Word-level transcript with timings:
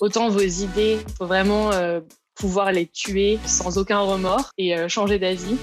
autant 0.00 0.28
vos 0.28 0.40
idées, 0.40 0.98
il 1.06 1.14
faut 1.14 1.26
vraiment 1.26 1.70
pouvoir 2.34 2.72
les 2.72 2.86
tuer 2.86 3.38
sans 3.46 3.78
aucun 3.78 4.00
remords 4.00 4.50
et 4.58 4.88
changer 4.88 5.18
d'avis. 5.18 5.56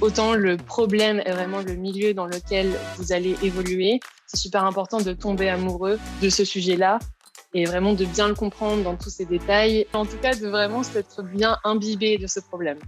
Autant 0.00 0.34
le 0.34 0.56
problème 0.56 1.20
est 1.26 1.32
vraiment 1.32 1.60
le 1.60 1.74
milieu 1.74 2.14
dans 2.14 2.26
lequel 2.26 2.72
vous 2.96 3.12
allez 3.12 3.36
évoluer. 3.42 4.00
C'est 4.26 4.38
super 4.38 4.64
important 4.64 4.98
de 4.98 5.12
tomber 5.12 5.48
amoureux 5.48 5.98
de 6.22 6.28
ce 6.30 6.44
sujet-là 6.44 6.98
et 7.52 7.64
vraiment 7.64 7.92
de 7.94 8.04
bien 8.04 8.28
le 8.28 8.34
comprendre 8.34 8.82
dans 8.82 8.96
tous 8.96 9.10
ses 9.10 9.24
détails. 9.24 9.86
En 9.92 10.06
tout 10.06 10.16
cas, 10.16 10.34
de 10.34 10.48
vraiment 10.48 10.82
s'être 10.82 11.22
bien 11.22 11.58
imbibé 11.64 12.16
de 12.16 12.26
ce 12.26 12.40
problème. 12.40 12.78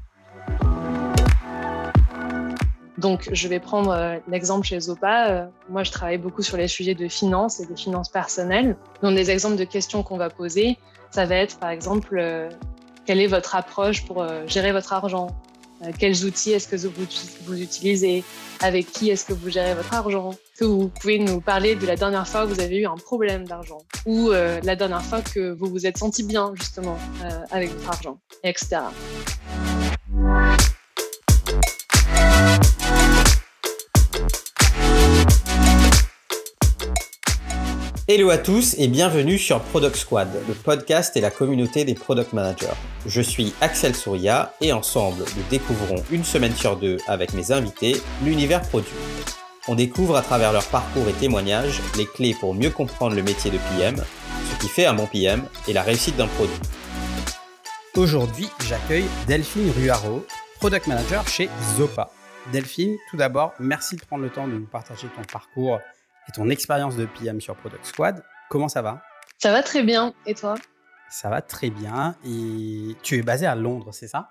Donc, 2.98 3.28
je 3.32 3.48
vais 3.48 3.58
prendre 3.58 3.90
euh, 3.90 4.18
l'exemple 4.28 4.64
chez 4.64 4.78
Zopa. 4.78 5.30
Euh, 5.30 5.46
moi, 5.68 5.82
je 5.82 5.90
travaille 5.90 6.18
beaucoup 6.18 6.42
sur 6.42 6.56
les 6.56 6.68
sujets 6.68 6.94
de 6.94 7.08
finance 7.08 7.58
et 7.58 7.66
des 7.66 7.74
finances 7.74 8.08
personnelles. 8.08 8.76
Donc, 9.02 9.16
des 9.16 9.30
exemples 9.30 9.56
de 9.56 9.64
questions 9.64 10.04
qu'on 10.04 10.16
va 10.16 10.30
poser, 10.30 10.78
ça 11.12 11.26
va 11.26 11.36
être, 11.36 11.58
par 11.58 11.70
exemple, 11.70 12.18
euh, 12.18 12.48
quelle 13.06 13.20
est 13.20 13.26
votre 13.26 13.54
approche 13.54 14.04
pour 14.04 14.26
gérer 14.46 14.72
votre 14.72 14.92
argent? 14.92 15.28
Quels 15.98 16.24
outils 16.24 16.52
est-ce 16.52 16.68
que 16.68 16.76
vous, 16.86 17.60
utilisez? 17.60 18.22
Avec 18.60 18.92
qui 18.92 19.10
est-ce 19.10 19.24
que 19.24 19.32
vous 19.32 19.50
gérez 19.50 19.74
votre 19.74 19.92
argent? 19.92 20.30
Que 20.56 20.64
vous 20.64 20.88
pouvez 20.88 21.18
nous 21.18 21.40
parler 21.40 21.74
de 21.74 21.84
la 21.84 21.96
dernière 21.96 22.28
fois 22.28 22.46
que 22.46 22.52
vous 22.52 22.60
avez 22.60 22.76
eu 22.78 22.86
un 22.86 22.94
problème 22.94 23.48
d'argent? 23.48 23.78
Ou 24.06 24.30
la 24.30 24.76
dernière 24.76 25.02
fois 25.02 25.22
que 25.22 25.50
vous 25.50 25.66
vous 25.66 25.84
êtes 25.84 25.98
senti 25.98 26.22
bien, 26.22 26.52
justement, 26.54 26.96
avec 27.50 27.70
votre 27.70 27.88
argent, 27.88 28.18
etc. 28.44 28.78
Hello 38.14 38.28
à 38.28 38.36
tous 38.36 38.74
et 38.76 38.88
bienvenue 38.88 39.38
sur 39.38 39.62
Product 39.62 39.96
Squad, 39.96 40.28
le 40.46 40.52
podcast 40.52 41.16
et 41.16 41.22
la 41.22 41.30
communauté 41.30 41.86
des 41.86 41.94
product 41.94 42.34
managers. 42.34 42.76
Je 43.06 43.22
suis 43.22 43.54
Axel 43.62 43.96
Souria 43.96 44.52
et 44.60 44.70
ensemble, 44.74 45.24
nous 45.34 45.42
découvrons 45.48 46.04
une 46.10 46.22
semaine 46.22 46.54
sur 46.54 46.76
deux 46.76 46.98
avec 47.06 47.32
mes 47.32 47.52
invités 47.52 47.96
l'univers 48.22 48.60
produit. 48.68 48.92
On 49.66 49.74
découvre 49.74 50.14
à 50.14 50.20
travers 50.20 50.52
leur 50.52 50.66
parcours 50.66 51.08
et 51.08 51.14
témoignages 51.14 51.80
les 51.96 52.04
clés 52.04 52.36
pour 52.38 52.52
mieux 52.54 52.68
comprendre 52.68 53.16
le 53.16 53.22
métier 53.22 53.50
de 53.50 53.56
PM, 53.56 53.96
ce 53.96 54.60
qui 54.60 54.68
fait 54.68 54.84
un 54.84 54.92
bon 54.92 55.06
PM 55.06 55.44
et 55.66 55.72
la 55.72 55.80
réussite 55.80 56.18
d'un 56.18 56.28
produit. 56.28 56.60
Aujourd'hui, 57.96 58.50
j'accueille 58.68 59.06
Delphine 59.26 59.70
Ruaro, 59.70 60.26
product 60.60 60.86
manager 60.86 61.26
chez 61.26 61.48
Zopa. 61.78 62.10
Delphine, 62.52 62.98
tout 63.10 63.16
d'abord, 63.16 63.54
merci 63.58 63.96
de 63.96 64.02
prendre 64.02 64.22
le 64.22 64.28
temps 64.28 64.46
de 64.46 64.52
nous 64.52 64.66
partager 64.66 65.06
ton 65.16 65.22
parcours 65.22 65.78
et 66.32 66.36
ton 66.36 66.48
expérience 66.48 66.96
de 66.96 67.06
PM 67.06 67.40
sur 67.40 67.56
Product 67.56 67.84
Squad. 67.84 68.24
Comment 68.48 68.68
ça 68.68 68.82
va? 68.82 69.02
Ça 69.38 69.52
va 69.52 69.62
très 69.62 69.82
bien. 69.82 70.14
Et 70.26 70.34
toi? 70.34 70.54
Ça 71.10 71.28
va 71.28 71.42
très 71.42 71.70
bien. 71.70 72.16
Et 72.24 72.96
tu 73.02 73.18
es 73.18 73.22
basé 73.22 73.46
à 73.46 73.54
Londres, 73.54 73.92
c'est 73.92 74.08
ça? 74.08 74.28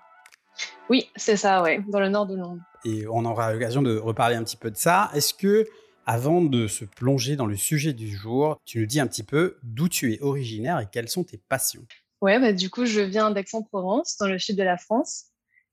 Oui, 0.88 1.08
c'est 1.16 1.36
ça, 1.36 1.62
ouais, 1.62 1.80
dans 1.88 2.00
le 2.00 2.08
nord 2.08 2.26
de 2.26 2.36
Londres. 2.36 2.62
Et 2.84 3.06
on 3.08 3.24
aura 3.24 3.52
l'occasion 3.52 3.82
de 3.82 3.96
reparler 3.96 4.36
un 4.36 4.44
petit 4.44 4.56
peu 4.56 4.70
de 4.70 4.76
ça. 4.76 5.10
Est-ce 5.14 5.32
que, 5.32 5.66
avant 6.06 6.42
de 6.42 6.66
se 6.66 6.84
plonger 6.84 7.36
dans 7.36 7.46
le 7.46 7.56
sujet 7.56 7.92
du 7.92 8.08
jour, 8.08 8.58
tu 8.64 8.80
nous 8.80 8.86
dis 8.86 9.00
un 9.00 9.06
petit 9.06 9.22
peu 9.22 9.58
d'où 9.62 9.88
tu 9.88 10.12
es 10.12 10.20
originaire 10.22 10.80
et 10.80 10.86
quelles 10.90 11.08
sont 11.08 11.24
tes 11.24 11.38
passions? 11.38 11.86
Ouais, 12.20 12.38
bah, 12.38 12.52
du 12.52 12.70
coup, 12.70 12.84
je 12.84 13.00
viens 13.00 13.30
d'Aix-en-Provence, 13.30 14.16
dans 14.18 14.26
le 14.26 14.38
sud 14.38 14.56
de 14.56 14.62
la 14.62 14.76
France. 14.76 15.26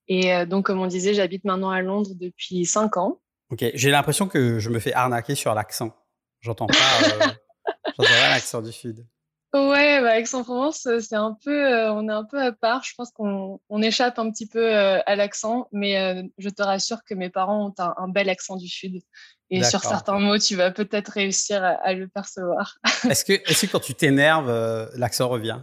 Et 0.07 0.33
euh, 0.33 0.45
donc, 0.45 0.65
comme 0.65 0.79
on 0.79 0.87
disait, 0.87 1.13
j'habite 1.13 1.43
maintenant 1.43 1.69
à 1.69 1.81
Londres 1.81 2.11
depuis 2.15 2.65
5 2.65 2.97
ans. 2.97 3.19
Ok, 3.51 3.65
j'ai 3.73 3.89
l'impression 3.89 4.27
que 4.27 4.59
je 4.59 4.69
me 4.69 4.79
fais 4.79 4.93
arnaquer 4.93 5.35
sur 5.35 5.53
l'accent. 5.55 5.95
J'entends 6.41 6.67
pas, 6.67 6.75
euh, 7.03 8.03
l'accent 8.29 8.61
du 8.61 8.71
sud. 8.71 9.05
Ouais, 9.53 9.99
bah, 9.99 10.19
Aix-en-Provence, 10.19 10.85
euh, 10.85 10.99
c'est 10.99 11.15
un 11.15 11.35
peu, 11.43 11.73
euh, 11.73 11.91
on 11.91 12.07
est 12.07 12.13
un 12.13 12.23
peu 12.23 12.39
à 12.39 12.51
part. 12.51 12.83
Je 12.83 12.93
pense 12.95 13.09
qu'on 13.11 13.59
on 13.67 13.81
échappe 13.81 14.19
un 14.19 14.31
petit 14.31 14.47
peu 14.47 14.75
à 14.75 15.15
l'accent, 15.15 15.67
mais 15.71 16.23
je 16.37 16.49
te 16.49 16.61
rassure 16.61 17.03
que 17.03 17.15
mes 17.15 17.29
parents 17.29 17.67
ont 17.67 17.73
un, 17.77 18.07
bel 18.07 18.29
accent 18.29 18.57
du 18.57 18.67
sud. 18.67 19.01
Et 19.49 19.63
sur 19.63 19.81
certains 19.81 20.19
mots, 20.19 20.37
tu 20.37 20.55
vas 20.55 20.71
peut-être 20.71 21.09
réussir 21.09 21.63
à, 21.63 21.93
le 21.93 22.07
percevoir. 22.07 22.77
est-ce 23.09 23.25
que, 23.25 23.33
est-ce 23.33 23.65
que 23.65 23.71
quand 23.71 23.79
tu 23.79 23.95
t'énerves, 23.95 24.51
l'accent 24.95 25.27
revient? 25.27 25.59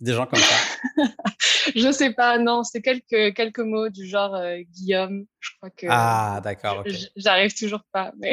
Des 0.00 0.12
gens 0.12 0.26
comme 0.26 0.40
ça? 0.40 0.56
Je 1.74 1.90
sais 1.90 2.12
pas, 2.12 2.38
non, 2.38 2.62
c'est 2.62 2.82
quelques, 2.82 3.34
quelques 3.34 3.60
mots 3.60 3.88
du 3.88 4.06
genre 4.06 4.38
Guillaume. 4.70 5.24
Je 5.40 5.50
crois 5.56 5.70
que. 5.70 5.86
Ah, 5.88 6.40
d'accord. 6.42 6.84
J'arrive 7.16 7.54
toujours 7.56 7.82
pas, 7.92 8.12
mais. 8.18 8.32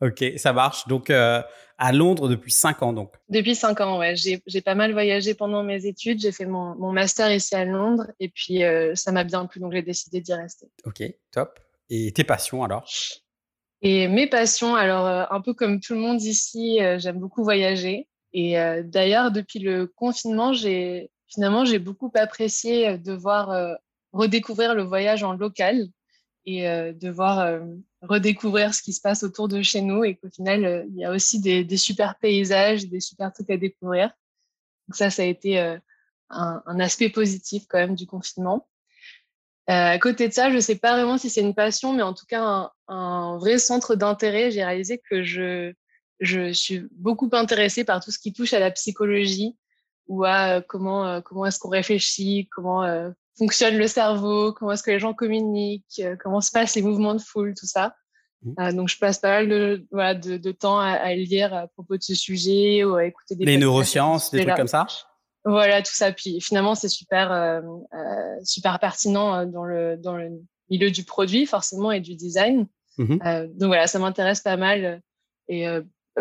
Ok, 0.00 0.24
ça 0.36 0.52
marche. 0.52 0.88
Donc, 0.88 1.10
euh, 1.10 1.42
à 1.76 1.92
Londres 1.92 2.28
depuis 2.28 2.52
cinq 2.52 2.82
ans, 2.82 2.92
donc. 2.92 3.12
Depuis 3.28 3.54
cinq 3.54 3.80
ans, 3.80 3.98
ouais. 3.98 4.14
J'ai 4.16 4.60
pas 4.62 4.74
mal 4.74 4.92
voyagé 4.92 5.34
pendant 5.34 5.62
mes 5.62 5.86
études. 5.86 6.20
J'ai 6.20 6.32
fait 6.32 6.46
mon, 6.46 6.74
mon, 6.76 6.92
master 6.92 7.32
ici 7.32 7.54
à 7.54 7.64
Londres 7.64 8.06
et 8.18 8.28
puis 8.28 8.64
euh, 8.64 8.94
ça 8.94 9.12
m'a 9.12 9.24
bien 9.24 9.44
plu, 9.46 9.60
donc 9.60 9.72
j'ai 9.72 9.82
décidé 9.82 10.20
d'y 10.20 10.32
rester. 10.32 10.66
Ok, 10.84 11.02
top. 11.30 11.58
Et 11.90 12.12
tes 12.12 12.24
passions 12.24 12.64
alors? 12.64 12.88
Et 13.82 14.08
mes 14.08 14.26
passions, 14.26 14.74
alors 14.74 15.06
euh, 15.06 15.24
un 15.30 15.40
peu 15.40 15.54
comme 15.54 15.80
tout 15.80 15.94
le 15.94 16.00
monde 16.00 16.22
ici, 16.22 16.78
j'aime 16.98 17.18
beaucoup 17.18 17.44
voyager. 17.44 18.08
Et 18.32 18.54
d'ailleurs, 18.84 19.32
depuis 19.32 19.58
le 19.58 19.86
confinement, 19.86 20.52
j'ai 20.52 21.10
finalement 21.26 21.64
j'ai 21.64 21.80
beaucoup 21.80 22.12
apprécié 22.14 22.96
de 22.96 23.12
voir 23.12 23.76
redécouvrir 24.12 24.74
le 24.74 24.84
voyage 24.84 25.24
en 25.24 25.32
local 25.32 25.88
et 26.46 26.62
de 26.62 27.10
voir 27.10 27.60
redécouvrir 28.02 28.74
ce 28.74 28.82
qui 28.82 28.92
se 28.92 29.00
passe 29.00 29.22
autour 29.22 29.48
de 29.48 29.62
chez 29.62 29.82
nous 29.82 30.04
et 30.04 30.16
qu'au 30.16 30.30
final, 30.30 30.64
euh, 30.64 30.84
il 30.88 30.96
y 30.96 31.04
a 31.04 31.10
aussi 31.10 31.40
des, 31.40 31.76
super 31.76 32.16
paysages, 32.18 32.86
des 32.86 33.00
super 33.00 33.32
trucs 33.32 33.50
à 33.50 33.56
découvrir. 33.56 34.10
Donc 34.88 34.96
ça, 34.96 35.10
ça 35.10 35.22
a 35.22 35.26
été 35.26 35.60
euh, 35.60 35.78
un, 36.30 36.80
aspect 36.80 37.10
positif 37.10 37.64
quand 37.68 37.78
même 37.78 37.94
du 37.94 38.06
confinement. 38.06 38.66
Euh, 39.68 39.92
à 39.92 39.98
côté 39.98 40.28
de 40.28 40.32
ça, 40.32 40.50
je 40.50 40.56
ne 40.56 40.60
sais 40.60 40.76
pas 40.76 40.94
vraiment 40.94 41.18
si 41.18 41.30
c'est 41.30 41.42
une 41.42 41.54
passion, 41.54 41.92
mais 41.92 42.02
en 42.02 42.14
tout 42.14 42.26
cas 42.26 42.42
un, 42.42 42.70
un 42.88 43.36
vrai 43.38 43.58
centre 43.58 43.94
d'intérêt. 43.94 44.50
J'ai 44.50 44.64
réalisé 44.64 45.00
que 45.10 45.22
je, 45.22 45.72
je 46.18 46.52
suis 46.52 46.82
beaucoup 46.92 47.28
intéressée 47.32 47.84
par 47.84 48.02
tout 48.02 48.10
ce 48.10 48.18
qui 48.18 48.32
touche 48.32 48.54
à 48.54 48.58
la 48.58 48.70
psychologie 48.70 49.56
ou 50.08 50.24
à 50.24 50.60
comment, 50.62 51.20
comment 51.22 51.46
est-ce 51.46 51.60
qu'on 51.60 51.68
réfléchit, 51.68 52.48
comment 52.50 53.12
fonctionne 53.40 53.78
le 53.78 53.86
cerveau, 53.86 54.52
comment 54.52 54.72
est-ce 54.72 54.82
que 54.82 54.90
les 54.90 54.98
gens 54.98 55.14
communiquent, 55.14 56.00
euh, 56.00 56.14
comment 56.22 56.42
se 56.42 56.50
passent 56.50 56.76
les 56.76 56.82
mouvements 56.82 57.14
de 57.14 57.20
foule, 57.20 57.54
tout 57.58 57.66
ça. 57.66 57.94
Mmh. 58.42 58.52
Euh, 58.60 58.72
donc, 58.72 58.88
je 58.88 58.98
passe 58.98 59.18
pas 59.18 59.30
mal 59.30 59.48
de, 59.48 59.86
voilà, 59.90 60.14
de, 60.14 60.36
de 60.36 60.52
temps 60.52 60.78
à, 60.78 60.90
à, 60.90 61.14
lire 61.14 61.54
à 61.54 61.66
propos 61.66 61.96
de 61.96 62.02
ce 62.02 62.14
sujet 62.14 62.84
ou 62.84 62.96
à 62.96 63.06
écouter 63.06 63.36
des 63.36 63.46
Les 63.46 63.56
neurosciences, 63.56 64.30
des 64.30 64.44
trucs 64.44 64.56
comme 64.56 64.68
ça? 64.68 64.86
Voilà, 65.46 65.80
tout 65.80 65.94
ça. 65.94 66.12
Puis 66.12 66.38
finalement, 66.42 66.74
c'est 66.74 66.90
super, 66.90 67.32
euh, 67.32 67.62
euh 67.94 68.36
super 68.44 68.78
pertinent 68.78 69.46
dans 69.46 69.64
le, 69.64 69.96
dans 69.96 70.16
le 70.16 70.30
milieu 70.68 70.90
du 70.90 71.04
produit, 71.04 71.46
forcément, 71.46 71.90
et 71.92 72.00
du 72.00 72.14
design. 72.14 72.66
Euh, 72.98 73.46
donc 73.46 73.68
voilà, 73.68 73.86
ça 73.86 73.98
m'intéresse 73.98 74.42
pas 74.42 74.58
mal. 74.58 75.00
Et 75.48 75.64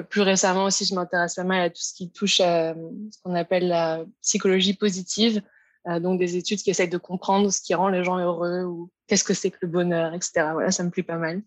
plus 0.09 0.21
récemment 0.21 0.63
aussi, 0.63 0.85
je 0.85 0.95
m'intéresse 0.95 1.35
pas 1.35 1.43
mal 1.43 1.59
à 1.59 1.69
tout 1.69 1.81
ce 1.81 1.93
qui 1.93 2.09
touche 2.09 2.39
à 2.39 2.73
ce 2.73 3.21
qu'on 3.21 3.35
appelle 3.35 3.67
la 3.67 4.05
psychologie 4.21 4.73
positive. 4.73 5.41
Euh, 5.89 5.99
donc 5.99 6.19
des 6.19 6.35
études 6.35 6.59
qui 6.59 6.69
essayent 6.69 6.89
de 6.89 6.97
comprendre 6.97 7.51
ce 7.51 7.61
qui 7.61 7.73
rend 7.73 7.89
les 7.89 8.03
gens 8.03 8.17
heureux 8.19 8.63
ou 8.63 8.91
qu'est-ce 9.07 9.23
que 9.23 9.33
c'est 9.33 9.49
que 9.49 9.57
le 9.61 9.67
bonheur, 9.67 10.13
etc. 10.13 10.47
Voilà, 10.53 10.71
ça 10.71 10.83
me 10.83 10.89
plaît 10.89 11.03
pas 11.03 11.17
mal. 11.17 11.41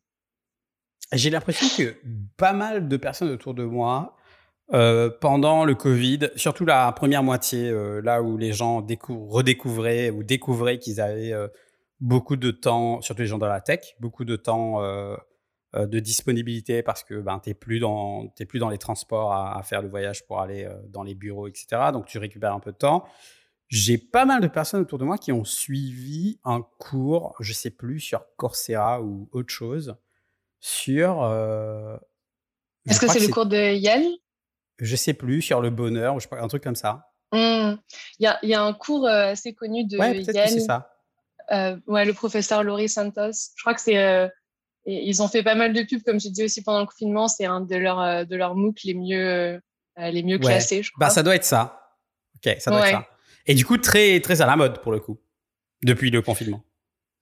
J'ai 1.12 1.30
l'impression 1.30 1.66
que 1.76 1.96
pas 2.36 2.52
mal 2.52 2.88
de 2.88 2.96
personnes 2.96 3.30
autour 3.30 3.54
de 3.54 3.64
moi, 3.64 4.16
euh, 4.72 5.10
pendant 5.20 5.64
le 5.64 5.74
Covid, 5.74 6.30
surtout 6.36 6.64
la 6.64 6.90
première 6.92 7.22
moitié, 7.22 7.68
euh, 7.68 8.00
là 8.00 8.22
où 8.22 8.38
les 8.38 8.52
gens 8.52 8.84
redécouvraient 9.28 10.10
ou 10.10 10.22
découvraient 10.22 10.78
qu'ils 10.78 11.00
avaient 11.00 11.34
beaucoup 12.00 12.36
de 12.36 12.50
temps, 12.50 13.00
surtout 13.02 13.22
les 13.22 13.28
gens 13.28 13.38
dans 13.38 13.46
la 13.46 13.60
tech, 13.60 13.94
beaucoup 14.00 14.24
de 14.24 14.36
temps 14.36 14.80
de 15.74 15.98
disponibilité 16.00 16.82
parce 16.82 17.04
que 17.04 17.20
ben, 17.20 17.38
tu 17.40 17.50
n'es 17.50 17.54
plus, 17.54 17.78
dans, 17.78 18.28
plus 18.48 18.58
dans 18.58 18.70
les 18.70 18.78
transports 18.78 19.32
à, 19.32 19.58
à, 19.58 19.62
faire 19.62 19.82
le 19.82 19.88
voyage 19.88 20.26
pour 20.26 20.40
aller 20.40 20.66
dans 20.88 21.02
les 21.02 21.14
bureaux, 21.14 21.46
etc. 21.46 21.66
Donc 21.92 22.06
tu 22.06 22.18
récupères 22.18 22.54
un 22.54 22.60
peu 22.60 22.72
de 22.72 22.78
temps 22.78 23.04
j'ai 23.72 23.96
pas 23.96 24.26
mal 24.26 24.42
de 24.42 24.48
personnes 24.48 24.82
autour 24.82 24.98
de 24.98 25.04
moi 25.04 25.16
qui 25.16 25.32
ont 25.32 25.44
suivi 25.44 26.38
un 26.44 26.60
cours, 26.78 27.34
je 27.40 27.54
sais 27.54 27.70
plus, 27.70 28.00
sur 28.00 28.22
Coursera 28.36 29.00
ou 29.00 29.30
autre 29.32 29.48
chose, 29.48 29.96
sur. 30.60 31.22
Euh, 31.22 31.96
Est-ce 32.86 33.00
que 33.00 33.08
c'est 33.08 33.20
le 33.20 33.32
cours 33.32 33.46
de 33.46 33.74
Yale? 33.74 34.06
Je 34.78 34.94
sais 34.94 35.14
plus, 35.14 35.40
sur 35.40 35.62
le 35.62 35.70
bonheur, 35.70 36.14
ou 36.14 36.20
je 36.20 36.24
sais 36.24 36.28
pas, 36.28 36.42
un 36.42 36.48
truc 36.48 36.62
comme 36.62 36.76
ça. 36.76 37.08
Mmh. 37.32 37.76
Il 38.18 38.36
y, 38.42 38.54
a, 38.54 38.62
un 38.62 38.74
cours 38.74 39.06
euh, 39.06 39.30
assez 39.30 39.54
connu 39.54 39.86
de 39.86 39.96
ouais, 39.96 40.20
Yale. 40.20 40.50
c'est 40.50 40.60
ça. 40.60 40.90
Euh, 41.50 41.78
ouais, 41.86 42.04
le 42.04 42.12
professeur 42.12 42.62
Laurie 42.62 42.90
Santos. 42.90 43.52
Je 43.56 43.62
crois 43.62 43.72
que 43.72 43.80
c'est. 43.80 44.30
ils 44.84 45.22
ont 45.22 45.28
fait 45.28 45.42
pas 45.42 45.54
mal 45.54 45.72
de 45.72 45.82
pubs, 45.82 46.02
comme 46.02 46.20
j'ai 46.20 46.28
dit 46.28 46.44
aussi 46.44 46.62
pendant 46.62 46.80
le 46.80 46.86
confinement. 46.86 47.26
C'est 47.26 47.46
un 47.46 47.62
de 47.62 47.76
leurs 47.76 48.26
de 48.26 48.36
leurs 48.36 48.54
MOOC 48.54 48.82
les 48.84 48.94
mieux 48.94 49.62
les 49.96 50.22
mieux 50.22 50.38
classés, 50.38 50.82
je 50.82 50.90
bah, 50.90 51.06
crois. 51.06 51.06
Bah, 51.06 51.10
ça 51.14 51.22
doit 51.22 51.36
être 51.36 51.44
ça. 51.44 51.88
Ok, 52.36 52.54
ça 52.58 52.70
doit 52.70 52.86
être 52.86 52.98
ça. 52.98 53.11
Et 53.46 53.54
du 53.54 53.64
coup, 53.64 53.76
très, 53.78 54.20
très 54.20 54.42
à 54.42 54.46
la 54.46 54.56
mode 54.56 54.80
pour 54.82 54.92
le 54.92 55.00
coup, 55.00 55.18
depuis 55.82 56.10
le 56.10 56.22
confinement. 56.22 56.64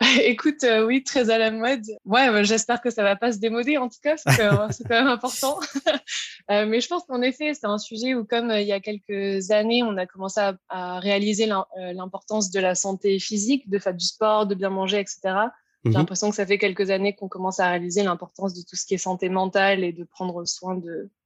Écoute, 0.25 0.65
euh, 0.65 0.87
oui, 0.87 1.05
très 1.05 1.29
à 1.31 1.37
la 1.37 1.51
mode. 1.51 1.85
Ouais, 2.07 2.45
j'espère 2.45 2.81
que 2.81 2.91
ça 2.91 3.03
va 3.03 3.17
pas 3.17 3.33
se 3.33 3.39
démoder 3.39 3.77
en 3.77 3.89
tout 3.89 3.99
cas, 4.03 4.17
parce 4.23 4.37
que 4.37 4.73
c'est 4.73 4.85
quand 4.85 4.95
même 4.95 5.09
important. 5.09 5.59
euh, 6.51 6.67
mais 6.67 6.81
je 6.81 6.89
pense 6.89 7.05
qu'en 7.05 7.21
effet, 7.21 7.53
c'est 7.53 7.67
un 7.67 7.79
sujet 7.79 8.15
où, 8.15 8.25
comme 8.25 8.51
euh, 8.51 8.61
il 8.61 8.67
y 8.67 8.73
a 8.73 8.81
quelques 8.81 9.51
années, 9.51 9.83
on 9.83 9.97
a 9.99 10.07
commencé 10.07 10.41
à, 10.41 10.57
à 10.71 11.01
réaliser 11.01 11.47
l'importance 11.77 12.51
de 12.51 12.61
la 12.61 12.75
santé 12.75 13.19
physique, 13.19 13.69
de 13.69 13.79
faire 13.79 13.95
du 13.95 14.07
sport, 14.07 14.47
de 14.47 14.55
bien 14.55 14.71
manger, 14.71 15.01
etc. 15.01 15.21
J'ai 15.85 15.91
mhm. 15.91 15.97
l'impression 15.97 16.31
que 16.31 16.37
ça 16.37 16.47
fait 16.47 16.59
quelques 16.59 16.91
années 16.91 17.15
qu'on 17.15 17.29
commence 17.29 17.61
à 17.61 17.69
réaliser 17.69 18.03
l'importance 18.03 18.55
de 18.55 18.63
tout 18.63 18.77
ce 18.77 18.87
qui 18.87 18.95
est 18.95 18.99
santé 18.99 19.29
mentale 19.29 19.85
et 19.85 19.93
de 19.93 20.05
prendre 20.05 20.47
soin 20.47 20.77
de, 20.77 21.11
bah, 21.11 21.20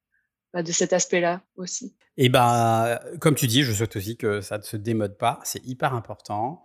de 0.63 0.73
cet 0.73 0.93
aspect-là 0.93 1.43
aussi. 1.57 1.95
Et 2.17 2.29
bah, 2.29 3.03
comme 3.21 3.35
tu 3.35 3.47
dis, 3.47 3.63
je 3.63 3.73
souhaite 3.73 3.97
aussi 3.97 4.17
que 4.17 4.41
ça 4.41 4.59
ne 4.59 4.63
se 4.63 4.77
démode 4.77 5.19
pas. 5.19 5.41
C'est 5.45 5.65
hyper 5.67 5.95
important. 5.95 6.65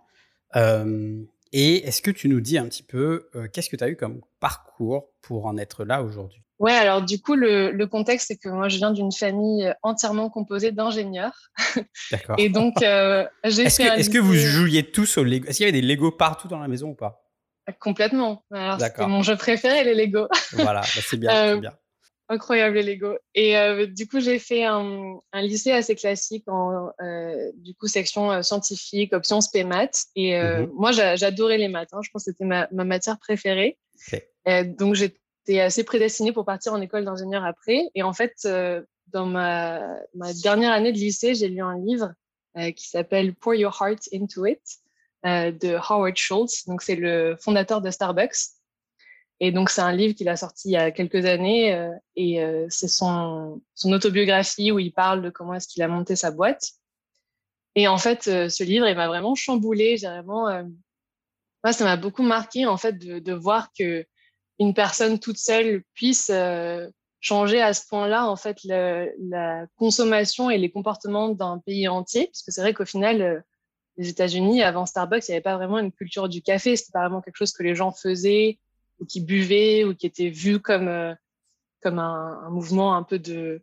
Euh, 0.56 1.22
et 1.52 1.86
est-ce 1.86 2.02
que 2.02 2.10
tu 2.10 2.28
nous 2.28 2.40
dis 2.40 2.58
un 2.58 2.66
petit 2.66 2.82
peu 2.84 3.28
euh, 3.34 3.48
qu'est-ce 3.52 3.68
que 3.68 3.76
tu 3.76 3.82
as 3.82 3.88
eu 3.88 3.96
comme 3.96 4.20
parcours 4.38 5.10
pour 5.22 5.46
en 5.46 5.56
être 5.56 5.84
là 5.84 6.02
aujourd'hui? 6.02 6.42
Ouais, 6.60 6.74
alors 6.74 7.02
du 7.02 7.20
coup, 7.20 7.34
le, 7.34 7.70
le 7.70 7.86
contexte, 7.86 8.28
c'est 8.28 8.36
que 8.36 8.50
moi, 8.50 8.68
je 8.68 8.76
viens 8.76 8.92
d'une 8.92 9.12
famille 9.12 9.72
entièrement 9.82 10.28
composée 10.28 10.72
d'ingénieurs. 10.72 11.50
D'accord. 12.12 12.36
Et 12.38 12.50
donc, 12.50 12.82
euh, 12.82 13.26
j'ai 13.44 13.62
est-ce 13.62 13.82
fait. 13.82 13.88
Que, 13.88 13.98
est-ce 13.98 14.10
que 14.10 14.18
vous 14.18 14.34
jouiez 14.34 14.90
tous 14.90 15.16
au 15.16 15.24
Lego? 15.24 15.48
Est-ce 15.48 15.56
qu'il 15.56 15.66
y 15.66 15.68
avait 15.70 15.80
des 15.80 15.86
Lego 15.86 16.12
partout 16.12 16.48
dans 16.48 16.58
la 16.58 16.68
maison 16.68 16.90
ou 16.90 16.94
pas? 16.94 17.26
Complètement. 17.80 18.44
Alors, 18.52 18.78
c'était 18.80 19.06
mon 19.06 19.22
jeu 19.22 19.36
préféré, 19.36 19.84
les 19.84 19.94
Lego. 19.94 20.28
voilà, 20.52 20.80
bah, 20.80 20.86
c'est 20.86 21.16
bien, 21.16 21.54
c'est 21.54 21.60
bien. 21.60 21.72
Incroyable 22.30 22.76
les 22.76 22.94
Lego. 22.94 23.18
Et 23.34 23.58
euh, 23.58 23.86
du 23.86 24.06
coup, 24.06 24.20
j'ai 24.20 24.38
fait 24.38 24.62
un, 24.64 25.18
un, 25.32 25.42
lycée 25.42 25.72
assez 25.72 25.96
classique 25.96 26.44
en 26.46 26.92
euh, 27.02 27.50
du 27.56 27.74
coup 27.74 27.88
section 27.88 28.30
euh, 28.30 28.42
scientifique, 28.42 29.12
option 29.12 29.40
spé 29.40 29.64
maths. 29.64 30.04
Et 30.14 30.34
mm-hmm. 30.34 30.70
moi, 30.72 30.92
j'adorais 30.92 31.58
les 31.58 31.66
maths. 31.66 31.88
Hein. 31.92 31.98
Je 32.04 32.10
pense 32.12 32.24
que 32.24 32.30
c'était 32.30 32.44
ma, 32.44 32.68
ma, 32.70 32.84
matière 32.84 33.18
préférée. 33.18 33.78
Okay. 34.06 34.64
donc, 34.78 34.94
j'étais 34.94 35.58
assez 35.58 35.82
prédestinée 35.82 36.30
pour 36.30 36.44
partir 36.44 36.72
en 36.72 36.80
école 36.80 37.04
d'ingénieur 37.04 37.44
après. 37.44 37.90
Et 37.96 38.04
en 38.04 38.12
fait, 38.12 38.46
dans 39.08 39.26
ma, 39.26 39.98
ma, 40.14 40.32
dernière 40.32 40.70
année 40.70 40.92
de 40.92 40.98
lycée, 40.98 41.34
j'ai 41.34 41.48
lu 41.48 41.60
un 41.60 41.78
livre 41.78 42.12
qui 42.76 42.88
s'appelle 42.88 43.34
Pour 43.34 43.54
Your 43.54 43.76
Heart 43.80 44.08
Into 44.14 44.46
It 44.46 44.60
de 45.24 45.74
Howard 45.74 46.16
Schultz. 46.16 46.64
Donc, 46.68 46.82
c'est 46.82 46.94
le 46.94 47.36
fondateur 47.40 47.80
de 47.80 47.90
Starbucks. 47.90 48.59
Et 49.40 49.52
donc, 49.52 49.70
c'est 49.70 49.80
un 49.80 49.92
livre 49.92 50.14
qu'il 50.14 50.28
a 50.28 50.36
sorti 50.36 50.68
il 50.68 50.72
y 50.72 50.76
a 50.76 50.90
quelques 50.90 51.24
années 51.24 51.72
euh, 51.72 51.90
et 52.14 52.42
euh, 52.42 52.66
c'est 52.68 52.88
son, 52.88 53.62
autobiographie 53.84 54.70
où 54.70 54.78
il 54.78 54.92
parle 54.92 55.22
de 55.22 55.30
comment 55.30 55.54
est-ce 55.54 55.66
qu'il 55.66 55.82
a 55.82 55.88
monté 55.88 56.14
sa 56.14 56.30
boîte. 56.30 56.72
Et 57.74 57.88
en 57.88 57.96
fait, 57.96 58.28
euh, 58.28 58.50
ce 58.50 58.62
livre, 58.64 58.86
il 58.86 58.96
m'a 58.96 59.08
vraiment 59.08 59.34
chamboulé. 59.34 59.96
J'ai 59.96 60.08
vraiment, 60.08 60.50
moi, 61.64 61.72
ça 61.72 61.84
m'a 61.84 61.96
beaucoup 61.96 62.22
marqué 62.22 62.66
en 62.66 62.76
fait 62.76 62.98
de, 62.98 63.32
voir 63.32 63.70
que 63.78 64.04
une 64.58 64.74
personne 64.74 65.18
toute 65.18 65.38
seule 65.38 65.82
puisse 65.94 66.30
changer 67.20 67.62
à 67.62 67.72
ce 67.72 67.86
point-là 67.86 68.28
en 68.28 68.36
fait 68.36 68.58
la 68.64 69.66
consommation 69.76 70.50
et 70.50 70.58
les 70.58 70.70
comportements 70.70 71.30
d'un 71.30 71.58
pays 71.64 71.88
entier. 71.88 72.26
Parce 72.26 72.42
que 72.42 72.52
c'est 72.52 72.60
vrai 72.60 72.74
qu'au 72.74 72.84
final, 72.84 73.42
les 73.96 74.08
États-Unis, 74.10 74.62
avant 74.62 74.84
Starbucks, 74.84 75.28
il 75.28 75.30
n'y 75.30 75.36
avait 75.36 75.42
pas 75.42 75.56
vraiment 75.56 75.78
une 75.78 75.92
culture 75.92 76.28
du 76.28 76.42
café. 76.42 76.76
C'était 76.76 76.92
pas 76.92 77.00
vraiment 77.00 77.22
quelque 77.22 77.36
chose 77.36 77.52
que 77.52 77.62
les 77.62 77.74
gens 77.74 77.92
faisaient 77.92 78.58
ou 79.00 79.06
qui 79.06 79.20
buvaient 79.20 79.84
ou 79.84 79.94
qui 79.94 80.06
étaient 80.06 80.30
vus 80.30 80.60
comme 80.60 80.88
euh, 80.88 81.14
comme 81.82 81.98
un, 81.98 82.42
un, 82.44 82.50
mouvement 82.50 82.94
un 82.94 83.02
peu 83.02 83.18
de 83.18 83.62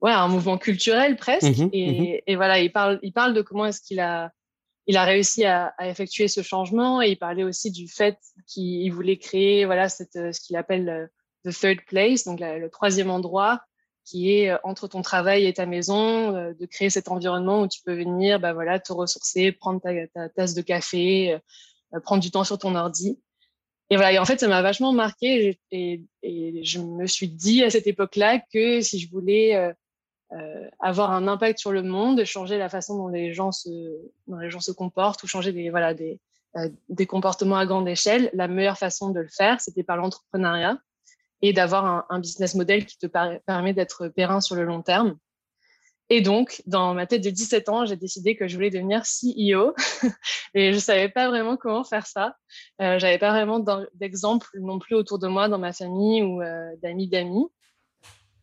ouais 0.00 0.12
un 0.12 0.28
mouvement 0.28 0.58
culturel 0.58 1.16
presque. 1.16 1.58
Mmh 1.58 1.70
et, 1.72 2.00
mmh 2.00 2.20
et, 2.26 2.36
voilà 2.36 2.60
il 2.60 2.72
parle 2.72 2.98
il 3.02 3.12
parle 3.12 3.34
de 3.34 3.42
comment 3.42 3.66
est-ce 3.66 3.80
qu'il 3.82 4.00
a 4.00 4.32
il 4.86 4.96
a 4.96 5.04
réussi 5.04 5.44
à, 5.44 5.72
à, 5.78 5.88
effectuer 5.88 6.26
ce 6.26 6.42
changement. 6.42 7.00
Et 7.00 7.10
il 7.10 7.16
parlait 7.16 7.44
aussi 7.44 7.70
du 7.70 7.86
fait 7.86 8.18
qu'il 8.48 8.92
voulait 8.92 9.18
créer 9.18 9.64
voilà 9.64 9.88
cette 9.88 10.14
ce 10.14 10.40
qu'il 10.40 10.56
appelle 10.56 10.84
le, 10.84 11.08
the 11.44 11.54
third 11.54 11.84
place 11.86 12.24
donc 12.24 12.40
la, 12.40 12.58
le 12.58 12.70
troisième 12.70 13.10
endroit 13.10 13.62
qui 14.04 14.32
est 14.32 14.50
euh, 14.50 14.58
entre 14.64 14.88
ton 14.88 15.02
travail 15.02 15.46
et 15.46 15.52
ta 15.52 15.66
maison, 15.66 16.34
euh, 16.34 16.54
de 16.54 16.66
créer 16.66 16.90
cet 16.90 17.08
environnement 17.08 17.62
où 17.62 17.68
tu 17.68 17.82
peux 17.82 17.94
venir, 17.94 18.40
bah 18.40 18.52
voilà, 18.52 18.80
te 18.80 18.92
ressourcer, 18.92 19.52
prendre 19.52 19.80
ta, 19.80 20.06
ta 20.08 20.28
tasse 20.28 20.54
de 20.54 20.62
café, 20.62 21.40
euh, 21.94 22.00
prendre 22.00 22.22
du 22.22 22.30
temps 22.30 22.44
sur 22.44 22.58
ton 22.58 22.74
ordi. 22.74 23.20
Et 23.92 24.18
en 24.18 24.24
fait, 24.24 24.40
ça 24.40 24.48
m'a 24.48 24.62
vachement 24.62 24.94
marqué 24.94 25.58
et, 25.70 26.02
je 26.22 26.78
me 26.78 27.06
suis 27.06 27.28
dit 27.28 27.62
à 27.62 27.68
cette 27.68 27.86
époque-là 27.86 28.40
que 28.52 28.80
si 28.80 28.98
je 28.98 29.10
voulais 29.10 29.54
euh, 29.54 29.70
euh, 30.32 30.68
avoir 30.80 31.10
un 31.10 31.28
impact 31.28 31.58
sur 31.58 31.72
le 31.72 31.82
monde, 31.82 32.24
changer 32.24 32.56
la 32.56 32.70
façon 32.70 32.96
dont 32.96 33.08
les 33.08 33.34
gens 33.34 33.52
se, 33.52 34.72
comportent 34.72 35.22
ou 35.24 35.26
changer 35.26 35.50
euh, 36.56 36.68
des 36.88 37.06
comportements 37.06 37.58
à 37.58 37.66
grande 37.66 37.86
échelle, 37.86 38.30
la 38.32 38.48
meilleure 38.48 38.78
façon 38.78 39.10
de 39.10 39.20
le 39.20 39.28
faire, 39.28 39.60
c'était 39.60 39.82
par 39.82 39.98
l'entrepreneuriat 39.98 40.78
et 41.42 41.52
d'avoir 41.52 41.84
un, 41.84 42.06
un, 42.08 42.18
business 42.18 42.54
model 42.54 42.86
qui 42.86 42.96
te 42.96 43.06
permet 43.06 43.74
d'être 43.74 44.08
périn 44.08 44.40
sur 44.40 44.54
le 44.54 44.64
long 44.64 44.80
terme. 44.80 45.18
Et 46.10 46.20
donc, 46.20 46.62
dans 46.66 46.94
ma 46.94 47.06
tête 47.06 47.24
de 47.24 47.30
17 47.30 47.68
ans, 47.68 47.86
j'ai 47.86 47.96
décidé 47.96 48.36
que 48.36 48.46
je 48.46 48.54
voulais 48.54 48.70
devenir 48.70 49.02
CEO. 49.02 49.74
et 50.54 50.72
je 50.72 50.78
savais 50.78 51.08
pas 51.08 51.28
vraiment 51.28 51.56
comment 51.56 51.84
faire 51.84 52.06
ça. 52.06 52.36
Euh, 52.80 52.98
J'avais 52.98 53.18
pas 53.18 53.30
vraiment 53.30 53.64
d'exemple 53.94 54.46
non 54.60 54.78
plus 54.78 54.94
autour 54.94 55.18
de 55.18 55.28
moi, 55.28 55.48
dans 55.48 55.58
ma 55.58 55.72
famille 55.72 56.22
ou 56.22 56.42
euh, 56.42 56.70
d'amis 56.82 57.08
d'amis. 57.08 57.46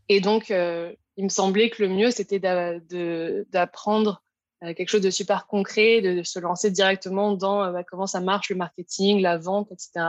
Et 0.07 0.21
donc, 0.21 0.49
euh, 0.49 0.91
il 1.17 1.25
me 1.25 1.29
semblait 1.29 1.69
que 1.69 1.83
le 1.83 1.89
mieux, 1.89 2.11
c'était 2.11 2.39
d'apprendre 2.39 4.23
euh, 4.63 4.73
quelque 4.73 4.89
chose 4.89 5.01
de 5.01 5.11
super 5.11 5.45
concret, 5.45 6.01
de, 6.01 6.23
se 6.23 6.39
lancer 6.39 6.71
directement 6.71 7.33
dans 7.33 7.71
bah, 7.71 7.83
comment 7.83 8.07
ça 8.07 8.19
marche, 8.19 8.49
le 8.49 8.55
marketing, 8.55 9.21
la 9.21 9.37
vente, 9.37 9.71
etc. 9.71 10.07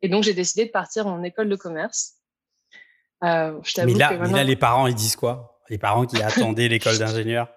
Et 0.00 0.08
donc, 0.08 0.22
j'ai 0.22 0.34
décidé 0.34 0.64
de 0.64 0.70
partir 0.70 1.06
en 1.06 1.22
école 1.22 1.48
de 1.48 1.56
commerce. 1.56 2.14
Je 3.22 3.26
mais, 3.28 3.92
là, 3.92 4.12
maintenant... 4.12 4.28
mais 4.28 4.32
là, 4.32 4.44
les 4.44 4.56
parents, 4.56 4.86
ils 4.86 4.94
disent 4.94 5.16
quoi? 5.16 5.55
Les 5.68 5.78
parents 5.78 6.06
qui 6.06 6.22
attendaient 6.22 6.68
l'école 6.68 6.98
d'ingénieur 6.98 7.48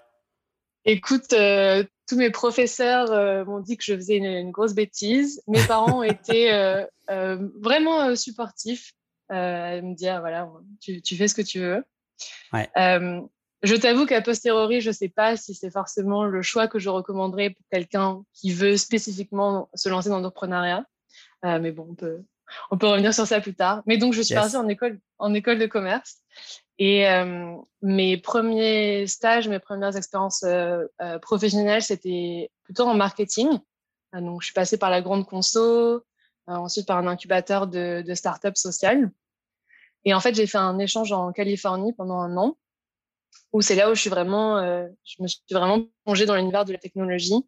Écoute, 0.85 1.33
euh, 1.33 1.83
tous 2.07 2.15
mes 2.15 2.31
professeurs 2.31 3.11
euh, 3.11 3.43
m'ont 3.45 3.59
dit 3.59 3.77
que 3.77 3.83
je 3.83 3.95
faisais 3.95 4.15
une, 4.17 4.25
une, 4.25 4.51
grosse 4.51 4.73
bêtise. 4.73 5.43
Mes 5.47 5.61
parents 5.63 6.03
étaient 6.03 6.53
euh, 6.53 6.85
euh 7.11 7.37
vraiment 7.61 8.15
supportifs 8.15 8.93
à 9.29 9.81
me 9.81 9.93
dire 9.93 10.21
voilà, 10.21 10.49
tu, 10.81 11.01
tu, 11.01 11.15
fais 11.15 11.27
ce 11.27 11.35
que 11.35 11.41
tu 11.41 11.59
veux. 11.59 11.83
Ouais. 12.51 12.67
je 13.61 13.75
t'avoue 13.75 14.07
qu'à 14.07 14.21
posteriori, 14.21 14.81
je 14.81 14.89
ne 14.89 14.93
sais 14.93 15.09
pas 15.09 15.37
si 15.37 15.53
c'est 15.53 15.69
forcément 15.69 16.23
le 16.23 16.41
choix 16.41 16.67
que 16.67 16.79
je 16.79 16.89
recommanderais 16.89 17.51
pour 17.51 17.65
quelqu'un 17.71 18.23
qui 18.33 18.51
veut 18.51 18.75
spécifiquement 18.75 19.69
se 19.75 19.89
lancer 19.89 20.09
dans 20.09 20.17
l'entrepreneuriat. 20.17 20.85
mais 21.43 21.71
bon, 21.71 21.85
on 21.91 21.93
peut, 21.93 22.23
on 22.71 22.77
peut 22.79 22.87
revenir 22.87 23.13
sur 23.13 23.27
ça 23.27 23.39
plus 23.39 23.53
tard. 23.53 23.83
Mais 23.85 23.97
donc, 23.97 24.13
je 24.13 24.21
suis 24.23 24.33
yes. 24.33 24.41
partie 24.41 24.57
en 24.57 24.67
école, 24.67 24.99
en 25.19 25.33
école 25.35 25.59
de 25.59 25.67
commerce. 25.67 26.17
Et 26.79 27.09
euh, 27.09 27.57
mes 27.81 28.17
premiers 28.17 29.05
stages, 29.05 29.49
mes 29.49 29.59
premières 29.59 29.97
expériences 29.97 30.43
euh, 30.43 30.85
euh, 31.01 31.19
professionnelles, 31.19 31.83
c'était 31.83 32.49
plutôt 32.63 32.83
en 32.83 32.93
marketing. 32.93 33.49
Donc, 34.13 34.41
je 34.41 34.45
suis 34.45 34.53
passée 34.53 34.77
par 34.77 34.89
la 34.89 35.01
grande 35.01 35.27
conso, 35.27 36.01
ensuite 36.47 36.87
par 36.87 36.97
un 36.97 37.05
incubateur 37.05 37.67
de, 37.67 38.01
de 38.01 38.13
start-up 38.15 38.57
social. 38.57 39.11
Et 40.05 40.13
en 40.13 40.19
fait, 40.19 40.33
j'ai 40.33 40.47
fait 40.47 40.57
un 40.57 40.79
échange 40.79 41.11
en 41.11 41.31
Californie 41.31 41.93
pendant 41.93 42.19
un 42.19 42.35
an, 42.37 42.57
où 43.51 43.61
c'est 43.61 43.75
là 43.75 43.91
où 43.91 43.93
je 43.93 44.01
suis 44.01 44.09
vraiment, 44.09 44.57
euh, 44.57 44.87
je 45.03 45.21
me 45.21 45.27
suis 45.27 45.41
vraiment 45.51 45.81
plongée 46.05 46.25
dans 46.25 46.35
l'univers 46.35 46.65
de 46.65 46.71
la 46.71 46.79
technologie. 46.79 47.45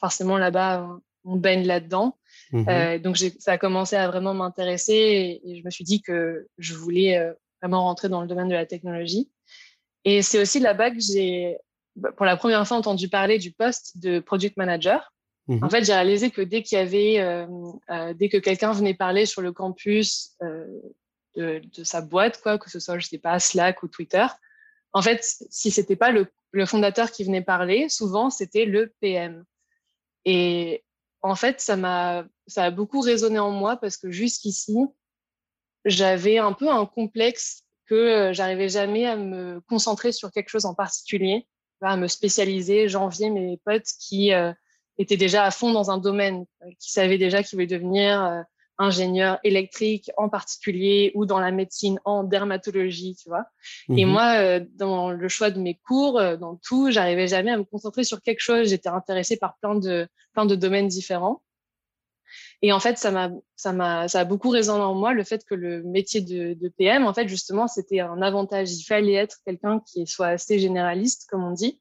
Forcément, 0.00 0.38
là-bas, 0.38 0.88
on 1.24 1.36
baigne 1.36 1.66
là-dedans. 1.66 2.18
Mmh. 2.50 2.98
donc, 2.98 3.18
ça 3.38 3.52
a 3.52 3.58
commencé 3.58 3.94
à 3.96 4.08
vraiment 4.08 4.34
m'intéresser 4.34 4.92
et, 4.94 5.50
et, 5.50 5.60
je 5.60 5.64
me 5.64 5.70
suis 5.70 5.84
dit 5.84 6.02
que 6.02 6.48
je 6.58 6.74
voulais 6.74 7.32
vraiment 7.62 7.84
rentrer 7.84 8.08
dans 8.08 8.20
le 8.20 8.26
domaine 8.26 8.48
de 8.48 8.54
la 8.54 8.66
technologie. 8.66 9.30
Et 10.04 10.22
c'est 10.22 10.40
aussi 10.40 10.58
là-bas 10.58 10.90
que 10.90 11.00
j'ai, 11.00 11.56
bah, 11.96 12.10
pour 12.12 12.26
la 12.26 12.36
première 12.36 12.66
fois, 12.66 12.76
entendu 12.76 13.08
parler 13.08 13.38
du 13.38 13.52
poste 13.52 13.98
de 13.98 14.18
product 14.18 14.56
manager. 14.56 15.12
Mmh. 15.48 15.64
En 15.64 15.70
fait, 15.70 15.84
j'ai 15.84 15.94
réalisé 15.94 16.30
que 16.30 16.42
dès 16.42 16.62
qu'il 16.62 16.78
y 16.78 16.80
avait, 16.80 17.20
euh, 17.20 17.46
euh, 17.90 18.14
dès 18.14 18.28
que 18.28 18.36
quelqu'un 18.36 18.72
venait 18.72 18.94
parler 18.94 19.26
sur 19.26 19.42
le 19.42 19.52
campus 19.52 20.32
euh, 20.42 20.66
de, 21.36 21.62
de, 21.74 21.84
sa 21.84 22.00
boîte, 22.00 22.40
quoi, 22.42 22.58
que 22.58 22.70
ce 22.70 22.80
soit, 22.80 22.98
je 22.98 23.06
sais 23.06 23.18
pas, 23.18 23.38
Slack 23.38 23.82
ou 23.82 23.88
Twitter, 23.88 24.26
en 24.92 25.02
fait, 25.02 25.24
si 25.50 25.70
c'était 25.70 25.96
pas 25.96 26.10
le, 26.10 26.26
le, 26.50 26.66
fondateur 26.66 27.10
qui 27.10 27.24
venait 27.24 27.42
parler, 27.42 27.88
souvent 27.88 28.28
c'était 28.28 28.66
le 28.66 28.92
PM. 29.00 29.44
Et 30.24 30.84
en 31.22 31.34
fait, 31.34 31.60
ça 31.60 31.76
m'a, 31.76 32.24
ça 32.46 32.64
a 32.64 32.70
beaucoup 32.70 33.00
résonné 33.00 33.38
en 33.38 33.50
moi 33.50 33.76
parce 33.76 33.96
que 33.96 34.10
jusqu'ici, 34.10 34.76
j'avais 35.84 36.38
un 36.38 36.52
peu 36.52 36.70
un 36.70 36.86
complexe 36.86 37.62
que 37.86 37.94
euh, 37.94 38.32
j'arrivais 38.32 38.68
jamais 38.68 39.06
à 39.06 39.16
me 39.16 39.60
concentrer 39.68 40.12
sur 40.12 40.30
quelque 40.30 40.48
chose 40.48 40.64
en 40.64 40.74
particulier, 40.74 41.46
à 41.80 41.96
me 41.96 42.06
spécialiser. 42.06 42.88
J'enviais 42.88 43.30
mes 43.30 43.58
potes 43.64 43.88
qui 43.98 44.32
euh, 44.32 44.52
étaient 44.98 45.16
déjà 45.16 45.44
à 45.44 45.50
fond 45.50 45.72
dans 45.72 45.90
un 45.90 45.98
domaine, 45.98 46.44
euh, 46.62 46.70
qui 46.78 46.92
savaient 46.92 47.18
déjà 47.18 47.42
qu'ils 47.42 47.56
voulaient 47.56 47.66
devenir 47.66 48.24
euh, 48.24 48.42
ingénieur 48.78 49.38
électrique 49.44 50.10
en 50.16 50.28
particulier 50.28 51.12
ou 51.14 51.26
dans 51.26 51.38
la 51.38 51.50
médecine 51.50 52.00
en 52.04 52.24
dermatologie, 52.24 53.16
tu 53.16 53.28
vois. 53.28 53.44
Mmh. 53.88 53.98
Et 53.98 54.04
moi, 54.04 54.34
euh, 54.38 54.60
dans 54.76 55.10
le 55.10 55.28
choix 55.28 55.50
de 55.50 55.60
mes 55.60 55.78
cours, 55.86 56.20
dans 56.38 56.56
tout, 56.56 56.90
j'arrivais 56.90 57.28
jamais 57.28 57.52
à 57.52 57.58
me 57.58 57.64
concentrer 57.64 58.04
sur 58.04 58.22
quelque 58.22 58.40
chose. 58.40 58.68
J'étais 58.68 58.88
intéressée 58.88 59.36
par 59.36 59.56
plein 59.58 59.74
de 59.74 60.08
plein 60.32 60.46
de 60.46 60.54
domaines 60.54 60.88
différents. 60.88 61.42
Et 62.62 62.72
en 62.72 62.80
fait, 62.80 62.98
ça 62.98 63.10
m'a, 63.10 63.30
ça 63.56 63.72
m'a, 63.72 64.08
ça 64.08 64.20
a 64.20 64.24
beaucoup 64.24 64.50
résonné 64.50 64.82
en 64.82 64.94
moi 64.94 65.12
le 65.12 65.24
fait 65.24 65.44
que 65.44 65.54
le 65.54 65.82
métier 65.82 66.20
de, 66.20 66.68
PM, 66.76 67.06
en 67.06 67.14
fait, 67.14 67.28
justement, 67.28 67.68
c'était 67.68 68.00
un 68.00 68.22
avantage. 68.22 68.72
Il 68.72 68.84
fallait 68.84 69.14
être 69.14 69.38
quelqu'un 69.44 69.80
qui 69.80 70.06
soit 70.06 70.28
assez 70.28 70.58
généraliste, 70.58 71.26
comme 71.30 71.44
on 71.44 71.52
dit, 71.52 71.80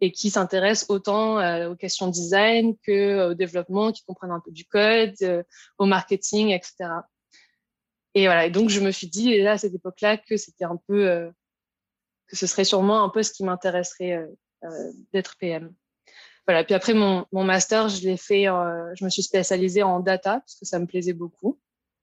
et 0.00 0.12
qui 0.12 0.30
s'intéresse 0.30 0.86
autant 0.88 1.38
euh, 1.40 1.70
aux 1.70 1.76
questions 1.76 2.08
design 2.08 2.76
que 2.82 2.92
euh, 2.92 3.30
au 3.30 3.34
développement, 3.34 3.92
qui 3.92 4.04
comprenne 4.04 4.30
un 4.30 4.40
peu 4.40 4.50
du 4.50 4.64
code, 4.64 5.14
euh, 5.22 5.42
au 5.78 5.86
marketing, 5.86 6.50
etc. 6.50 6.90
Et 8.14 8.26
voilà. 8.26 8.46
Et 8.46 8.50
donc, 8.50 8.70
je 8.70 8.80
me 8.80 8.90
suis 8.90 9.08
dit, 9.08 9.40
à 9.46 9.58
cette 9.58 9.74
époque-là, 9.74 10.16
que 10.16 10.36
c'était 10.36 10.64
un 10.64 10.76
peu, 10.88 11.30
que 12.26 12.36
ce 12.36 12.46
serait 12.46 12.64
sûrement 12.64 13.04
un 13.04 13.08
peu 13.08 13.22
ce 13.22 13.32
qui 13.32 13.44
m'intéresserait 13.44 14.26
d'être 15.12 15.36
PM. 15.38 15.72
Voilà. 16.50 16.64
Puis 16.64 16.74
après, 16.74 16.94
mon, 16.94 17.26
mon 17.32 17.44
master, 17.44 17.88
je 17.88 18.02
l'ai 18.02 18.16
fait, 18.16 18.44
je 18.44 19.04
me 19.04 19.10
suis 19.10 19.22
spécialisée 19.22 19.82
en 19.82 20.00
data, 20.00 20.40
parce 20.40 20.56
que 20.58 20.64
ça 20.64 20.78
me 20.78 20.86
plaisait 20.86 21.12
beaucoup. 21.12 21.58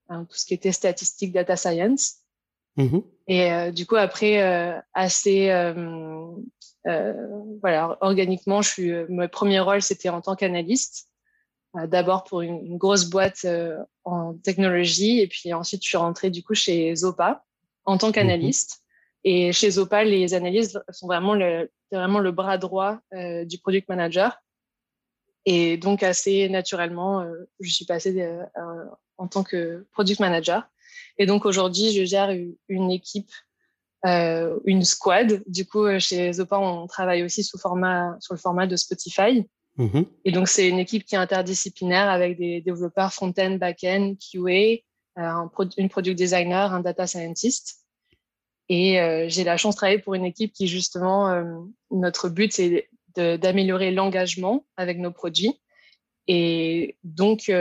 Hein, 0.10 0.25
tout 0.30 0.38
ce 0.38 0.46
qui 0.46 0.54
était 0.54 0.72
statistique, 0.72 1.34
data 1.34 1.56
science. 1.56 2.18
Mmh 2.77 3.00
et 3.30 3.72
du 3.74 3.86
coup, 3.86 3.98
après, 3.98 4.39
assez 4.94 5.50
euh, 6.88 7.13
voilà, 7.62 7.98
organiquement, 8.01 8.62
je 8.62 8.70
suis, 8.70 8.92
euh, 8.92 9.06
mon 9.10 9.27
premier 9.27 9.60
rôle, 9.60 9.82
c'était 9.82 10.10
en 10.10 10.22
tant 10.22 10.36
qu'analyste. 10.36 11.10
Euh, 11.75 11.86
d'abord 11.86 12.24
pour 12.24 12.42
une, 12.42 12.77
grosse 12.77 13.06
boîte 13.06 13.46
en 14.06 14.34
technologie, 14.36 15.20
et 15.20 15.27
puis 15.27 15.54
ensuite, 15.54 15.84
je 15.84 15.89
suis 15.89 15.98
rentrée 15.98 16.30
du 16.30 16.44
coup 16.44 16.54
chez 16.54 16.96
Zopa 16.96 17.44
en 17.86 17.98
tant 17.98 18.12
qu'analyste. 18.12 18.82
Et 19.29 19.51
chez 19.51 19.72
Zopa, 19.72 20.03
les 20.03 20.34
analystes 20.34 20.79
sont 20.89 21.07
vraiment 21.07 21.34
le, 21.34 21.69
vraiment 21.91 22.19
le 22.19 22.31
bras 22.31 22.57
droit 22.57 23.00
du 23.43 23.57
product 23.57 23.89
manager. 23.89 24.38
Et 25.46 25.75
donc, 25.75 26.01
assez 26.01 26.48
naturellement, 26.48 27.25
je 27.60 27.69
suis 27.69 27.84
passée 27.84 28.39
en 29.17 29.27
tant 29.27 29.43
que 29.43 29.86
product 29.91 30.22
manager. 30.22 30.69
Et 31.17 31.25
donc, 31.25 31.46
aujourd'hui, 31.46 31.91
je 31.91 32.05
gère 32.05 32.29
une 32.69 32.91
équipe 32.91 33.31
euh, 34.05 34.60
une 34.65 34.84
squad. 34.84 35.43
Du 35.48 35.65
coup, 35.65 35.86
euh, 35.86 36.00
chez 36.00 36.31
Zopa, 36.34 36.57
on 36.60 36.86
travaille 36.88 37.24
aussi 37.24 37.43
sous 37.43 37.57
format, 37.57 38.15
sur 38.19 38.36
le 38.36 38.39
format 38.39 38.67
de 38.67 38.75
Spotify. 38.75 39.46
Mhm. 39.77 40.05
Et 40.24 40.31
donc, 40.31 40.48
c'est 40.48 40.69
une 40.69 40.79
équipe 40.79 41.03
qui 41.03 41.15
est 41.15 41.17
interdisciplinaire 41.17 42.10
avec 42.10 42.38
des 42.38 42.62
développeurs 42.62 43.12
front-end, 43.12 43.57
back-end, 43.60 44.13
QA, 44.19 44.39
euh, 44.39 44.79
un 45.17 45.51
une 45.77 45.89
product 45.89 46.15
designer, 46.15 46.74
un 46.74 46.79
data 46.79 47.07
scientist. 47.07 47.87
Et 48.70 49.28
j'ai 49.30 49.44
la 49.44 49.56
chance 49.58 49.76
de 49.76 49.78
travailler 49.78 50.00
pour 50.00 50.14
une 50.14 50.26
équipe 50.26 50.52
qui, 50.52 50.68
justement, 50.68 51.44
notre 51.90 52.30
but, 52.30 52.52
c'est 52.52 52.90
d'améliorer 53.16 53.92
l'engagement 53.92 54.66
avec 54.76 54.98
nos 55.00 55.12
produits. 55.12 55.60
Et 56.28 56.98
donc, 57.04 57.52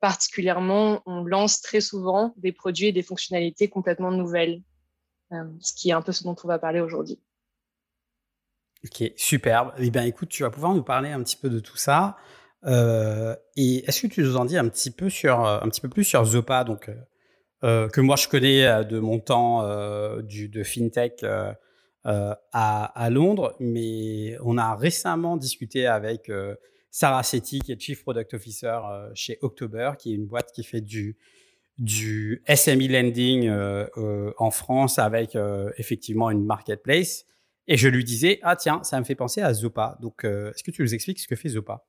particulièrement, 0.00 1.02
on 1.06 1.22
lance 1.22 1.60
très 1.60 1.80
souvent 1.80 2.34
des 2.36 2.52
produits 2.52 2.86
et 2.86 2.92
des 2.92 3.02
fonctionnalités 3.02 3.68
complètement 3.68 4.10
nouvelles. 4.10 4.62
Euh, 5.32 5.44
ce 5.60 5.74
qui 5.74 5.90
est 5.90 5.92
un 5.92 6.00
peu 6.00 6.12
ce 6.12 6.24
dont 6.24 6.36
on 6.42 6.48
va 6.48 6.58
parler 6.58 6.80
aujourd'hui. 6.80 7.18
Ok, 8.84 9.12
superbe. 9.16 9.72
Eh 9.78 9.90
bien, 9.90 10.04
écoute, 10.04 10.30
tu 10.30 10.42
vas 10.42 10.50
pouvoir 10.50 10.74
nous 10.74 10.82
parler 10.82 11.10
un 11.10 11.22
petit 11.22 11.36
peu 11.36 11.50
de 11.50 11.60
tout 11.60 11.76
ça. 11.76 12.16
Euh, 12.64 13.36
et 13.56 13.84
est-ce 13.86 14.02
que 14.02 14.06
tu 14.06 14.22
nous 14.22 14.36
en 14.36 14.44
dis 14.44 14.56
un 14.56 14.68
petit 14.68 14.90
peu 14.90 15.10
sur, 15.10 15.44
euh, 15.44 15.60
un 15.60 15.68
petit 15.68 15.80
peu 15.80 15.88
plus 15.88 16.04
sur 16.04 16.24
Zopa, 16.24 16.64
donc 16.64 16.90
que 17.62 18.00
moi 18.00 18.16
je 18.16 18.28
connais 18.28 18.84
de 18.84 18.98
mon 18.98 19.18
temps 19.18 19.66
du, 20.22 20.48
de 20.48 20.62
fintech 20.62 21.24
à, 22.04 23.08
Londres, 23.10 23.56
mais 23.60 24.36
on 24.44 24.58
a 24.58 24.74
récemment 24.76 25.36
discuté 25.36 25.86
avec 25.86 26.30
Sarah 26.90 27.22
Setti, 27.22 27.58
qui 27.60 27.72
est 27.72 27.80
Chief 27.80 28.02
Product 28.02 28.34
Officer 28.34 28.78
chez 29.14 29.38
October, 29.42 29.92
qui 29.98 30.12
est 30.12 30.14
une 30.14 30.26
boîte 30.26 30.52
qui 30.52 30.64
fait 30.64 30.80
du 30.80 31.16
SME 32.48 32.88
lending 32.88 33.48
euh, 33.48 33.86
euh, 33.96 34.32
en 34.38 34.50
France 34.50 34.98
avec 34.98 35.36
euh, 35.36 35.70
effectivement 35.78 36.30
une 36.30 36.44
marketplace. 36.44 37.24
Et 37.66 37.76
je 37.76 37.88
lui 37.88 38.02
disais, 38.02 38.40
ah 38.42 38.56
tiens, 38.56 38.82
ça 38.82 38.98
me 38.98 39.04
fait 39.04 39.14
penser 39.14 39.42
à 39.42 39.52
Zopa. 39.52 39.98
Donc, 40.00 40.24
est-ce 40.24 40.62
que 40.62 40.70
tu 40.70 40.80
nous 40.80 40.94
expliques 40.94 41.20
ce 41.20 41.28
que 41.28 41.36
fait 41.36 41.50
Zopa? 41.50 41.84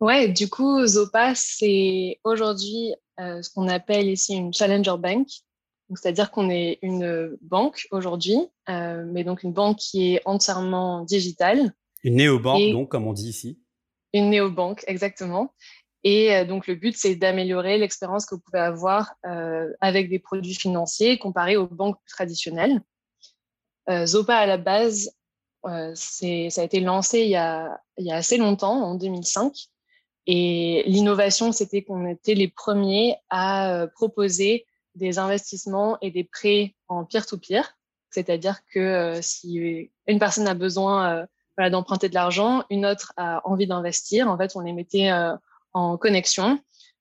Ouais, 0.00 0.28
du 0.28 0.48
coup, 0.48 0.86
Zopa, 0.86 1.34
c'est 1.34 2.20
aujourd'hui 2.24 2.94
ce 3.18 3.50
qu'on 3.52 3.66
appelle 3.66 4.08
ici 4.08 4.36
une 4.36 4.52
challenger 4.52 4.94
bank. 4.98 5.26
C'est-à-dire 5.94 6.30
qu'on 6.30 6.50
est 6.50 6.78
une 6.82 7.36
banque 7.40 7.88
aujourd'hui, 7.90 8.38
mais 8.68 9.24
donc 9.24 9.42
une 9.42 9.52
banque 9.52 9.78
qui 9.78 10.14
est 10.14 10.22
entièrement 10.24 11.02
digitale. 11.04 11.72
Une 12.04 12.14
néobanque, 12.16 12.70
donc, 12.70 12.90
comme 12.90 13.08
on 13.08 13.12
dit 13.12 13.28
ici. 13.28 13.58
Une 14.12 14.30
néobanque, 14.30 14.84
exactement. 14.86 15.52
Et 16.04 16.34
euh, 16.34 16.44
donc, 16.44 16.66
le 16.66 16.74
but, 16.74 16.96
c'est 16.96 17.16
d'améliorer 17.16 17.78
l'expérience 17.78 18.24
que 18.26 18.34
vous 18.34 18.40
pouvez 18.40 18.60
avoir 18.60 19.14
euh, 19.26 19.72
avec 19.80 20.08
des 20.08 20.18
produits 20.18 20.54
financiers 20.54 21.18
comparés 21.18 21.56
aux 21.56 21.66
banques 21.66 21.98
traditionnelles. 22.06 22.80
Euh, 23.90 24.06
Zopa, 24.06 24.36
à 24.36 24.46
la 24.46 24.58
base, 24.58 25.10
ça 25.64 26.60
a 26.60 26.64
été 26.64 26.80
lancé 26.80 27.20
il 27.20 27.30
y 27.30 27.36
a, 27.36 27.80
il 27.98 28.06
y 28.06 28.12
a 28.12 28.16
assez 28.16 28.36
longtemps, 28.36 28.82
en 28.82 28.94
2005. 28.94 29.52
Et 30.28 30.84
l'innovation, 30.86 31.50
c'était 31.50 31.82
qu'on 31.82 32.06
était 32.06 32.34
les 32.34 32.48
premiers 32.48 33.16
à 33.30 33.86
proposer 33.94 34.66
des 34.94 35.18
investissements 35.18 35.98
et 36.00 36.10
des 36.10 36.22
prêts 36.22 36.74
en 36.86 37.04
peer-to-peer. 37.04 37.76
C'est-à-dire 38.10 38.60
que 38.72 39.18
si 39.22 39.90
une 40.06 40.18
personne 40.18 40.46
a 40.46 40.54
besoin 40.54 41.26
d'emprunter 41.58 42.08
de 42.08 42.14
l'argent, 42.14 42.62
une 42.68 42.86
autre 42.86 43.14
a 43.16 43.40
envie 43.48 43.66
d'investir, 43.66 44.28
en 44.28 44.36
fait, 44.36 44.54
on 44.54 44.60
les 44.60 44.72
mettait 44.72 45.10
en 45.72 45.96
connexion. 45.96 46.60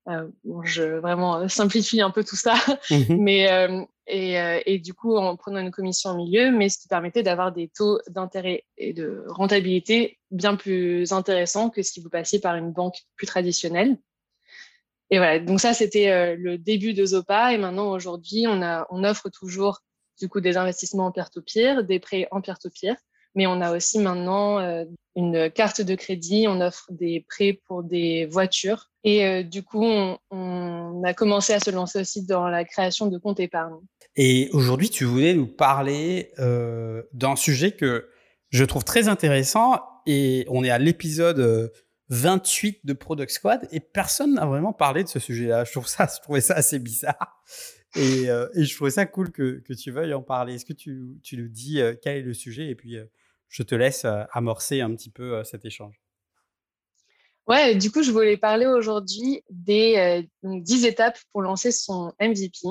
Euh, 0.10 0.28
je 0.64 0.84
vraiment 0.84 1.38
euh, 1.38 1.48
simplifie 1.50 2.02
un 2.02 2.12
peu 2.12 2.24
tout 2.24 2.38
ça, 2.38 2.56
mhm. 2.90 3.06
mais 3.20 3.88
euh, 4.10 4.60
et, 4.66 4.80
du 4.80 4.94
coup 4.94 5.16
en 5.18 5.36
prenant 5.36 5.60
une 5.60 5.72
commission 5.72 6.12
au 6.12 6.16
milieu, 6.16 6.52
mais 6.52 6.70
ce 6.70 6.78
qui 6.78 6.88
permettait 6.88 7.24
d'avoir 7.24 7.52
des 7.52 7.70
taux 7.70 8.00
d'intérêt 8.10 8.66
et 8.78 8.94
de 8.94 9.24
rentabilité 9.28 10.20
bien 10.32 10.56
plus 10.56 11.12
intéressants 11.12 11.70
que 11.70 11.82
si 11.82 12.00
vous 12.00 12.10
passiez 12.10 12.40
par 12.40 12.56
une 12.56 12.72
banque 12.72 12.98
plus 13.16 13.28
traditionnelle. 13.28 13.98
Et 15.10 15.18
voilà, 15.18 15.40
donc 15.40 15.60
ça 15.60 15.74
c'était 15.74 16.36
le 16.36 16.58
début 16.58 16.94
de 16.94 17.06
Zopa 17.06 17.54
et 17.54 17.58
maintenant 17.58 17.92
aujourd'hui 17.92 18.46
on 18.48 18.62
on 18.90 19.04
offre 19.04 19.30
toujours 19.30 19.80
du 20.20 20.28
coup 20.28 20.42
des 20.42 20.58
investissements 20.58 21.06
en 21.06 21.12
peer-to-peer, 21.12 21.84
des 21.84 22.00
prêts 22.00 22.28
en 22.32 22.42
peer-to-peer, 22.42 22.96
mais 23.36 23.48
on 23.48 23.62
a 23.62 23.76
aussi 23.76 24.00
maintenant 24.00 24.86
une 25.18 25.50
carte 25.50 25.82
de 25.82 25.96
crédit, 25.96 26.46
on 26.48 26.62
offre 26.62 26.86
des 26.92 27.26
prêts 27.28 27.60
pour 27.68 27.84
des 27.84 28.28
voitures. 28.28 28.92
Et 29.04 29.26
euh, 29.26 29.42
du 29.42 29.64
coup, 29.64 29.84
on, 29.84 31.04
a 31.04 31.14
commencé 31.16 31.54
à 31.54 31.60
se 31.60 31.72
lancer 31.72 32.02
aussi 32.02 32.26
dans 32.26 32.48
la 32.48 32.64
création 32.66 33.08
de 33.08 33.18
comptes 33.18 33.40
épargne. 33.40 33.80
Et 34.18 34.50
aujourd'hui, 34.52 34.90
tu 34.90 35.06
voulais 35.06 35.34
nous 35.34 35.48
parler 35.48 36.34
euh, 36.40 37.04
d'un 37.14 37.38
sujet 37.38 37.72
que 37.72 38.10
je 38.50 38.66
trouve 38.66 38.84
très 38.84 39.08
intéressant. 39.08 39.82
Et 40.06 40.46
on 40.50 40.64
est 40.64 40.70
à 40.70 40.80
l'épisode 40.80 41.72
28 42.10 42.76
euh, 42.76 42.80
de 42.84 42.94
Product 42.94 43.32
Squad 43.32 43.68
et 43.72 43.80
personne 43.80 44.34
n'a 44.34 44.46
vraiment 44.46 44.74
parlé 44.74 45.04
de 45.04 45.10
ce 45.10 45.20
sujet-là. 45.20 45.64
Je, 45.64 45.72
trouvais 46.22 46.42
ça 46.42 46.56
assez 46.56 46.80
bizarre. 46.80 47.42
Et, 47.96 48.26
je 48.26 48.76
trouvais 48.76 48.92
ça 48.92 49.06
cool 49.06 49.32
que, 49.32 49.64
tu 49.74 49.92
veuilles 49.92 50.14
en 50.14 50.22
parler. 50.22 50.56
Est-ce 50.56 50.66
que 50.66 50.74
tu, 50.74 51.20
tu, 51.24 51.38
nous 51.38 51.48
dis 51.48 51.80
quel 52.02 52.18
est 52.18 52.22
le 52.22 52.34
sujet? 52.34 52.68
Et 52.68 52.76
puis 52.76 52.98
je 53.50 53.64
te 53.64 53.76
laisse 53.76 54.06
euh, 54.06 54.24
amorcer 54.32 54.82
un 54.82 54.94
petit 54.96 55.10
peu 55.10 55.36
euh, 55.36 55.44
cet 55.44 55.66
échange. 55.66 56.02
Ouais, 57.48 57.76
du 57.76 57.92
coup, 57.92 58.04
je 58.04 58.12
voulais 58.12 58.36
parler 58.36 58.66
aujourd'hui 58.66 59.42
des 59.50 60.28
10 60.44 60.84
euh, 60.84 60.88
étapes 60.88 61.18
pour 61.32 61.42
lancer 61.42 61.72
son 61.72 62.14
MVP. 62.20 62.68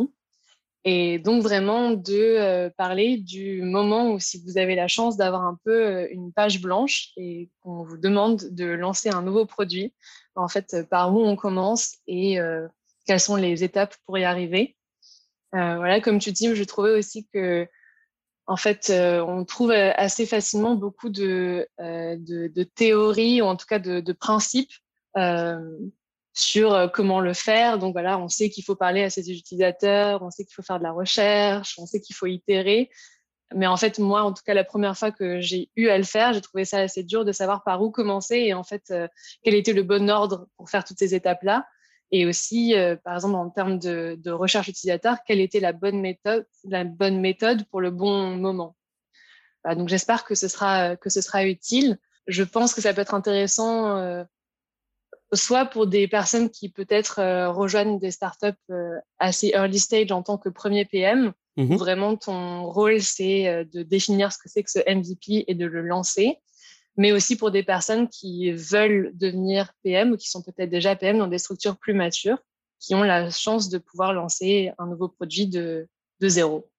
Et 0.88 1.18
donc 1.18 1.42
vraiment 1.42 1.90
de 1.90 2.70
parler 2.76 3.16
du 3.16 3.60
moment 3.62 4.12
où 4.12 4.20
si 4.20 4.40
vous 4.44 4.56
avez 4.56 4.76
la 4.76 4.86
chance 4.86 5.16
d'avoir 5.16 5.42
un 5.42 5.58
peu 5.64 6.08
une 6.12 6.32
page 6.32 6.60
blanche 6.62 7.10
et 7.16 7.50
qu'on 7.60 7.82
vous 7.82 7.98
demande 7.98 8.44
de 8.52 8.66
lancer 8.66 9.08
un 9.08 9.22
nouveau 9.22 9.46
produit, 9.46 9.92
en 10.36 10.46
fait, 10.46 10.88
par 10.88 11.12
où 11.12 11.18
on 11.26 11.34
commence 11.34 11.96
et 12.06 12.38
quelles 13.04 13.18
sont 13.18 13.34
les 13.34 13.64
étapes 13.64 13.96
pour 14.06 14.16
y 14.16 14.22
arriver. 14.22 14.76
voilà, 15.52 16.00
comme 16.00 16.20
tu 16.20 16.30
dis, 16.30 16.54
je 16.54 16.62
trouvais 16.62 16.96
aussi 16.96 17.26
que 17.34 17.66
en 18.46 18.56
fait, 18.56 18.90
euh, 18.90 19.20
on 19.22 19.44
trouve 19.44 19.72
euh, 19.72 19.92
assez 19.96 20.24
facilement 20.24 20.76
beaucoup 20.76 21.08
de, 21.08 21.68
euh, 21.80 22.16
de, 22.18 22.62
théories, 22.62 23.42
ou 23.42 23.46
en 23.46 23.56
tout 23.56 23.66
cas 23.66 23.78
de, 23.78 24.12
principes 24.12 24.72
sur 26.36 26.90
comment 26.92 27.20
le 27.20 27.32
faire. 27.32 27.78
Donc 27.78 27.92
voilà, 27.92 28.18
on 28.18 28.28
sait 28.28 28.50
qu'il 28.50 28.62
faut 28.62 28.76
parler 28.76 29.02
à 29.02 29.10
ses 29.10 29.30
utilisateurs, 29.30 30.22
on 30.22 30.30
sait 30.30 30.44
qu'il 30.44 30.54
faut 30.54 30.62
faire 30.62 30.78
de 30.78 30.84
la 30.84 30.92
recherche, 30.92 31.76
on 31.78 31.86
sait 31.86 32.00
qu'il 32.00 32.14
faut 32.14 32.26
itérer. 32.26 32.90
Mais 33.54 33.66
en 33.66 33.76
fait, 33.76 33.98
moi, 33.98 34.22
en 34.22 34.32
tout 34.32 34.42
cas, 34.44 34.54
la 34.54 34.64
première 34.64 34.98
fois 34.98 35.10
que 35.12 35.40
j'ai 35.40 35.70
eu 35.76 35.88
à 35.88 35.96
le 35.96 36.04
faire, 36.04 36.32
j'ai 36.32 36.40
trouvé 36.40 36.64
ça 36.64 36.78
assez 36.78 37.02
dur 37.04 37.24
de 37.24 37.32
savoir 37.32 37.64
par 37.64 37.80
où 37.80 37.90
commencer 37.90 38.36
et 38.36 38.54
en 38.54 38.64
fait, 38.64 38.92
quel 39.42 39.54
était 39.54 39.72
le 39.72 39.82
bon 39.82 40.10
ordre 40.10 40.48
pour 40.56 40.68
faire 40.68 40.84
toutes 40.84 40.98
ces 40.98 41.14
étapes-là. 41.14 41.66
Et 42.12 42.26
aussi, 42.26 42.74
euh, 42.74 42.96
par 42.96 43.14
exemple, 43.14 43.34
en 43.34 43.50
termes 43.50 43.78
de, 43.78 44.30
recherche 44.30 44.68
utilisateur, 44.68 45.18
quelle 45.26 45.40
était 45.40 45.60
la 45.60 45.72
bonne 45.72 46.00
méthode, 46.00 46.46
la 46.64 46.84
bonne 46.84 47.20
méthode 47.20 47.64
pour 47.66 47.80
le 47.80 47.90
bon 47.90 48.36
moment. 48.36 48.76
donc, 49.64 49.88
j'espère 49.88 50.24
que 50.24 50.34
ce 50.34 50.48
sera 50.48 50.96
que 50.96 51.10
ce 51.10 51.20
sera 51.20 51.44
utile. 51.44 51.98
Je 52.28 52.44
pense 52.44 52.74
que 52.74 52.80
ça 52.80 52.94
peut 52.94 53.00
être 53.00 53.14
intéressant 53.14 53.96
euh, 53.96 54.24
soit 55.32 55.66
pour 55.66 55.86
des 55.86 56.08
personnes 56.08 56.50
qui 56.50 56.68
peut-être 56.68 57.48
rejoignent 57.48 57.98
des 57.98 58.10
startups 58.10 58.72
assez 59.18 59.48
early 59.54 59.78
stage 59.78 60.12
en 60.12 60.22
tant 60.22 60.38
que 60.38 60.48
premier 60.48 60.84
PM, 60.84 61.32
où 61.56 61.62
mmh 61.62 61.76
vraiment 61.76 62.16
ton 62.16 62.64
rôle 62.70 63.00
c'est 63.00 63.64
de 63.72 63.82
définir 63.82 64.32
ce 64.32 64.38
que 64.38 64.48
c'est 64.48 64.62
que 64.62 64.70
ce 64.70 64.78
MVP 64.80 65.44
et 65.48 65.54
de 65.54 65.66
le 65.66 65.82
lancer, 65.82 66.38
mais 66.96 67.12
aussi 67.12 67.36
pour 67.36 67.50
des 67.50 67.62
personnes 67.62 68.08
qui 68.08 68.52
veulent 68.52 69.12
devenir 69.14 69.72
PM 69.82 70.12
ou 70.12 70.16
qui 70.16 70.28
sont 70.28 70.42
peut-être 70.42 70.70
déjà 70.70 70.96
PM 70.96 71.18
dans 71.18 71.26
des 71.26 71.38
structures 71.38 71.76
plus 71.76 71.94
matures, 71.94 72.38
qui 72.78 72.94
ont 72.94 73.02
la 73.02 73.30
chance 73.30 73.68
de 73.68 73.78
pouvoir 73.78 74.12
lancer 74.12 74.72
un 74.78 74.86
nouveau 74.86 75.08
produit 75.08 75.46
de, 75.46 75.88
de 76.20 76.28
zéro. 76.28 76.70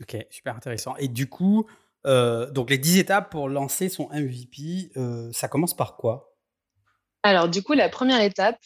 Ok, 0.00 0.16
super 0.30 0.56
intéressant. 0.56 0.96
Et 0.96 1.08
du 1.08 1.28
coup, 1.28 1.66
euh, 2.06 2.50
donc 2.50 2.70
les 2.70 2.78
10 2.78 2.98
étapes 2.98 3.30
pour 3.30 3.48
lancer 3.48 3.88
son 3.88 4.08
MVP, 4.10 4.92
euh, 4.96 5.30
ça 5.32 5.48
commence 5.48 5.74
par 5.74 5.96
quoi? 5.96 6.27
Alors 7.22 7.48
du 7.48 7.62
coup, 7.62 7.72
la 7.72 7.88
première 7.88 8.20
étape, 8.22 8.60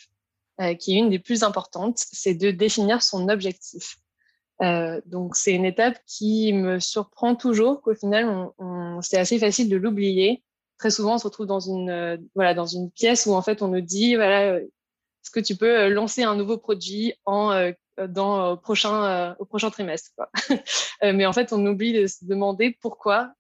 euh, 0.61 0.75
qui 0.75 0.95
est 0.95 0.99
une 0.99 1.11
des 1.11 1.19
plus 1.19 1.43
importantes, 1.43 1.99
c'est 1.99 2.35
de 2.35 2.51
définir 2.51 3.03
son 3.03 3.29
objectif. 3.29 3.97
donc 5.07 5.35
c'est 5.35 5.55
une 5.55 5.65
étape 5.65 5.99
qui 6.07 6.53
me 6.53 6.79
surprend 6.79 7.35
toujours 7.35 7.83
qu'au 7.83 7.95
final, 7.95 8.49
c'est 9.01 9.19
assez 9.19 9.39
facile 9.39 9.69
de 9.69 9.77
l'oublier. 9.77 10.45
Très 10.79 10.91
souvent, 10.91 11.15
on 11.15 11.19
se 11.19 11.25
retrouve 11.25 11.47
dans 11.47 11.59
une, 11.59 12.29
voilà, 12.37 12.55
dans 12.55 12.67
une 12.67 12.91
pièce 12.91 13.27
où 13.27 13.33
en 13.33 13.43
fait 13.43 13.63
on 13.63 13.69
nous 13.69 13.81
dit, 13.81 14.15
voilà, 14.15 14.61
est-ce 15.23 15.31
que 15.31 15.41
tu 15.41 15.57
peux 15.57 15.89
lancer 15.89 16.25
un 16.25 16.35
nouveau 16.35 16.59
produit 16.59 17.15
en 17.25 17.53
euh, 17.53 17.71
dans, 17.99 18.53
au, 18.53 18.57
prochain, 18.57 19.05
euh, 19.05 19.35
au 19.39 19.45
prochain 19.45 19.71
trimestre. 19.71 20.13
Euh, 21.03 21.13
mais 21.13 21.27
en 21.27 21.33
fait, 21.33 21.53
on 21.53 21.67
oublie 21.67 21.93
de 21.93 22.07
se 22.07 22.25
demander 22.25 22.79
pourquoi, 22.81 23.33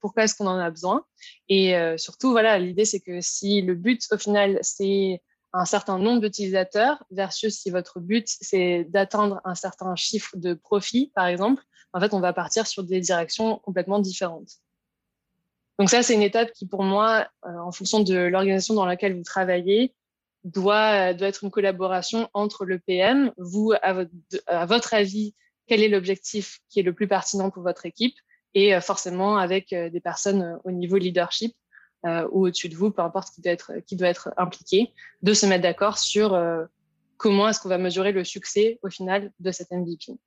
pourquoi 0.00 0.24
est-ce 0.24 0.34
qu'on 0.34 0.46
en 0.46 0.56
a 0.56 0.70
besoin. 0.70 1.04
Et 1.50 1.74
surtout, 1.98 2.30
voilà, 2.30 2.58
l'idée, 2.58 2.86
c'est 2.86 3.00
que 3.00 3.20
si 3.20 3.60
le 3.60 3.74
but, 3.74 4.00
au 4.10 4.16
final, 4.16 4.58
c'est 4.62 5.20
un 5.52 5.66
certain 5.66 5.98
nombre 5.98 6.22
d'utilisateurs 6.22 7.04
versus 7.10 7.58
si 7.58 7.68
votre 7.68 8.00
but, 8.00 8.26
c'est 8.26 8.84
d'atteindre 8.88 9.42
un 9.44 9.54
certain 9.54 9.94
chiffre 9.94 10.38
de 10.38 10.54
profit, 10.54 11.12
par 11.14 11.26
exemple, 11.26 11.62
en 11.92 12.00
fait, 12.00 12.14
on 12.14 12.20
va 12.20 12.32
partir 12.32 12.66
sur 12.66 12.82
des 12.82 13.00
directions 13.00 13.58
complètement 13.58 13.98
différentes. 13.98 14.52
Donc 15.78 15.90
ça, 15.90 16.02
c'est 16.02 16.14
une 16.14 16.22
étape 16.22 16.52
qui, 16.52 16.66
pour 16.66 16.82
moi, 16.82 17.28
en 17.42 17.72
fonction 17.72 18.00
de 18.00 18.14
l'organisation 18.14 18.72
dans 18.72 18.86
laquelle 18.86 19.14
vous 19.14 19.22
travaillez, 19.22 19.94
doit, 20.44 21.14
doit 21.14 21.28
être 21.28 21.44
une 21.44 21.50
collaboration 21.50 22.28
entre 22.34 22.64
le 22.64 22.78
PM, 22.78 23.32
vous, 23.38 23.72
à 23.82 24.66
votre, 24.66 24.94
avis, 24.94 25.34
quel 25.66 25.82
est 25.82 25.88
l'objectif 25.88 26.58
qui 26.68 26.80
est 26.80 26.82
le 26.82 26.92
plus 26.92 27.08
pertinent 27.08 27.50
pour 27.50 27.62
votre 27.62 27.86
équipe, 27.86 28.14
et 28.54 28.74
euh, 28.74 28.80
forcément 28.80 29.36
avec 29.36 29.72
euh, 29.72 29.88
des 29.90 30.00
personnes 30.00 30.42
euh, 30.42 30.56
au 30.64 30.70
niveau 30.70 30.96
leadership 30.96 31.54
ou 32.32 32.46
au-dessus 32.46 32.68
de 32.68 32.74
vous, 32.74 32.90
peu 32.90 33.00
importe 33.00 33.32
qui 33.32 33.40
doit 33.42 33.52
être, 33.52 33.74
qui 33.86 33.94
doit 33.94 34.08
être 34.08 34.30
impliqué, 34.36 34.92
de 35.22 35.34
se 35.34 35.46
mettre 35.46 35.62
d'accord 35.62 35.98
sur 35.98 36.36
comment 37.16 37.48
est-ce 37.48 37.60
qu'on 37.60 37.68
va 37.68 37.78
mesurer 37.78 38.10
le 38.10 38.24
succès 38.24 38.80
au 38.82 38.90
final 38.90 39.30
de 39.38 39.52
cette 39.52 39.70
MVP. 39.70 40.18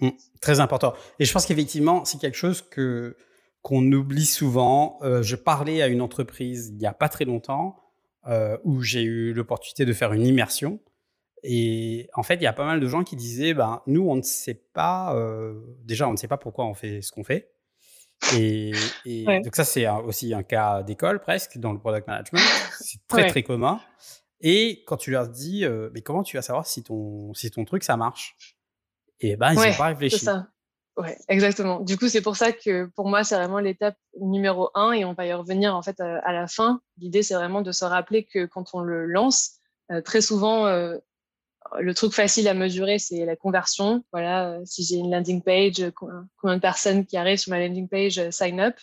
Mmh, 0.00 0.10
très 0.42 0.60
important. 0.60 0.92
Et 1.18 1.24
je 1.24 1.32
pense 1.32 1.46
qu'effectivement, 1.46 2.04
c'est 2.04 2.18
quelque 2.18 2.36
chose 2.36 2.60
que 2.60 3.16
qu'on 3.62 3.90
oublie 3.90 4.26
souvent. 4.26 4.98
je 5.22 5.34
parlais 5.34 5.80
à 5.80 5.86
une 5.86 6.02
entreprise 6.02 6.68
il 6.68 6.76
n'y 6.76 6.86
a 6.86 6.92
pas 6.92 7.08
très 7.08 7.24
longtemps 7.24 7.83
euh, 8.28 8.56
où 8.64 8.82
j'ai 8.82 9.02
eu 9.02 9.32
l'opportunité 9.32 9.84
de 9.84 9.92
faire 9.92 10.12
une 10.12 10.26
immersion. 10.26 10.80
Et 11.42 12.08
en 12.14 12.22
fait, 12.22 12.36
il 12.36 12.42
y 12.42 12.46
a 12.46 12.52
pas 12.52 12.64
mal 12.64 12.80
de 12.80 12.88
gens 12.88 13.04
qui 13.04 13.16
disaient, 13.16 13.52
ben, 13.52 13.82
nous, 13.86 14.08
on 14.08 14.16
ne 14.16 14.22
sait 14.22 14.62
pas, 14.72 15.14
euh, 15.14 15.60
déjà, 15.84 16.08
on 16.08 16.12
ne 16.12 16.16
sait 16.16 16.28
pas 16.28 16.38
pourquoi 16.38 16.64
on 16.64 16.74
fait 16.74 17.02
ce 17.02 17.12
qu'on 17.12 17.24
fait. 17.24 17.50
Et, 18.34 18.72
donc 19.44 19.54
ça, 19.54 19.64
c'est 19.64 19.86
aussi 19.88 20.32
un 20.32 20.42
cas 20.42 20.82
d'école 20.82 21.20
presque 21.20 21.58
dans 21.58 21.72
le 21.72 21.78
product 21.78 22.06
management. 22.06 22.40
C'est 22.80 23.06
très, 23.06 23.26
très 23.26 23.42
commun. 23.42 23.80
Et 24.40 24.84
quand 24.86 24.96
tu 24.96 25.10
leur 25.10 25.28
dis, 25.28 25.64
euh, 25.64 25.90
mais 25.92 26.00
comment 26.00 26.22
tu 26.22 26.36
vas 26.36 26.42
savoir 26.42 26.66
si 26.66 26.82
ton, 26.82 27.34
si 27.34 27.50
ton 27.50 27.64
truc, 27.64 27.84
ça 27.84 27.96
marche? 27.96 28.36
Et 29.20 29.36
ben, 29.36 29.52
ils 29.52 29.56
n'ont 29.56 29.76
pas 29.76 29.86
réfléchi. 29.86 30.18
Ça. 30.18 30.48
Ouais, 30.96 31.16
exactement. 31.28 31.80
Du 31.80 31.98
coup, 31.98 32.08
c'est 32.08 32.20
pour 32.20 32.36
ça 32.36 32.52
que 32.52 32.86
pour 32.94 33.08
moi, 33.08 33.24
c'est 33.24 33.34
vraiment 33.34 33.58
l'étape 33.58 33.96
numéro 34.20 34.70
un 34.74 34.92
et 34.92 35.04
on 35.04 35.12
va 35.12 35.26
y 35.26 35.32
revenir 35.32 35.74
en 35.74 35.82
fait 35.82 35.98
à, 36.00 36.32
la 36.32 36.46
fin. 36.46 36.80
L'idée, 36.98 37.24
c'est 37.24 37.34
vraiment 37.34 37.62
de 37.62 37.72
se 37.72 37.84
rappeler 37.84 38.24
que 38.24 38.46
quand 38.46 38.74
on 38.74 38.80
le 38.80 39.06
lance, 39.06 39.58
euh, 39.90 40.00
très 40.00 40.20
souvent, 40.20 40.66
euh, 40.66 40.96
le 41.80 41.94
truc 41.94 42.12
facile 42.12 42.46
à 42.46 42.54
mesurer, 42.54 43.00
c'est 43.00 43.24
la 43.24 43.34
conversion. 43.34 44.04
Voilà, 44.12 44.52
euh, 44.52 44.62
si 44.64 44.84
j'ai 44.84 44.96
une 44.96 45.10
landing 45.10 45.42
page, 45.42 45.84
combien 46.36 46.56
de 46.56 46.60
personnes 46.60 47.06
qui 47.06 47.16
arrivent 47.16 47.38
sur 47.38 47.50
ma 47.50 47.58
landing 47.58 47.88
page 47.88 48.30
sign 48.30 48.60
up. 48.60 48.76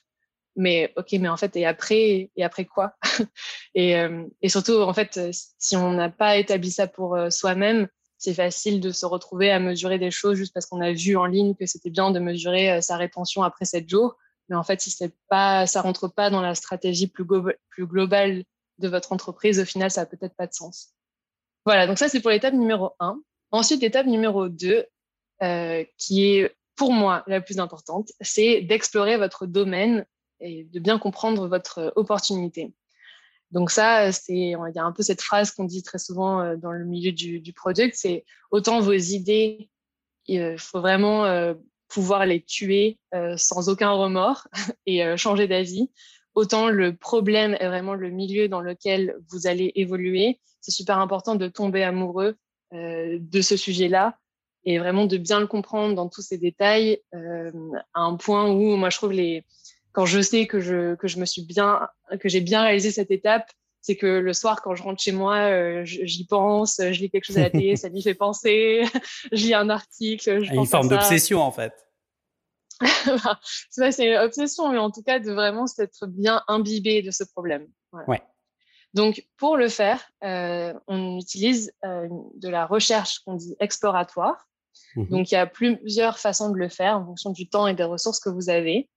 Mais 0.57 0.91
ok, 0.97 1.13
mais 1.13 1.29
en 1.29 1.37
fait, 1.37 1.55
et 1.55 1.65
après, 1.65 2.29
et 2.35 2.43
après 2.43 2.65
quoi? 2.65 2.95
Et, 3.73 3.95
et 4.41 4.49
surtout, 4.49 4.81
en 4.81 4.93
fait, 4.93 5.17
si 5.31 5.77
on 5.77 5.93
n'a 5.93 6.09
pas 6.09 6.35
établi 6.35 6.71
ça 6.71 6.87
pour 6.87 7.17
soi-même, 7.29 7.87
c'est 8.21 8.35
facile 8.35 8.79
de 8.79 8.91
se 8.91 9.07
retrouver 9.07 9.51
à 9.51 9.59
mesurer 9.59 9.97
des 9.97 10.11
choses 10.11 10.37
juste 10.37 10.53
parce 10.53 10.67
qu'on 10.67 10.79
a 10.79 10.91
vu 10.91 11.17
en 11.17 11.25
ligne 11.25 11.55
que 11.55 11.65
c'était 11.65 11.89
bien 11.89 12.11
de 12.11 12.19
mesurer 12.19 12.71
euh, 12.71 12.81
sa 12.81 12.95
rétention 12.95 13.41
après 13.41 13.65
7 13.65 13.89
jours. 13.89 14.15
Mais 14.47 14.55
en 14.55 14.63
fait, 14.63 14.79
si 14.79 14.91
c'est 14.91 15.13
pas, 15.27 15.65
ça 15.65 15.81
rentre 15.81 16.07
pas 16.07 16.29
dans 16.29 16.41
la 16.41 16.53
stratégie 16.53 17.07
plus, 17.07 17.25
globale 17.79 18.43
de 18.77 18.87
votre 18.87 19.11
entreprise, 19.11 19.59
au 19.59 19.65
final, 19.65 19.89
ça 19.89 20.01
n'a 20.01 20.05
peut-être 20.05 20.35
pas 20.35 20.45
de 20.45 20.53
sens. 20.53 20.93
Voilà, 21.65 21.87
donc 21.87 21.97
ça, 21.97 22.09
c'est 22.09 22.21
pour 22.21 22.29
l'étape 22.29 22.53
numéro 22.53 22.91
1. 22.99 23.19
Ensuite, 23.49 23.81
l'étape 23.81 24.05
numéro 24.05 24.49
2, 24.49 24.85
euh, 25.41 25.83
qui 25.97 26.25
est 26.25 26.55
pour 26.75 26.91
moi 26.91 27.23
la 27.25 27.41
plus 27.41 27.57
importante, 27.57 28.11
c'est 28.21 28.61
d'explorer 28.61 29.17
votre 29.17 29.47
domaine 29.47 30.05
et 30.39 30.65
de 30.65 30.79
bien 30.79 30.99
comprendre 30.99 31.47
votre 31.47 31.91
opportunité. 31.95 32.71
Donc 33.51 33.69
ça, 33.69 34.11
c'est 34.11 34.33
il 34.33 34.71
y 34.75 34.79
a 34.79 34.83
un 34.83 34.91
peu 34.91 35.03
cette 35.03 35.21
phrase 35.21 35.51
qu'on 35.51 35.65
dit 35.65 35.83
très 35.83 35.97
souvent 35.97 36.41
euh, 36.41 36.55
dans 36.55 36.71
le 36.71 36.85
milieu 36.85 37.11
du, 37.11 37.39
du 37.39 37.53
product, 37.53 37.95
c'est 37.95 38.25
autant 38.49 38.79
vos 38.79 38.93
idées, 38.93 39.69
il 40.27 40.57
faut 40.57 40.79
vraiment 40.79 41.25
euh, 41.25 41.53
pouvoir 41.89 42.25
les 42.25 42.41
tuer 42.41 42.97
euh, 43.13 43.35
sans 43.37 43.67
aucun 43.67 43.91
remords 43.91 44.47
et 44.85 45.17
changer 45.17 45.47
d'avis. 45.47 45.89
Autant 46.33 46.69
le 46.69 46.95
problème 46.95 47.57
est 47.59 47.67
vraiment 47.67 47.93
le 47.93 48.09
milieu 48.09 48.47
dans 48.47 48.61
lequel 48.61 49.17
vous 49.29 49.47
allez 49.47 49.73
évoluer. 49.75 50.39
C'est 50.61 50.71
super 50.71 50.99
important 50.99 51.35
de 51.35 51.47
tomber 51.47 51.83
amoureux 51.83 52.37
de 52.71 53.41
ce 53.41 53.57
sujet-là 53.57 54.17
et 54.63 54.79
vraiment 54.79 55.07
de 55.07 55.17
bien 55.17 55.41
le 55.41 55.47
comprendre 55.47 55.93
dans 55.93 56.07
tous 56.07 56.21
ses 56.21 56.37
détails 56.37 57.01
à 57.11 57.99
un 57.99 58.15
point 58.15 58.49
où 58.49 58.77
moi 58.77 58.89
je 58.89 58.95
trouve 58.95 59.11
les 59.11 59.43
quand 59.93 60.05
je 60.05 60.21
sais 60.21 60.47
que 60.47 60.59
je, 60.59 60.95
que 60.95 61.07
je 61.07 61.19
me 61.19 61.25
suis 61.25 61.43
bien, 61.43 61.87
que 62.19 62.29
j'ai 62.29 62.41
bien 62.41 62.61
réalisé 62.61 62.91
cette 62.91 63.11
étape, 63.11 63.49
c'est 63.81 63.95
que 63.95 64.05
le 64.05 64.33
soir, 64.33 64.61
quand 64.61 64.75
je 64.75 64.83
rentre 64.83 65.01
chez 65.01 65.11
moi, 65.11 65.37
euh, 65.37 65.81
j'y 65.83 66.25
pense, 66.25 66.77
je 66.79 66.99
lis 66.99 67.09
quelque 67.09 67.25
chose 67.25 67.37
à 67.37 67.43
la 67.43 67.49
télé, 67.49 67.75
ça 67.77 67.89
m'y 67.89 68.03
fait 68.03 68.13
penser, 68.13 68.83
je 69.31 69.45
lis 69.45 69.53
un 69.53 69.69
article. 69.69 70.43
Je 70.43 70.53
une 70.53 70.65
forme 70.65 70.87
d'obsession, 70.87 71.41
en 71.41 71.51
fait. 71.51 71.73
c'est 73.69 74.07
une 74.07 74.17
obsession, 74.17 74.69
mais 74.71 74.77
en 74.77 74.91
tout 74.91 75.03
cas, 75.03 75.19
de 75.19 75.31
vraiment 75.31 75.67
s'être 75.67 76.07
bien 76.07 76.41
imbibé 76.47 77.01
de 77.01 77.11
ce 77.11 77.23
problème. 77.23 77.67
Ouais. 78.07 78.21
Donc, 78.93 79.25
pour 79.37 79.57
le 79.57 79.69
faire, 79.69 80.03
euh, 80.23 80.73
on 80.87 81.17
utilise 81.17 81.71
euh, 81.85 82.07
de 82.35 82.49
la 82.49 82.65
recherche 82.65 83.19
qu'on 83.19 83.35
dit 83.35 83.55
exploratoire. 83.59 84.47
Mmh 84.95 85.05
Donc, 85.05 85.31
il 85.31 85.35
y 85.35 85.37
a 85.37 85.47
plusieurs 85.47 86.19
façons 86.19 86.49
de 86.49 86.57
le 86.57 86.69
faire 86.69 86.97
en 86.97 87.05
fonction 87.05 87.31
du 87.31 87.47
temps 87.47 87.67
et 87.67 87.73
des 87.73 87.83
ressources 87.83 88.19
que 88.19 88.29
vous 88.29 88.49
avez. 88.49 88.89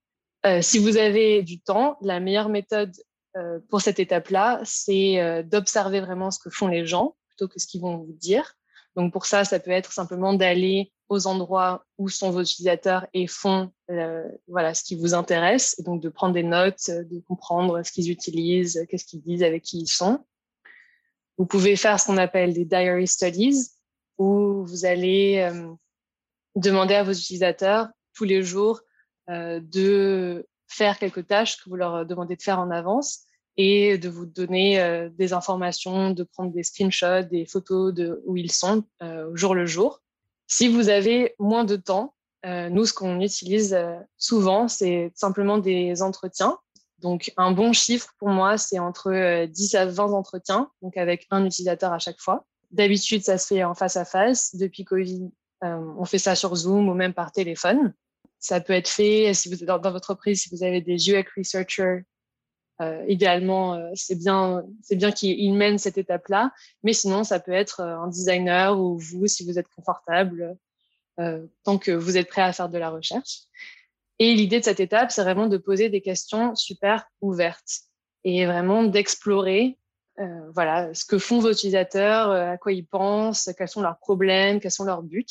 Euh, 0.46 0.61
si 0.61 0.78
vous 0.78 0.96
avez 0.98 1.42
du 1.42 1.59
temps, 1.61 1.96
la 2.02 2.20
meilleure 2.20 2.50
méthode 2.50 2.94
euh, 3.37 3.61
pour 3.70 3.80
cette 3.80 3.98
étape-là, 3.98 4.61
c'est 4.64 5.20
euh, 5.20 5.42
d'observer 5.42 6.00
vraiment 6.00 6.30
ce 6.30 6.38
que 6.38 6.50
font 6.50 6.68
les 6.68 6.87
gens 6.87 7.16
plutôt 7.28 7.48
que 7.48 7.59
ce 7.59 7.66
qu'ils 7.66 7.80
vont 7.80 7.96
vous 7.96 8.12
dire. 8.12 8.54
Donc 8.94 9.12
pour 9.12 9.24
ça, 9.26 9.44
ça 9.44 9.59
peut 9.59 9.70
être 9.70 9.92
simplement 9.92 10.35
d'aller 10.35 10.92
aux 11.09 11.26
endroits 11.26 11.85
où 11.98 12.09
sont 12.09 12.30
vos 12.30 12.42
utilisateurs 12.42 13.07
et 13.12 13.26
font 13.26 13.72
voilà 14.46 14.72
ce 14.72 14.85
qui 14.85 14.94
vous 14.94 15.14
intéresse, 15.14 15.74
et 15.78 15.83
donc 15.83 16.00
de 16.00 16.09
prendre 16.09 16.33
des 16.33 16.44
notes, 16.44 16.88
de 16.88 17.20
comprendre 17.20 17.83
ce 17.83 17.92
qu'ils 17.92 18.11
utilisent, 18.11 18.87
qu'est-ce 18.88 19.04
qu'ils 19.04 19.20
disent, 19.20 19.42
avec 19.42 19.64
qui 19.64 19.80
ils 19.80 19.88
sont. 19.88 20.24
Vous 21.37 21.44
pouvez 21.44 21.76
faire 21.76 21.98
ce 21.98 22.07
qu'on 22.07 22.16
appelle 22.16 22.54
des 22.54 22.64
diary 22.64 23.07
studies, 23.07 23.68
où 24.16 24.64
vous 24.64 24.87
allez 24.87 25.50
demander 26.54 26.94
à 26.94 27.02
vos 27.02 27.12
utilisateurs 27.12 27.88
tous 28.14 28.24
les 28.24 28.42
jours 28.42 28.80
de 29.28 30.46
faire 30.68 30.98
quelques 30.98 31.26
tâches 31.26 31.62
que 31.62 31.70
vous 31.70 31.76
leur 31.76 32.04
demandez 32.04 32.37
de 32.37 32.42
faire 32.42 32.58
en 32.58 32.70
avance 32.70 33.26
et 33.56 33.98
de 33.98 34.08
vous 34.08 34.26
donner 34.26 34.80
euh, 34.80 35.08
des 35.10 35.32
informations, 35.32 36.10
de 36.10 36.24
prendre 36.24 36.52
des 36.52 36.62
screenshots, 36.62 37.22
des 37.22 37.46
photos 37.46 37.94
de 37.94 38.22
où 38.26 38.37
ils 38.37 38.50
sont 38.50 38.84
euh, 39.02 39.30
jour 39.34 39.54
le 39.54 39.66
jour. 39.66 40.00
Si 40.46 40.68
vous 40.68 40.88
avez 40.88 41.34
moins 41.38 41.64
de 41.64 41.76
temps, 41.76 42.14
nous, 42.46 42.84
ce 42.84 42.92
qu'on 42.92 43.22
utilise 43.22 43.74
souvent, 44.18 44.68
c'est 44.68 45.10
simplement 45.14 45.56
des 45.56 46.02
entretiens. 46.02 46.58
Donc, 46.98 47.32
un 47.38 47.52
bon 47.52 47.72
chiffre 47.72 48.12
pour 48.18 48.28
moi, 48.28 48.58
c'est 48.58 48.78
entre 48.78 49.46
10 49.46 49.74
à 49.76 49.87
20 49.87 50.12
entretiens, 50.12 50.68
donc 50.82 50.98
avec 50.98 51.26
un 51.30 51.46
utilisateur 51.46 51.94
à 51.94 51.98
chaque 51.98 52.20
fois. 52.20 52.44
D'habitude, 52.70 53.24
ça 53.24 53.38
se 53.38 53.46
fait 53.46 53.64
en 53.64 53.74
face 53.74 53.96
à 53.96 54.04
face. 54.04 54.54
Depuis 54.56 54.84
Covid, 54.84 55.30
on 55.62 56.04
fait 56.04 56.18
ça 56.18 56.34
sur 56.34 56.54
Zoom 56.54 56.87
ou 56.90 56.92
même 56.92 57.14
par 57.14 57.32
téléphone. 57.32 57.94
Ça 58.44 58.61
peut 58.61 58.74
être 58.74 58.88
fait 58.88 59.33
si 59.33 59.48
vous 59.48 59.54
êtes 59.54 59.64
dans, 59.64 59.78
votre 59.78 59.96
entreprise, 60.11 60.42
si 60.42 60.50
vous 60.54 60.62
avez 60.62 60.80
des 60.80 61.11
UX 61.11 61.24
researchers 61.37 62.00
idéalement, 63.07 63.80
c'est 63.94 64.16
bien, 64.16 64.64
c'est 64.83 64.96
bien 64.96 65.12
qu'il 65.12 65.54
mène 65.54 65.78
cette 65.78 65.96
étape-là. 65.96 66.52
Mais 66.83 66.92
sinon, 66.92 67.22
ça 67.22 67.38
peut 67.38 67.52
être 67.52 67.80
un 67.80 68.09
designer 68.09 68.78
ou 68.78 68.98
vous, 68.98 69.28
si 69.28 69.46
vous 69.46 69.59
êtes 69.59 69.68
confortable, 69.68 70.59
tant 71.16 71.78
que 71.78 71.92
vous 71.92 72.18
êtes 72.18 72.28
prêt 72.28 72.42
à 72.42 72.52
faire 72.52 72.68
de 72.68 72.76
la 72.76 72.90
recherche. 72.90 73.44
Et 74.18 74.35
l'idée 74.35 74.59
de 74.59 74.64
cette 74.64 74.80
étape, 74.80 75.12
c'est 75.12 75.22
vraiment 75.22 75.46
de 75.46 75.57
poser 75.57 75.88
des 75.88 76.02
questions 76.02 76.54
super 76.57 77.07
ouvertes 77.22 77.85
et 78.24 78.44
vraiment 78.44 78.83
d'explorer 78.83 79.78
euh, 80.20 80.50
voilà, 80.52 80.94
ce 80.94 81.04
que 81.04 81.18
font 81.18 81.40
vos 81.40 81.50
utilisateurs, 81.50 82.30
euh, 82.30 82.52
à 82.52 82.57
quoi 82.57 82.72
ils 82.72 82.87
pensent, 82.87 83.50
quels 83.59 83.68
sont 83.68 83.83
leurs 83.83 83.98
problèmes, 83.98 84.61
quels 84.61 84.70
sont 84.70 84.85
leurs 84.85 85.02
buts. 85.02 85.26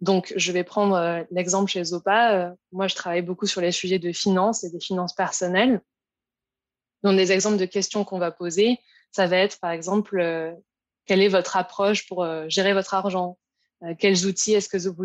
Donc, 0.00 0.32
je 0.36 0.52
vais 0.52 0.64
prendre 0.64 0.94
euh, 0.94 1.22
l'exemple 1.30 1.70
chez 1.70 1.82
Zopa. 1.82 2.54
moi, 2.72 2.86
je 2.86 2.94
travaille 2.94 3.22
beaucoup 3.22 3.46
sur 3.46 3.60
les 3.60 3.72
sujets 3.72 3.98
de 3.98 4.12
finance 4.12 4.64
et 4.64 4.70
des 4.70 4.80
finances 4.80 5.14
personnelles. 5.14 5.80
Donc, 7.02 7.16
des 7.16 7.32
exemples 7.32 7.58
de 7.58 7.64
questions 7.64 8.04
qu'on 8.04 8.18
va 8.18 8.30
poser, 8.30 8.78
ça 9.12 9.26
va 9.26 9.38
être, 9.38 9.58
par 9.60 9.70
exemple, 9.70 10.54
quelle 11.06 11.22
est 11.22 11.28
votre 11.28 11.56
approche 11.56 12.06
pour 12.06 12.26
gérer 12.48 12.74
votre 12.74 12.92
argent? 12.94 13.38
Quels 13.98 14.26
outils 14.26 14.54
est-ce 14.54 14.68
que 14.68 14.88
vous, 14.88 15.04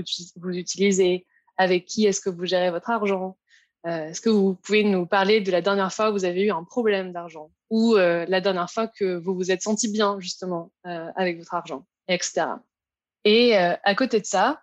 utilisez? 0.55 1.27
Avec 1.57 1.85
qui 1.85 2.07
est-ce 2.07 2.19
que 2.19 2.31
vous 2.31 2.45
gérez 2.45 2.71
votre 2.71 2.89
argent? 2.89 3.37
Est-ce 3.85 4.21
que 4.21 4.29
vous 4.29 4.55
pouvez 4.55 4.83
nous 4.83 5.05
parler 5.05 5.41
de 5.41 5.51
la 5.51 5.61
dernière 5.61 5.93
fois 5.93 6.09
où 6.09 6.13
vous 6.13 6.25
avez 6.25 6.43
eu 6.43 6.51
un 6.51 6.63
problème 6.63 7.11
d'argent? 7.11 7.51
Ou 7.69 7.95
euh, 7.95 8.25
la 8.27 8.39
dernière 8.39 8.69
fois 8.69 8.87
que 8.87 9.17
vous 9.17 9.35
vous 9.35 9.51
êtes 9.51 9.61
senti 9.61 9.91
bien 9.91 10.19
justement 10.19 10.71
euh, 10.85 11.11
avec 11.15 11.37
votre 11.37 11.53
argent, 11.53 11.85
etc. 12.07 12.45
Et 13.25 13.57
euh, 13.57 13.75
à 13.83 13.95
côté 13.95 14.19
de 14.19 14.25
ça, 14.25 14.62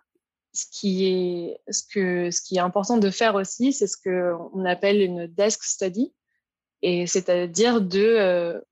ce 0.53 0.65
qui 0.71 1.05
est, 1.05 1.61
ce 1.69 1.83
que, 1.83 2.31
ce 2.31 2.41
qui 2.41 2.57
est 2.57 2.59
important 2.59 2.97
de 2.97 3.09
faire 3.09 3.35
aussi, 3.35 3.73
c'est 3.73 3.87
ce 3.87 3.97
qu'on 3.97 4.65
appelle 4.65 5.01
une 5.01 5.27
desk 5.27 5.63
study, 5.63 6.13
et 6.81 7.07
c'est-à-dire 7.07 7.81
de, 7.81 8.63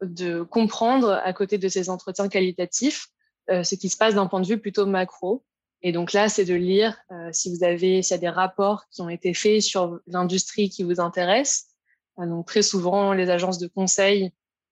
de 0.00 0.42
comprendre 0.42 1.10
à 1.24 1.32
côté 1.32 1.58
de 1.58 1.68
ces 1.68 1.90
entretiens 1.90 2.28
qualitatifs 2.28 3.08
ce 3.48 3.74
qui 3.74 3.88
se 3.90 3.96
passe 3.96 4.14
d'un 4.14 4.26
point 4.26 4.40
de 4.40 4.46
vue 4.46 4.58
plutôt 4.58 4.86
macro. 4.86 5.44
Et 5.82 5.92
donc 5.92 6.12
là, 6.14 6.30
c'est 6.30 6.46
de 6.46 6.54
lire 6.54 6.96
si 7.32 7.54
vous 7.54 7.62
avez, 7.62 8.00
s'il 8.00 8.14
y 8.14 8.18
a 8.18 8.18
des 8.18 8.28
rapports 8.28 8.84
qui 8.90 9.02
ont 9.02 9.10
été 9.10 9.34
faits 9.34 9.60
sur 9.60 9.98
l'industrie 10.06 10.70
qui 10.70 10.82
vous 10.82 10.98
intéresse, 10.98 11.74
euh, 12.18 12.26
donc 12.26 12.46
très 12.46 12.62
souvent, 12.62 13.12
les 13.12 13.30
agences 13.30 13.58
de 13.58 13.66
conseil, 13.66 14.30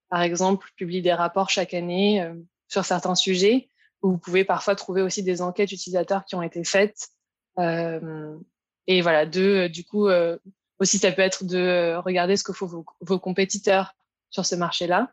par 0.09 0.23
exemple, 0.23 0.69
publient 0.77 1.03
des 1.03 1.13
rapports 1.13 1.51
chaque 1.51 1.75
année 1.75 2.23
euh, 2.23 2.35
sur 2.69 2.85
certains 2.85 3.15
sujets. 3.15 3.69
Vous 4.03 4.19
pouvez 4.19 4.45
parfois 4.45 4.75
trouver 4.75 5.03
aussi 5.03 5.23
des 5.23 5.43
enquêtes 5.43 5.73
utilisateurs 5.73 6.25
qui 6.25 6.35
ont 6.35 6.43
été 6.43 6.65
faites. 6.65 7.09
Euh, 7.59 8.37
et 8.87 9.01
voilà, 9.01 9.27
de, 9.27 9.69
du 9.69 9.85
coup, 9.85 10.09
aussi, 10.79 10.99
ça 10.99 11.13
peut 11.13 11.23
être 11.23 11.45
de 11.45 11.97
regarder 11.97 12.37
ce 12.37 12.45
que 12.45 12.53
font 12.53 12.67
vos, 12.67 12.85
vos 13.01 13.19
compétiteurs 13.19 13.95
sur 14.31 14.45
ce 14.45 14.57
marché-là 14.57 15.11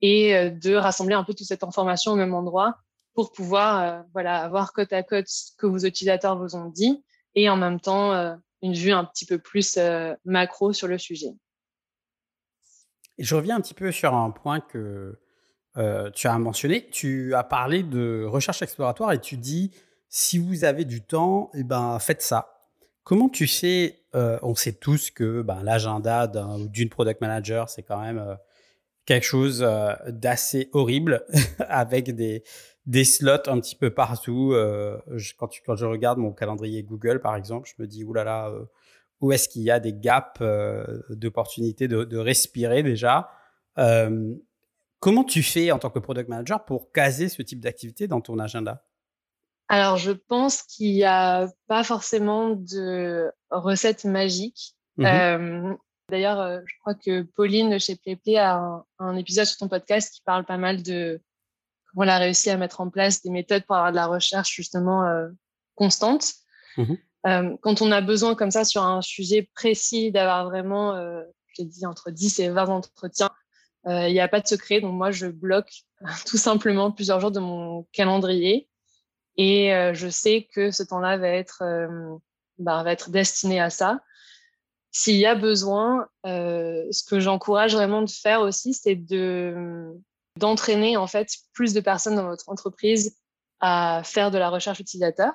et 0.00 0.50
de 0.50 0.74
rassembler 0.74 1.14
un 1.14 1.24
peu 1.24 1.34
toute 1.34 1.46
cette 1.46 1.62
information 1.62 2.12
au 2.12 2.16
même 2.16 2.34
endroit 2.34 2.78
pour 3.14 3.32
pouvoir 3.32 4.04
voilà, 4.14 4.42
avoir 4.42 4.72
côte 4.72 4.92
à 4.92 5.02
côte 5.02 5.28
ce 5.28 5.52
que 5.58 5.66
vos 5.66 5.78
utilisateurs 5.78 6.38
vous 6.38 6.56
ont 6.56 6.70
dit 6.70 7.04
et 7.34 7.50
en 7.50 7.56
même 7.56 7.80
temps 7.80 8.36
une 8.62 8.72
vue 8.72 8.92
un 8.92 9.04
petit 9.04 9.26
peu 9.26 9.38
plus 9.38 9.78
macro 10.24 10.72
sur 10.72 10.88
le 10.88 10.98
sujet 10.98 11.34
je 13.18 13.34
reviens 13.34 13.56
un 13.56 13.60
petit 13.60 13.74
peu 13.74 13.92
sur 13.92 14.14
un 14.14 14.30
point 14.30 14.60
que 14.60 15.18
euh, 15.78 16.10
tu 16.10 16.26
as 16.26 16.38
mentionné. 16.38 16.88
Tu 16.90 17.34
as 17.34 17.44
parlé 17.44 17.82
de 17.82 18.24
recherche 18.26 18.62
exploratoire 18.62 19.12
et 19.12 19.20
tu 19.20 19.36
dis 19.36 19.72
si 20.08 20.38
vous 20.38 20.64
avez 20.64 20.84
du 20.84 21.02
temps, 21.02 21.50
eh 21.54 21.64
ben, 21.64 21.98
faites 21.98 22.22
ça. 22.22 22.58
Comment 23.04 23.28
tu 23.28 23.46
sais, 23.46 24.04
euh, 24.14 24.38
on 24.42 24.54
sait 24.54 24.74
tous 24.74 25.10
que 25.10 25.42
ben, 25.42 25.62
l'agenda 25.62 26.26
d'une 26.26 26.90
product 26.90 27.20
manager, 27.20 27.68
c'est 27.68 27.82
quand 27.82 28.00
même 28.00 28.18
euh, 28.18 28.34
quelque 29.06 29.24
chose 29.24 29.66
d'assez 30.06 30.68
horrible 30.72 31.24
avec 31.68 32.14
des, 32.14 32.44
slots 33.04 33.48
un 33.48 33.58
petit 33.58 33.74
peu 33.74 33.90
partout. 33.90 34.54
quand, 35.38 35.76
je 35.76 35.86
regarde 35.86 36.18
mon 36.18 36.32
calendrier 36.32 36.82
Google, 36.82 37.20
par 37.20 37.34
exemple, 37.34 37.68
je 37.74 37.82
me 37.82 37.88
dis, 37.88 38.04
oulala, 38.04 38.52
où 39.20 39.32
est-ce 39.32 39.48
qu'il 39.48 39.62
y 39.62 39.70
a 39.70 39.80
des 39.80 39.94
gaps 39.94 40.40
d'opportunités 41.10 41.88
de, 41.88 42.16
respirer 42.18 42.84
déjà? 42.84 43.30
Comment 45.02 45.24
tu 45.24 45.42
fais 45.42 45.72
en 45.72 45.78
tant 45.78 45.90
que 45.90 45.98
product 45.98 46.28
manager 46.28 46.64
pour 46.64 46.92
caser 46.92 47.28
ce 47.28 47.42
type 47.42 47.60
d'activité 47.60 48.06
dans 48.06 48.20
ton 48.20 48.38
agenda? 48.38 48.84
Alors, 49.68 49.96
je 49.96 50.12
pense 50.12 50.62
qu'il 50.62 50.92
n'y 50.92 51.04
a 51.04 51.48
pas 51.66 51.82
forcément 51.82 52.50
de 52.50 53.30
recette 53.50 54.04
magique. 54.04 54.74
Mmh 54.96 55.06
euh, 55.06 55.74
d'ailleurs, 56.08 56.60
je 56.66 56.74
crois 56.80 56.94
que 56.94 57.22
Pauline 57.22 57.80
chez 57.80 57.96
PlayPlay 57.96 58.36
a 58.36 58.84
un, 58.98 59.16
épisode 59.16 59.46
sur 59.46 59.58
ton 59.58 59.68
podcast 59.68 60.14
qui 60.14 60.22
parle 60.22 60.44
pas 60.44 60.58
mal 60.58 60.82
de 60.82 61.20
comment 61.86 62.04
elle 62.04 62.10
a 62.10 62.18
réussi 62.18 62.50
à 62.50 62.56
mettre 62.56 62.80
en 62.80 62.88
place 62.88 63.22
des 63.22 63.30
méthodes 63.30 63.64
pour 63.64 63.76
avoir 63.76 63.90
de 63.90 63.96
la 63.96 64.06
recherche 64.06 64.54
justement 64.54 65.02
constante. 65.74 66.32
Mmh 66.76 66.94
euh, 67.26 67.56
quand 67.60 67.82
on 67.82 67.92
a 67.92 68.00
besoin 68.00 68.34
comme 68.34 68.50
ça 68.50 68.64
sur 68.64 68.82
un 68.82 69.00
sujet 69.00 69.48
précis 69.54 70.10
d'avoir 70.10 70.44
vraiment, 70.44 70.94
euh, 70.96 71.22
j'ai 71.56 71.64
dit 71.64 71.86
entre 71.86 72.10
10 72.10 72.40
et 72.40 72.48
20 72.48 72.68
entretiens, 72.68 73.26
euh, 73.26 73.30
il 73.86 74.12
n'y 74.12 74.20
a 74.20 74.28
pas 74.28 74.40
de 74.40 74.46
secret. 74.46 74.80
Donc 74.80 74.94
moi, 74.94 75.10
je 75.10 75.26
bloque 75.26 75.72
tout 76.26 76.36
simplement 76.36 76.90
plusieurs 76.90 77.20
jours 77.20 77.30
de 77.30 77.40
mon 77.40 77.86
calendrier 77.92 78.68
et 79.36 79.74
euh, 79.74 79.94
je 79.94 80.08
sais 80.08 80.48
que 80.54 80.70
ce 80.70 80.82
temps-là 80.82 81.16
va 81.16 81.28
être, 81.28 81.62
euh, 81.62 82.16
bah, 82.58 82.82
va 82.82 82.92
être 82.92 83.10
destiné 83.10 83.60
à 83.60 83.70
ça. 83.70 84.00
S'il 84.90 85.16
y 85.16 85.24
a 85.24 85.34
besoin, 85.34 86.06
ce 86.22 87.02
que 87.02 87.18
j'encourage 87.18 87.74
vraiment 87.74 88.02
de 88.02 88.10
faire 88.10 88.42
aussi, 88.42 88.74
c'est 88.74 88.94
de 88.94 89.90
d'entraîner 90.36 90.96
en 90.96 91.06
fait 91.06 91.28
plus 91.54 91.72
de 91.72 91.80
personnes 91.80 92.16
dans 92.16 92.26
votre 92.26 92.48
entreprise 92.50 93.16
à 93.60 94.02
faire 94.04 94.30
de 94.30 94.38
la 94.38 94.50
recherche 94.50 94.80
utilisateur 94.80 95.32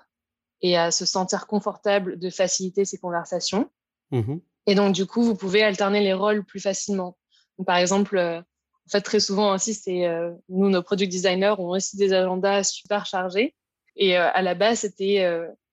et 0.61 0.77
à 0.77 0.91
se 0.91 1.05
sentir 1.05 1.47
confortable 1.47 2.19
de 2.19 2.29
faciliter 2.29 2.85
ces 2.85 2.97
conversations. 2.99 3.69
Mmh 4.11 4.37
et 4.69 4.75
donc, 4.75 4.93
du 4.93 5.05
coup, 5.05 5.23
vous 5.23 5.35
pouvez 5.35 5.63
alterner 5.63 6.01
les 6.01 6.13
rôles 6.13 6.43
plus 6.43 6.59
facilement. 6.59 7.17
Par 7.65 7.77
exemple, 7.77 8.17
euh, 8.17 8.39
en 8.39 8.89
fait, 8.89 9.01
très 9.01 9.19
souvent 9.19 9.53
aussi, 9.53 9.73
c'est 9.73 10.07
euh, 10.07 10.31
nous, 10.49 10.69
nos 10.69 10.81
product 10.81 11.11
designers 11.11 11.55
ont 11.57 11.69
aussi 11.69 11.97
des 11.97 12.13
agendas 12.13 12.63
super 12.63 13.05
chargés. 13.05 13.55
Et 13.95 14.17
euh, 14.17 14.29
à 14.33 14.41
la 14.41 14.55
base, 14.55 14.79
c'était 14.79 15.27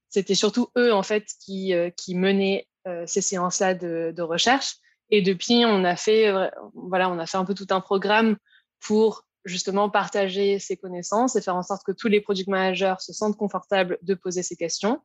c'était 0.09 0.35
surtout 0.35 0.69
eux 0.79 0.93
en 0.93 1.03
fait 1.03 1.27
qui 1.45 1.73
qui 1.97 2.15
menaient 2.15 2.67
ces 3.07 3.21
séances-là 3.21 3.75
de, 3.75 4.13
de, 4.17 4.23
recherche. 4.23 4.77
Et 5.11 5.23
depuis, 5.23 5.65
on 5.67 5.85
a 5.85 5.97
fait 5.97 6.33
voilà, 6.75 7.11
on 7.11 7.19
a 7.19 7.27
fait 7.27 7.37
un 7.37 7.45
peu 7.45 7.55
tout 7.55 7.67
un 7.71 7.81
programme 7.81 8.37
pour 8.81 9.25
justement 9.45 9.91
partager 9.91 10.59
ses 10.59 10.77
connaissances 10.77 11.37
et 11.37 11.43
faire 11.43 11.57
en 11.57 11.63
sorte 11.63 11.85
que 11.85 11.93
tous 11.93 12.09
les 12.09 12.21
product 12.21 12.49
managers 12.49 12.95
se 13.01 13.13
sentent 13.13 13.37
confortables 13.37 13.99
de 14.03 14.15
poser 14.15 14.43
ces 14.43 14.57
questions. 14.57 15.03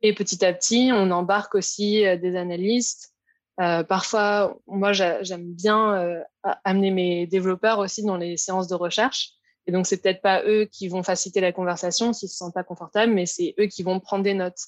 Et 0.00 0.14
petit 0.14 0.44
à 0.44 0.52
petit, 0.54 0.90
on 0.92 1.10
embarque 1.10 1.54
aussi 1.54 2.04
des 2.18 2.36
analystes. 2.36 3.11
Euh, 3.60 3.82
parfois, 3.84 4.56
moi, 4.66 4.92
j'aime 4.92 5.52
bien 5.52 5.94
euh, 5.94 6.20
amener 6.64 6.90
mes 6.90 7.26
développeurs 7.26 7.78
aussi 7.78 8.02
dans 8.02 8.16
les 8.16 8.36
séances 8.36 8.68
de 8.68 8.74
recherche. 8.74 9.30
Et 9.66 9.72
donc, 9.72 9.86
c'est 9.86 10.02
peut-être 10.02 10.22
pas 10.22 10.42
eux 10.44 10.64
qui 10.64 10.88
vont 10.88 11.02
faciliter 11.02 11.40
la 11.40 11.52
conversation 11.52 12.12
s'ils 12.12 12.28
se 12.28 12.36
sentent 12.36 12.54
pas 12.54 12.64
confortables, 12.64 13.12
mais 13.12 13.26
c'est 13.26 13.54
eux 13.60 13.66
qui 13.66 13.82
vont 13.82 14.00
prendre 14.00 14.24
des 14.24 14.34
notes. 14.34 14.60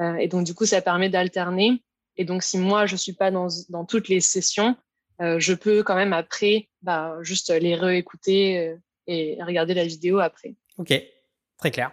Euh, 0.00 0.16
et 0.16 0.28
donc, 0.28 0.44
du 0.44 0.54
coup, 0.54 0.66
ça 0.66 0.82
permet 0.82 1.08
d'alterner. 1.08 1.82
Et 2.16 2.24
donc, 2.24 2.42
si 2.42 2.58
moi, 2.58 2.86
je 2.86 2.96
suis 2.96 3.12
pas 3.12 3.30
dans, 3.30 3.48
dans 3.68 3.84
toutes 3.84 4.08
les 4.08 4.20
sessions, 4.20 4.76
je 5.18 5.54
peux 5.54 5.82
quand 5.82 5.94
même 5.94 6.12
après 6.12 6.68
bah, 6.82 7.16
juste 7.22 7.48
les 7.50 7.74
réécouter 7.74 8.76
et 9.06 9.38
regarder 9.42 9.72
la 9.72 9.86
vidéo 9.86 10.18
après. 10.18 10.56
Ok, 10.76 10.92
très 11.56 11.70
clair. 11.70 11.90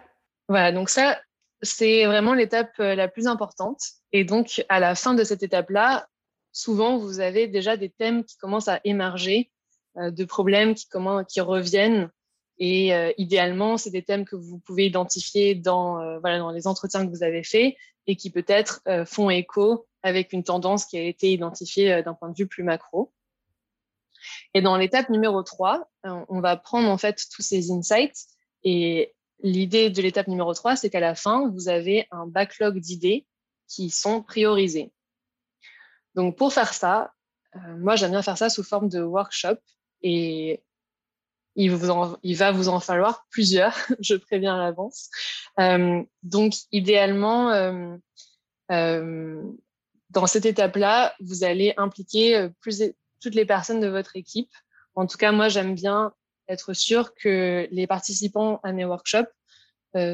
Voilà, 0.48 0.72
donc 0.72 0.90
ça, 0.90 1.18
c'est 1.62 2.04
vraiment 2.04 2.34
l'étape 2.34 2.76
la 2.76 3.08
plus 3.08 3.26
importante. 3.26 3.80
Et 4.12 4.24
donc, 4.24 4.62
à 4.68 4.78
la 4.78 4.94
fin 4.94 5.14
de 5.14 5.24
cette 5.24 5.42
étape-là, 5.42 6.06
souvent, 6.54 6.96
vous 6.96 7.20
avez 7.20 7.46
déjà 7.46 7.76
des 7.76 7.90
thèmes 7.90 8.24
qui 8.24 8.38
commencent 8.38 8.68
à 8.68 8.80
émerger, 8.84 9.50
de 9.96 10.24
problèmes 10.24 10.74
qui, 10.74 11.40
reviennent. 11.40 12.10
Et 12.58 12.90
idéalement, 13.18 13.76
c'est 13.76 13.90
des 13.90 14.02
thèmes 14.02 14.24
que 14.24 14.36
vous 14.36 14.58
pouvez 14.58 14.86
identifier 14.86 15.54
dans, 15.54 16.20
dans 16.20 16.50
les 16.50 16.66
entretiens 16.66 17.06
que 17.06 17.10
vous 17.10 17.22
avez 17.22 17.44
faits 17.44 17.74
et 18.06 18.16
qui 18.16 18.30
peut-être 18.30 18.80
font 19.06 19.28
écho 19.28 19.86
avec 20.02 20.32
une 20.32 20.42
tendance 20.42 20.86
qui 20.86 20.96
a 20.96 21.02
été 21.02 21.30
identifiée 21.30 22.02
d'un 22.02 22.14
point 22.14 22.30
de 22.30 22.36
vue 22.36 22.46
plus 22.46 22.64
macro. 22.64 23.12
Et 24.54 24.62
dans 24.62 24.76
l'étape 24.76 25.10
numéro 25.10 25.42
3, 25.42 25.88
euh, 26.06 26.24
on 26.28 26.40
va 26.40 26.56
prendre 26.56 26.88
en 26.88 26.98
fait 26.98 27.26
tous 27.34 27.42
ces 27.42 27.70
insights 27.70 28.26
et 28.62 29.14
l'idée 29.42 29.90
de 29.90 30.00
l'étape 30.00 30.28
numéro 30.28 30.54
3, 30.54 30.76
c'est 30.76 30.90
qu'à 30.90 31.00
la 31.00 31.14
fin, 31.14 31.50
vous 31.50 31.68
avez 31.68 32.06
un 32.10 32.26
backlog 32.26 32.78
d'idées 32.78 33.26
qui 33.68 33.90
sont 33.90 34.22
priorisées. 34.22 34.92
Donc 36.14 36.36
pour 36.36 36.52
faire 36.52 36.72
ça, 36.74 37.12
euh, 37.56 37.76
moi 37.78 37.96
j'aime 37.96 38.12
bien 38.12 38.22
faire 38.22 38.38
ça 38.38 38.48
sous 38.48 38.62
forme 38.62 38.88
de 38.88 39.00
workshop 39.00 39.56
et 40.02 40.62
il, 41.56 41.70
va 41.70 42.50
vous 42.50 42.68
en 42.68 42.80
falloir 42.80 43.26
plusieurs, 43.30 43.76
je 44.00 44.16
préviens 44.16 44.56
à 44.56 44.58
l'avance. 44.58 45.08
Euh, 45.60 46.02
donc 46.22 46.54
idéalement, 46.72 47.50
dans 48.68 50.26
cette 50.26 50.46
étape-là, 50.46 51.14
vous 51.20 51.44
allez 51.44 51.74
impliquer 51.76 52.48
toutes 53.20 53.34
les 53.34 53.46
personnes 53.46 53.80
de 53.80 53.86
votre 53.86 54.16
équipe. 54.16 54.50
En 54.96 55.06
tout 55.06 55.16
cas, 55.16 55.30
moi, 55.30 55.48
j'aime 55.48 55.74
bien 55.74 56.12
être 56.48 56.72
sûr 56.72 57.14
que 57.14 57.68
les 57.70 57.86
participants 57.86 58.60
à 58.64 58.72
mes 58.72 58.84
workshops 58.84 59.32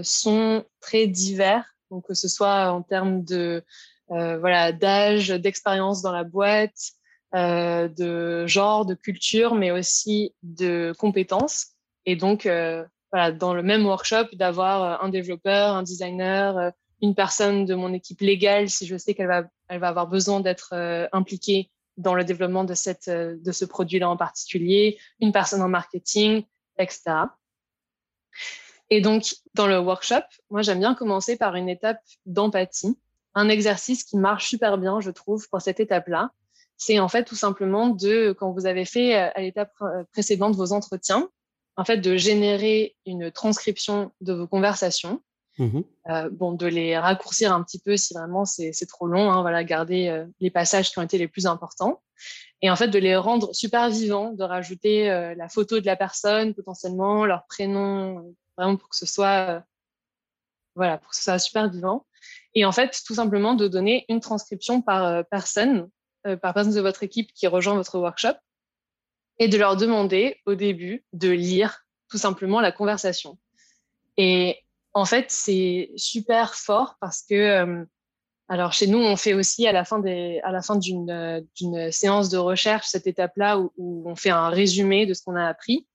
sont 0.03 0.65
très 0.81 1.07
divers, 1.07 1.65
que 2.07 2.15
ce 2.15 2.29
soit 2.29 2.71
en 2.71 2.83
termes 2.83 3.25
de 3.25 3.65
voilà 4.11 4.73
d'âge, 4.73 5.29
d'expérience 5.29 6.03
dans 6.03 6.13
la 6.13 6.25
boîte, 6.25 6.93
euh, 7.33 7.87
de 7.87 8.45
genre, 8.49 8.85
de 8.85 8.95
culture, 8.95 9.55
mais 9.55 9.71
aussi 9.71 10.35
de 10.43 10.93
compétences. 10.99 11.69
Et 12.05 12.17
donc, 12.17 12.45
euh, 12.45 12.85
voilà, 13.13 13.31
dans 13.31 13.55
le 13.55 13.63
même 13.63 13.87
workshop, 13.87 14.25
d'avoir 14.33 14.83
euh, 14.83 15.07
un 15.07 15.11
développeur, 15.11 15.77
un 15.77 15.85
designer, 15.85 16.73
une 17.01 17.15
personne 17.15 17.67
de 17.67 17.75
mon 17.77 17.93
équipe 17.93 18.21
légale, 18.21 18.69
si 18.69 18.85
je 18.85 18.97
sais 18.97 19.15
qu'elle 19.15 19.29
va, 19.29 19.45
elle 19.69 19.79
va 19.79 19.89
avoir 19.89 20.09
besoin 20.09 20.41
d'être 20.41 20.75
impliquée 21.13 21.71
dans 21.97 22.15
le 22.15 22.25
développement 22.25 22.65
de, 22.65 22.75
cette, 22.75 23.09
de 23.09 23.53
ce 23.53 23.65
produit-là 23.65 24.11
en 24.11 24.17
particulier, 24.17 24.99
une 25.21 25.31
personne 25.31 25.63
en 25.63 25.69
marketing, 25.69 26.43
etc. 26.79 27.13
Et 28.91 29.01
donc, 29.01 29.37
dans 29.55 29.69
le 29.69 29.79
workshop, 29.79 30.25
moi, 30.51 30.63
j'aime 30.63 30.81
bien 30.81 30.97
commencer 30.97 31.37
par 31.37 31.55
une 31.55 31.69
étape 31.69 32.01
d'empathie, 32.27 32.99
un 33.35 33.49
exercice 33.49 34.05
qui 34.05 34.17
marche 34.17 34.49
super 34.49 34.79
bien, 34.79 35.01
je 35.01 35.11
trouve, 35.11 35.49
pour 35.49 35.61
cette 35.61 35.81
étape-là 35.81 36.33
c'est 36.81 36.99
en 36.99 37.09
fait 37.09 37.25
tout 37.25 37.37
simplement 37.37 37.89
de, 37.89 38.33
quand 38.33 38.51
vous 38.53 38.67
avez 38.67 38.87
fait 38.87 39.15
euh, 39.15 39.29
à 39.35 39.43
l'étape 39.43 39.75
euh, 39.83 40.03
précédente 40.13 40.57
vos 40.57 40.73
entretiens, 40.73 41.29
en 41.77 41.85
fait 41.85 41.99
de 41.99 42.17
générer 42.17 42.97
une 43.07 43.31
transcription 43.31 44.11
de 44.21 44.33
vos 44.33 44.49
conversations. 44.49 45.23
Mmh 45.59 45.81
euh, 46.09 46.31
bon, 46.33 46.53
de 46.53 46.67
les 46.67 46.97
raccourcir 46.97 47.53
un 47.53 47.63
petit 47.63 47.79
peu 47.79 47.97
si 47.99 48.15
vraiment 48.15 48.47
c'est 48.47 48.73
trop 48.89 49.07
long, 49.07 49.31
hein, 49.31 49.43
voilà, 49.43 49.63
garder 49.63 50.25
les 50.41 50.51
passages 50.51 50.91
qui 50.91 50.99
ont 50.99 51.03
été 51.03 51.19
les 51.19 51.29
plus 51.29 51.47
importants. 51.47 52.03
Et 52.63 52.71
en 52.71 52.77
fait, 52.77 52.89
de 52.89 52.99
les 52.99 53.15
rendre 53.15 53.55
super 53.55 53.91
vivants, 53.91 54.33
de 54.33 54.43
rajouter 54.43 55.07
la 55.37 55.49
photo 55.49 55.79
de 55.79 55.87
la 55.87 55.97
personne, 55.97 56.55
potentiellement, 56.55 57.27
leur 57.27 57.47
prénom, 57.47 58.35
vraiment 58.57 58.77
pour 58.77 58.89
que 58.89 58.97
ce 58.97 59.07
soit, 59.07 59.63
voilà, 60.75 60.97
pour 60.99 61.11
que 61.11 61.17
ce 61.17 61.23
soit 61.23 61.39
super 61.39 61.71
vivant. 61.71 62.07
Et 62.55 62.65
en 62.65 62.73
fait, 62.73 63.01
tout 63.07 63.15
simplement 63.15 63.55
de 63.55 63.69
donner 63.69 64.05
une 64.09 64.21
transcription 64.21 64.83
par 64.83 65.25
personne 65.27 65.89
euh, 66.27 66.37
par 66.37 66.53
personne 66.53 66.75
de 66.75 66.81
votre 66.83 67.03
équipe 67.03 67.33
qui 67.33 67.47
rejoint 67.47 67.75
votre 67.75 67.99
workshop 67.99 68.35
et 69.39 69.49
de 69.49 69.57
leur 69.57 69.77
demander 69.77 70.37
au 70.45 70.55
début 70.55 71.03
de 71.15 71.31
lire 71.31 71.87
tout 72.11 72.19
simplement 72.19 72.61
la 72.61 72.73
conversation. 72.73 73.39
Et 74.19 74.59
en 74.93 75.07
fait, 75.07 75.31
c'est 75.31 75.91
super 75.97 76.55
fort 76.55 76.97
parce 77.01 77.23
que, 77.23 77.35
euh, 77.35 77.85
alors 78.49 78.75
chez 78.75 78.87
nous, 78.87 78.99
on 78.99 79.17
fait 79.17 79.33
aussi 79.33 79.67
à 79.67 79.73
la 79.73 79.87
fin, 79.87 79.99
des, 79.99 80.41
à 80.45 80.53
la 80.53 80.61
fin 80.61 80.77
d'une, 80.77 81.11
euh, 81.11 81.41
d'une 81.57 81.91
séance 81.91 82.29
de 82.29 82.37
recherche 82.37 82.89
cette 82.89 83.07
étape-là 83.07 83.59
où, 83.59 84.05
on 84.07 84.15
fait 84.15 84.29
un 84.29 84.51
résumé 84.51 85.07
de 85.07 85.15
ce 85.15 85.23
qu'on 85.23 85.37
a 85.37 85.49
appris. 85.49 85.87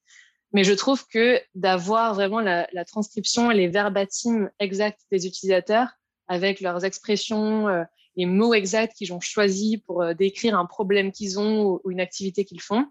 Mais 0.53 0.63
je 0.63 0.73
trouve 0.73 1.05
que 1.05 1.39
d'avoir 1.53 2.15
vraiment 2.15 2.39
la, 2.39 2.67
la 2.73 2.83
transcription 2.83 3.51
et 3.51 3.55
les 3.55 3.67
verbatims 3.67 4.49
exacts 4.57 5.01
des 5.11 5.27
utilisateurs 5.27 5.89
avec 6.27 6.61
leurs 6.61 6.85
expressions, 6.85 7.85
les 8.15 8.25
mots 8.25 8.53
exacts 8.53 8.95
qu'ils 8.95 9.13
ont 9.13 9.19
choisis 9.19 9.77
pour 9.77 10.01
euh, 10.01 10.13
décrire 10.13 10.57
un 10.57 10.65
problème 10.65 11.11
qu'ils 11.11 11.39
ont 11.39 11.79
ou, 11.83 11.89
une 11.89 11.99
activité 11.99 12.45
qu'ils 12.45 12.61
font. 12.61 12.85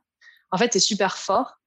En 0.50 0.58
fait, 0.58 0.72
c'est 0.72 0.80
super 0.80 1.16
fort. 1.16 1.60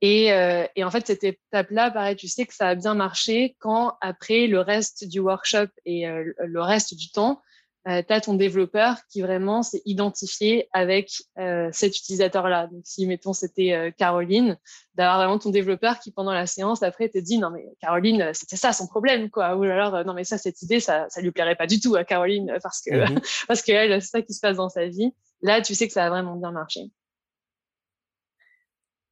Et, 0.00 0.32
euh, 0.32 0.64
et, 0.76 0.84
en 0.84 0.90
fait, 0.90 1.06
cette 1.06 1.24
étape-là, 1.24 1.90
pareil, 1.90 2.14
tu 2.14 2.28
sais 2.28 2.46
que 2.46 2.54
ça 2.54 2.68
a 2.68 2.74
bien 2.76 2.94
marché 2.94 3.56
quand, 3.58 3.96
après 4.00 4.46
le 4.46 4.60
reste 4.60 5.08
du 5.08 5.18
workshop 5.18 5.68
et 5.84 6.06
euh, 6.06 6.32
le 6.38 6.62
reste 6.62 6.94
du 6.94 7.10
temps, 7.10 7.42
euh, 7.86 8.02
tu 8.06 8.12
as 8.12 8.20
ton 8.20 8.34
développeur 8.34 8.96
qui 9.08 9.22
vraiment 9.22 9.62
s'est 9.62 9.82
identifié 9.84 10.68
avec 10.72 11.10
euh, 11.38 11.68
cet 11.72 11.96
utilisateur-là. 11.96 12.66
Donc, 12.66 12.82
si, 12.84 13.06
mettons, 13.06 13.32
c'était 13.32 13.72
euh, 13.72 13.90
Caroline, 13.96 14.58
d'avoir 14.94 15.18
vraiment 15.18 15.38
ton 15.38 15.50
développeur 15.50 15.98
qui, 16.00 16.10
pendant 16.10 16.32
la 16.32 16.46
séance, 16.46 16.82
après, 16.82 17.08
te 17.08 17.18
dit, 17.18 17.38
non, 17.38 17.50
mais 17.50 17.64
Caroline, 17.80 18.30
c'était 18.34 18.56
ça 18.56 18.72
son 18.72 18.86
problème, 18.86 19.30
quoi. 19.30 19.56
Ou 19.56 19.62
alors, 19.62 20.04
non, 20.04 20.12
mais 20.12 20.24
ça, 20.24 20.38
cette 20.38 20.60
idée, 20.62 20.80
ça, 20.80 21.06
ça 21.08 21.20
lui 21.20 21.30
plairait 21.30 21.56
pas 21.56 21.66
du 21.66 21.80
tout 21.80 21.94
à 21.94 22.04
Caroline 22.04 22.58
parce 22.62 22.82
que, 22.82 22.90
mm-hmm. 22.90 23.44
parce 23.48 23.62
que 23.62 23.72
elle, 23.72 24.02
c'est 24.02 24.10
ça 24.10 24.22
qui 24.22 24.34
se 24.34 24.40
passe 24.40 24.56
dans 24.56 24.68
sa 24.68 24.86
vie. 24.86 25.14
Là, 25.40 25.62
tu 25.62 25.74
sais 25.74 25.86
que 25.86 25.92
ça 25.92 26.04
a 26.04 26.10
vraiment 26.10 26.36
bien 26.36 26.50
marché. 26.50 26.80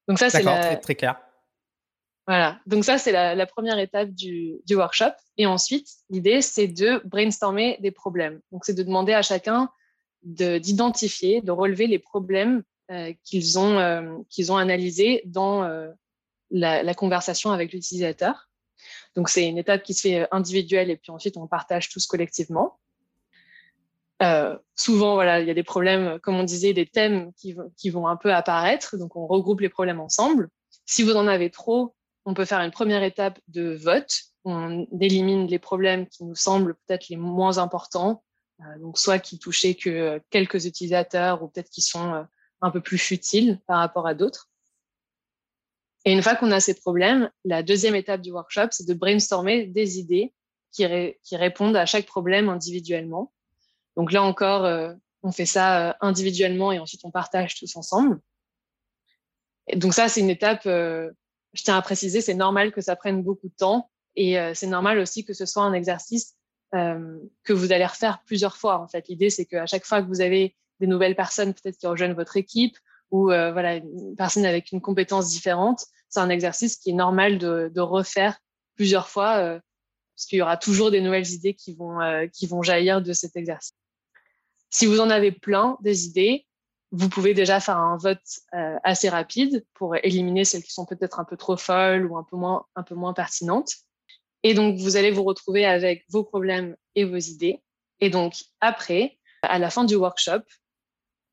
Donc, 0.08 0.18
ça, 0.18 0.28
c'est 0.28 0.42
très, 0.42 0.76
très 0.78 0.94
clair. 0.94 1.20
Voilà, 2.26 2.58
donc 2.66 2.84
ça, 2.84 2.98
c'est 2.98 3.12
la, 3.12 3.46
première 3.46 3.78
étape 3.78 4.10
du, 4.10 4.60
workshop. 4.70 5.12
Et 5.36 5.46
ensuite, 5.46 5.88
l'idée, 6.10 6.42
c'est 6.42 6.66
de 6.66 7.00
brainstormer 7.04 7.78
des 7.80 7.92
problèmes. 7.92 8.40
Donc, 8.50 8.64
c'est 8.64 8.74
de 8.74 8.82
demander 8.82 9.12
à 9.12 9.22
chacun 9.22 9.70
d'identifier, 10.22 11.40
de, 11.40 11.52
relever 11.52 11.86
les 11.86 12.00
problèmes 12.00 12.64
euh, 12.90 13.12
qu'ils 13.22 13.60
ont, 13.60 13.78
euh, 13.78 14.18
qu'ils 14.28 14.50
ont 14.50 14.56
analysés 14.56 15.22
dans 15.26 15.62
euh, 15.62 15.88
la, 16.50 16.94
conversation 16.94 17.52
avec 17.52 17.72
l'utilisateur. 17.72 18.48
Donc, 19.14 19.28
c'est 19.28 19.46
une 19.46 19.58
étape 19.58 19.84
qui 19.84 19.94
se 19.94 20.02
fait 20.02 20.26
individuelle 20.32 20.90
et 20.90 20.96
puis 20.96 21.12
ensuite, 21.12 21.36
on 21.36 21.46
partage 21.46 21.90
tous 21.90 22.08
collectivement. 22.08 22.80
souvent, 24.74 25.14
voilà, 25.14 25.40
il 25.40 25.46
y 25.46 25.50
a 25.50 25.54
des 25.54 25.62
problèmes, 25.62 26.18
comme 26.18 26.34
on 26.34 26.44
disait, 26.44 26.72
des 26.72 26.86
thèmes 26.86 27.32
qui, 27.34 27.54
qui 27.76 27.90
vont 27.90 28.08
un 28.08 28.16
peu 28.16 28.34
apparaître. 28.34 28.96
Donc, 28.96 29.14
on 29.14 29.28
regroupe 29.28 29.60
les 29.60 29.68
problèmes 29.68 30.00
ensemble. 30.00 30.48
Si 30.86 31.04
vous 31.04 31.14
en 31.14 31.28
avez 31.28 31.50
trop, 31.50 31.95
on 32.26 32.34
peut 32.34 32.44
faire 32.44 32.60
une 32.60 32.72
première 32.72 33.04
étape 33.04 33.38
de 33.48 33.74
vote. 33.74 34.12
On 34.44 34.86
élimine 35.00 35.46
les 35.46 35.58
problèmes 35.58 36.06
qui 36.08 36.24
nous 36.24 36.34
semblent 36.34 36.74
peut-être 36.86 37.08
les 37.08 37.16
moins 37.16 37.58
importants, 37.58 38.22
euh, 38.60 38.78
donc 38.80 38.98
soit 38.98 39.20
qui 39.20 39.38
touchaient 39.38 39.74
que 39.74 40.20
quelques 40.30 40.66
utilisateurs 40.66 41.42
ou 41.42 41.48
peut-être 41.48 41.70
qui 41.70 41.82
sont 41.82 42.12
euh, 42.12 42.22
un 42.60 42.70
peu 42.70 42.80
plus 42.80 42.98
futiles 42.98 43.60
par 43.66 43.78
rapport 43.78 44.06
à 44.06 44.14
d'autres. 44.14 44.50
Et 46.04 46.12
une 46.12 46.22
fois 46.22 46.34
qu'on 46.34 46.50
a 46.50 46.60
ces 46.60 46.74
problèmes, 46.74 47.30
la 47.44 47.62
deuxième 47.62 47.94
étape 47.94 48.20
du 48.20 48.32
workshop, 48.32 48.68
c'est 48.70 48.86
de 48.86 48.94
brainstormer 48.94 49.66
des 49.66 49.98
idées 49.98 50.34
qui, 50.72 50.84
répondent 51.32 51.76
à 51.76 51.86
chaque 51.86 52.06
problème 52.06 52.48
individuellement. 52.48 53.32
Donc 53.96 54.12
là 54.12 54.22
encore, 54.22 54.64
euh, 54.64 54.92
on 55.22 55.32
fait 55.32 55.46
ça 55.46 55.96
individuellement 56.00 56.70
et 56.70 56.78
ensuite 56.78 57.04
on 57.04 57.10
partage 57.10 57.54
tous 57.54 57.76
ensemble. 57.76 58.20
Et 59.68 59.76
donc 59.76 59.94
ça, 59.94 60.08
c'est 60.08 60.20
une 60.20 60.30
étape 60.30 60.68
je 61.56 61.64
tiens 61.64 61.76
à 61.76 61.82
préciser, 61.82 62.20
c'est 62.20 62.34
normal 62.34 62.72
que 62.72 62.80
ça 62.80 62.96
prenne 62.96 63.22
beaucoup 63.22 63.48
de 63.48 63.54
temps 63.54 63.90
et 64.14 64.38
euh, 64.38 64.52
c'est 64.54 64.66
normal 64.66 64.98
aussi 64.98 65.24
que 65.24 65.32
ce 65.32 65.46
soit 65.46 65.62
un 65.62 65.72
exercice 65.72 66.34
euh, 66.74 67.18
que 67.44 67.52
vous 67.52 67.72
allez 67.72 67.86
refaire 67.86 68.22
plusieurs 68.26 68.56
fois. 68.56 68.80
En 68.80 68.88
fait, 68.88 69.08
l'idée, 69.08 69.30
c'est 69.30 69.44
qu'à 69.44 69.66
chaque 69.66 69.84
fois 69.84 70.02
que 70.02 70.08
vous 70.08 70.20
avez 70.20 70.56
des 70.80 70.86
nouvelles 70.86 71.16
personnes 71.16 71.54
peut-être 71.54 71.78
qui 71.78 71.86
rejoignent 71.86 72.14
votre 72.14 72.36
équipe 72.36 72.76
ou 73.10 73.30
euh, 73.30 73.52
voilà 73.52 73.76
une 73.76 74.14
personne 74.16 74.44
avec 74.44 74.72
une 74.72 74.80
compétence 74.80 75.30
différente, 75.30 75.84
c'est 76.08 76.20
un 76.20 76.28
exercice 76.28 76.76
qui 76.76 76.90
est 76.90 76.94
normal 76.94 77.38
de, 77.38 77.70
de 77.72 77.80
refaire 77.80 78.38
plusieurs 78.74 79.08
fois 79.08 79.60
parce 80.14 80.26
qu'il 80.26 80.38
y 80.38 80.42
aura 80.42 80.56
toujours 80.56 80.90
des 80.90 81.00
nouvelles 81.00 81.30
idées 81.30 81.54
qui 81.54 81.74
vont 81.74 81.98
qui 82.32 82.46
vont 82.46 82.62
jaillir 82.62 83.00
de 83.00 83.12
cet 83.12 83.36
exercice. 83.36 83.74
Si 84.70 84.86
vous 84.86 85.00
en 85.00 85.08
avez 85.08 85.32
plein 85.32 85.78
des 85.80 86.06
idées, 86.06 86.45
vous 86.92 87.08
pouvez 87.08 87.34
déjà 87.34 87.60
faire 87.60 87.78
un 87.78 87.96
vote 87.96 88.20
euh, 88.54 88.76
assez 88.84 89.08
rapide 89.08 89.64
pour 89.74 89.96
éliminer 89.96 90.44
celles 90.44 90.62
qui 90.62 90.72
sont 90.72 90.86
peut-être 90.86 91.18
un 91.18 91.24
peu 91.24 91.36
trop 91.36 91.56
folles 91.56 92.06
ou 92.06 92.16
un 92.16 92.22
peu 92.22 92.36
moins, 92.36 92.66
un 92.76 92.82
peu 92.82 92.94
moins 92.94 93.12
pertinentes. 93.12 93.74
Et 94.42 94.54
donc, 94.54 94.78
vous 94.78 94.96
allez 94.96 95.10
vous 95.10 95.24
retrouver 95.24 95.64
avec 95.64 96.04
vos 96.08 96.22
problèmes 96.22 96.76
et 96.94 97.04
vos 97.04 97.16
idées. 97.16 97.62
Et 98.00 98.10
donc, 98.10 98.34
après, 98.60 99.18
à 99.42 99.58
la 99.58 99.70
fin 99.70 99.84
du 99.84 99.96
workshop, 99.96 100.42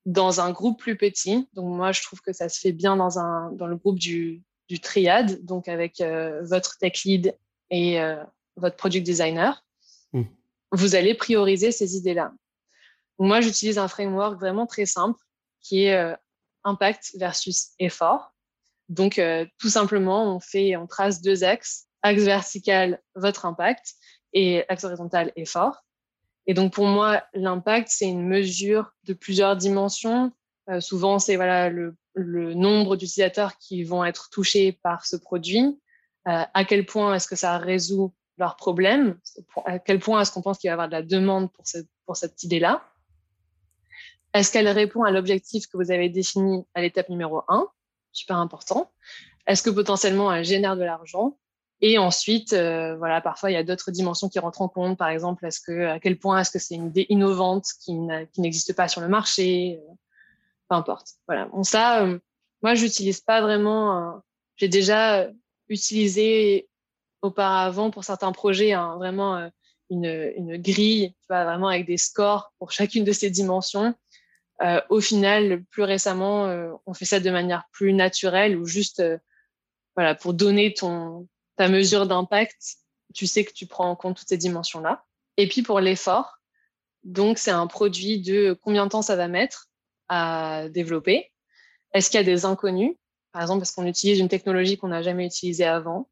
dans 0.06 0.40
un 0.40 0.50
groupe 0.50 0.80
plus 0.80 0.96
petit, 0.96 1.48
donc 1.52 1.66
moi, 1.66 1.92
je 1.92 2.02
trouve 2.02 2.20
que 2.20 2.32
ça 2.32 2.48
se 2.48 2.58
fait 2.60 2.72
bien 2.72 2.96
dans, 2.96 3.18
un, 3.18 3.52
dans 3.52 3.66
le 3.66 3.76
groupe 3.76 3.98
du, 3.98 4.42
du 4.68 4.80
triade, 4.80 5.44
donc 5.44 5.68
avec 5.68 6.00
euh, 6.00 6.42
votre 6.42 6.76
tech 6.78 7.04
lead 7.04 7.36
et 7.70 8.00
euh, 8.00 8.22
votre 8.56 8.76
product 8.76 9.04
designer, 9.04 9.64
mmh. 10.12 10.22
vous 10.72 10.94
allez 10.94 11.14
prioriser 11.14 11.70
ces 11.72 11.96
idées-là. 11.96 12.32
Moi, 13.18 13.40
j'utilise 13.40 13.78
un 13.78 13.88
framework 13.88 14.38
vraiment 14.38 14.66
très 14.66 14.86
simple 14.86 15.20
qui 15.64 15.86
est 15.86 15.96
euh, 15.96 16.14
impact 16.62 17.16
versus 17.18 17.70
effort. 17.80 18.32
Donc, 18.88 19.18
euh, 19.18 19.46
tout 19.58 19.70
simplement, 19.70 20.36
on 20.36 20.38
fait, 20.38 20.76
on 20.76 20.86
trace 20.86 21.20
deux 21.20 21.42
axes. 21.42 21.86
Axe 22.02 22.22
vertical, 22.22 23.02
votre 23.14 23.46
impact, 23.46 23.94
et 24.34 24.62
axe 24.68 24.84
horizontal, 24.84 25.32
effort. 25.36 25.84
Et 26.46 26.52
donc, 26.52 26.74
pour 26.74 26.86
moi, 26.86 27.24
l'impact, 27.32 27.88
c'est 27.90 28.06
une 28.06 28.28
mesure 28.28 28.92
de 29.04 29.14
plusieurs 29.14 29.56
dimensions. 29.56 30.30
Euh, 30.68 30.80
souvent, 30.80 31.18
c'est 31.18 31.36
voilà, 31.36 31.70
le, 31.70 31.96
nombre 32.14 32.96
d'utilisateurs 32.96 33.56
qui 33.56 33.82
vont 33.82 34.04
être 34.04 34.28
touchés 34.30 34.78
par 34.82 35.04
ce 35.06 35.16
produit. 35.16 35.80
à 36.26 36.64
quel 36.64 36.86
point 36.86 37.14
est-ce 37.14 37.26
que 37.26 37.36
ça 37.36 37.58
résout 37.58 38.14
leurs 38.38 38.54
problèmes? 38.56 39.18
À 39.64 39.80
quel 39.80 39.98
point 39.98 40.20
est-ce 40.20 40.30
qu'on 40.30 40.40
pense 40.40 40.58
qu'il 40.58 40.68
va 40.68 40.72
y 40.72 40.74
avoir 40.74 40.88
de 40.88 40.92
la 40.92 41.02
demande 41.02 41.50
pour, 41.52 41.66
ce, 41.66 41.78
pour 42.06 42.16
cette 42.16 42.40
idée-là? 42.44 42.84
Est-ce 44.34 44.50
qu'elle 44.52 44.68
répond 44.68 45.04
à 45.04 45.12
l'objectif 45.12 45.68
que 45.68 45.76
vous 45.76 45.92
avez 45.92 46.08
défini 46.08 46.66
à 46.74 46.82
l'étape 46.82 47.08
numéro 47.08 47.42
1 47.48 47.68
Super 48.12 48.36
important. 48.36 48.90
Est-ce 49.46 49.62
que 49.62 49.70
potentiellement 49.70 50.32
elle 50.32 50.44
génère 50.44 50.76
de 50.76 50.82
l'argent? 50.82 51.38
Et 51.80 51.98
ensuite, 51.98 52.52
euh, 52.52 52.96
voilà, 52.96 53.20
parfois 53.20 53.50
il 53.50 53.54
y 53.54 53.56
a 53.58 53.62
d'autres 53.62 53.92
dimensions 53.92 54.28
qui 54.28 54.40
rentrent 54.40 54.62
en 54.62 54.68
compte. 54.68 54.98
Par 54.98 55.08
exemple, 55.08 55.46
à 55.46 56.00
quel 56.00 56.18
point 56.18 56.40
est-ce 56.40 56.50
que 56.50 56.58
c'est 56.58 56.74
une 56.74 56.88
idée 56.88 57.06
innovante 57.10 57.66
qui 57.80 57.94
n'existe 58.38 58.74
pas 58.74 58.88
sur 58.88 59.00
le 59.00 59.08
marché? 59.08 59.80
Peu 60.68 60.76
importe. 60.76 61.12
Voilà. 61.28 61.46
Bon, 61.46 61.62
ça, 61.62 62.02
euh, 62.02 62.18
moi, 62.62 62.74
j'utilise 62.74 63.20
pas 63.20 63.40
vraiment. 63.40 64.20
J'ai 64.56 64.68
déjà 64.68 65.28
utilisé 65.68 66.68
auparavant 67.22 67.90
pour 67.90 68.02
certains 68.02 68.32
projets 68.32 68.72
hein, 68.72 68.96
vraiment 68.96 69.50
une, 69.90 70.32
une, 70.36 70.56
grille, 70.56 71.14
tu 71.20 71.26
vraiment 71.28 71.68
avec 71.68 71.86
des 71.86 71.96
scores 71.96 72.52
pour 72.58 72.72
chacune 72.72 73.04
de 73.04 73.12
ces 73.12 73.30
dimensions. 73.30 73.94
Euh, 74.62 74.80
au 74.88 75.00
final, 75.00 75.64
plus 75.70 75.82
récemment, 75.82 76.46
euh, 76.46 76.72
on 76.86 76.94
fait 76.94 77.04
ça 77.04 77.20
de 77.20 77.30
manière 77.30 77.64
plus 77.72 77.92
naturelle 77.92 78.56
ou 78.56 78.66
juste 78.66 79.00
euh, 79.00 79.18
voilà, 79.96 80.14
pour 80.14 80.34
donner 80.34 80.74
ton, 80.74 81.28
ta 81.56 81.68
mesure 81.68 82.06
d'impact, 82.06 82.76
tu 83.14 83.26
sais 83.26 83.44
que 83.44 83.52
tu 83.52 83.66
prends 83.66 83.90
en 83.90 83.96
compte 83.96 84.16
toutes 84.16 84.28
ces 84.28 84.36
dimensions-là. 84.36 85.04
Et 85.36 85.48
puis 85.48 85.62
pour 85.62 85.80
l'effort, 85.80 86.38
donc 87.02 87.38
c'est 87.38 87.50
un 87.50 87.66
produit 87.66 88.20
de 88.20 88.58
combien 88.62 88.84
de 88.86 88.90
temps 88.90 89.02
ça 89.02 89.16
va 89.16 89.28
mettre 89.28 89.68
à 90.08 90.68
développer. 90.68 91.32
Est-ce 91.92 92.10
qu'il 92.10 92.18
y 92.18 92.22
a 92.22 92.24
des 92.24 92.44
inconnus, 92.44 92.96
par 93.32 93.42
exemple 93.42 93.60
parce 93.60 93.72
qu'on 93.72 93.86
utilise 93.86 94.20
une 94.20 94.28
technologie 94.28 94.76
qu'on 94.76 94.88
n'a 94.88 95.02
jamais 95.02 95.26
utilisée 95.26 95.64
avant? 95.64 96.08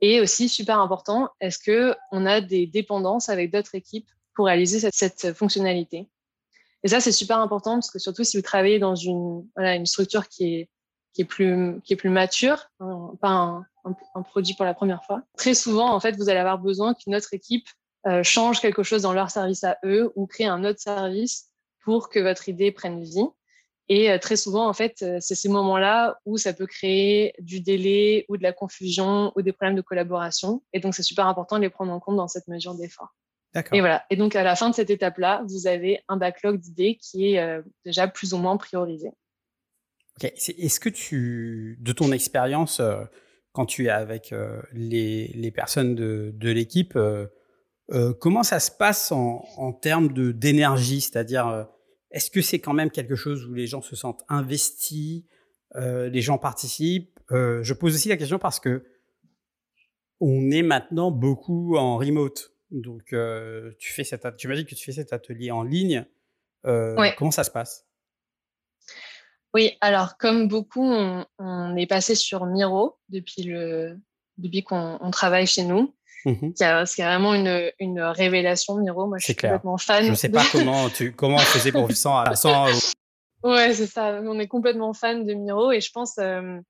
Et 0.00 0.20
aussi, 0.20 0.48
super 0.48 0.78
important, 0.78 1.28
est-ce 1.40 1.58
qu'on 1.58 2.26
a 2.26 2.40
des 2.40 2.66
dépendances 2.66 3.28
avec 3.28 3.52
d'autres 3.52 3.74
équipes 3.74 4.08
pour 4.34 4.46
réaliser 4.46 4.80
cette, 4.80 4.94
cette 4.94 5.36
fonctionnalité? 5.36 6.08
Et 6.82 6.88
ça, 6.88 7.00
c'est 7.00 7.12
super 7.12 7.38
important 7.38 7.74
parce 7.74 7.90
que 7.90 7.98
surtout 7.98 8.24
si 8.24 8.36
vous 8.36 8.42
travaillez 8.42 8.78
dans 8.78 8.94
une, 8.94 9.44
structure 9.84 10.28
qui 10.28 10.68
est, 11.16 11.24
plus, 11.24 11.80
mature, 12.04 12.66
hein, 12.80 13.12
pas 13.20 13.30
un, 13.30 13.66
un, 14.14 14.22
produit 14.22 14.54
pour 14.54 14.64
la 14.64 14.74
première 14.74 15.04
fois. 15.04 15.22
Très 15.36 15.54
souvent, 15.54 15.92
en 15.92 16.00
fait, 16.00 16.16
vous 16.16 16.28
allez 16.28 16.38
avoir 16.38 16.58
besoin 16.58 16.94
qu'une 16.94 17.14
autre 17.14 17.34
équipe 17.34 17.66
euh, 18.06 18.22
change 18.22 18.60
quelque 18.60 18.82
chose 18.82 19.02
dans 19.02 19.12
leur 19.12 19.30
service 19.30 19.62
à 19.64 19.76
eux 19.84 20.10
ou 20.16 20.26
crée 20.26 20.46
un 20.46 20.64
autre 20.64 20.80
service 20.80 21.50
pour 21.84 22.08
que 22.08 22.18
votre 22.18 22.48
idée 22.48 22.72
prenne 22.72 23.02
vie. 23.02 23.26
Et 23.88 24.10
euh, 24.10 24.18
très 24.18 24.36
souvent, 24.36 24.68
en 24.68 24.72
fait, 24.72 25.02
euh, 25.02 25.18
c'est 25.20 25.34
ces 25.34 25.48
moments-là 25.48 26.18
où 26.24 26.38
ça 26.38 26.52
peut 26.54 26.66
créer 26.66 27.34
du 27.40 27.60
délai 27.60 28.24
ou 28.28 28.36
de 28.36 28.42
la 28.42 28.52
confusion 28.52 29.32
ou 29.36 29.42
des 29.42 29.52
problèmes 29.52 29.76
de 29.76 29.82
collaboration. 29.82 30.62
Et 30.72 30.80
donc, 30.80 30.94
c'est 30.94 31.02
super 31.02 31.26
important 31.26 31.56
de 31.56 31.62
les 31.62 31.70
prendre 31.70 31.92
en 31.92 32.00
compte 32.00 32.16
dans 32.16 32.28
cette 32.28 32.48
mesure 32.48 32.74
d'effort. 32.74 33.14
Et 33.72 33.80
voilà. 33.80 34.04
Et 34.10 34.16
donc, 34.16 34.36
à 34.36 34.42
la 34.42 34.54
fin 34.54 34.70
de 34.70 34.74
cette 34.74 34.90
étape-là, 34.90 35.44
vous 35.48 35.66
avez 35.66 36.00
un 36.08 36.16
backlog 36.16 36.60
d'idées 36.60 36.96
qui 37.00 37.32
est 37.32 37.40
euh, 37.40 37.62
déjà 37.84 38.06
plus 38.06 38.32
ou 38.32 38.38
moins 38.38 38.56
priorisé. 38.56 39.08
Ok. 40.16 40.32
Est-ce 40.46 40.78
que 40.78 40.88
tu, 40.88 41.76
de 41.80 41.92
ton 41.92 42.12
expérience, 42.12 42.80
euh, 42.80 43.02
quand 43.52 43.66
tu 43.66 43.86
es 43.86 43.90
avec 43.90 44.32
euh, 44.32 44.62
les, 44.72 45.28
les, 45.28 45.50
personnes 45.50 45.94
de, 45.94 46.32
de 46.34 46.50
l'équipe, 46.50 46.96
comment 48.20 48.44
ça 48.44 48.60
se 48.60 48.70
passe 48.70 49.10
en, 49.10 49.44
en 49.56 49.72
termes 49.72 50.12
d'énergie? 50.32 51.00
C'est-à-dire, 51.00 51.66
est-ce 52.12 52.30
que 52.30 52.42
c'est 52.42 52.60
quand 52.60 52.72
même 52.72 52.90
quelque 52.92 53.16
chose 53.16 53.46
où 53.46 53.54
les 53.54 53.66
gens 53.66 53.82
se 53.82 53.96
sentent 53.96 54.22
investis, 54.28 55.24
les 55.74 56.20
gens 56.20 56.38
participent? 56.38 57.18
Je 57.30 57.72
pose 57.72 57.96
aussi 57.96 58.08
la 58.08 58.16
question 58.16 58.38
parce 58.38 58.60
que 58.60 58.84
on 60.20 60.52
est 60.52 60.62
maintenant 60.62 61.10
beaucoup 61.10 61.76
en 61.76 61.96
remote. 61.96 62.52
Donc, 62.70 63.12
euh, 63.12 63.72
tu 63.78 63.92
fais 63.92 64.04
cette, 64.04 64.36
tu 64.36 64.48
m'as 64.48 64.54
dit 64.54 64.64
que 64.64 64.74
tu 64.74 64.84
fais 64.84 64.92
cet 64.92 65.12
atelier 65.12 65.50
en 65.50 65.62
ligne. 65.62 66.04
Euh, 66.66 67.10
comment 67.16 67.30
ça 67.30 67.44
se 67.44 67.50
passe? 67.50 67.86
Oui, 69.52 69.76
alors 69.80 70.16
comme 70.16 70.46
beaucoup, 70.46 70.84
on, 71.38 71.76
est 71.76 71.86
passé 71.86 72.14
sur 72.14 72.46
Miro 72.46 72.98
depuis 73.08 73.42
le 73.42 73.98
depuis 74.38 74.62
qu'on 74.62 75.10
travaille 75.10 75.46
chez 75.46 75.64
nous. 75.64 75.94
Mmh 76.24 76.50
c'est 76.54 77.02
vraiment 77.02 77.34
une, 77.34 77.72
une, 77.78 78.00
révélation, 78.00 78.76
Miro. 78.76 79.06
Moi, 79.06 79.18
je 79.18 79.24
suis 79.24 79.34
complètement 79.34 79.78
fan. 79.78 80.04
Je 80.04 80.10
ne 80.10 80.14
sais 80.14 80.28
pas 80.28 80.44
comment 80.52 80.88
tu 80.90 81.12
comment 81.12 81.36
on 81.36 81.38
faisait 81.38 81.72
pour 81.72 81.90
100 81.90 82.18
à 82.18 82.36
100 82.36 82.66
Ouais, 83.42 83.72
c'est 83.72 83.86
ça. 83.86 84.20
On 84.22 84.38
est 84.38 84.48
complètement 84.48 84.92
fan 84.92 85.24
de 85.24 85.32
Miro 85.32 85.72
et 85.72 85.80
je 85.80 85.90
pense 85.90 86.18
euh, 86.18 86.60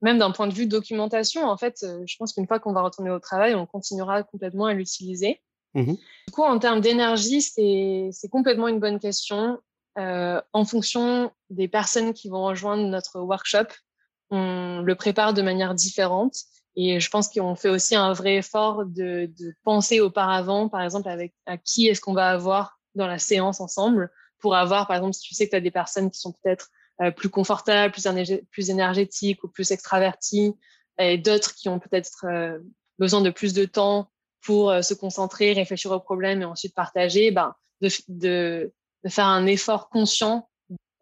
même 0.00 0.18
d'un 0.18 0.30
point 0.30 0.46
de 0.46 0.54
vue 0.54 0.66
documentation, 0.66 1.44
en 1.44 1.56
fait, 1.58 1.84
je 2.06 2.16
pense 2.18 2.32
qu'une 2.32 2.46
fois 2.46 2.60
qu'on 2.60 2.72
va 2.72 2.82
retourner 2.82 3.10
au 3.10 3.18
travail, 3.18 3.54
on 3.54 3.66
continuera 3.66 4.22
complètement 4.22 4.66
à 4.66 4.74
l'utiliser. 4.74 5.40
Mmh 5.74 5.94
du 6.26 6.34
coup, 6.34 6.42
en 6.42 6.60
termes 6.60 6.80
d'énergie, 6.80 7.42
c'est 7.42 8.28
complètement 8.30 8.68
une 8.68 8.78
bonne 8.78 9.00
question. 9.00 9.58
Euh, 9.98 10.40
en 10.52 10.64
fonction 10.64 11.32
des 11.48 11.66
personnes 11.66 12.12
qui 12.12 12.28
vont 12.28 12.44
rejoindre 12.44 12.84
notre 12.84 13.18
workshop, 13.18 13.66
on 14.30 14.80
le 14.80 14.94
prépare 14.94 15.34
de 15.34 15.42
manière 15.42 15.74
différente. 15.74 16.36
Et 16.76 17.00
je 17.00 17.10
pense 17.10 17.28
qu'on 17.28 17.56
fait 17.56 17.68
aussi 17.68 17.96
un 17.96 18.12
vrai 18.12 18.36
effort 18.36 18.84
de, 18.86 19.28
de, 19.38 19.54
penser 19.64 19.98
auparavant, 19.98 20.68
par 20.68 20.82
exemple, 20.82 21.08
avec 21.08 21.34
à 21.46 21.58
qui 21.58 21.88
est-ce 21.88 22.00
qu'on 22.00 22.14
va 22.14 22.30
avoir 22.30 22.78
dans 22.94 23.08
la 23.08 23.18
séance 23.18 23.60
ensemble, 23.60 24.08
pour 24.38 24.54
avoir, 24.54 24.86
par 24.86 24.96
exemple, 24.96 25.14
si 25.14 25.22
tu 25.22 25.34
sais 25.34 25.46
que 25.46 25.50
tu 25.50 25.56
as 25.56 25.60
des 25.60 25.72
personnes 25.72 26.10
qui 26.10 26.20
sont 26.20 26.32
peut-être 26.32 26.70
euh, 27.02 27.10
plus 27.10 27.28
confortables, 27.28 27.92
plus, 27.92 28.70
énergétiques 28.70 29.42
ou 29.42 29.48
plus 29.48 29.72
extraverties, 29.72 30.54
et 30.98 31.18
d'autres 31.18 31.54
qui 31.54 31.68
ont 31.68 31.80
peut-être 31.80 32.24
euh, 32.24 32.58
besoin 32.98 33.20
de 33.20 33.30
plus 33.30 33.52
de 33.52 33.64
temps 33.64 34.09
pour 34.42 34.70
euh, 34.70 34.82
se 34.82 34.94
concentrer, 34.94 35.52
réfléchir 35.52 35.90
au 35.90 36.00
problème 36.00 36.42
et 36.42 36.44
ensuite 36.44 36.74
partager, 36.74 37.30
ben, 37.30 37.54
de, 37.80 37.88
de, 38.08 38.72
faire 39.08 39.26
un 39.26 39.46
effort 39.46 39.88
conscient 39.88 40.48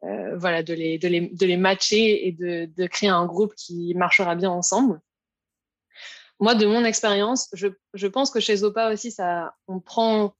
euh, 0.05 0.37
voilà, 0.37 0.63
de 0.63 0.75
les, 0.75 0.99
de, 0.99 1.09
les, 1.09 1.29
de 1.29 1.47
les 1.47 1.57
matcher 1.57 2.29
et 2.29 2.33
de, 2.33 2.67
de 2.67 2.87
créer 2.87 3.09
un 3.09 3.27
groupe 3.27 3.55
qui 3.57 3.95
marchera 3.95 4.37
bien 4.37 4.51
ensemble. 4.51 5.01
Moi, 6.39 6.55
de 6.55 6.67
mon 6.67 6.85
expérience, 6.85 7.49
je, 7.53 7.67
je 7.95 8.07
pense 8.07 8.31
que 8.31 8.39
chez 8.39 8.57
Zopa 8.57 8.93
aussi, 8.93 9.11
ça, 9.11 9.57
on 9.67 9.81
prend 9.81 10.35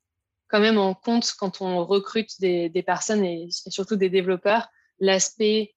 quand 0.47 0.61
même 0.61 0.79
en 0.79 0.95
compte 0.95 1.33
quand 1.37 1.61
on 1.61 1.85
recrute 1.85 2.41
des, 2.41 2.69
des 2.69 2.83
personnes 2.85 3.25
et, 3.25 3.49
surtout 3.51 3.97
des 3.97 4.09
développeurs, 4.09 4.69
l'aspect 5.01 5.75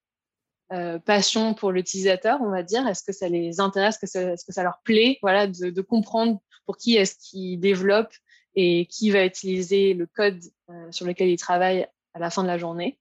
euh, 0.71 0.99
passion 0.99 1.55
pour 1.55 1.71
l'utilisateur, 1.71 2.39
on 2.41 2.51
va 2.51 2.61
dire. 2.61 2.87
Est-ce 2.87 3.03
que 3.03 3.11
ça 3.11 3.27
les 3.29 3.59
intéresse, 3.59 3.97
est-ce 4.03 4.45
que 4.45 4.53
ça 4.53 4.63
leur 4.63 4.79
plaît, 4.83 5.17
voilà, 5.23 5.47
de 5.47 5.81
comprendre 5.81 6.39
pour 6.65 6.77
qui 6.77 6.95
est-ce 6.95 7.15
qu'il 7.15 7.59
développe 7.59 8.13
et 8.55 8.85
qui 8.87 9.11
va 9.11 9.25
utiliser 9.25 9.93
le 9.93 10.05
code 10.05 10.41
euh, 10.69 10.91
sur 10.91 11.05
lequel 11.05 11.29
il 11.29 11.37
travaille 11.37 11.87
à 12.13 12.19
la 12.19 12.29
fin 12.29 12.43
de 12.43 12.47
la 12.47 12.57
journée. 12.57 12.99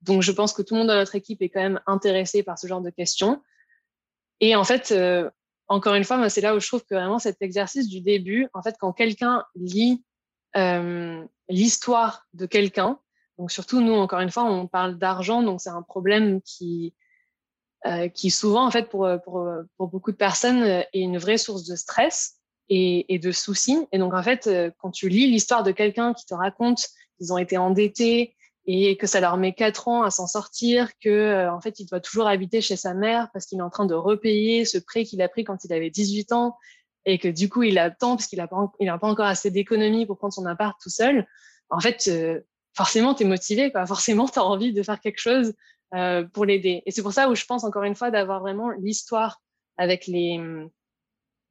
Donc, 0.00 0.22
je 0.22 0.32
pense 0.32 0.52
que 0.52 0.62
tout 0.62 0.74
le 0.74 0.80
monde 0.80 0.88
dans 0.88 0.96
notre 0.96 1.14
équipe 1.14 1.42
est 1.42 1.48
quand 1.48 1.62
même 1.62 1.80
intéressé 1.86 2.42
par 2.42 2.58
ce 2.58 2.66
genre 2.66 2.80
de 2.80 2.90
questions. 2.90 3.40
Et 4.40 4.56
en 4.56 4.64
fait, 4.64 4.90
euh, 4.90 5.30
encore 5.68 5.94
une 5.94 6.04
fois, 6.04 6.28
c'est 6.28 6.40
là 6.40 6.56
où 6.56 6.60
je 6.60 6.66
trouve 6.66 6.84
que 6.84 6.94
vraiment 6.94 7.20
cet 7.20 7.40
exercice 7.40 7.88
du 7.88 8.00
début, 8.00 8.48
en 8.54 8.62
fait, 8.62 8.74
quand 8.80 8.92
quelqu'un 8.92 9.44
lit 9.54 10.04
euh, 10.56 11.24
l'histoire 11.48 12.26
de 12.34 12.46
quelqu'un, 12.46 12.98
donc 13.38 13.52
surtout 13.52 13.80
nous, 13.80 13.94
encore 13.94 14.20
une 14.20 14.32
fois, 14.32 14.44
on 14.44 14.66
parle 14.66 14.98
d'argent, 14.98 15.42
donc 15.42 15.60
c'est 15.60 15.70
un 15.70 15.82
problème 15.82 16.42
qui, 16.42 16.94
qui 18.14 18.30
souvent, 18.30 18.64
en 18.66 18.70
fait, 18.70 18.88
pour, 18.88 19.08
pour, 19.24 19.48
pour 19.76 19.88
beaucoup 19.88 20.12
de 20.12 20.16
personnes, 20.16 20.62
est 20.62 20.88
une 20.94 21.18
vraie 21.18 21.38
source 21.38 21.64
de 21.64 21.74
stress 21.74 22.41
et, 22.68 23.18
de 23.18 23.32
soucis. 23.32 23.86
Et 23.92 23.98
donc, 23.98 24.14
en 24.14 24.22
fait, 24.22 24.46
euh, 24.46 24.70
quand 24.78 24.90
tu 24.90 25.08
lis 25.08 25.26
l'histoire 25.26 25.62
de 25.62 25.72
quelqu'un 25.72 26.14
qui 26.14 26.24
te 26.26 26.34
raconte 26.34 26.88
qu'ils 27.18 27.32
ont 27.32 27.38
été 27.38 27.58
endettés 27.58 28.34
et 28.64 28.96
que 28.96 29.06
ça 29.06 29.20
leur 29.20 29.36
met 29.36 29.52
quatre 29.52 29.88
ans 29.88 30.02
à 30.02 30.10
s'en 30.10 30.26
sortir, 30.26 30.90
que 31.00 31.10
euh, 31.10 31.52
en 31.52 31.60
fait, 31.60 31.80
il 31.80 31.86
doit 31.86 32.00
toujours 32.00 32.28
habiter 32.28 32.60
chez 32.60 32.76
sa 32.76 32.94
mère 32.94 33.28
parce 33.32 33.46
qu'il 33.46 33.58
est 33.58 33.62
en 33.62 33.70
train 33.70 33.86
de 33.86 33.94
repayer 33.94 34.64
ce 34.64 34.78
prêt 34.78 35.04
qu'il 35.04 35.20
a 35.20 35.28
pris 35.28 35.44
quand 35.44 35.64
il 35.64 35.72
avait 35.72 35.90
18 35.90 36.32
ans 36.32 36.56
et 37.04 37.18
que 37.18 37.28
du 37.28 37.48
coup, 37.48 37.64
il 37.64 37.78
attend 37.78 38.16
parce 38.16 38.28
qu'il 38.28 38.38
n'a 38.38 38.46
pas, 38.46 38.56
a 38.56 38.98
pas 38.98 39.08
encore 39.08 39.26
assez 39.26 39.50
d'économies 39.50 40.06
pour 40.06 40.18
prendre 40.18 40.32
son 40.32 40.46
appart 40.46 40.80
tout 40.80 40.90
seul. 40.90 41.26
En 41.68 41.80
fait, 41.80 42.04
euh, 42.08 42.40
forcément, 42.74 43.14
tu 43.14 43.24
es 43.24 43.26
motivé, 43.26 43.72
quoi. 43.72 43.84
forcément, 43.86 44.28
tu 44.28 44.38
as 44.38 44.44
envie 44.44 44.72
de 44.72 44.82
faire 44.82 45.00
quelque 45.00 45.20
chose 45.20 45.54
pour 46.32 46.46
l'aider. 46.46 46.82
Et 46.86 46.90
c'est 46.90 47.02
pour 47.02 47.12
ça 47.12 47.28
où 47.28 47.34
je 47.34 47.44
pense 47.44 47.64
encore 47.64 47.82
une 47.82 47.94
fois 47.94 48.10
d'avoir 48.10 48.40
vraiment 48.40 48.70
l'histoire 48.70 49.42
avec 49.76 50.06
les, 50.06 50.40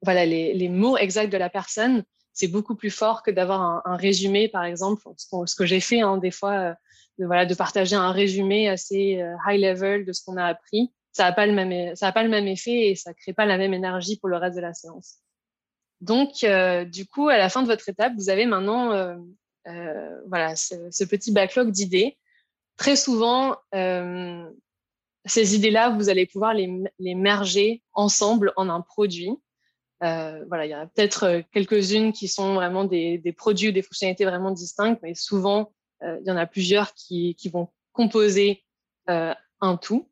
voilà, 0.01 0.25
les, 0.25 0.69
mots 0.69 0.97
exacts 0.97 1.31
de 1.31 1.37
la 1.37 1.49
personne, 1.49 2.03
c'est 2.33 2.47
beaucoup 2.47 2.75
plus 2.75 2.89
fort 2.89 3.23
que 3.23 3.31
d'avoir 3.31 3.85
un, 3.85 3.95
résumé, 3.95 4.47
par 4.47 4.63
exemple, 4.63 5.03
ce, 5.17 5.55
que 5.55 5.65
j'ai 5.65 5.79
fait 5.79 6.01
hein, 6.01 6.17
des 6.17 6.31
fois, 6.31 6.53
euh, 6.53 6.73
de, 7.19 7.25
voilà, 7.25 7.45
de 7.45 7.53
partager 7.53 7.95
un 7.95 8.11
résumé 8.11 8.69
assez 8.69 9.21
euh, 9.21 9.35
high 9.47 9.61
level 9.61 10.05
de 10.05 10.13
ce 10.13 10.23
qu'on 10.23 10.37
a 10.37 10.45
appris. 10.45 10.91
Ça 11.11 11.23
n'a 11.23 11.33
pas 11.33 11.45
le 11.45 11.53
même, 11.53 11.95
ça 11.95 12.11
pas 12.11 12.23
le 12.23 12.29
même 12.29 12.47
effet 12.47 12.89
et 12.89 12.95
ça 12.95 13.13
crée 13.13 13.33
pas 13.33 13.45
la 13.45 13.57
même 13.57 13.73
énergie 13.73 14.17
pour 14.17 14.29
le 14.29 14.37
reste 14.37 14.55
de 14.55 14.61
la 14.61 14.73
séance. 14.73 15.17
Donc, 15.99 16.43
euh, 16.43 16.85
du 16.85 17.05
coup, 17.05 17.29
à 17.29 17.37
la 17.37 17.49
fin 17.49 17.61
de 17.61 17.67
votre 17.67 17.87
étape, 17.89 18.13
vous 18.15 18.29
avez 18.29 18.45
maintenant, 18.45 19.17
voilà, 20.25 20.55
ce, 20.55 20.73
ce, 20.89 21.03
petit 21.03 21.31
backlog 21.31 21.69
d'idées. 21.69 22.17
Très 22.77 22.95
souvent, 22.95 23.57
ces 23.73 25.55
idées-là, 25.55 25.89
vous 25.89 26.09
allez 26.09 26.25
pouvoir 26.25 26.53
les, 26.53 26.71
les 26.97 27.13
merger 27.13 27.83
ensemble 27.93 28.53
en 28.55 28.69
un 28.69 28.81
produit. 28.81 29.37
Euh, 30.03 30.43
voilà, 30.47 30.65
il 30.65 30.69
y 30.69 30.73
a 30.73 30.87
peut-être 30.87 31.23
euh, 31.25 31.41
quelques-unes 31.53 32.11
qui 32.11 32.27
sont 32.27 32.55
vraiment 32.55 32.85
des, 32.85 33.19
des, 33.19 33.33
produits 33.33 33.69
ou 33.69 33.71
des 33.71 33.83
fonctionnalités 33.83 34.25
vraiment 34.25 34.51
distinctes, 34.51 34.99
mais 35.03 35.13
souvent, 35.13 35.73
euh, 36.01 36.17
il 36.21 36.27
y 36.27 36.31
en 36.31 36.37
a 36.37 36.47
plusieurs 36.47 36.93
qui, 36.95 37.35
qui 37.35 37.49
vont 37.49 37.69
composer 37.93 38.63
euh, 39.09 39.33
un 39.59 39.77
tout. 39.77 40.09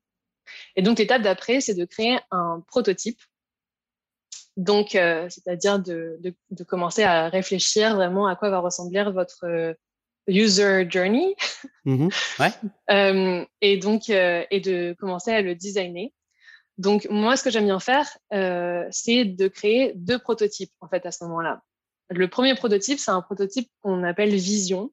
Et 0.75 0.83
donc, 0.83 0.99
l'étape 0.99 1.23
d'après, 1.23 1.59
c'est 1.59 1.73
de 1.73 1.85
créer 1.85 2.19
un 2.29 2.63
prototype. 2.67 3.19
Donc, 4.57 4.89
c'est-à-dire 4.91 5.79
de, 5.79 6.19
de, 6.21 6.63
commencer 6.65 7.03
à 7.03 7.29
réfléchir 7.29 7.95
vraiment 7.95 8.27
à 8.27 8.35
quoi 8.35 8.49
va 8.49 8.59
ressembler 8.59 9.03
votre 9.03 9.75
user 10.27 10.85
journey. 10.89 11.35
Mmh 11.85 12.09
ouais. 12.39 13.45
et 13.61 13.77
donc, 13.77 14.09
et 14.09 14.59
de 14.59 14.95
commencer 14.99 15.31
à 15.31 15.41
le 15.41 15.55
designer. 15.55 16.11
Donc, 16.79 17.05
moi, 17.09 17.35
ce 17.37 17.43
que 17.43 17.51
j'aime 17.51 17.65
bien 17.65 17.79
faire, 17.79 18.07
c'est 18.91 19.25
de 19.25 19.47
créer 19.47 19.91
deux 19.95 20.17
prototypes, 20.17 20.71
en 20.79 20.87
fait, 20.87 21.05
à 21.05 21.11
ce 21.11 21.23
moment-là. 21.25 21.61
Le 22.09 22.27
premier 22.27 22.55
prototype, 22.55 22.99
c'est 22.99 23.11
un 23.11 23.21
prototype 23.21 23.69
qu'on 23.81 24.03
appelle 24.03 24.33
vision. 24.33 24.91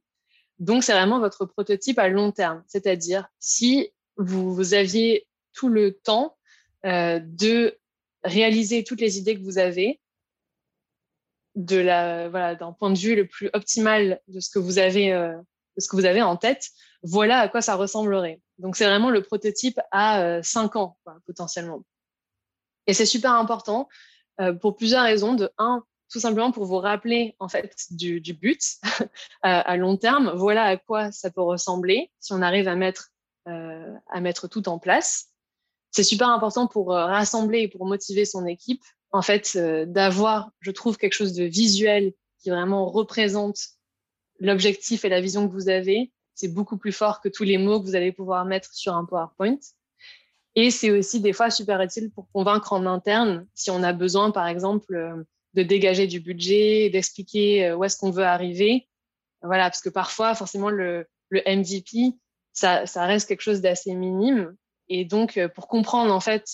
Donc, 0.59 0.84
c'est 0.84 0.93
vraiment 0.93 1.20
votre 1.20 1.47
prototype 1.47 1.99
à 1.99 2.09
long 2.09 2.32
terme. 2.32 2.62
C'est-à-dire, 2.66 3.28
si 3.39 3.91
vous, 4.16 4.74
aviez 4.74 5.26
tout 5.53 5.68
le 5.68 5.93
temps 5.93 6.37
euh, 6.84 7.20
de 7.22 7.78
réaliser 8.24 8.84
toutes 8.84 9.01
les 9.01 9.18
idées 9.18 9.37
que 9.37 9.43
vous 9.43 9.59
avez, 9.59 10.01
de 11.55 11.76
la 11.76 12.28
voilà 12.28 12.55
d'un 12.55 12.72
point 12.72 12.91
de 12.91 12.99
vue 12.99 13.16
le 13.16 13.26
plus 13.26 13.49
optimal 13.55 14.20
de 14.28 14.41
ce 14.41 14.51
que 14.51 14.59
vous 14.59 14.78
avez 14.78 15.14
euh, 15.14 15.34
de 15.76 15.80
ce 15.80 15.89
que 15.89 15.97
vous 15.97 16.05
avez 16.05 16.20
en 16.20 16.37
tête, 16.37 16.70
voilà 17.07 17.41
à 17.41 17.49
quoi 17.49 17.63
ça 17.63 17.75
ressemblerait. 17.75 18.41
Donc 18.59 18.77
c'est 18.77 18.87
vraiment 18.87 19.11
le 19.11 19.23
prototype 19.23 19.81
à 19.91 20.21
euh, 20.23 20.41
cinq 20.43 20.77
ans 20.77 20.99
potentiellement. 21.27 21.83
Et 22.87 22.95
c'est 22.95 23.07
super 23.07 23.33
important 23.33 23.89
pour 24.61 24.77
plusieurs 24.77 25.03
raisons. 25.03 25.35
De 25.35 25.51
un, 25.59 25.83
tout 26.09 26.21
simplement 26.21 26.53
pour 26.53 26.67
vous 26.67 26.79
rappeler 26.79 27.35
en 27.41 27.49
fait 27.49 27.75
du, 27.91 28.21
but 28.21 28.63
à 29.43 29.77
long 29.77 29.97
terme. 29.97 30.33
Voilà 30.37 30.63
à 30.63 30.77
quoi 30.77 31.11
ça 31.11 31.33
peut 31.33 31.43
ressembler 31.43 32.13
si 32.21 32.33
on 32.33 32.43
arrive 32.43 32.69
à 32.69 32.77
mettre 32.77 33.11
euh, 33.49 33.95
à 34.09 34.21
mettre 34.21 34.49
tout 34.49 34.69
en 34.69 34.81
place. 34.81 35.29
C'est 35.93 36.03
super 36.03 36.31
important 36.31 36.67
pour 36.67 36.93
euh, 36.93 37.07
rassembler 37.07 37.61
et 37.61 37.69
pour 37.69 37.87
motiver 37.87 38.25
son 38.25 38.45
équipe. 38.45 38.83
En 39.13 39.23
fait, 39.23 39.53
euh, 39.55 39.87
d'avoir, 39.87 40.51
je 40.59 40.73
trouve, 40.73 40.97
quelque 40.97 41.13
chose 41.13 41.33
de 41.33 41.45
visuel 41.45 42.13
qui 42.41 42.51
vraiment 42.51 42.91
représente 42.91 43.59
l'objectif 44.41 45.05
et 45.05 45.09
la 45.09 45.21
vision 45.21 45.47
que 45.47 45.53
vous 45.53 45.69
avez. 45.69 46.11
C'est 46.37 46.55
beaucoup 46.55 46.76
plus 46.76 46.93
fort 46.93 47.20
que 47.20 47.28
tous 47.28 47.43
les 47.43 47.59
mots 47.59 47.80
que 47.80 47.87
vous 47.87 47.97
allez 47.97 48.12
pouvoir 48.12 48.45
mettre 48.45 48.72
sur 48.72 48.95
un 48.95 49.05
PowerPoint. 49.05 49.59
Et 50.55 50.70
c'est 50.70 50.93
aussi 50.93 51.20
des 51.20 51.32
fois 51.32 51.51
super 51.51 51.82
utile 51.82 52.11
pour 52.12 52.30
convaincre 52.32 52.72
en 52.72 52.87
interne 52.87 53.47
si 53.55 53.70
on 53.70 53.82
a 53.82 53.93
besoin, 53.93 54.30
par 54.30 54.47
exemple, 54.47 55.24
de 55.55 55.62
dégager 55.62 56.07
du 56.07 56.20
budget, 56.20 56.89
d'expliquer 56.91 57.72
où 57.72 57.82
est-ce 57.82 57.99
qu'on 57.99 58.11
veut 58.11 58.24
arriver. 58.24 58.89
Voilà, 59.43 59.64
parce 59.64 59.80
que 59.80 59.89
parfois, 59.89 60.34
forcément, 60.34 60.70
le, 60.70 61.07
MVP, 61.30 62.14
ça, 62.53 62.87
ça 62.87 63.05
reste 63.05 63.28
quelque 63.28 63.43
chose 63.43 63.61
d'assez 63.61 63.95
minime. 63.95 64.57
Et 64.89 65.05
donc, 65.05 65.37
euh, 65.37 65.49
pour 65.49 65.68
comprendre 65.68 66.12
en 66.12 66.20
fait 66.20 66.47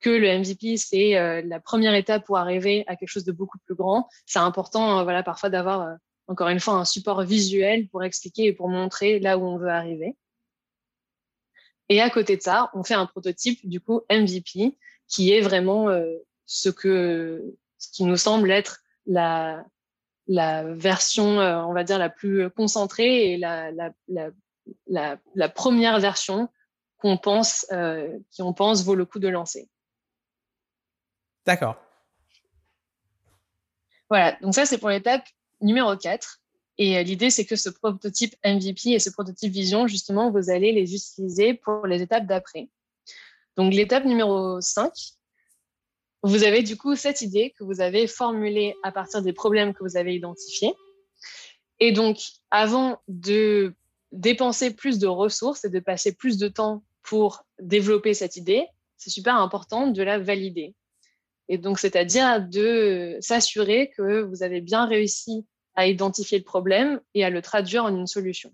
que 0.00 0.10
le 0.10 0.38
MVP, 0.38 0.76
c'est 0.76 1.16
euh, 1.16 1.42
la 1.44 1.60
première 1.60 1.94
étape 1.94 2.24
pour 2.24 2.38
arriver 2.38 2.84
à 2.86 2.96
quelque 2.96 3.08
chose 3.08 3.24
de 3.24 3.32
beaucoup 3.32 3.58
plus 3.64 3.74
grand, 3.74 4.08
c'est 4.26 4.38
important, 4.38 5.00
euh, 5.00 5.04
voilà, 5.04 5.22
parfois 5.22 5.50
d'avoir 5.50 5.96
encore 6.28 6.48
une 6.48 6.60
fois 6.60 6.74
un 6.74 6.84
support 6.84 7.22
visuel 7.22 7.88
pour 7.88 8.04
expliquer 8.04 8.46
et 8.46 8.52
pour 8.52 8.68
montrer 8.68 9.20
là 9.20 9.38
où 9.38 9.44
on 9.44 9.58
veut 9.58 9.70
arriver. 9.70 10.16
Et 11.88 12.00
à 12.00 12.10
côté 12.10 12.36
de 12.36 12.42
ça, 12.42 12.70
on 12.74 12.82
fait 12.82 12.94
un 12.94 13.06
prototype 13.06 13.66
du 13.68 13.80
coup 13.80 14.02
MVP 14.10 14.76
qui 15.06 15.32
est 15.32 15.40
vraiment 15.40 15.86
ce 16.44 16.68
que 16.68 17.54
ce 17.78 17.92
qui 17.92 18.04
nous 18.04 18.16
semble 18.16 18.50
être 18.50 18.82
la 19.06 19.64
la 20.26 20.64
version, 20.64 21.38
on 21.38 21.72
va 21.72 21.84
dire 21.84 21.98
la 21.98 22.10
plus 22.10 22.50
concentrée 22.50 23.32
et 23.32 23.36
la, 23.38 23.70
la, 23.70 23.92
la 24.08 24.30
la, 24.86 25.48
première 25.48 26.00
version 26.00 26.48
qu'on 26.98 27.16
pense, 27.16 27.66
euh, 27.72 28.18
qui 28.30 28.42
on 28.42 28.52
pense 28.52 28.84
vaut 28.84 28.94
le 28.94 29.04
coup 29.04 29.18
de 29.18 29.28
lancer. 29.28 29.68
D'accord. 31.44 31.76
Voilà, 34.08 34.32
donc 34.40 34.54
ça 34.54 34.66
c'est 34.66 34.78
pour 34.78 34.88
l'étape 34.88 35.24
numéro 35.60 35.96
4. 35.96 36.40
Et 36.78 36.98
euh, 36.98 37.02
l'idée 37.02 37.30
c'est 37.30 37.44
que 37.44 37.56
ce 37.56 37.70
prototype 37.70 38.34
MVP 38.44 38.90
et 38.90 38.98
ce 38.98 39.10
prototype 39.10 39.52
vision, 39.52 39.86
justement, 39.86 40.30
vous 40.30 40.50
allez 40.50 40.72
les 40.72 40.94
utiliser 40.94 41.54
pour 41.54 41.86
les 41.86 42.02
étapes 42.02 42.26
d'après. 42.26 42.68
Donc 43.56 43.72
l'étape 43.72 44.04
numéro 44.04 44.60
5, 44.60 44.92
vous 46.22 46.44
avez 46.44 46.62
du 46.62 46.76
coup 46.76 46.96
cette 46.96 47.22
idée 47.22 47.54
que 47.58 47.64
vous 47.64 47.80
avez 47.80 48.06
formulée 48.06 48.74
à 48.82 48.92
partir 48.92 49.22
des 49.22 49.32
problèmes 49.32 49.72
que 49.72 49.82
vous 49.82 49.96
avez 49.96 50.14
identifiés. 50.14 50.74
Et 51.78 51.92
donc, 51.92 52.18
avant 52.50 53.00
de 53.08 53.74
dépenser 54.12 54.74
plus 54.74 54.98
de 54.98 55.06
ressources 55.06 55.64
et 55.64 55.70
de 55.70 55.80
passer 55.80 56.14
plus 56.14 56.38
de 56.38 56.48
temps 56.48 56.82
pour 57.02 57.44
développer 57.60 58.14
cette 58.14 58.36
idée, 58.36 58.66
c'est 58.96 59.10
super 59.10 59.36
important 59.36 59.86
de 59.86 60.02
la 60.02 60.18
valider. 60.18 60.74
Et 61.48 61.58
donc, 61.58 61.78
c'est-à-dire 61.78 62.40
de 62.46 63.18
s'assurer 63.20 63.90
que 63.96 64.22
vous 64.22 64.42
avez 64.42 64.60
bien 64.60 64.86
réussi 64.86 65.46
à 65.74 65.86
identifier 65.86 66.38
le 66.38 66.44
problème 66.44 67.00
et 67.14 67.24
à 67.24 67.30
le 67.30 67.42
traduire 67.42 67.84
en 67.84 67.94
une 67.94 68.06
solution. 68.06 68.50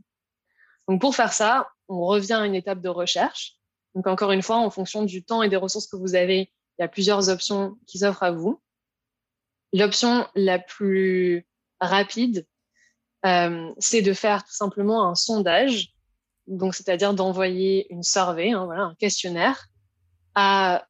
Donc, 0.88 1.00
pour 1.00 1.14
faire 1.14 1.32
ça, 1.32 1.68
on 1.88 2.04
revient 2.04 2.34
à 2.34 2.46
une 2.46 2.54
étape 2.54 2.80
de 2.80 2.88
recherche. 2.88 3.56
Donc, 3.94 4.06
encore 4.06 4.32
une 4.32 4.42
fois, 4.42 4.56
en 4.56 4.70
fonction 4.70 5.04
du 5.04 5.24
temps 5.24 5.42
et 5.42 5.48
des 5.48 5.56
ressources 5.56 5.86
que 5.86 5.96
vous 5.96 6.14
avez, 6.14 6.52
il 6.78 6.82
y 6.82 6.84
a 6.84 6.88
plusieurs 6.88 7.28
options 7.28 7.76
qui 7.86 7.98
s'offrent 7.98 8.22
à 8.22 8.32
vous. 8.32 8.60
L'option 9.72 10.26
la 10.34 10.58
plus 10.58 11.46
rapide, 11.80 12.46
euh, 13.24 13.72
c'est 13.78 14.02
de 14.02 14.12
faire 14.12 14.44
tout 14.44 14.54
simplement 14.54 15.08
un 15.08 15.14
sondage, 15.14 15.94
donc 16.46 16.74
c'est-à-dire 16.74 17.14
d'envoyer 17.14 17.90
une 17.92 18.02
survey, 18.02 18.50
hein, 18.50 18.64
voilà, 18.64 18.82
un 18.82 18.94
questionnaire 18.96 19.68
à 20.34 20.86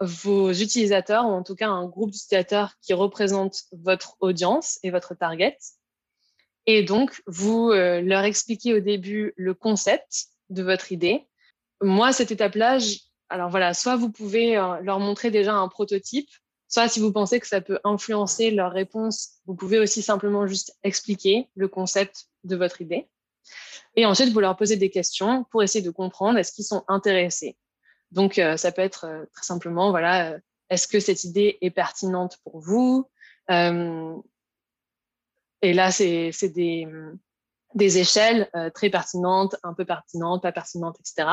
vos 0.00 0.52
utilisateurs 0.52 1.24
ou 1.24 1.30
en 1.30 1.42
tout 1.42 1.54
cas 1.54 1.68
un 1.68 1.86
groupe 1.86 2.10
d'utilisateurs 2.10 2.74
qui 2.82 2.94
représente 2.94 3.64
votre 3.72 4.16
audience 4.20 4.78
et 4.82 4.90
votre 4.90 5.14
target. 5.14 5.56
Et 6.66 6.82
donc, 6.82 7.22
vous 7.26 7.70
euh, 7.70 8.00
leur 8.00 8.24
expliquez 8.24 8.74
au 8.74 8.80
début 8.80 9.32
le 9.36 9.54
concept 9.54 10.26
de 10.50 10.62
votre 10.62 10.92
idée. 10.92 11.26
Moi, 11.80 12.12
cette 12.12 12.30
étape-là, 12.30 12.78
alors 13.28 13.50
voilà, 13.50 13.74
soit 13.74 13.96
vous 13.96 14.10
pouvez 14.10 14.56
euh, 14.56 14.80
leur 14.82 15.00
montrer 15.00 15.30
déjà 15.30 15.54
un 15.54 15.68
prototype 15.68 16.28
Soit 16.68 16.88
si 16.88 17.00
vous 17.00 17.12
pensez 17.12 17.40
que 17.40 17.46
ça 17.46 17.62
peut 17.62 17.80
influencer 17.82 18.50
leur 18.50 18.72
réponse, 18.72 19.40
vous 19.46 19.54
pouvez 19.54 19.78
aussi 19.78 20.02
simplement 20.02 20.46
juste 20.46 20.76
expliquer 20.82 21.48
le 21.54 21.66
concept 21.66 22.26
de 22.44 22.56
votre 22.56 22.82
idée. 22.82 23.08
Et 23.96 24.04
ensuite, 24.04 24.32
vous 24.32 24.40
leur 24.40 24.54
posez 24.54 24.76
des 24.76 24.90
questions 24.90 25.44
pour 25.50 25.62
essayer 25.62 25.82
de 25.82 25.90
comprendre 25.90 26.38
est-ce 26.38 26.52
qu'ils 26.52 26.66
sont 26.66 26.84
intéressés. 26.86 27.56
Donc, 28.12 28.38
euh, 28.38 28.56
ça 28.56 28.72
peut 28.72 28.82
être 28.82 29.04
euh, 29.04 29.24
très 29.34 29.44
simplement, 29.44 29.90
voilà, 29.90 30.32
euh, 30.32 30.38
est-ce 30.70 30.88
que 30.88 31.00
cette 31.00 31.24
idée 31.24 31.58
est 31.60 31.70
pertinente 31.70 32.38
pour 32.42 32.60
vous 32.60 33.08
Et 35.62 35.72
là, 35.72 35.90
c'est 35.90 36.30
des, 36.54 36.86
des 37.74 37.98
échelles 37.98 38.50
très 38.74 38.90
pertinentes, 38.90 39.56
un 39.62 39.72
peu 39.72 39.86
pertinentes, 39.86 40.42
pas 40.42 40.52
pertinentes, 40.52 40.98
etc. 41.00 41.30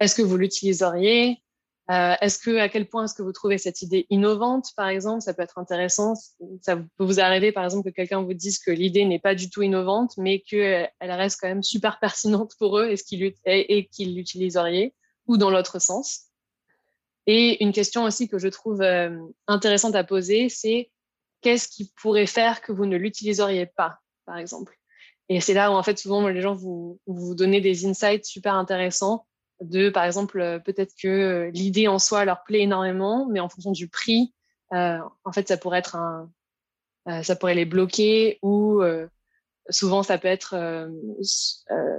Est-ce 0.00 0.14
que 0.14 0.22
vous 0.22 0.38
l'utiliseriez 0.38 1.42
est-ce 1.90 2.38
que, 2.38 2.56
à 2.56 2.70
quel 2.70 2.88
point 2.88 3.04
est-ce 3.04 3.12
que 3.12 3.22
vous 3.22 3.32
trouvez 3.32 3.58
cette 3.58 3.82
idée 3.82 4.06
innovante, 4.08 4.68
par 4.74 4.88
exemple? 4.88 5.20
Ça 5.20 5.34
peut 5.34 5.42
être 5.42 5.58
intéressant. 5.58 6.14
Ça 6.62 6.76
peut 6.76 7.04
vous 7.04 7.20
arriver, 7.20 7.52
par 7.52 7.64
exemple, 7.64 7.90
que 7.90 7.94
quelqu'un 7.94 8.22
vous 8.22 8.32
dise 8.32 8.58
que 8.58 8.70
l'idée 8.70 9.04
n'est 9.04 9.18
pas 9.18 9.34
du 9.34 9.50
tout 9.50 9.60
innovante, 9.60 10.14
mais 10.16 10.40
qu'elle 10.40 10.88
reste 11.00 11.38
quand 11.38 11.48
même 11.48 11.62
super 11.62 11.98
pertinente 12.00 12.52
pour 12.58 12.78
eux 12.78 12.94
et 13.44 13.86
qu'ils 13.86 14.14
l'utiliseraient, 14.16 14.94
ou 15.26 15.36
dans 15.36 15.50
l'autre 15.50 15.80
sens. 15.80 16.32
Et 17.26 17.62
une 17.62 17.72
question 17.72 18.04
aussi 18.04 18.28
que 18.28 18.38
je 18.38 18.48
trouve 18.48 18.82
euh, 18.82 19.16
intéressante 19.46 19.94
à 19.94 20.04
poser, 20.04 20.48
c'est 20.48 20.90
qu'est-ce 21.40 21.68
qui 21.68 21.92
pourrait 22.00 22.26
faire 22.26 22.62
que 22.62 22.72
vous 22.72 22.86
ne 22.86 22.96
l'utiliseriez 22.96 23.66
pas, 23.66 23.98
par 24.26 24.38
exemple? 24.38 24.76
Et 25.28 25.40
c'est 25.40 25.54
là 25.54 25.70
où, 25.70 25.74
en 25.74 25.82
fait, 25.82 25.98
souvent, 25.98 26.26
les 26.28 26.40
gens 26.40 26.54
vous, 26.54 27.00
vous 27.06 27.34
donnent 27.34 27.60
des 27.60 27.86
insights 27.86 28.24
super 28.24 28.54
intéressants 28.54 29.26
de, 29.60 29.90
par 29.90 30.04
exemple, 30.04 30.40
euh, 30.40 30.58
peut-être 30.58 30.94
que 31.00 31.08
euh, 31.08 31.50
l'idée 31.52 31.86
en 31.86 32.00
soi 32.00 32.24
leur 32.24 32.42
plaît 32.42 32.62
énormément, 32.62 33.28
mais 33.30 33.38
en 33.38 33.48
fonction 33.48 33.70
du 33.70 33.88
prix, 33.88 34.34
en 34.74 35.32
fait, 35.34 35.48
ça 35.48 35.58
pourrait 35.58 35.80
être 35.80 35.96
un, 35.96 36.30
ça 37.22 37.36
pourrait 37.36 37.54
les 37.54 37.66
bloquer 37.66 38.38
ou 38.40 38.80
souvent 39.68 40.02
ça 40.02 40.16
peut 40.16 40.28
être 40.28 40.88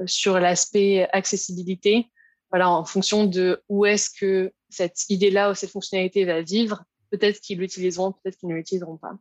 sur 0.07 0.39
l'aspect 0.39 1.07
accessibilité. 1.13 2.09
Voilà, 2.53 2.69
en 2.69 2.85
fonction 2.85 3.25
de 3.25 3.63
où 3.67 3.83
est-ce 3.83 4.11
que 4.11 4.53
cette 4.69 5.09
idée-là 5.09 5.49
ou 5.49 5.55
cette 5.55 5.71
fonctionnalité 5.71 6.23
va 6.23 6.43
vivre, 6.43 6.83
peut-être 7.09 7.41
qu'ils 7.41 7.57
l'utiliseront, 7.57 8.11
peut-être 8.11 8.37
qu'ils 8.37 8.49
ne 8.49 8.53
l'utiliseront 8.53 8.97
pas. 8.97 9.17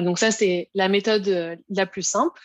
donc 0.00 0.20
ça, 0.20 0.30
c'est 0.30 0.70
la 0.74 0.88
méthode 0.88 1.58
la 1.68 1.86
plus 1.86 2.04
simple. 2.04 2.40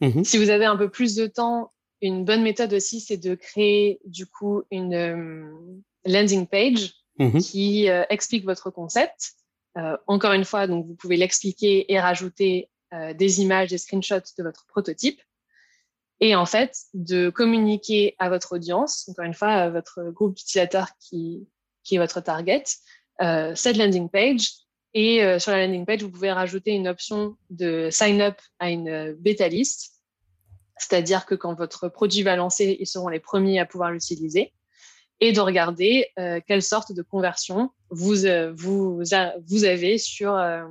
Mmh 0.00 0.22
si 0.22 0.38
vous 0.38 0.50
avez 0.50 0.66
un 0.66 0.76
peu 0.76 0.88
plus 0.88 1.16
de 1.16 1.26
temps 1.26 1.72
une 2.00 2.24
bonne 2.24 2.42
méthode 2.42 2.72
aussi, 2.72 3.00
c'est 3.00 3.16
de 3.16 3.34
créer 3.34 4.00
du 4.04 4.26
coup 4.26 4.62
une 4.70 4.94
euh, 4.94 5.82
landing 6.04 6.46
page 6.46 6.94
mhm. 7.18 7.40
qui 7.40 7.90
euh, 7.90 8.04
explique 8.08 8.44
votre 8.44 8.70
concept. 8.70 9.32
Euh, 9.76 9.96
encore 10.06 10.32
une 10.32 10.44
fois, 10.44 10.66
donc 10.66 10.86
vous 10.86 10.94
pouvez 10.94 11.16
l'expliquer 11.16 11.92
et 11.92 12.00
rajouter 12.00 12.70
des 13.18 13.42
images, 13.42 13.68
des 13.68 13.76
screenshots 13.76 14.32
de 14.38 14.42
votre 14.42 14.64
prototype. 14.64 15.20
Et 16.20 16.34
en 16.34 16.46
fait, 16.46 16.76
de 16.94 17.30
communiquer 17.30 18.16
à 18.18 18.28
votre 18.28 18.56
audience, 18.56 19.08
encore 19.08 19.24
une 19.24 19.34
fois, 19.34 19.48
à 19.48 19.70
votre 19.70 20.10
groupe 20.10 20.34
d'utilisateurs 20.34 20.88
qui, 20.98 21.46
qui 21.84 21.96
est 21.96 21.98
votre 21.98 22.20
target, 22.20 22.64
cette 23.20 23.76
landing 23.76 24.08
page. 24.08 24.50
Et 24.94 25.38
sur 25.38 25.52
la 25.52 25.66
landing 25.66 25.86
page, 25.86 26.02
vous 26.02 26.10
pouvez 26.10 26.32
rajouter 26.32 26.72
une 26.72 26.88
option 26.88 27.36
de 27.50 27.88
sign 27.90 28.20
up 28.20 28.36
à 28.58 28.70
une 28.70 29.12
bêta 29.20 29.46
list. 29.46 29.92
C'est-à-dire 30.76 31.26
que 31.26 31.34
quand 31.34 31.54
votre 31.54 31.88
produit 31.88 32.22
va 32.22 32.36
lancer, 32.36 32.76
ils 32.80 32.86
seront 32.86 33.08
les 33.08 33.20
premiers 33.20 33.60
à 33.60 33.66
pouvoir 33.66 33.90
l'utiliser 33.90 34.52
et 35.20 35.32
de 35.32 35.40
regarder 35.40 36.06
euh, 36.18 36.40
quelle 36.46 36.62
sorte 36.62 36.92
de 36.92 37.02
conversion 37.02 37.70
vous, 37.90 38.26
euh, 38.26 38.52
vous, 38.54 39.02
vous 39.46 39.64
avez 39.64 39.98
sur, 39.98 40.34
euh, 40.34 40.62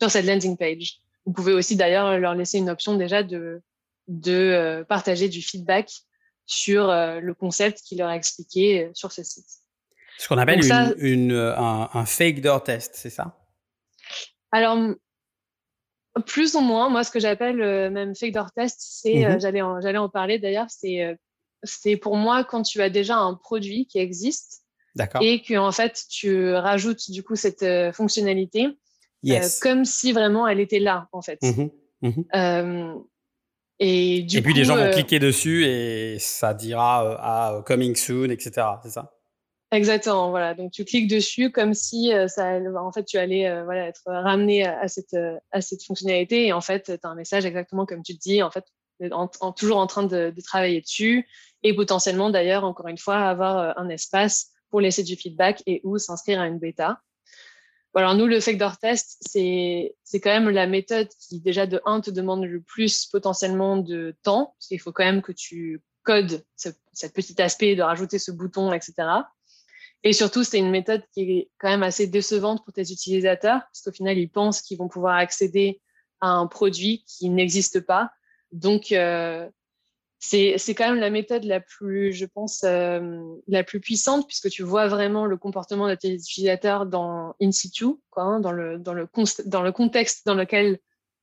sur 0.00 0.10
cette 0.10 0.26
landing 0.26 0.56
page. 0.56 1.00
Vous 1.26 1.32
pouvez 1.32 1.52
aussi 1.52 1.74
d'ailleurs 1.74 2.18
leur 2.18 2.34
laisser 2.34 2.58
une 2.58 2.70
option 2.70 2.96
déjà 2.96 3.22
de, 3.22 3.62
de 4.08 4.84
partager 4.88 5.28
du 5.28 5.42
feedback 5.42 5.90
sur 6.46 6.88
le 6.88 7.32
concept 7.32 7.80
qu'il 7.82 7.98
leur 7.98 8.08
a 8.08 8.16
expliqué 8.16 8.90
sur 8.92 9.12
ce 9.12 9.22
site. 9.22 9.46
Ce 10.18 10.28
qu'on 10.28 10.38
appelle 10.38 10.64
une, 10.64 10.94
une, 10.98 11.32
un, 11.32 11.88
un, 11.92 12.04
fake 12.04 12.40
door 12.40 12.62
test, 12.62 12.92
c'est 12.94 13.10
ça? 13.10 13.36
Alors, 14.52 14.78
plus 16.26 16.54
ou 16.54 16.60
moins, 16.60 16.88
moi, 16.88 17.02
ce 17.02 17.10
que 17.10 17.18
j'appelle 17.18 17.90
même 17.90 18.14
fake 18.14 18.32
door 18.32 18.52
test, 18.52 18.76
c'est, 18.78 19.14
mm-hmm. 19.14 19.40
j'allais 19.40 19.62
en, 19.62 19.80
j'allais 19.80 19.98
en 19.98 20.08
parler 20.08 20.38
d'ailleurs, 20.38 20.68
c'est 20.68 21.16
c'est 21.64 21.96
pour 21.96 22.16
moi 22.16 22.44
quand 22.44 22.62
tu 22.62 22.80
as 22.82 22.90
déjà 22.90 23.16
un 23.16 23.34
produit 23.34 23.86
qui 23.86 23.98
existe 23.98 24.62
et 25.20 25.42
que 25.42 25.56
en 25.56 25.72
fait 25.72 26.04
tu 26.08 26.52
rajoutes 26.52 27.10
du 27.10 27.24
coup 27.24 27.34
cette 27.34 27.64
euh, 27.64 27.92
fonctionnalité 27.92 28.68
euh, 29.28 29.40
comme 29.60 29.84
si 29.84 30.12
vraiment 30.12 30.46
elle 30.46 30.60
était 30.60 30.78
là 30.78 31.08
en 31.12 31.22
fait. 31.22 31.40
Mmh 31.42 31.66
euh, 32.34 32.94
et 33.78 34.22
du 34.22 34.38
et 34.38 34.42
puis 34.42 34.54
les 34.54 34.64
gens 34.64 34.76
vont 34.76 34.90
cliquer 34.90 35.18
dessus 35.18 35.64
et 35.64 36.18
ça 36.18 36.54
dira 36.54 37.16
à 37.20 37.62
coming 37.62 37.96
soon, 37.96 38.30
etc. 38.30 38.66
C'est 38.82 38.90
ça? 38.90 39.12
Exactement, 39.72 40.30
voilà. 40.30 40.54
Donc 40.54 40.70
tu 40.70 40.84
cliques 40.84 41.08
dessus 41.08 41.50
comme 41.50 41.74
si 41.74 42.12
ça, 42.28 42.58
en 42.76 42.92
fait, 42.92 43.04
tu 43.04 43.18
allais 43.18 43.62
voilà, 43.64 43.88
être 43.88 44.02
ramené 44.06 44.64
à, 44.64 44.86
cette, 44.86 45.16
à 45.50 45.60
cette 45.60 45.82
fonctionnalité 45.82 46.46
et 46.46 46.52
en 46.52 46.60
fait, 46.60 46.84
tu 46.84 46.92
as 46.92 47.08
un 47.08 47.16
message 47.16 47.44
exactement 47.44 47.84
comme 47.84 48.02
tu 48.02 48.14
te 48.14 48.20
dis, 48.20 48.42
en 48.42 48.52
fait, 48.52 48.64
en, 49.10 49.52
toujours 49.52 49.78
en 49.78 49.86
train 49.86 50.04
de, 50.04 50.30
de, 50.30 50.40
travailler 50.40 50.80
dessus 50.80 51.28
et 51.62 51.74
potentiellement 51.74 52.30
d'ailleurs, 52.30 52.64
encore 52.64 52.88
une 52.88 52.98
fois, 52.98 53.16
avoir 53.16 53.58
euh, 53.58 53.72
un 53.76 53.88
espace 53.88 54.50
pour 54.70 54.80
laisser 54.80 55.02
du 55.02 55.16
feedback 55.16 55.62
et 55.66 55.80
ou 55.84 55.98
s'inscrire 55.98 56.40
à 56.40 56.46
une 56.46 56.58
bêta. 56.58 57.00
Alors 57.96 58.14
nous, 58.16 58.26
le 58.26 58.40
factor 58.40 58.76
test, 58.78 59.18
c'est 59.20 59.94
quand 60.14 60.30
même 60.30 60.50
la 60.50 60.66
méthode 60.66 61.08
qui 61.20 61.40
déjà 61.40 61.66
de 61.66 61.80
1 61.86 62.00
te 62.00 62.10
demande 62.10 62.44
le 62.44 62.60
plus 62.60 63.06
potentiellement 63.06 63.76
de 63.76 64.16
temps, 64.22 64.54
parce 64.58 64.66
qu'il 64.66 64.80
faut 64.80 64.92
quand 64.92 65.04
même 65.04 65.22
que 65.22 65.32
tu 65.32 65.80
codes 66.02 66.44
ce, 66.56 66.70
petit 67.06 67.40
aspect 67.40 67.76
de 67.76 67.82
rajouter 67.82 68.18
ce 68.18 68.32
bouton, 68.32 68.72
etc. 68.72 68.94
Et 70.02 70.12
surtout, 70.12 70.42
c'est 70.42 70.58
une 70.58 70.70
méthode 70.70 71.02
qui 71.12 71.22
est 71.22 71.50
quand 71.58 71.68
même 71.68 71.84
assez 71.84 72.06
décevante 72.06 72.64
pour 72.64 72.74
tes 72.74 72.82
utilisateurs, 72.82 73.60
parce 73.60 73.82
qu'au 73.82 73.92
final, 73.92 74.18
ils 74.18 74.28
pensent 74.28 74.60
qu'ils 74.60 74.78
vont 74.78 74.88
pouvoir 74.88 75.16
accéder 75.16 75.80
à 76.20 76.28
un 76.28 76.46
produit 76.46 77.04
qui 77.06 77.30
n'existe 77.30 77.80
pas. 77.80 78.10
Donc, 78.50 78.90
euh, 78.90 79.48
c'est 80.26 80.74
quand 80.74 80.88
même 80.88 81.00
la 81.00 81.10
méthode 81.10 81.44
la 81.44 81.60
plus, 81.60 82.12
je 82.12 82.24
pense, 82.24 82.62
euh, 82.64 83.22
la 83.46 83.62
plus 83.62 83.80
puissante 83.80 84.26
puisque 84.26 84.48
tu 84.48 84.62
vois 84.62 84.88
vraiment 84.88 85.26
le 85.26 85.36
comportement 85.36 85.88
de 85.88 85.94
tes 85.94 86.14
utilisateurs 86.14 86.86
dans 86.86 87.34
in 87.42 87.52
situ, 87.52 87.86
quoi, 88.10 88.22
hein, 88.24 88.40
dans, 88.40 88.52
le, 88.52 88.78
dans, 88.78 88.94
le 88.94 89.08
dans 89.46 89.62
le 89.62 89.72
contexte 89.72 90.26
dans 90.26 90.34
lequel 90.34 90.78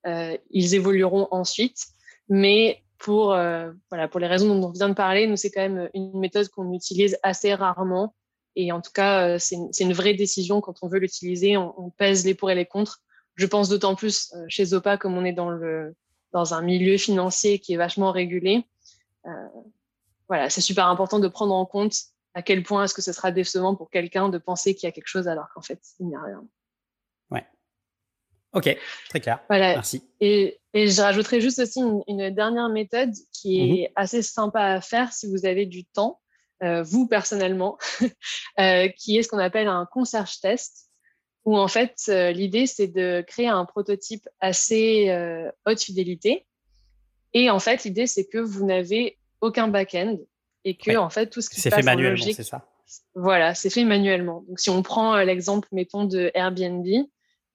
euh, 0.06 0.38
ils 0.52 0.76
évolueront 0.76 1.28
ensuite. 1.32 1.88
Mais 2.30 2.84
pour, 2.98 3.34
euh, 3.34 3.72
voilà, 3.90 4.08
pour 4.08 4.20
les 4.20 4.28
raisons 4.28 4.54
dont 4.54 4.68
on 4.68 4.72
vient 4.72 4.90
de 4.90 4.94
parler, 4.94 5.26
nous, 5.26 5.36
c'est 5.36 5.50
quand 5.50 5.68
même 5.68 5.90
une 5.94 6.20
méthode 6.20 6.48
qu'on 6.50 6.72
utilise 6.72 7.18
assez 7.24 7.54
rarement. 7.54 8.14
Et 8.56 8.72
en 8.72 8.82
tout 8.82 8.92
cas, 8.94 9.40
c'est 9.40 9.56
une, 9.80 9.94
vraie 9.94 10.14
décision 10.14 10.62
quand 10.62 10.76
on 10.82 10.88
veut 10.88 11.00
l'utiliser. 11.00 11.58
On, 11.58 11.90
pèse 11.90 12.26
les 12.26 12.36
pour 12.36 12.52
et 12.52 12.56
les 12.56 12.66
contre. 12.66 13.00
Je 13.36 13.46
pense 13.46 13.70
d'autant 13.70 13.96
plus 13.96 14.34
chez 14.50 14.66
Zopa 14.66 14.98
comme 14.98 15.18
on 15.18 15.24
est 15.24 15.32
dans, 15.32 15.50
le, 15.50 15.96
dans 16.34 16.54
un 16.54 16.62
milieu 16.62 16.98
financier 16.98 17.60
qui 17.60 17.74
est 17.74 17.78
vachement 17.78 18.12
régulé 18.12 18.66
voilà, 20.28 20.50
c'est 20.50 20.62
super 20.62 20.88
important 20.88 21.20
de 21.20 21.28
prendre 21.28 21.54
en 21.54 21.66
compte 21.66 21.94
à 22.34 22.42
quel 22.42 22.64
point 22.64 22.86
est-ce 22.86 22.94
que 22.94 23.02
ce 23.02 23.12
sera 23.12 23.32
décevant 23.32 23.76
pour 23.76 23.90
quelqu'un 23.90 24.30
de 24.30 24.38
penser 24.38 24.76
qu'il 24.76 24.88
y 24.88 24.90
a 24.90 24.94
quelque 24.94 25.08
chose 25.08 25.28
alors 25.28 25.48
qu'en 25.54 25.62
fait, 25.62 25.82
il 26.00 26.08
n'y 26.08 26.16
a 26.16 26.22
rien. 26.22 26.48
Ouais. 27.30 27.46
Ok, 28.54 28.78
très 29.10 29.20
clair. 29.20 29.44
Voilà. 29.50 29.74
Merci. 29.74 30.04
Et, 30.20 30.60
et 30.74 30.88
je 30.88 31.02
rajouterai 31.02 31.42
juste 31.42 31.60
aussi 31.60 31.82
une, 32.08 32.34
dernière 32.34 32.70
méthode 32.70 33.12
qui 33.34 33.60
est 33.60 33.88
mhm. 33.90 33.94
assez 33.96 34.22
sympa 34.22 34.62
à 34.62 34.82
faire 34.82 35.12
si 35.12 35.30
vous 35.30 35.46
avez 35.46 35.66
du 35.66 35.84
temps, 35.86 36.22
euh, 36.64 36.82
vous 36.84 37.08
personnellement, 37.08 37.78
euh, 38.60 38.88
qui 38.88 39.18
est 39.18 39.24
ce 39.24 39.28
qu'on 39.28 39.38
appelle 39.38 39.68
un 39.68 39.86
concierge 39.86 40.40
test, 40.40 40.90
où 41.44 41.58
en 41.58 41.68
fait, 41.68 41.96
l'idée, 42.08 42.68
c'est 42.68 42.88
de 42.88 43.22
créer 43.28 43.48
un 43.48 43.66
prototype 43.66 44.30
assez 44.40 45.12
haute 45.66 45.82
fidélité 45.82 46.46
et 47.34 47.50
en 47.50 47.60
fait, 47.60 47.84
l'idée, 47.84 48.08
c'est 48.08 48.26
que 48.26 48.38
vous 48.38 48.66
n'avez 48.66 49.18
aucun 49.40 49.68
back-end 49.68 50.18
et 50.64 50.76
que, 50.76 50.96
en 50.98 51.10
fait, 51.10 51.28
tout 51.28 51.42
ce 51.42 51.50
qui 51.50 51.60
se 51.60 51.70
passe 51.70 51.80
fait 51.80 51.86
manuellement, 51.86 52.26
c'est 52.34 52.44
ça. 52.44 52.68
Voilà, 53.16 53.56
c'est 53.56 53.70
fait 53.70 53.86
manuellement. 53.86 54.44
Donc, 54.48 54.60
si 54.60 54.70
on 54.70 54.82
prend 54.84 55.16
euh, 55.16 55.24
l'exemple, 55.24 55.68
mettons, 55.72 56.06
de 56.06 56.32
Airbnb, 56.34 56.86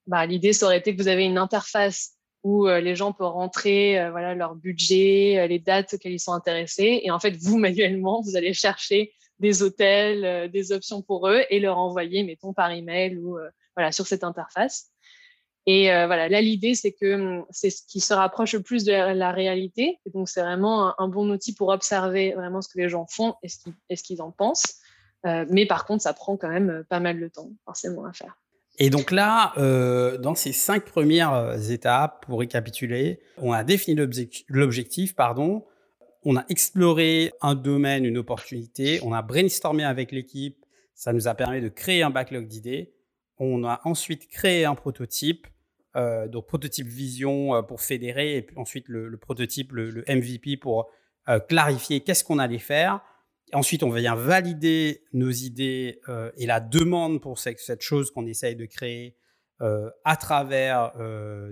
bah, 0.07 0.25
l'idée, 0.25 0.53
ça 0.53 0.65
aurait 0.65 0.79
été 0.79 0.95
que 0.95 1.01
vous 1.01 1.07
avez 1.07 1.25
une 1.25 1.37
interface 1.37 2.13
où 2.43 2.67
euh, 2.67 2.79
les 2.79 2.95
gens 2.95 3.13
peuvent 3.13 3.27
rentrer 3.27 3.99
euh, 3.99 4.11
voilà, 4.11 4.33
leur 4.33 4.55
budget, 4.55 5.47
les 5.47 5.59
dates 5.59 5.93
auxquelles 5.93 6.13
ils 6.13 6.19
sont 6.19 6.33
intéressés. 6.33 7.01
Et 7.03 7.11
en 7.11 7.19
fait, 7.19 7.35
vous, 7.37 7.57
manuellement, 7.59 8.21
vous 8.21 8.35
allez 8.35 8.53
chercher 8.53 9.13
des 9.39 9.61
hôtels, 9.61 10.49
des 10.49 10.71
options 10.71 11.03
pour 11.03 11.27
eux 11.27 11.43
et 11.51 11.59
leur 11.59 11.77
envoyer, 11.77 12.23
mettons, 12.23 12.53
par 12.53 12.71
email 12.71 13.17
ou 13.17 13.37
voilà, 13.75 13.91
sur 13.91 14.07
cette 14.07 14.23
interface. 14.23 14.89
Et 15.69 15.91
euh, 15.91 16.07
voilà, 16.07 16.29
là, 16.29 16.39
l'idée, 16.39 16.75
c'est 16.75 16.93
que 16.93 17.13
hum, 17.13 17.45
c'est 17.51 17.69
ce 17.69 17.83
qui 17.85 17.99
se 17.99 18.13
rapproche 18.13 18.53
le 18.53 18.61
plus 18.61 18.85
de 18.85 18.91
la, 18.91 19.31
réalité. 19.31 19.99
Donc, 20.13 20.29
c'est 20.29 20.41
vraiment 20.41 20.99
un, 20.99 21.09
bon 21.09 21.29
outil 21.29 21.53
pour 21.53 21.67
observer 21.67 22.31
vraiment 22.33 22.61
ce 22.61 22.69
que 22.69 22.79
les 22.79 22.87
gens 22.89 23.05
font 23.05 23.35
et 23.43 23.49
ce 23.95 24.03
qu'ils 24.03 24.21
en 24.21 24.31
pensent. 24.31 24.77
Euh, 25.25 25.45
mais 25.49 25.65
par 25.65 25.85
contre, 25.85 26.03
ça 26.03 26.13
prend 26.13 26.37
quand 26.37 26.47
même 26.47 26.85
pas 26.89 27.01
mal 27.01 27.19
de 27.19 27.27
temps, 27.27 27.51
forcément, 27.65 28.05
à 28.05 28.13
faire. 28.13 28.37
Et 28.79 28.89
donc 28.89 29.11
là, 29.11 29.53
euh, 29.57 30.17
dans 30.17 30.35
ces 30.35 30.53
cinq 30.53 30.85
premières 30.85 31.69
étapes, 31.69 32.25
pour 32.25 32.39
récapituler, 32.39 33.19
on 33.37 33.51
a 33.51 33.63
défini 33.63 33.99
l'objectif, 34.47 35.15
pardon, 35.15 35.65
on 36.23 36.37
a 36.37 36.45
exploré 36.47 37.33
un 37.41 37.55
domaine, 37.55 38.05
une 38.05 38.17
opportunité, 38.17 38.99
on 39.03 39.13
a 39.13 39.21
brainstormé 39.21 39.83
avec 39.83 40.11
l'équipe, 40.11 40.63
ça 40.93 41.11
nous 41.11 41.27
a 41.27 41.33
permis 41.33 41.59
de 41.59 41.69
créer 41.69 42.03
un 42.03 42.09
backlog 42.11 42.47
d'idées, 42.47 42.93
on 43.39 43.63
a 43.63 43.81
ensuite 43.83 44.27
créé 44.27 44.65
un 44.65 44.75
prototype, 44.75 45.47
euh, 45.97 46.27
donc 46.27 46.45
prototype 46.45 46.87
vision 46.87 47.55
euh, 47.55 47.61
pour 47.63 47.81
fédérer, 47.81 48.37
et 48.37 48.41
puis 48.43 48.55
ensuite 48.57 48.87
le, 48.87 49.17
prototype, 49.17 49.71
le, 49.71 50.03
MVP 50.07 50.57
pour 50.57 50.91
euh, 51.27 51.39
clarifier 51.39 52.01
qu'est-ce 52.01 52.23
qu'on 52.23 52.37
allait 52.37 52.59
faire. 52.59 53.01
ensuite, 53.51 53.81
on 53.81 53.89
vient 53.89 54.15
valider 54.15 55.03
nos 55.13 55.31
idées 55.31 55.99
et 56.35 56.45
la 56.45 56.59
demande 56.59 57.21
pour 57.21 57.39
cette, 57.39 57.81
chose 57.81 58.11
qu'on 58.11 58.27
essaye 58.27 58.55
de 58.55 58.65
créer 58.65 59.17
à 59.59 60.15
travers 60.17 60.91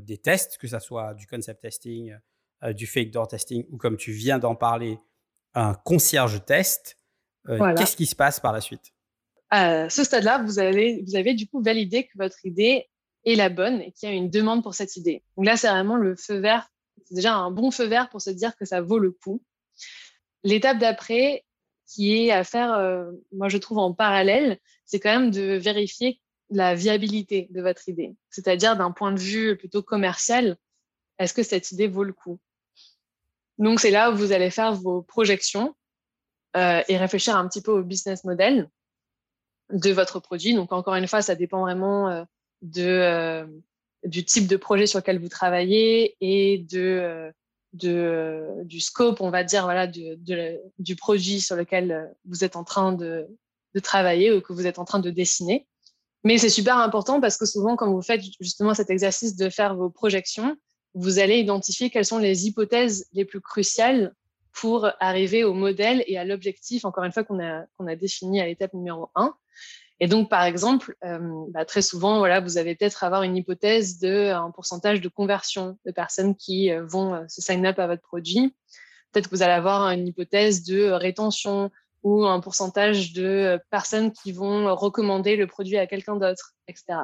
des 0.03 0.17
tests, 0.17 0.57
que 0.59 0.67
ce 0.67 0.77
soit 0.79 1.15
du 1.15 1.25
concept 1.25 1.61
testing, 1.61 2.13
du 2.73 2.85
fake 2.85 3.09
door 3.11 3.27
testing 3.27 3.65
ou 3.71 3.77
comme 3.77 3.97
tu 3.97 4.11
viens 4.11 4.37
d'en 4.37 4.55
parler, 4.55 4.99
un 5.55 5.73
concierge 5.73 6.45
test. 6.45 6.99
Qu'est-ce 7.47 7.95
qui 7.95 8.05
se 8.05 8.15
passe 8.15 8.39
par 8.39 8.53
la 8.53 8.61
suite? 8.61 8.93
À 9.49 9.89
ce 9.89 10.03
stade-là, 10.03 10.43
vous, 10.43 10.59
avez, 10.59 11.01
vous 11.07 11.15
avez 11.15 11.33
du 11.33 11.47
coup 11.47 11.63
validé 11.63 12.03
que 12.03 12.17
votre 12.17 12.45
idée 12.45 12.87
est 13.25 13.35
la 13.35 13.49
bonne 13.49 13.81
et 13.81 13.91
qu'il 13.91 14.09
y 14.09 14.11
a 14.11 14.15
une 14.15 14.29
demande 14.29 14.63
pour 14.63 14.75
cette 14.75 14.95
idée. 14.95 15.23
Donc 15.35 15.45
là, 15.45 15.57
c'est 15.57 15.69
vraiment 15.69 15.95
le 15.95 16.15
feu 16.15 16.37
vert. 16.37 16.69
C'est 17.05 17.15
déjà 17.15 17.35
un 17.35 17.51
bon 17.51 17.71
feu 17.71 17.85
vert 17.85 18.09
pour 18.09 18.21
se 18.21 18.29
dire 18.29 18.55
que 18.55 18.65
ça 18.65 18.81
vaut 18.81 18.99
le 18.99 19.11
coup. 19.11 19.41
L'étape 20.43 20.77
d'après, 20.77 21.43
qui 21.87 22.17
est 22.17 22.31
à 22.31 22.43
faire, 22.43 22.73
euh, 22.73 23.11
moi 23.31 23.49
je 23.49 23.57
trouve 23.57 23.77
en 23.79 23.93
parallèle, 23.93 24.59
c'est 24.85 24.99
quand 24.99 25.11
même 25.11 25.31
de 25.31 25.55
vérifier 25.55 26.19
la 26.49 26.75
viabilité 26.75 27.47
de 27.51 27.61
votre 27.61 27.89
idée. 27.89 28.15
C'est-à-dire 28.29 28.75
d'un 28.75 28.91
point 28.91 29.11
de 29.11 29.19
vue 29.19 29.57
plutôt 29.57 29.81
commercial, 29.81 30.57
est-ce 31.17 31.33
que 31.33 31.43
cette 31.43 31.71
idée 31.71 31.87
vaut 31.87 32.03
le 32.03 32.13
coup? 32.13 32.39
Donc 33.57 33.79
c'est 33.79 33.91
là 33.91 34.11
où 34.11 34.15
vous 34.15 34.31
allez 34.31 34.49
faire 34.49 34.73
vos 34.73 35.01
projections 35.01 35.75
euh, 36.55 36.81
et 36.87 36.97
réfléchir 36.97 37.35
un 37.35 37.47
petit 37.47 37.61
peu 37.61 37.71
au 37.71 37.83
business 37.83 38.23
model 38.23 38.69
de 39.71 39.91
votre 39.91 40.19
produit. 40.19 40.53
Donc, 40.53 40.71
encore 40.71 40.95
une 40.95 41.07
fois, 41.07 41.21
ça 41.21 41.35
dépend 41.35 41.61
vraiment 41.61 42.09
euh, 42.09 42.23
de, 42.65 42.83
euh, 42.83 43.45
du 44.03 44.25
type 44.25 44.47
de 44.47 44.57
projet 44.57 44.87
sur 44.87 44.99
lequel 44.99 45.19
vous 45.19 45.29
travaillez 45.29 46.15
et 46.21 46.59
de, 46.59 46.79
euh, 46.79 47.31
de, 47.73 48.63
du 48.63 48.79
scope, 48.79 49.21
on 49.21 49.29
va 49.29 49.43
dire, 49.43 49.63
voilà, 49.63 49.87
du 49.87 50.95
produit 50.95 51.39
sur 51.41 51.55
lequel 51.55 52.13
vous 52.25 52.43
êtes 52.43 52.55
en 52.55 52.63
train 52.63 52.93
de, 52.93 53.27
travailler 53.83 54.31
ou 54.31 54.39
que 54.39 54.53
vous 54.53 54.67
êtes 54.67 54.79
en 54.79 54.85
train 54.85 54.99
de 54.99 55.09
dessiner. 55.09 55.67
Mais 56.23 56.37
c'est 56.37 56.49
super 56.49 56.77
important 56.77 57.19
parce 57.19 57.35
que 57.37 57.45
souvent, 57.45 57.75
quand 57.75 57.91
vous 57.91 58.01
faites 58.01 58.21
justement 58.39 58.73
cet 58.73 58.89
exercice 58.89 59.35
de 59.35 59.49
faire 59.49 59.75
vos 59.75 59.89
projections, 59.89 60.55
vous 60.93 61.19
allez 61.19 61.39
identifier 61.39 61.89
quelles 61.89 62.05
sont 62.05 62.17
les 62.17 62.47
hypothèses 62.47 63.05
les 63.11 63.25
plus 63.25 63.41
cruciales 63.41 64.15
pour 64.53 64.89
arriver 65.01 65.43
au 65.43 65.53
modèle 65.53 66.05
et 66.07 66.17
à 66.17 66.23
l'objectif, 66.23 66.85
encore 66.85 67.03
une 67.03 67.11
fois, 67.11 67.25
qu'on 67.25 67.43
a, 67.43 67.65
a 67.85 67.95
défini 67.97 68.39
à 68.39 68.45
l'étape 68.45 68.73
numéro 68.73 69.09
1. 69.15 69.35
Et 69.99 70.07
donc, 70.07 70.29
par 70.29 70.43
exemple, 70.43 70.95
bah, 71.49 71.63
très 71.65 71.81
souvent, 71.81 72.19
voilà, 72.19 72.41
vous 72.41 72.57
allez 72.57 72.75
peut-être 72.75 73.03
avoir 73.03 73.23
une 73.23 73.37
hypothèse 73.37 73.97
d'un 73.99 74.51
pourcentage 74.51 74.99
de 74.99 75.07
conversion 75.07 75.77
de 75.85 75.91
personnes 75.91 76.35
qui 76.35 76.69
vont 76.83 77.25
se 77.29 77.41
sign 77.41 77.65
up 77.65 77.79
à 77.79 77.87
votre 77.87 78.01
produit. 78.01 78.53
Peut-être 79.11 79.29
que 79.29 79.35
vous 79.35 79.43
allez 79.43 79.53
avoir 79.53 79.89
une 79.91 80.07
hypothèse 80.07 80.63
de 80.63 80.89
rétention 80.89 81.71
ou 82.03 82.25
un 82.25 82.41
pourcentage 82.41 83.13
de 83.13 83.59
personnes 83.69 84.11
qui 84.11 84.33
vont 84.33 84.75
recommander 84.75 85.37
le 85.37 85.47
produit 85.47 85.77
à 85.77 85.87
quelqu'un 85.87 86.17
d'autre, 86.17 86.53
etc. 86.67 86.99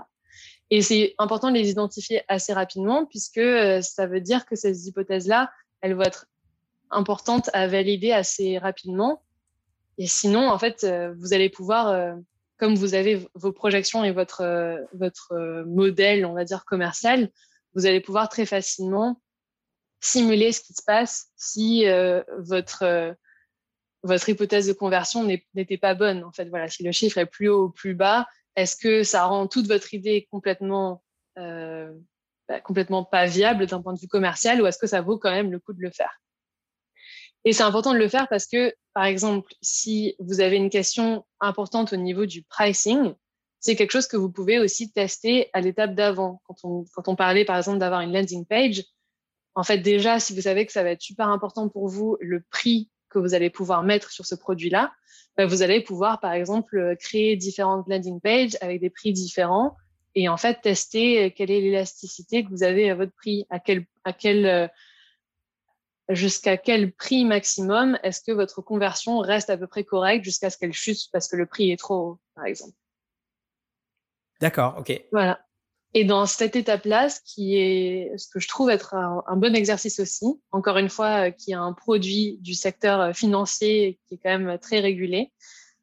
Et 0.70 0.82
c'est 0.82 1.16
important 1.18 1.50
de 1.50 1.56
les 1.56 1.70
identifier 1.70 2.24
assez 2.28 2.52
rapidement 2.54 3.06
puisque 3.06 3.42
ça 3.82 4.06
veut 4.06 4.22
dire 4.22 4.46
que 4.46 4.56
ces 4.56 4.90
hypothèses-là, 4.90 5.50
elles 5.80 5.96
vont 5.96 6.04
être 6.04 6.28
importantes 6.90 7.50
à 7.54 7.68
valider 7.68 8.12
assez 8.12 8.58
rapidement. 8.58 9.24
Et 9.98 10.08
sinon, 10.08 10.50
en 10.50 10.60
fait, 10.60 10.86
vous 11.18 11.34
allez 11.34 11.50
pouvoir 11.50 12.16
comme 12.62 12.76
vous 12.76 12.94
avez 12.94 13.28
vos 13.34 13.52
projections 13.52 14.04
et 14.04 14.12
votre, 14.12 14.42
euh, 14.42 14.78
votre 14.94 15.32
euh, 15.32 15.66
modèle, 15.66 16.28
on 16.28 16.34
va 16.34 16.46
dire, 16.46 16.64
commercial, 16.64 17.32
vous 17.74 17.88
allez 17.88 18.02
pouvoir 18.02 18.30
très 18.30 18.46
facilement 18.46 19.20
simuler 20.00 20.52
ce 20.52 20.62
qui 20.62 20.74
se 20.74 20.84
passe 20.86 21.32
si 21.36 21.88
euh, 21.88 22.22
votre, 22.38 23.16
votre 24.04 24.30
hypothèse 24.30 24.68
de 24.68 24.74
conversion 24.74 25.24
n'était 25.56 25.80
pas 25.80 25.96
bonne. 25.96 26.24
En 26.24 26.32
fait, 26.32 26.50
voilà, 26.50 26.68
si 26.68 26.84
le 26.84 26.92
chiffre 26.92 27.18
est 27.18 27.26
plus 27.26 27.50
haut 27.50 27.66
ou 27.66 27.70
plus 27.72 27.96
bas, 27.96 28.28
est-ce 28.56 28.76
que 28.76 29.02
ça 29.02 29.26
rend 29.26 29.48
toute 29.48 29.68
votre 29.68 29.96
idée 29.96 30.28
complètement, 30.30 31.04
bah, 31.36 32.60
complètement 32.64 33.04
pas 33.04 33.26
viable 33.26 33.66
d'un 33.66 33.82
point 33.82 33.94
de 33.94 34.00
vue 34.00 34.08
commercial 34.08 34.62
ou 34.62 34.68
est-ce 34.68 34.78
que 34.78 34.88
ça 34.88 35.02
vaut 35.02 35.18
quand 35.18 35.32
même 35.32 35.52
le 35.52 35.60
coup 35.60 35.74
de 35.74 35.82
le 35.82 35.92
faire? 35.92 36.22
Et 37.44 37.54
c'est 37.54 37.64
important 37.64 37.94
de 37.94 37.98
le 37.98 38.08
faire 38.08 38.28
parce 38.28 38.46
que, 38.46 38.74
par 38.94 39.06
exemple, 39.06 39.52
si 39.62 40.16
vous 40.20 40.42
avez 40.42 40.58
une 40.58 40.70
question 40.70 41.26
importante 41.40 41.94
au 41.94 41.98
niveau 41.98 42.26
du 42.26 42.44
pricing, 42.44 43.14
c'est 43.60 43.76
quelque 43.76 43.92
chose 43.92 44.08
que 44.08 44.18
vous 44.18 44.32
pouvez 44.32 44.60
aussi 44.60 44.92
tester 44.92 45.50
à 45.54 45.62
l'étape 45.62 45.96
d'avant. 45.96 46.42
Quand 46.46 46.56
on, 46.64 46.86
quand 46.94 47.08
on 47.08 47.16
parlait, 47.16 47.46
par 47.46 47.58
exemple, 47.58 47.80
d'avoir 47.80 48.02
une 48.02 48.14
landing 48.14 48.46
page, 48.46 48.84
en 49.56 49.64
fait, 49.64 49.80
déjà, 49.80 50.20
si 50.20 50.34
vous 50.34 50.42
savez 50.42 50.66
que 50.66 50.72
ça 50.72 50.84
va 50.84 50.92
être 50.92 51.02
super 51.02 51.28
important 51.30 51.68
pour 51.70 51.88
vous, 51.88 52.18
le 52.22 52.42
prix 52.50 52.90
que 53.10 53.20
vous 53.20 53.34
allez 53.34 53.50
pouvoir 53.50 53.84
mettre 53.84 54.12
sur 54.12 54.26
ce 54.26 54.36
produit-là, 54.36 54.92
bah, 55.38 55.46
vous 55.46 55.62
allez 55.62 55.82
pouvoir, 55.82 56.20
par 56.20 56.34
exemple, 56.34 56.96
créer 57.00 57.36
différentes 57.36 57.88
landing 57.88 58.22
pages 58.22 58.58
avec 58.62 58.80
des 58.82 58.90
prix 58.90 59.14
différents 59.14 59.76
et 60.16 60.28
en 60.28 60.38
fait 60.38 60.62
tester 60.62 61.32
quelle 61.32 61.52
est 61.52 61.62
l'élasticité 61.62 62.44
que 62.44 62.50
vous 62.50 62.64
avez 62.64 62.90
à 62.90 62.96
votre 62.96 63.14
prix, 63.14 63.46
à 63.50 63.60
quel, 63.60 63.86
à 64.04 64.14
quel 64.14 64.46
euh, 64.46 64.68
jusqu'à 66.14 66.58
quel 66.58 66.92
prix 66.92 67.26
maximum 67.26 67.98
est-ce 68.04 68.22
que 68.22 68.32
votre 68.32 68.62
conversion 68.62 69.20
reste 69.20 69.50
à 69.50 69.58
peu 69.58 69.68
près 69.68 69.84
correcte 69.84 70.24
jusqu'à 70.24 70.50
ce 70.50 70.58
qu'elle 70.58 70.74
chute 70.74 71.10
parce 71.12 71.28
que 71.28 71.36
le 71.36 71.46
prix 71.46 71.72
est 71.72 71.78
trop 71.78 71.96
haut, 71.96 72.20
par 72.36 72.46
exemple? 72.46 72.74
D'accord, 74.40 74.76
ok. 74.80 75.04
Voilà. 75.12 75.40
Et 75.94 76.06
dans 76.06 76.26
cette 76.26 76.56
étape-là, 76.56 77.10
ce 77.10 77.20
qui 77.26 77.58
est, 77.58 78.18
ce 78.18 78.28
que 78.30 78.40
je 78.40 78.48
trouve 78.48 78.70
être 78.70 78.96
un, 78.96 79.36
bon 79.36 79.54
exercice 79.56 80.00
aussi, 80.00 80.26
encore 80.52 80.78
une 80.78 80.90
fois, 80.90 81.28
euh, 81.28 81.32
qui 81.32 81.52
est 81.52 81.56
un 81.56 81.74
produit 81.74 82.38
du 82.40 82.54
secteur 82.54 83.02
euh, 83.02 83.14
financier 83.14 84.00
qui 84.08 84.16
est 84.16 84.18
quand 84.18 84.38
même 84.38 84.58
très 84.58 84.80
régulé, 84.80 85.34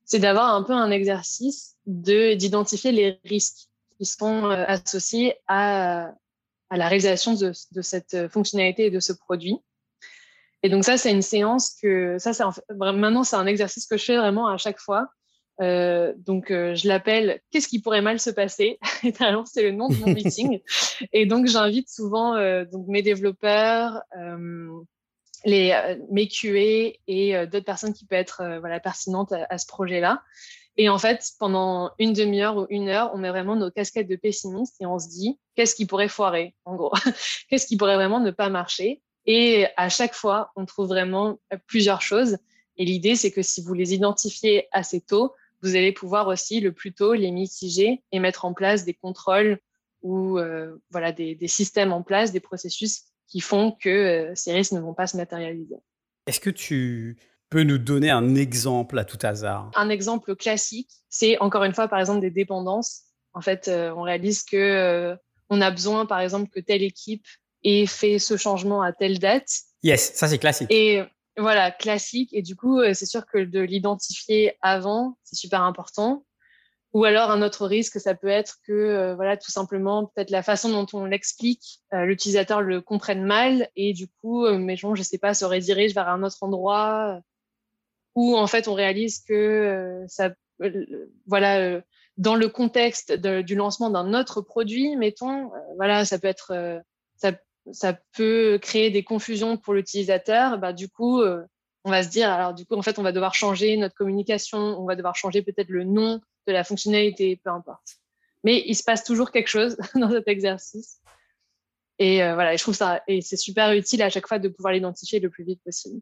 c'est 0.05 0.19
d'avoir 0.19 0.55
un 0.55 0.63
peu 0.63 0.73
un 0.73 0.91
exercice 0.91 1.77
de 1.87 2.35
d'identifier 2.35 2.93
les 2.93 3.21
risques 3.25 3.69
qui 3.99 4.07
sont 4.07 4.47
euh, 4.47 4.65
associés 4.67 5.35
à, 5.47 6.13
à 6.71 6.77
la 6.79 6.89
réalisation 6.89 7.35
de, 7.35 7.53
de 7.73 7.83
cette 7.83 8.29
fonctionnalité 8.29 8.87
et 8.87 8.91
de 8.91 9.01
ce 9.01 9.13
produit. 9.13 9.59
Et 10.63 10.69
donc 10.69 10.85
ça, 10.85 10.97
c'est 10.97 11.13
une 11.13 11.23
séance 11.23 11.77
que 11.81 12.17
ça, 12.19 12.33
c'est 12.33 12.45
maintenant 12.77 13.25
c'est 13.25 13.37
un 13.37 13.47
exercice 13.47 13.87
que 13.87 13.97
je 13.97 14.05
fais 14.05 14.17
vraiment 14.17 14.49
à 14.49 14.57
chaque 14.57 14.81
fois. 14.81 15.09
Euh, 15.61 16.15
donc 16.19 16.53
euh, 16.53 16.77
je 16.77 16.87
l'appelle 16.87 17.41
Qu'est-ce 17.51 17.67
qui 17.67 17.81
pourrait 17.81 18.03
mal 18.03 18.21
se 18.21 18.31
passer? 18.31 18.79
Et 19.03 19.13
c'est 19.47 19.63
le 19.63 19.73
nom 19.73 19.89
de 19.89 19.97
mon 19.97 20.15
meeting. 20.15 20.61
et 21.13 21.27
donc 21.27 21.47
j'invite 21.47 21.89
souvent 21.89 22.37
euh, 22.37 22.65
donc 22.65 22.87
mes 22.87 23.03
développeurs, 23.03 24.03
euh, 24.17 24.69
les 25.45 25.77
mes 26.11 26.29
QA 26.29 26.99
et 27.07 27.47
d'autres 27.47 27.65
personnes 27.65 27.93
qui 27.93 28.05
peuvent 28.07 28.19
être 28.19 28.59
voilà 28.61 28.81
pertinentes 28.81 29.33
à, 29.33 29.47
à 29.51 29.59
ce 29.59 29.67
projet-là. 29.67 30.23
Et 30.81 30.89
en 30.89 30.99
fait, 30.99 31.25
pendant 31.41 31.91
une 31.99 32.13
demi-heure 32.13 32.57
ou 32.57 32.67
une 32.71 32.89
heure, 32.89 33.11
on 33.13 33.19
met 33.19 33.31
vraiment 33.31 33.57
nos 33.57 33.71
casquettes 33.71 34.09
de 34.09 34.15
pessimistes 34.15 34.77
et 34.81 34.87
on 34.87 34.99
se 34.99 35.09
dit 35.09 35.39
qu'est-ce 35.57 35.75
qui 35.75 35.87
pourrait 35.87 36.09
foirer, 36.09 36.55
en 36.65 36.77
gros, 36.77 36.93
qu'est-ce 37.51 37.67
qui 37.67 37.77
pourrait 37.77 37.97
vraiment 37.97 38.21
ne 38.21 38.31
pas 38.31 38.49
marcher? 38.49 39.03
Et 39.29 39.67
à 39.77 39.91
chaque 39.91 40.15
fois, 40.15 40.51
on 40.57 40.65
trouve 40.65 40.89
vraiment 40.89 41.39
plusieurs 41.67 42.01
choses. 42.01 42.39
Et 42.79 42.87
l'idée, 42.87 43.15
c'est 43.15 43.31
que 43.31 43.43
si 43.43 43.61
vous 43.61 43.75
les 43.75 43.93
identifiez 43.93 44.69
assez 44.73 45.03
tôt, 45.03 45.35
vous 45.63 45.77
allez 45.77 45.93
pouvoir 45.93 46.29
aussi 46.29 46.61
le 46.61 46.73
plus 46.73 46.95
tôt 46.95 47.13
les 47.13 47.31
mitiger 47.31 48.03
et 48.11 48.21
mettre 48.21 48.47
en 48.47 48.55
place 48.55 48.87
des 48.87 48.95
contrôles 48.95 49.59
ou 50.01 50.39
euh, 50.39 50.79
voilà 50.91 51.13
des, 51.13 51.35
des, 51.35 51.49
systèmes 51.49 51.93
en 51.93 52.03
place, 52.03 52.33
des 52.33 52.41
processus 52.41 53.03
qui 53.27 53.41
font 53.41 53.73
que 53.73 53.89
euh, 53.91 54.33
ces 54.35 54.53
risques 54.55 54.73
ne 54.73 54.81
vont 54.81 54.95
pas 54.95 55.07
se 55.07 55.19
matérialiser. 55.19 55.77
Est-ce 56.27 56.41
que 56.41 56.51
tu 56.51 57.19
peux 57.51 57.65
nous 57.65 57.79
donner 57.79 58.09
un 58.09 58.35
exemple 58.35 58.99
à 58.99 59.05
tout 59.05 59.19
hasard? 59.23 59.71
Un 59.75 59.91
exemple 59.91 60.37
classique, 60.37 60.91
c'est 61.11 61.39
encore 61.41 61.65
une 61.65 61.75
fois 61.75 61.89
par 61.89 62.01
exemple 62.01 62.21
des 62.21 62.31
dépendances. 62.31 63.03
En 63.35 63.43
fait, 63.43 63.69
euh, 63.69 63.93
on 63.95 64.03
réalise 64.03 64.43
que 64.43 65.19
on 65.51 65.61
a 65.61 65.71
besoin 65.71 66.07
par 66.07 66.21
exemple 66.21 66.49
que 66.49 66.61
telle 66.61 66.83
équipe 66.83 67.27
et 67.63 67.87
fait 67.87 68.19
ce 68.19 68.37
changement 68.37 68.83
à 68.83 68.93
telle 68.93 69.19
date. 69.19 69.49
Yes, 69.83 70.15
ça 70.15 70.29
c'est 70.29 70.39
classique. 70.39 70.71
Et 70.71 71.03
voilà, 71.39 71.71
classique. 71.71 72.31
Et 72.33 72.43
du 72.43 72.57
coup, 72.57 72.81
euh, 72.81 72.95
c'est 72.95 73.07
sûr 73.07 73.25
que 73.25 73.39
de 73.39 73.61
l'identifier 73.61 74.57
avant, 74.61 75.17
c'est 75.23 75.37
super 75.37 75.63
important. 75.63 76.25
Ou 76.95 77.05
alors 77.05 77.31
un 77.31 77.43
autre 77.43 77.67
risque, 77.67 78.01
ça 78.01 78.15
peut 78.15 78.29
être 78.29 78.57
que 78.67 78.73
euh, 78.73 79.15
voilà, 79.15 79.37
tout 79.37 79.51
simplement 79.51 80.07
peut-être 80.07 80.31
la 80.31 80.43
façon 80.43 80.71
dont 80.71 80.87
on 80.95 81.05
l'explique, 81.05 81.81
euh, 81.93 82.07
l'utilisateur 82.07 82.63
le 82.63 82.81
comprenne 82.81 83.25
mal 83.25 83.69
et 83.77 83.93
du 83.93 84.09
coup, 84.09 84.49
mais 84.49 84.77
je 84.77 84.87
je 84.95 85.03
sais 85.03 85.19
pas, 85.19 85.35
se 85.35 85.45
redirige 85.45 85.95
vers 85.95 86.09
un 86.09 86.23
autre 86.23 86.39
endroit. 86.43 87.21
Ou 88.15 88.37
en 88.37 88.47
fait, 88.49 88.67
on 88.67 88.75
réalise 88.75 89.21
que 89.23 90.05
ça, 90.09 90.31
voilà, 91.27 91.81
dans 92.17 92.35
le 92.35 92.49
contexte 92.49 93.13
du 93.13 93.55
lancement 93.55 93.91
d'un 93.91 94.13
autre 94.19 94.41
produit, 94.41 94.97
mettons, 94.97 95.53
voilà, 95.77 96.05
ça 96.05 96.19
peut 96.19 96.27
être 96.27 96.83
ça 97.17 97.33
ça 97.73 97.95
peut 98.17 98.59
créer 98.61 98.91
des 98.91 99.03
confusions 99.03 99.57
pour 99.57 99.75
l'utilisateur. 99.75 100.59
Bah, 100.59 100.73
du 100.73 100.89
coup, 100.89 101.21
euh, 101.21 101.45
on 101.85 101.91
va 101.91 102.03
se 102.03 102.09
dire, 102.09 102.31
alors 102.31 102.55
du 102.55 102.67
coup, 102.67 102.75
en 102.75 102.83
fait, 102.83 102.99
on 102.99 103.03
va 103.03 103.13
devoir 103.13 103.35
changer 103.35 103.77
notre 103.77 103.95
communication, 103.95 104.59
on 104.59 104.85
va 104.85 104.97
devoir 104.97 105.17
changer 105.17 105.43
peut-être 105.43 105.69
le 105.69 105.85
nom 105.85 106.21
de 106.47 106.53
la 106.53 106.65
fonctionnalité, 106.65 107.41
peu 107.43 107.51
importe. 107.51 107.99
Mais 108.45 108.63
il 108.67 108.75
se 108.75 108.85
passe 108.85 109.05
toujours 109.05 109.31
quelque 109.31 109.49
chose 109.49 109.77
dans 109.95 110.11
cet 110.11 110.29
exercice. 110.29 111.01
Et 111.99 112.23
euh, 112.23 112.35
voilà, 112.35 112.55
je 112.55 112.63
trouve 112.63 112.77
ça, 112.77 113.03
et 113.09 113.21
c'est 113.21 113.37
super 113.37 113.73
utile 113.73 114.03
à 114.03 114.11
chaque 114.11 114.29
fois 114.29 114.39
de 114.39 114.49
pouvoir 114.49 114.73
l'identifier 114.73 115.19
le 115.19 115.31
plus 115.31 115.45
vite 115.45 115.61
possible. 115.65 116.01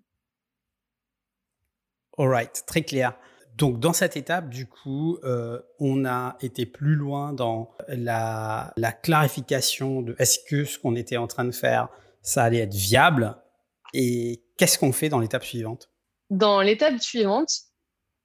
All 2.18 2.28
right, 2.28 2.64
très 2.66 2.82
clair. 2.82 3.18
Donc 3.56 3.80
dans 3.80 3.94
cette 3.94 4.18
étape, 4.18 4.50
du 4.50 4.66
coup, 4.66 5.18
euh, 5.24 5.60
on 5.78 6.04
a 6.04 6.36
été 6.42 6.66
plus 6.66 6.94
loin 6.94 7.32
dans 7.32 7.70
la, 7.88 8.72
clarification 9.02 10.02
de 10.02 10.14
est-ce 10.18 10.38
que 10.46 10.64
ce 10.64 10.78
qu'on 10.78 10.94
était 10.94 11.16
en 11.16 11.26
train 11.26 11.44
de 11.44 11.52
faire, 11.52 11.88
ça 12.20 12.44
allait 12.44 12.58
être 12.58 12.74
viable 12.74 13.36
et 13.94 14.42
qu'est-ce 14.58 14.78
qu'on 14.78 14.92
fait 14.92 15.08
dans 15.08 15.20
l'étape 15.20 15.44
suivante? 15.44 15.90
Dans 16.28 16.60
l'étape 16.60 17.00
suivante, 17.00 17.50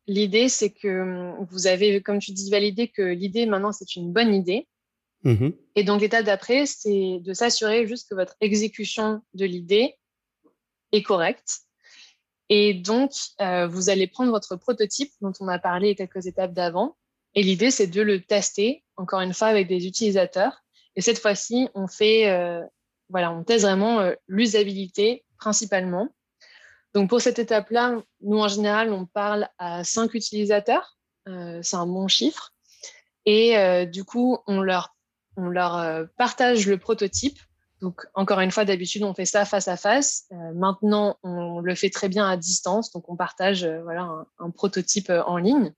l'idée 0.05 0.49
c'est 0.49 0.71
que 0.71 1.01
hum, 1.37 1.47
vous 1.49 1.67
avez, 1.67 2.01
comme 2.01 2.19
tu 2.19 2.31
dis, 2.33 2.49
validé 2.49 2.89
que 2.89 3.01
l'idée 3.01 3.45
maintenant 3.45 3.71
c'est 3.71 3.95
une 3.95 4.11
bonne 4.11 4.33
idée. 4.33 4.67
Mmh 5.23 5.49
et 5.75 5.83
donc 5.85 6.01
l'étape 6.01 6.25
d'après, 6.25 6.65
c'est 6.65 7.19
de 7.21 7.33
s'assurer 7.33 7.87
juste 7.87 8.09
que 8.09 8.15
votre 8.15 8.35
exécution 8.41 9.21
de 9.35 9.45
l'idée 9.45 9.95
est 10.91 11.03
correcte 11.03 11.61
et 12.53 12.73
donc, 12.73 13.13
euh, 13.39 13.65
vous 13.65 13.89
allez 13.89 14.07
prendre 14.07 14.29
votre 14.29 14.57
prototype 14.57 15.09
dont 15.21 15.31
on 15.39 15.47
a 15.47 15.57
parlé 15.57 15.95
quelques 15.95 16.27
étapes 16.27 16.51
d'avant. 16.51 16.97
Et 17.33 17.43
l'idée, 17.43 17.71
c'est 17.71 17.87
de 17.87 18.01
le 18.01 18.21
tester, 18.21 18.83
encore 18.97 19.21
une 19.21 19.33
fois, 19.33 19.47
avec 19.47 19.69
des 19.69 19.87
utilisateurs. 19.87 20.61
Et 20.97 21.01
cette 21.01 21.17
fois-ci, 21.17 21.69
on 21.75 21.87
fait, 21.87 22.29
euh, 22.29 22.61
voilà, 23.07 23.31
on 23.31 23.45
teste 23.45 23.63
vraiment 23.63 24.01
euh, 24.01 24.15
l'usabilité 24.27 25.23
principalement. 25.37 26.09
Donc, 26.93 27.09
pour 27.09 27.21
cette 27.21 27.39
étape-là, 27.39 28.03
nous, 28.19 28.39
en 28.39 28.49
général, 28.49 28.91
on 28.91 29.05
parle 29.05 29.47
à 29.57 29.85
cinq 29.85 30.13
utilisateurs. 30.13 30.97
c'est 31.25 31.77
un 31.77 31.87
bon 31.87 32.09
chiffre. 32.09 32.53
Et 33.25 33.85
du 33.85 34.03
coup, 34.03 34.39
on 34.45 34.59
leur, 34.59 34.93
on 35.37 35.47
leur 35.47 36.05
partage 36.17 36.67
le 36.67 36.77
prototype 36.77 37.39
donc, 37.81 38.05
encore 38.13 38.39
une 38.41 38.51
fois, 38.51 38.63
d'habitude, 38.63 39.03
on 39.03 39.13
fait 39.13 39.25
ça 39.25 39.43
face 39.43 39.67
à 39.67 39.75
face. 39.75 40.25
Euh, 40.31 40.53
maintenant, 40.53 41.17
on 41.23 41.59
le 41.59 41.73
fait 41.73 41.89
très 41.89 42.09
bien 42.09 42.29
à 42.29 42.37
distance. 42.37 42.91
Donc, 42.91 43.09
on 43.09 43.15
partage 43.15 43.63
euh, 43.63 43.81
voilà, 43.81 44.25
un, 44.37 44.49
prototype 44.51 45.09
euh, 45.09 45.23
en 45.23 45.37
ligne 45.37 45.73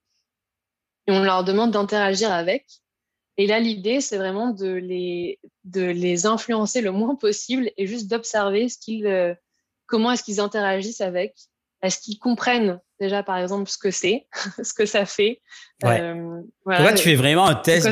et 1.08 1.12
on 1.14 1.24
leur 1.24 1.46
demande 1.46 1.72
d'interagir 1.72 2.32
avec. 2.32 2.66
Et 3.38 3.48
là, 3.48 3.60
l'idée, 3.60 4.02
c'est 4.02 4.18
vraiment 4.18 4.52
de 4.52 4.68
les, 4.68 5.40
de 5.64 5.82
les 5.82 6.26
influencer 6.26 6.82
le 6.82 6.92
moins 6.92 7.16
possible 7.16 7.72
et 7.78 7.88
juste 7.88 8.10
d'observer 8.10 8.70
ce 8.70 8.78
qu'ils, 8.78 9.38
comment 9.88 10.12
est-ce 10.12 10.24
qu'ils 10.24 10.40
interagissent 10.40 11.02
avec. 11.02 11.36
est-ce 11.82 12.00
qu'ils 12.00 12.20
comprennent 12.20 12.80
déjà, 13.00 13.24
par 13.24 13.38
exemple, 13.38 13.70
ce 13.70 13.80
que 13.80 13.90
c'est, 13.90 14.28
ce 14.64 14.74
que 14.74 14.86
ça 14.86 15.06
fait? 15.06 15.42
Ouais. 15.84 16.94
tu 16.96 17.04
fais 17.04 17.16
vraiment 17.16 17.48
un 17.48 17.56
test 17.56 17.90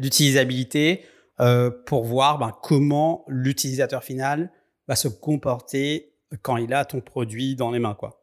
d'utilisabilité 0.00 1.04
euh, 1.40 1.70
pour 1.70 2.04
voir 2.04 2.38
ben, 2.38 2.52
comment 2.62 3.24
l'utilisateur 3.28 4.04
final 4.04 4.52
va 4.88 4.96
se 4.96 5.08
comporter 5.08 6.12
quand 6.42 6.56
il 6.56 6.72
a 6.74 6.84
ton 6.84 7.00
produit 7.00 7.56
dans 7.56 7.70
les 7.70 7.78
mains, 7.78 7.94
quoi. 7.94 8.20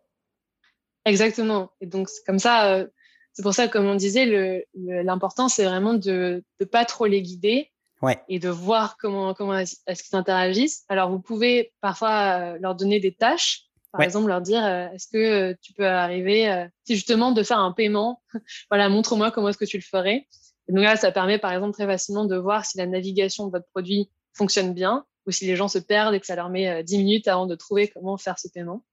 Exactement. 1.05 1.71
Et 1.79 1.85
donc, 1.85 2.09
c'est 2.09 2.23
comme 2.25 2.39
ça, 2.39 2.73
euh, 2.73 2.87
c'est 3.33 3.41
pour 3.41 3.53
ça, 3.53 3.67
comme 3.67 3.85
on 3.85 3.95
disait, 3.95 4.65
l'important, 4.75 5.47
c'est 5.47 5.63
vraiment 5.63 5.93
de 5.93 6.43
ne 6.59 6.65
pas 6.65 6.85
trop 6.85 7.05
les 7.05 7.21
guider 7.21 7.71
ouais. 8.01 8.19
et 8.27 8.39
de 8.39 8.49
voir 8.49 8.97
comment, 8.97 9.33
comment 9.33 9.57
est-ce 9.57 10.03
qu'ils 10.03 10.17
interagissent. 10.17 10.83
Alors, 10.89 11.09
vous 11.09 11.19
pouvez 11.19 11.73
parfois 11.81 12.55
euh, 12.55 12.57
leur 12.59 12.75
donner 12.75 12.99
des 12.99 13.13
tâches 13.13 13.63
par 13.93 14.01
exemple, 14.03 14.27
leur 14.27 14.41
dire 14.41 14.63
euh, 14.63 14.89
est-ce 14.91 15.07
que 15.07 15.57
tu 15.61 15.73
peux 15.73 15.87
arriver, 15.87 16.67
si 16.83 16.93
justement 16.93 17.31
de 17.31 17.41
faire 17.41 17.57
un 17.57 17.71
paiement, 17.71 18.21
voilà, 18.69 18.89
montre-moi 18.89 19.31
comment 19.31 19.49
est-ce 19.49 19.57
que 19.57 19.65
tu 19.65 19.77
le 19.77 19.83
ferais. 19.83 20.27
Et 20.67 20.73
donc 20.73 20.83
là, 20.83 20.95
ça 20.95 21.11
permet 21.11 21.39
par 21.39 21.53
exemple 21.53 21.73
très 21.73 21.85
facilement 21.85 22.25
de 22.25 22.35
voir 22.35 22.65
si 22.65 22.77
la 22.77 22.85
navigation 22.85 23.45
de 23.47 23.51
votre 23.51 23.67
produit 23.67 24.09
fonctionne 24.33 24.73
bien 24.73 25.05
ou 25.25 25.31
si 25.31 25.45
les 25.45 25.55
gens 25.55 25.67
se 25.67 25.79
perdent 25.79 26.13
et 26.13 26.19
que 26.19 26.25
ça 26.25 26.35
leur 26.35 26.49
met 26.49 26.83
10 26.83 26.97
minutes 26.97 27.27
avant 27.27 27.45
de 27.45 27.55
trouver 27.55 27.87
comment 27.87 28.17
faire 28.17 28.39
ce 28.39 28.47
paiement. 28.47 28.83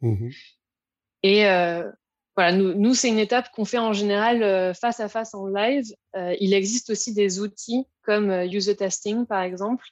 Mmh 0.00 0.30
et 1.24 1.44
voilà, 2.34 2.50
nous, 2.50 2.74
nous 2.74 2.94
c'est 2.94 3.08
une 3.08 3.20
étape 3.20 3.50
qu'on 3.52 3.64
fait 3.64 3.78
en 3.78 3.92
général 3.92 4.74
face 4.74 4.98
à 4.98 5.08
face 5.08 5.34
en 5.34 5.46
live. 5.46 5.84
il 6.40 6.52
existe 6.52 6.90
aussi 6.90 7.14
des 7.14 7.38
outils 7.38 7.86
comme 8.02 8.32
user 8.50 8.74
testing, 8.74 9.24
par 9.26 9.42
exemple, 9.42 9.84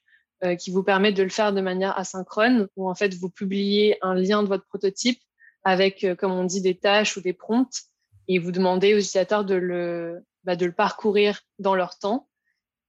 euh, 0.43 0.57
qui 0.57 0.71
vous 0.71 0.83
permet 0.83 1.13
de 1.13 1.23
le 1.23 1.29
faire 1.29 1.53
de 1.53 1.61
manière 1.61 1.99
asynchrone, 1.99 2.67
où 2.75 2.89
en 2.89 2.95
fait 2.95 3.15
vous 3.15 3.29
publiez 3.29 3.99
un 4.01 4.15
lien 4.15 4.43
de 4.43 4.49
votre 4.49 4.65
prototype 4.65 5.21
avec, 5.65 6.03
euh, 6.03 6.15
comme 6.15 6.33
on 6.33 6.45
dit, 6.45 6.63
des 6.63 6.75
tâches 6.75 7.19
ou 7.19 7.21
des 7.21 7.35
prompts, 7.35 7.83
et 8.27 8.39
vous 8.39 8.51
demandez 8.51 8.95
aux 8.95 8.97
utilisateurs 8.97 9.45
de 9.45 9.55
le, 9.55 10.25
bah, 10.45 10.57
de 10.57 10.67
le 10.67 10.73
parcourir 10.73 11.41
dans 11.59 11.75
leur 11.75 11.99
temps. 11.99 12.29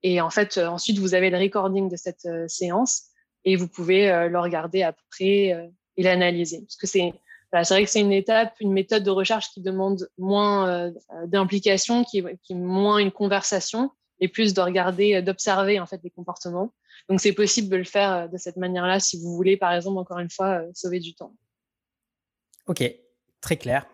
Et 0.04 0.22
en 0.22 0.30
fait, 0.30 0.58
euh, 0.58 0.68
ensuite, 0.68 1.00
vous 1.00 1.14
avez 1.14 1.30
le 1.30 1.38
recording 1.38 1.90
de 1.90 1.96
cette 1.96 2.28
séance 2.48 3.04
et 3.46 3.56
vous 3.56 3.68
pouvez 3.68 4.08
le 4.30 4.40
regarder 4.40 4.84
après 4.84 5.72
et 5.98 6.04
l'analyser. 6.04 6.62
Parce 6.62 6.76
que 6.76 6.86
c'est 6.86 7.12
voilà, 7.52 7.66
vrai 7.68 7.84
que 7.84 7.90
c'est 7.90 8.00
une 8.00 8.12
étape, 8.12 8.54
une 8.60 8.72
méthode 8.72 9.04
de 9.04 9.10
recherche 9.10 9.50
qui 9.52 9.62
demande 9.62 10.08
moins 10.20 10.92
d'implication, 11.26 12.04
qui, 12.04 12.24
qui 12.44 12.54
moins 12.54 13.00
une 13.00 13.12
conversation 13.12 13.90
et 14.20 14.28
plus 14.28 14.54
de 14.54 14.62
regarder, 14.62 15.24
d'observer 15.24 15.80
en 15.80 15.88
fait 15.88 16.00
les 16.04 16.12
comportements. 16.12 16.72
Donc, 17.10 17.20
c'est 17.20 17.34
possible 17.34 17.70
de 17.70 17.78
le 17.78 17.84
faire 17.84 18.12
euh, 18.12 18.28
de 18.28 18.38
cette 18.38 18.58
manière-là 18.58 19.00
si 19.00 19.20
vous 19.20 19.36
voulez, 19.36 19.58
par 19.58 19.74
exemple, 19.74 19.98
encore 19.98 20.20
une 20.20 20.30
fois, 20.30 20.62
euh, 20.62 20.72
sauver 20.74 21.00
du 21.00 21.14
temps. 21.14 21.36
Ok, 22.68 22.84
très 23.42 23.58
clair. 23.58 23.88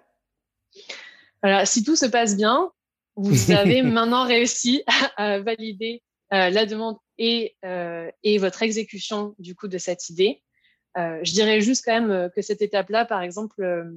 Voilà, 1.42 1.66
si 1.66 1.84
tout 1.84 1.96
se 1.96 2.06
passe 2.06 2.36
bien, 2.36 2.72
vous 3.18 3.52
avez 3.52 3.82
maintenant 3.84 4.26
réussi 4.26 4.84
à 5.18 5.40
valider 5.40 6.02
euh, 6.34 6.50
la 6.50 6.66
demande 6.66 6.98
et, 7.18 7.56
et 8.24 8.38
votre 8.38 8.62
exécution 8.62 9.34
du 9.40 9.56
coup 9.56 9.68
de 9.68 9.80
cette 9.80 10.10
idée. 10.10 10.44
je 10.96 11.32
dirais 11.32 11.62
juste 11.62 11.84
quand 11.84 12.00
même 12.00 12.30
que 12.30 12.44
cette 12.44 12.62
étape-là, 12.62 13.06
par 13.06 13.24
exemple, 13.24 13.88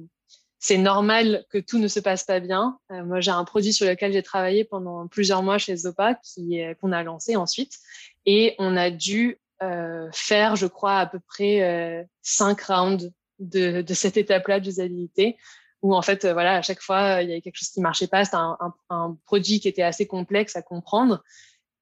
c'est 0.57 0.79
normal 0.79 1.45
que 1.51 1.59
tout 1.59 1.77
ne 1.77 1.87
se 1.87 1.99
passe 1.99 2.23
pas 2.23 2.39
bien. 2.39 2.79
moi, 2.89 3.19
j'ai 3.19 3.29
un 3.29 3.43
produit 3.43 3.73
sur 3.73 3.85
lequel 3.85 4.11
j'ai 4.11 4.23
travaillé 4.23 4.63
pendant 4.63 5.07
plusieurs 5.07 5.43
mois 5.43 5.59
chez 5.59 5.75
Zopa 5.75 6.15
qui 6.15 6.59
qu'on 6.81 6.91
a 6.91 7.03
lancé 7.03 7.35
ensuite 7.35 7.77
et 8.25 8.55
on 8.57 8.75
a 8.75 8.89
dû 8.89 9.39
euh, 9.63 10.09
faire, 10.11 10.55
je 10.55 10.65
crois, 10.65 10.97
à 10.97 11.05
peu 11.05 11.19
près 11.19 11.61
euh, 11.61 12.03
cinq 12.23 12.61
rounds 12.61 13.11
de, 13.37 13.81
de 13.81 13.93
cette 13.93 14.17
étape-là 14.17 14.59
d'usabilité, 14.59 15.37
où 15.81 15.95
en 15.95 16.01
fait, 16.01 16.25
euh, 16.25 16.33
voilà, 16.33 16.55
à 16.55 16.61
chaque 16.61 16.81
fois, 16.81 17.21
il 17.21 17.29
y 17.29 17.31
avait 17.31 17.41
quelque 17.41 17.57
chose 17.57 17.69
qui 17.69 17.81
marchait 17.81 18.07
pas. 18.07 18.23
C'était 18.25 18.37
un, 18.37 19.17
produit 19.25 19.59
qui 19.59 19.67
était 19.67 19.81
assez 19.81 20.07
complexe 20.07 20.55
à 20.55 20.61
comprendre. 20.61 21.23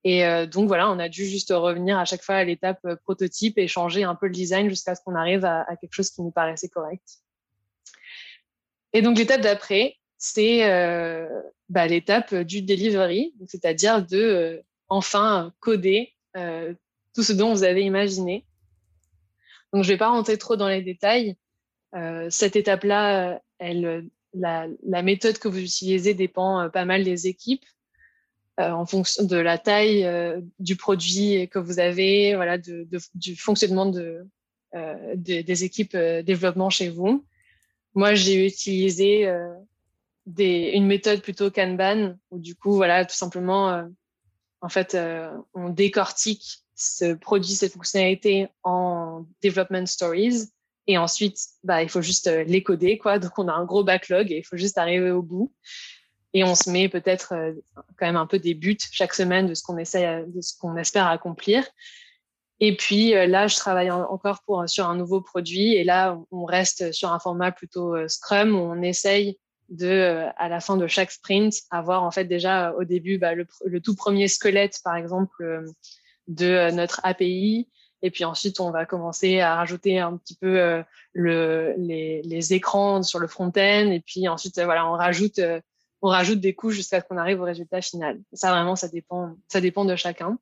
Et 0.06 0.26
euh, 0.26 0.46
donc 0.46 0.68
voilà, 0.68 0.90
on 0.90 1.00
a 1.00 1.10
dû 1.10 1.26
juste 1.26 1.52
revenir 1.52 1.98
à 2.00 2.06
chaque 2.06 2.24
fois 2.24 2.36
à 2.36 2.44
l'étape 2.44 2.80
euh, 2.86 2.96
prototype 2.96 3.58
et 3.58 3.68
changer 3.68 4.04
un 4.04 4.16
peu 4.16 4.28
le 4.28 4.34
design 4.34 4.70
jusqu'à 4.70 4.96
ce 4.96 5.02
qu'on 5.04 5.16
arrive 5.16 5.44
à, 5.44 5.66
quelque 5.82 5.94
chose 5.94 6.10
qui 6.10 6.22
nous 6.22 6.32
paraissait 6.32 6.70
correct. 6.70 7.04
Et 8.94 9.02
donc 9.02 9.18
l'étape 9.18 9.42
d'après, 9.42 9.98
c'est 10.18 10.70
euh, 10.70 11.28
bah, 11.68 11.86
l'étape 11.88 12.34
du 12.34 12.62
delivery, 12.62 13.34
c'est-à-dire 13.48 14.06
de 14.06 14.64
enfin 14.88 15.54
coder 15.60 16.14
euh, 16.36 16.74
tout 17.16 17.24
ce 17.24 17.34
dont 17.34 17.54
vous 17.54 17.64
avez 17.64 17.82
imaginé. 17.82 18.46
Donc, 19.74 19.84
je 19.84 19.90
ne 19.90 19.94
vais 19.94 19.98
pas 19.98 20.10
rentrer 20.10 20.38
trop 20.38 20.56
dans 20.56 20.68
les 20.68 20.82
détails. 20.82 21.36
Euh, 21.96 22.28
cette 22.30 22.56
étape-là, 22.56 23.42
elle, 23.60 24.10
la, 24.34 24.68
méthode 25.04 25.38
que 25.38 25.48
vous 25.48 25.60
utilisez 25.60 26.14
dépend 26.14 26.62
euh, 26.62 26.70
pas 26.70 26.86
mal 26.86 27.04
des 27.04 27.28
équipes. 27.28 27.66
Euh, 28.60 28.72
en 28.72 28.86
fonction 28.86 29.24
de 29.24 29.38
la 29.38 29.58
taille 29.58 30.04
euh, 30.06 30.42
du 30.60 30.76
produit 30.76 31.48
que 31.48 31.60
vous 31.60 31.80
avez, 31.80 32.36
voilà, 32.36 32.58
du 32.58 33.36
fonctionnement 33.38 33.86
de, 33.86 34.28
euh, 34.76 35.16
de, 35.16 35.42
des 35.42 35.64
équipes 35.64 35.96
développement 35.96 36.70
chez 36.70 36.90
vous. 36.90 37.26
Moi, 37.94 38.16
j'ai 38.16 38.46
utilisé 38.46 39.30
une 40.38 40.88
méthode 40.88 41.22
plutôt 41.22 41.50
Kanban, 41.50 42.16
où 42.32 42.40
du 42.40 42.54
coup, 42.54 42.74
voilà, 42.74 43.06
tout 43.06 43.16
simplement, 43.16 43.88
en 44.62 44.70
fait, 44.70 44.96
euh, 44.96 45.32
on 45.54 45.70
décortique 45.70 46.64
ce 46.76 47.14
produit, 47.14 47.54
cette 47.54 47.74
fonctionnalité 47.74 48.48
en 48.64 49.26
development 49.44 49.88
stories. 49.88 50.50
Et 50.90 50.98
ensuite, 50.98 51.38
bah, 51.64 51.84
il 51.84 51.90
faut 51.90 52.02
juste 52.02 52.28
euh, 52.28 52.44
les 52.44 52.64
coder, 52.64 52.98
quoi. 52.98 53.20
Donc, 53.20 53.38
on 53.38 53.48
a 53.48 53.54
un 53.54 53.64
gros 53.64 53.84
backlog 53.84 54.32
et 54.32 54.40
il 54.40 54.44
faut 54.44 54.58
juste 54.58 54.78
arriver 54.78 55.12
au 55.12 55.22
bout. 55.22 55.54
Et 56.34 56.44
on 56.44 56.56
se 56.56 56.70
met 56.70 56.90
peut-être 56.90 57.34
euh, 57.34 57.54
quand 57.98 58.06
même 58.06 58.16
un 58.16 58.28
peu 58.28 58.40
des 58.40 58.54
buts 58.54 58.78
chaque 58.92 59.14
semaine 59.14 59.48
de 59.48 59.54
ce 59.54 59.64
qu'on 59.64 59.78
essaie, 59.78 60.26
de 60.28 60.42
ce 60.42 60.58
qu'on 60.58 60.76
espère 60.76 61.08
accomplir. 61.08 61.66
Et 62.60 62.76
puis 62.76 63.12
là, 63.12 63.48
je 63.48 63.56
travaille 63.56 63.90
encore 63.90 64.42
sur 64.66 64.90
un 64.90 64.96
nouveau 64.98 65.22
produit. 65.22 65.76
Et 65.76 65.86
là, 65.86 66.20
on 66.30 66.44
reste 66.44 66.92
sur 66.92 67.14
un 67.14 67.18
format 67.18 67.54
plutôt 67.54 67.96
Scrum 68.10 68.54
où 68.54 68.58
on 68.58 68.82
essaye 68.82 69.40
de, 69.70 69.88
euh, 69.88 70.30
à 70.38 70.50
la 70.50 70.60
fin 70.60 70.78
de 70.78 70.88
chaque 70.88 71.12
sprint, 71.12 71.54
avoir 71.72 72.04
en 72.04 72.12
fait 72.12 72.26
déjà 72.26 72.74
au 72.74 72.84
début 72.84 73.18
bah, 73.18 73.34
le, 73.34 73.46
tout 73.82 73.96
premier 73.96 74.28
squelette, 74.28 74.80
par 74.84 74.96
exemple, 74.96 75.44
euh, 75.44 75.66
de 76.28 76.48
euh, 76.48 76.72
notre 76.72 77.00
API. 77.04 77.70
Et 78.02 78.12
puis 78.12 78.24
ensuite, 78.24 78.60
on 78.60 78.72
va 78.72 78.86
commencer 78.86 79.40
à 79.40 79.56
rajouter 79.56 80.00
un 80.00 80.16
petit 80.18 80.36
peu 80.36 80.84
le, 81.14 81.74
les, 81.78 82.22
les, 82.22 82.54
écrans 82.54 83.04
sur 83.04 83.20
le 83.20 83.28
front-end. 83.28 83.92
Et 83.92 84.02
puis 84.06 84.28
ensuite, 84.28 84.60
voilà, 84.62 84.90
on 84.90 84.94
rajoute, 84.94 85.40
on 86.02 86.10
rajoute 86.10 86.40
des 86.40 86.54
couches 86.54 86.76
jusqu'à 86.76 87.02
ce 87.02 87.06
qu'on 87.06 87.18
arrive 87.18 87.42
au 87.42 87.46
résultat 87.46 87.82
final. 87.82 88.22
Ça, 88.34 88.52
vraiment, 88.52 88.76
ça 88.76 88.88
dépend, 88.88 89.36
ça 89.48 89.60
dépend 89.60 89.86
de 89.86 89.96
chacun. 89.96 90.38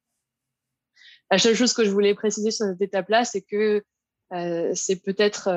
La 1.32 1.40
seule 1.40 1.56
chose 1.56 1.74
que 1.74 1.84
je 1.84 1.90
voulais 1.90 2.14
préciser 2.14 2.52
sur 2.52 2.68
cette 2.68 2.82
étape-là, 2.82 3.26
c'est 3.26 3.42
que 3.42 3.84
euh, 4.34 4.72
c'est 4.76 5.02
peut-être 5.02 5.50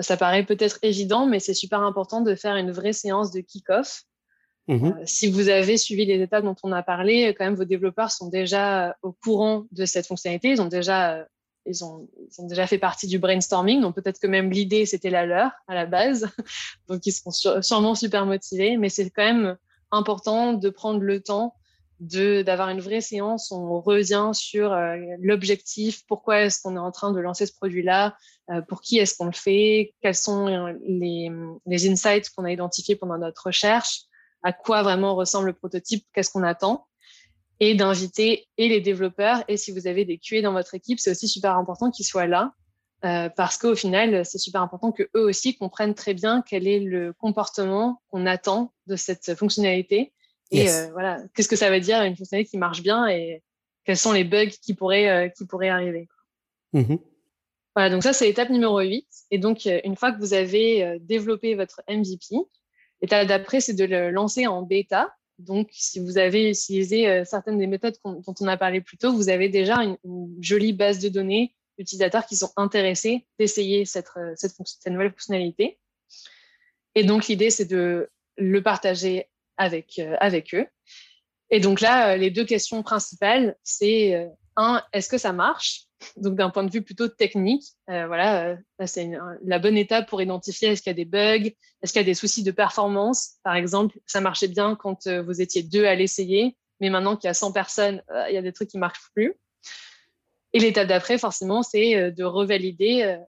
ça 0.00 0.16
paraît 0.16 0.44
peut-être 0.44 0.78
évident, 0.82 1.26
mais 1.26 1.40
c'est 1.40 1.54
super 1.54 1.82
important 1.82 2.20
de 2.20 2.34
faire 2.34 2.56
une 2.56 2.70
vraie 2.70 2.92
séance 2.92 3.30
de 3.30 3.40
kick-off. 3.40 4.04
Mmh 4.68 4.86
euh, 4.86 4.92
si 5.06 5.30
vous 5.30 5.48
avez 5.48 5.78
suivi 5.78 6.04
les 6.04 6.20
étapes 6.20 6.44
dont 6.44 6.56
on 6.62 6.72
a 6.72 6.82
parlé, 6.82 7.34
quand 7.34 7.44
même, 7.44 7.54
vos 7.54 7.64
développeurs 7.64 8.10
sont 8.10 8.28
déjà 8.28 8.96
au 9.02 9.12
courant 9.12 9.64
de 9.72 9.86
cette 9.86 10.06
fonctionnalité. 10.06 10.50
Ils 10.50 10.60
ont 10.60 10.66
déjà, 10.66 11.26
ils 11.64 11.84
ont, 11.84 12.08
ils 12.30 12.42
ont 12.42 12.46
déjà 12.46 12.66
fait 12.66 12.78
partie 12.78 13.06
du 13.06 13.18
brainstorming. 13.18 13.80
Donc 13.80 13.94
peut-être 13.94 14.20
que 14.20 14.26
même 14.26 14.50
l'idée, 14.50 14.84
c'était 14.84 15.10
la 15.10 15.24
leur 15.24 15.52
à 15.68 15.74
la 15.74 15.86
base. 15.86 16.28
donc 16.88 17.06
ils 17.06 17.12
seront 17.12 17.62
sûrement 17.62 17.94
super 17.94 18.26
motivés. 18.26 18.76
Mais 18.76 18.90
c'est 18.90 19.08
quand 19.10 19.24
même 19.24 19.56
important 19.90 20.52
de 20.52 20.68
prendre 20.68 21.00
le 21.00 21.20
temps 21.20 21.54
de 22.00 22.42
d'avoir 22.42 22.68
une 22.68 22.80
vraie 22.80 23.00
séance. 23.00 23.50
On 23.50 23.80
revient 23.80 24.30
sur 24.32 24.72
euh, 24.72 24.96
l'objectif, 25.20 26.04
pourquoi 26.06 26.42
est-ce 26.42 26.62
qu'on 26.62 26.76
est 26.76 26.80
en 26.80 26.92
train 26.92 27.12
de 27.12 27.20
lancer 27.20 27.46
ce 27.46 27.52
produit-là, 27.52 28.16
euh, 28.50 28.62
pour 28.62 28.80
qui 28.80 28.98
est-ce 28.98 29.16
qu'on 29.16 29.26
le 29.26 29.32
fait, 29.32 29.94
quels 30.02 30.14
sont 30.14 30.46
les, 30.86 31.30
les 31.66 31.90
insights 31.90 32.30
qu'on 32.30 32.44
a 32.44 32.52
identifiés 32.52 32.96
pendant 32.96 33.18
notre 33.18 33.46
recherche, 33.46 34.02
à 34.42 34.52
quoi 34.52 34.82
vraiment 34.82 35.14
ressemble 35.14 35.46
le 35.46 35.52
prototype, 35.52 36.06
qu'est-ce 36.12 36.30
qu'on 36.30 36.42
attend, 36.42 36.86
et 37.60 37.74
d'inviter 37.74 38.46
et 38.56 38.68
les 38.68 38.80
développeurs 38.80 39.44
et 39.48 39.56
si 39.56 39.72
vous 39.72 39.86
avez 39.86 40.04
des 40.04 40.18
QA 40.18 40.42
dans 40.42 40.52
votre 40.52 40.74
équipe, 40.74 41.00
c'est 41.00 41.10
aussi 41.10 41.28
super 41.28 41.56
important 41.56 41.90
qu'ils 41.90 42.06
soient 42.06 42.26
là. 42.26 42.52
Euh, 43.04 43.28
parce 43.28 43.58
qu'au 43.58 43.76
final, 43.76 44.24
c'est 44.24 44.38
super 44.38 44.60
important 44.60 44.90
que 44.90 45.04
eux 45.14 45.22
aussi 45.22 45.56
comprennent 45.56 45.94
très 45.94 46.14
bien 46.14 46.42
quel 46.42 46.66
est 46.66 46.80
le 46.80 47.12
comportement 47.12 48.02
qu'on 48.08 48.26
attend 48.26 48.72
de 48.88 48.96
cette 48.96 49.36
fonctionnalité 49.36 50.12
et 50.50 50.68
euh, 50.68 50.90
voilà, 50.92 51.20
qu'est-ce 51.34 51.48
que 51.48 51.56
ça 51.56 51.70
veut 51.70 51.78
dire 51.78 52.02
une 52.02 52.16
fonctionnalité 52.16 52.50
qui 52.50 52.58
marche 52.58 52.82
bien 52.82 53.06
et 53.06 53.42
quels 53.84 53.98
sont 53.98 54.12
les 54.12 54.24
bugs 54.24 54.46
qui 54.46 54.74
pourraient, 54.74 55.08
euh, 55.08 55.28
qui 55.28 55.46
pourraient 55.46 55.68
arriver. 55.68 56.08
Mmh 56.72 56.96
voilà, 57.76 57.90
donc 57.90 58.02
ça, 58.02 58.12
c'est 58.12 58.26
l'étape 58.26 58.50
numéro 58.50 58.80
8. 58.80 59.06
Et 59.30 59.38
donc, 59.38 59.68
une 59.84 59.94
fois 59.94 60.10
que 60.10 60.18
vous 60.18 60.34
avez 60.34 60.98
développé 61.00 61.54
votre 61.54 61.80
MVP, 61.88 62.34
l'étape 63.02 63.26
d'après, 63.26 63.60
c'est 63.60 63.74
de 63.74 63.84
le 63.84 64.10
lancer 64.10 64.46
en 64.46 64.62
bêta. 64.62 65.14
Donc, 65.38 65.68
si 65.72 66.00
vous 66.00 66.18
avez 66.18 66.50
utilisé 66.50 67.24
certaines 67.24 67.58
des 67.58 67.68
méthodes 67.68 67.94
dont 68.04 68.34
on 68.40 68.46
a 68.48 68.56
parlé 68.56 68.80
plus 68.80 68.96
tôt, 68.98 69.12
vous 69.12 69.28
avez 69.28 69.48
déjà 69.48 69.76
une, 69.76 69.96
jolie 70.40 70.72
base 70.72 70.98
de 70.98 71.08
données 71.08 71.54
d'utilisateurs 71.78 72.26
qui 72.26 72.34
sont 72.34 72.50
intéressés 72.56 73.24
d'essayer 73.38 73.84
cette, 73.84 74.08
cette, 74.34 74.56
nouvelle 74.86 75.10
fonctionnalité. 75.10 75.78
Et 76.96 77.04
donc, 77.04 77.28
l'idée, 77.28 77.50
c'est 77.50 77.66
de 77.66 78.10
le 78.36 78.62
partager 78.62 79.28
avec, 79.56 80.00
avec 80.18 80.54
eux. 80.54 80.66
Et 81.50 81.60
donc 81.60 81.80
là, 81.80 82.16
les 82.16 82.30
deux 82.30 82.44
questions 82.44 82.82
principales, 82.82 83.56
c'est 83.62 84.28
un, 84.56 84.82
est-ce 84.92 85.08
que 85.08 85.18
ça 85.18 85.32
marche? 85.32 85.87
Donc 86.16 86.36
d'un 86.36 86.50
point 86.50 86.64
de 86.64 86.70
vue 86.70 86.82
plutôt 86.82 87.08
technique, 87.08 87.64
voilà, 87.86 88.56
c'est 88.86 89.10
la 89.44 89.58
bonne 89.58 89.76
étape 89.76 90.08
pour 90.08 90.22
identifier 90.22 90.68
est-ce 90.68 90.82
qu'il 90.82 90.90
y 90.90 90.94
a 90.94 90.94
des 90.94 91.04
bugs, 91.04 91.50
est-ce 91.82 91.92
qu'il 91.92 92.00
y 92.00 92.04
a 92.04 92.06
des 92.06 92.14
soucis 92.14 92.42
de 92.42 92.52
performance. 92.52 93.36
Par 93.42 93.56
exemple, 93.56 93.98
ça 94.06 94.20
marchait 94.20 94.48
bien 94.48 94.76
quand 94.76 95.08
vous 95.08 95.40
étiez 95.40 95.62
deux 95.62 95.86
à 95.86 95.94
l'essayer, 95.94 96.56
mais 96.80 96.90
maintenant 96.90 97.16
qu'il 97.16 97.26
y 97.26 97.30
a 97.30 97.34
100 97.34 97.52
personnes, 97.52 98.02
il 98.28 98.34
y 98.34 98.36
a 98.36 98.42
des 98.42 98.52
trucs 98.52 98.70
qui 98.70 98.78
marchent 98.78 99.10
plus. 99.14 99.34
Et 100.52 100.60
l'étape 100.60 100.86
d'après, 100.86 101.18
forcément, 101.18 101.62
c'est 101.62 102.12
de 102.12 102.24
revalider 102.24 103.18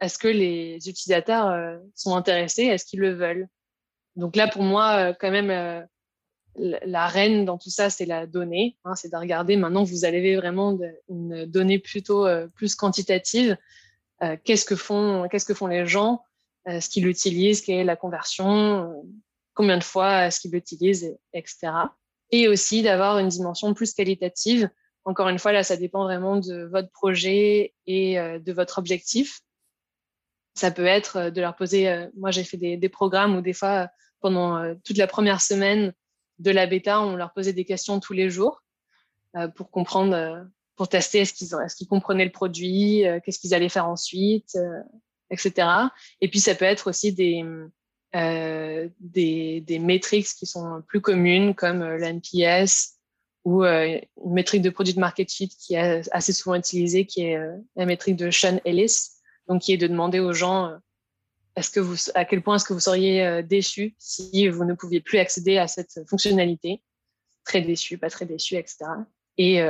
est-ce 0.00 0.18
que 0.18 0.28
les 0.28 0.76
utilisateurs 0.88 1.78
sont 1.94 2.16
intéressés, 2.16 2.64
est-ce 2.64 2.84
qu'ils 2.84 3.00
le 3.00 3.12
veulent. 3.14 3.48
Donc 4.16 4.34
là, 4.34 4.48
pour 4.48 4.62
moi, 4.62 5.12
quand 5.14 5.30
même, 5.30 5.86
la 6.58 7.06
reine 7.06 7.44
dans 7.44 7.58
tout 7.58 7.70
ça, 7.70 7.90
c'est 7.90 8.06
la 8.06 8.26
donnée. 8.26 8.76
Hein, 8.84 8.94
c'est 8.94 9.10
de 9.10 9.16
regarder 9.16 9.56
maintenant, 9.56 9.84
vous 9.84 10.04
avez 10.04 10.36
vraiment 10.36 10.78
une 11.08 11.46
donnée 11.46 11.78
plutôt 11.78 12.26
plus 12.54 12.74
quantitative. 12.74 13.56
qu'est-ce 14.44 14.64
que 14.64 14.76
font, 14.76 15.28
qu'est-ce 15.30 15.44
que 15.44 15.54
font 15.54 15.66
les 15.66 15.86
gens, 15.86 16.22
ce 16.66 16.88
qu'ils 16.88 17.06
utilisent, 17.06 17.62
quelle 17.62 17.78
est 17.78 17.84
la 17.84 17.96
conversion, 17.96 19.04
combien 19.54 19.78
de 19.78 19.84
fois 19.84 20.26
est-ce 20.26 20.40
qu'ils 20.40 20.52
l'utilisent, 20.52 21.16
etc. 21.32 21.72
Et 22.30 22.48
aussi 22.48 22.82
d'avoir 22.82 23.18
une 23.18 23.28
dimension 23.28 23.72
plus 23.74 23.94
qualitative 23.94 24.68
encore 25.08 25.30
une 25.30 25.38
fois, 25.38 25.52
là, 25.52 25.62
ça 25.62 25.78
dépend 25.78 26.04
vraiment 26.04 26.36
de 26.36 26.64
votre 26.64 26.90
projet 26.90 27.72
et 27.86 28.18
euh, 28.18 28.38
de 28.38 28.52
votre 28.52 28.78
objectif. 28.78 29.40
Ça 30.54 30.70
peut 30.70 30.84
être 30.84 31.16
euh, 31.16 31.30
de 31.30 31.40
leur 31.40 31.56
poser, 31.56 31.88
euh, 31.88 32.08
moi 32.14 32.30
j'ai 32.30 32.44
fait 32.44 32.58
des, 32.58 32.88
programmes 32.90 33.34
où 33.34 33.40
des 33.40 33.54
fois, 33.54 33.88
pendant 34.20 34.74
toute 34.84 34.98
la 34.98 35.06
première 35.06 35.40
semaine 35.40 35.94
de 36.38 36.50
la 36.50 36.66
bêta, 36.66 37.00
on 37.00 37.16
leur 37.16 37.32
posait 37.32 37.52
des 37.52 37.64
questions 37.64 38.00
tous 38.00 38.12
les 38.12 38.30
jours 38.30 38.62
pour 39.56 39.70
comprendre, 39.70 40.46
pour 40.76 40.88
tester 40.88 41.18
est-ce 41.18 41.34
qu'ils 41.34 41.54
est 41.54 41.88
comprenaient 41.88 42.24
le 42.24 42.32
produit, 42.32 43.04
qu'est-ce 43.24 43.38
qu'ils 43.38 43.54
allaient 43.54 43.68
faire 43.68 43.88
ensuite, 43.88 44.56
etc. 45.30 45.68
Et 46.20 46.28
puis 46.28 46.40
ça 46.40 46.54
peut 46.54 46.64
être 46.64 46.88
aussi 46.88 47.12
des, 47.12 47.44
des, 48.14 49.60
des 49.60 49.78
métriques 49.78 50.28
qui 50.28 50.46
sont 50.46 50.82
plus 50.88 51.00
communes 51.00 51.54
comme 51.54 51.84
l'NPS, 51.84 52.98
ou 53.48 53.64
euh, 53.64 53.98
une 54.24 54.32
métrique 54.34 54.60
de 54.60 54.68
produit 54.68 54.92
de 54.92 55.00
market 55.00 55.30
fit 55.32 55.48
qui 55.48 55.74
est 55.74 56.06
assez 56.12 56.34
souvent 56.34 56.54
utilisée, 56.54 57.06
qui 57.06 57.22
est 57.22 57.36
euh, 57.36 57.56
la 57.76 57.86
métrique 57.86 58.16
de 58.16 58.30
Sean 58.30 58.60
Ellis, 58.66 59.08
donc 59.48 59.62
qui 59.62 59.72
est 59.72 59.78
de 59.78 59.86
demander 59.86 60.20
aux 60.20 60.34
gens 60.34 60.66
euh, 60.66 60.76
est-ce 61.58 61.70
que 61.70 61.80
vous, 61.80 61.96
à 62.14 62.24
quel 62.24 62.42
point 62.42 62.56
est-ce 62.56 62.64
que 62.64 62.72
vous 62.72 62.80
seriez 62.80 63.42
déçu 63.42 63.94
si 63.98 64.48
vous 64.48 64.64
ne 64.64 64.74
pouviez 64.74 65.00
plus 65.00 65.18
accéder 65.18 65.58
à 65.58 65.66
cette 65.66 66.00
fonctionnalité? 66.08 66.82
Très 67.44 67.60
déçu, 67.60 67.98
pas 67.98 68.10
très 68.10 68.26
déçu, 68.26 68.56
etc. 68.56 68.84
Et, 69.36 69.60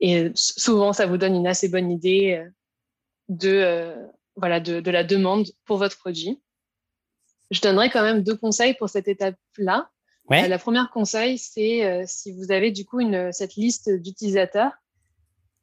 et 0.00 0.30
souvent, 0.34 0.92
ça 0.92 1.06
vous 1.06 1.16
donne 1.18 1.34
une 1.34 1.46
assez 1.46 1.68
bonne 1.68 1.90
idée 1.90 2.44
de, 3.28 3.94
voilà, 4.36 4.60
de, 4.60 4.80
de 4.80 4.90
la 4.90 5.04
demande 5.04 5.46
pour 5.64 5.78
votre 5.78 5.98
produit. 5.98 6.40
Je 7.50 7.60
donnerais 7.60 7.90
quand 7.90 8.02
même 8.02 8.22
deux 8.22 8.36
conseils 8.36 8.74
pour 8.74 8.88
cette 8.88 9.08
étape-là. 9.08 9.90
Euh, 10.32 10.48
la 10.48 10.58
première 10.58 10.90
conseil, 10.90 11.36
c'est 11.38 11.84
euh, 11.84 12.04
si 12.06 12.32
vous 12.32 12.50
avez 12.50 12.70
du 12.70 12.86
coup 12.86 13.00
une, 13.00 13.30
cette 13.32 13.56
liste 13.56 13.90
d'utilisateurs 13.90 14.72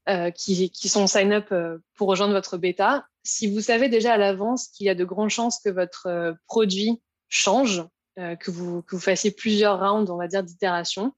euh, 0.10 0.32
qui, 0.32 0.70
qui, 0.70 0.90
sont 0.90 1.08
sign-up 1.08 1.54
pour 1.96 2.08
rejoindre 2.08 2.34
votre 2.34 2.58
bêta, 2.58 3.06
si 3.24 3.48
vous 3.48 3.62
savez 3.62 3.90
déjà 3.90 4.14
à 4.14 4.18
l'avance 4.18 4.68
qu'il 4.68 4.88
y 4.88 4.90
a 4.90 4.96
de 4.96 5.06
grandes 5.06 5.30
chances 5.30 5.60
que 5.64 5.70
votre 5.70 6.36
produit 6.48 7.02
change, 7.30 7.84
que, 8.16 8.52
vous, 8.52 8.82
que 8.82 8.96
vous 8.96 9.02
fassiez 9.02 9.32
plusieurs 9.32 9.80
rounds, 9.80 10.12
on 10.12 10.18
va 10.18 10.28
dire, 10.28 10.44
d'itération, 10.44 11.14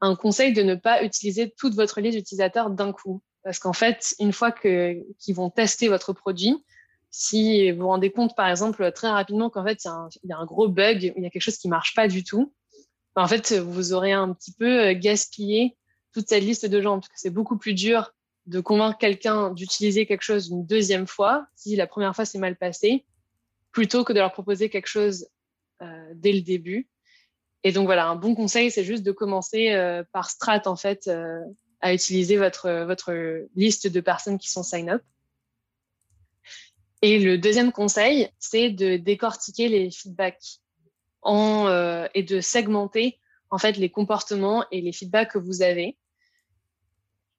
un 0.00 0.14
conseil 0.14 0.52
de 0.52 0.62
ne 0.62 0.74
pas 0.74 1.02
utiliser 1.02 1.52
toute 1.56 1.74
votre 1.74 2.00
liste 2.00 2.18
d'utilisateurs 2.18 2.70
d'un 2.70 2.92
coup. 2.92 3.22
Parce 3.44 3.58
qu'en 3.58 3.72
fait, 3.72 4.14
une 4.18 4.34
fois 4.34 4.52
qu'ils 4.52 5.34
vont 5.34 5.48
tester 5.48 5.88
votre 5.88 6.12
produit, 6.12 6.54
si 7.10 7.70
vous 7.70 7.80
vous 7.80 7.88
rendez 7.88 8.10
compte, 8.10 8.36
par 8.36 8.48
exemple, 8.48 8.92
très 8.92 9.08
rapidement 9.08 9.48
qu'en 9.48 9.64
fait, 9.64 9.84
il 9.84 10.28
y, 10.28 10.32
a 10.32 10.38
un 10.38 10.44
gros 10.44 10.68
bug, 10.68 11.14
il 11.16 11.22
y 11.22 11.26
a 11.26 11.30
quelque 11.30 11.40
chose 11.40 11.56
qui 11.56 11.68
marche 11.68 11.94
pas 11.94 12.08
du 12.08 12.24
tout, 12.24 12.52
en 13.18 13.26
fait, 13.26 13.52
vous 13.52 13.92
aurez 13.92 14.12
un 14.12 14.32
petit 14.32 14.52
peu 14.52 14.88
euh, 14.88 14.94
gaspillé 14.94 15.76
toute 16.12 16.28
cette 16.28 16.42
liste 16.42 16.66
de 16.66 16.80
gens, 16.80 17.00
parce 17.00 17.08
que 17.08 17.14
c'est 17.16 17.30
beaucoup 17.30 17.58
plus 17.58 17.74
dur 17.74 18.12
de 18.48 18.60
convaincre 18.60 18.98
quelqu'un 18.98 19.50
d'utiliser 19.50 20.06
quelque 20.06 20.22
chose 20.22 20.48
une 20.48 20.66
deuxième 20.66 21.06
fois, 21.06 21.46
si 21.54 21.76
la 21.76 21.86
première 21.86 22.14
fois 22.14 22.24
s'est 22.24 22.38
mal 22.38 22.56
passé, 22.56 23.04
plutôt 23.72 24.04
que 24.04 24.12
de 24.12 24.18
leur 24.18 24.32
proposer 24.32 24.70
quelque 24.70 24.86
chose 24.86 25.28
euh, 25.82 26.12
dès 26.14 26.32
le 26.32 26.40
début. 26.40 26.88
Et 27.64 27.72
donc 27.72 27.86
voilà, 27.86 28.08
un 28.08 28.16
bon 28.16 28.34
conseil, 28.34 28.70
c'est 28.70 28.84
juste 28.84 29.02
de 29.02 29.12
commencer 29.12 29.70
euh, 29.72 30.02
par 30.12 30.30
strat 30.30 30.62
en 30.66 30.76
fait 30.76 31.10
à 31.80 31.94
utiliser 31.94 32.36
votre 32.36 32.84
votre 32.84 33.46
liste 33.54 33.86
de 33.86 34.00
personnes 34.00 34.38
qui 34.38 34.50
sont 34.50 34.62
sign 34.62 34.90
up. 34.90 35.02
Et 37.02 37.18
le 37.18 37.38
deuxième 37.38 37.72
conseil, 37.72 38.28
c'est 38.38 38.70
de 38.70 38.96
décortiquer 38.96 39.68
les 39.68 39.90
feedbacks 39.90 40.60
en, 41.22 41.66
euh, 41.68 42.06
et 42.14 42.22
de 42.22 42.40
segmenter 42.40 43.20
en 43.50 43.58
fait 43.58 43.76
les 43.76 43.90
comportements 43.90 44.64
et 44.70 44.80
les 44.80 44.92
feedbacks 44.92 45.32
que 45.32 45.38
vous 45.38 45.62
avez. 45.62 45.96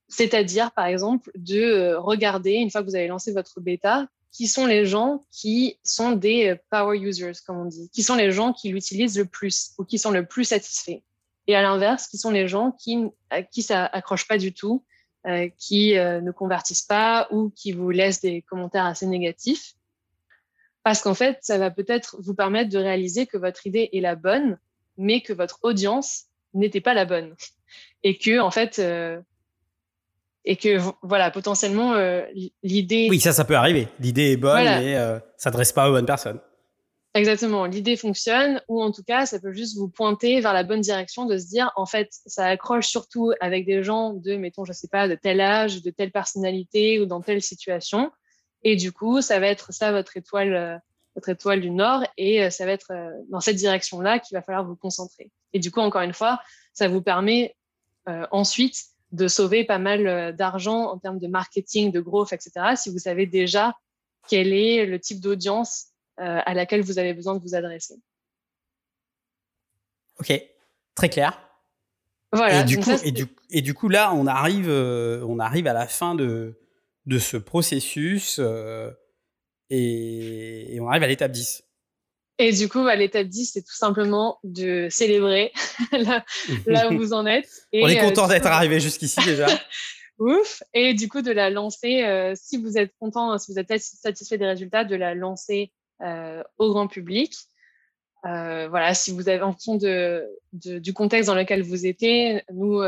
C'est-à-dire, 0.09 0.71
par 0.71 0.85
exemple, 0.85 1.31
de 1.35 1.61
euh, 1.61 1.99
regarder, 1.99 2.53
une 2.53 2.69
fois 2.69 2.81
que 2.81 2.87
vous 2.87 2.95
avez 2.95 3.07
lancé 3.07 3.31
votre 3.31 3.61
bêta, 3.61 4.07
qui 4.31 4.47
sont 4.47 4.65
les 4.65 4.85
gens 4.85 5.21
qui 5.31 5.79
sont 5.83 6.11
des 6.11 6.49
euh, 6.49 6.55
power 6.69 6.97
users, 6.97 7.33
comme 7.45 7.57
on 7.57 7.65
dit, 7.65 7.89
qui 7.91 8.03
sont 8.03 8.15
les 8.15 8.31
gens 8.31 8.53
qui 8.53 8.69
l'utilisent 8.69 9.17
le 9.17 9.25
plus 9.25 9.71
ou 9.77 9.85
qui 9.85 9.97
sont 9.97 10.11
le 10.11 10.25
plus 10.25 10.45
satisfaits. 10.45 11.01
Et 11.47 11.55
à 11.55 11.61
l'inverse, 11.61 12.07
qui 12.07 12.17
sont 12.17 12.31
les 12.31 12.47
gens 12.47 12.71
qui, 12.71 13.05
à 13.29 13.41
qui 13.41 13.63
ça 13.63 13.85
accroche 13.85 14.27
pas 14.27 14.37
du 14.37 14.53
tout, 14.53 14.83
qui 15.57 15.93
ne 15.95 16.31
convertissent 16.31 16.83
pas 16.83 17.27
ou 17.31 17.49
qui 17.49 17.71
vous 17.71 17.89
laissent 17.89 18.21
des 18.21 18.43
commentaires 18.43 18.85
assez 18.85 19.07
négatifs 19.07 19.73
parce 20.83 21.01
qu'en 21.01 21.13
fait, 21.13 21.37
ça 21.41 21.57
va 21.57 21.71
peut-être 21.71 22.15
vous 22.19 22.33
permettre 22.33 22.69
de 22.71 22.77
réaliser 22.77 23.27
que 23.27 23.37
votre 23.37 23.67
idée 23.67 23.89
est 23.93 23.99
la 23.99 24.15
bonne, 24.15 24.57
mais 24.97 25.21
que 25.21 25.33
votre 25.33 25.59
audience 25.63 26.25
n'était 26.53 26.81
pas 26.81 26.93
la 26.93 27.05
bonne. 27.05 27.35
Et 28.03 28.17
que, 28.17 28.39
en 28.39 28.51
fait, 28.51 28.79
euh, 28.79 29.21
et 30.45 30.55
que, 30.55 30.79
voilà, 31.01 31.31
potentiellement, 31.31 31.93
euh, 31.93 32.23
l'idée. 32.63 33.07
Oui, 33.09 33.19
ça, 33.19 33.33
ça 33.33 33.45
peut 33.45 33.55
arriver. 33.55 33.87
L'idée 33.99 34.31
est 34.31 34.37
bonne, 34.37 34.63
mais 34.63 34.93
ça 34.93 35.01
euh, 35.01 35.19
s'adresse 35.37 35.73
pas 35.73 35.89
aux 35.89 35.91
bonnes 35.91 36.05
personnes. 36.05 36.39
Exactement. 37.15 37.65
L'idée 37.65 37.97
fonctionne, 37.97 38.61
ou 38.67 38.81
en 38.81 38.91
tout 38.91 39.03
cas, 39.03 39.25
ça 39.25 39.39
peut 39.39 39.51
juste 39.51 39.77
vous 39.77 39.89
pointer 39.89 40.41
vers 40.41 40.53
la 40.53 40.63
bonne 40.63 40.81
direction 40.81 41.25
de 41.25 41.37
se 41.37 41.47
dire, 41.47 41.71
en 41.75 41.85
fait, 41.85 42.09
ça 42.25 42.45
accroche 42.45 42.87
surtout 42.87 43.33
avec 43.41 43.65
des 43.65 43.83
gens 43.83 44.13
de, 44.13 44.35
mettons, 44.35 44.63
je 44.63 44.73
sais 44.73 44.87
pas, 44.87 45.07
de 45.07 45.15
tel 45.15 45.41
âge, 45.41 45.81
de 45.81 45.89
telle 45.89 46.11
personnalité 46.11 46.99
ou 46.99 47.05
dans 47.05 47.21
telle 47.21 47.41
situation. 47.41 48.11
Et 48.63 48.75
du 48.75 48.91
coup, 48.91 49.21
ça 49.21 49.39
va 49.39 49.47
être 49.47 49.73
ça 49.73 49.91
votre 49.91 50.17
étoile, 50.17 50.53
euh, 50.53 50.77
votre 51.15 51.29
étoile 51.29 51.61
du 51.61 51.71
Nord, 51.71 52.03
et 52.17 52.43
euh, 52.43 52.49
ça 52.49 52.65
va 52.65 52.71
être 52.71 52.93
dans 53.29 53.39
cette 53.39 53.55
direction-là 53.55 54.19
qu'il 54.19 54.37
va 54.37 54.41
falloir 54.41 54.63
vous 54.63 54.75
concentrer. 54.75 55.31
Et 55.51 55.59
du 55.59 55.71
coup, 55.71 55.79
encore 55.79 56.01
une 56.01 56.13
fois, 56.13 56.39
ça 56.73 56.87
vous 56.87 57.01
permet 57.01 57.55
ensuite 58.31 58.75
de 59.11 59.27
sauver 59.27 59.63
pas 59.63 59.79
mal 59.79 60.35
d'argent 60.35 60.91
en 60.91 60.97
termes 60.97 61.19
de 61.19 61.27
marketing, 61.27 61.91
de 61.91 61.99
growth, 61.99 62.33
etc. 62.33 62.75
Si 62.75 62.89
vous 62.89 62.99
savez 62.99 63.25
déjà 63.25 63.75
quel 64.27 64.53
est 64.53 64.85
le 64.85 64.99
type 64.99 65.19
d'audience 65.19 65.87
à 66.17 66.53
laquelle 66.53 66.81
vous 66.81 66.99
avez 66.99 67.13
besoin 67.13 67.33
de 67.33 67.41
vous 67.41 67.55
adresser. 67.55 67.95
Ok, 70.19 70.33
très 70.95 71.09
clair. 71.09 71.41
Voilà. 72.31 72.61
Et 72.61 72.63
du, 72.65 72.77
coup, 72.77 72.91
et, 73.03 73.11
du, 73.11 73.25
et 73.49 73.61
du, 73.61 73.73
coup, 73.73 73.89
là, 73.89 74.13
on 74.13 74.27
arrive, 74.27 74.69
on 74.69 75.39
arrive 75.39 75.65
à 75.65 75.73
la 75.73 75.87
fin 75.87 76.13
de, 76.13 76.59
de 77.09 77.17
ce 77.19 77.37
processus 77.37 78.39
euh, 78.39 78.91
et, 79.69 80.77
on 80.79 80.87
arrive 80.87 81.03
à 81.03 81.07
l'étape 81.07 81.31
10. 81.31 81.63
Et 82.41 82.53
du 82.53 82.69
coup, 82.69 82.87
à 82.87 82.95
l'étape 82.95 83.27
10, 83.27 83.51
c'est 83.53 83.61
tout 83.61 83.75
simplement 83.75 84.39
de 84.43 84.87
célébrer 84.89 85.51
là, 85.91 86.23
où 86.89 86.97
vous 86.97 87.11
en 87.11 87.25
êtes. 87.25 87.49
on 87.73 87.87
est 87.87 87.99
content 87.99 88.25
euh, 88.25 88.29
d'être 88.29 88.47
arrivé 88.47 88.79
jusqu'ici 88.79 89.19
déjà. 89.25 89.47
Ouf. 90.19 90.63
Et 90.73 90.93
du 90.93 91.09
coup, 91.09 91.21
de 91.21 91.31
la 91.31 91.49
lancer, 91.49 92.03
euh, 92.03 92.33
si 92.35 92.57
vous 92.57 92.77
êtes 92.77 92.93
content, 92.97 93.37
si 93.37 93.51
vous 93.51 93.59
êtes 93.59 93.77
satisfait 93.79 94.37
des 94.37 94.45
résultats, 94.45 94.85
de 94.85 94.95
la 94.95 95.13
lancer 95.13 95.71
au 96.57 96.71
grand 96.71 96.87
public. 96.87 97.35
voilà, 98.23 98.93
si 98.93 99.11
vous 99.11 99.27
avez 99.27 99.41
en 99.41 99.51
fonction 99.51 99.75
de, 99.75 100.25
du 100.53 100.93
contexte 100.93 101.27
dans 101.27 101.35
lequel 101.35 101.61
vous 101.61 101.85
étiez, 101.85 102.41
nous, 102.53 102.81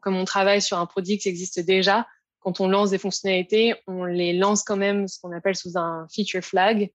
comme 0.00 0.16
on 0.16 0.24
travaille 0.24 0.62
sur 0.62 0.78
un 0.78 0.86
produit 0.86 1.18
qui 1.18 1.28
existe 1.28 1.60
déjà, 1.60 2.06
quand 2.40 2.60
on 2.60 2.68
lance 2.68 2.90
des 2.90 2.98
fonctionnalités, 2.98 3.74
on 3.86 4.04
les 4.04 4.32
lance 4.32 4.62
quand 4.62 4.76
même 4.76 5.06
ce 5.06 5.20
qu'on 5.20 5.32
appelle 5.32 5.56
sous 5.56 5.76
un 5.76 6.06
feature 6.10 6.42
flag, 6.42 6.84
euh, 6.84 6.86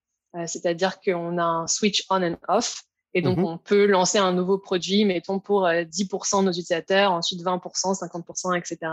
c'est-à-dire 0.46 1.00
qu'on 1.00 1.38
a 1.38 1.44
un 1.44 1.68
switch 1.68 2.06
on 2.10 2.22
and 2.22 2.38
off. 2.48 2.84
Et 3.14 3.22
donc, 3.22 3.38
mhm. 3.38 3.46
on 3.46 3.58
peut 3.58 3.86
lancer 3.86 4.18
un 4.18 4.34
nouveau 4.34 4.58
produit, 4.58 5.06
mettons, 5.06 5.40
pour 5.40 5.68
10% 5.68 5.70
euh, 5.70 6.40
de 6.42 6.46
nos 6.46 6.52
utilisateurs, 6.52 7.14
ensuite 7.14 7.42
20%, 7.42 7.98
50%, 7.98 8.58
etc. 8.58 8.92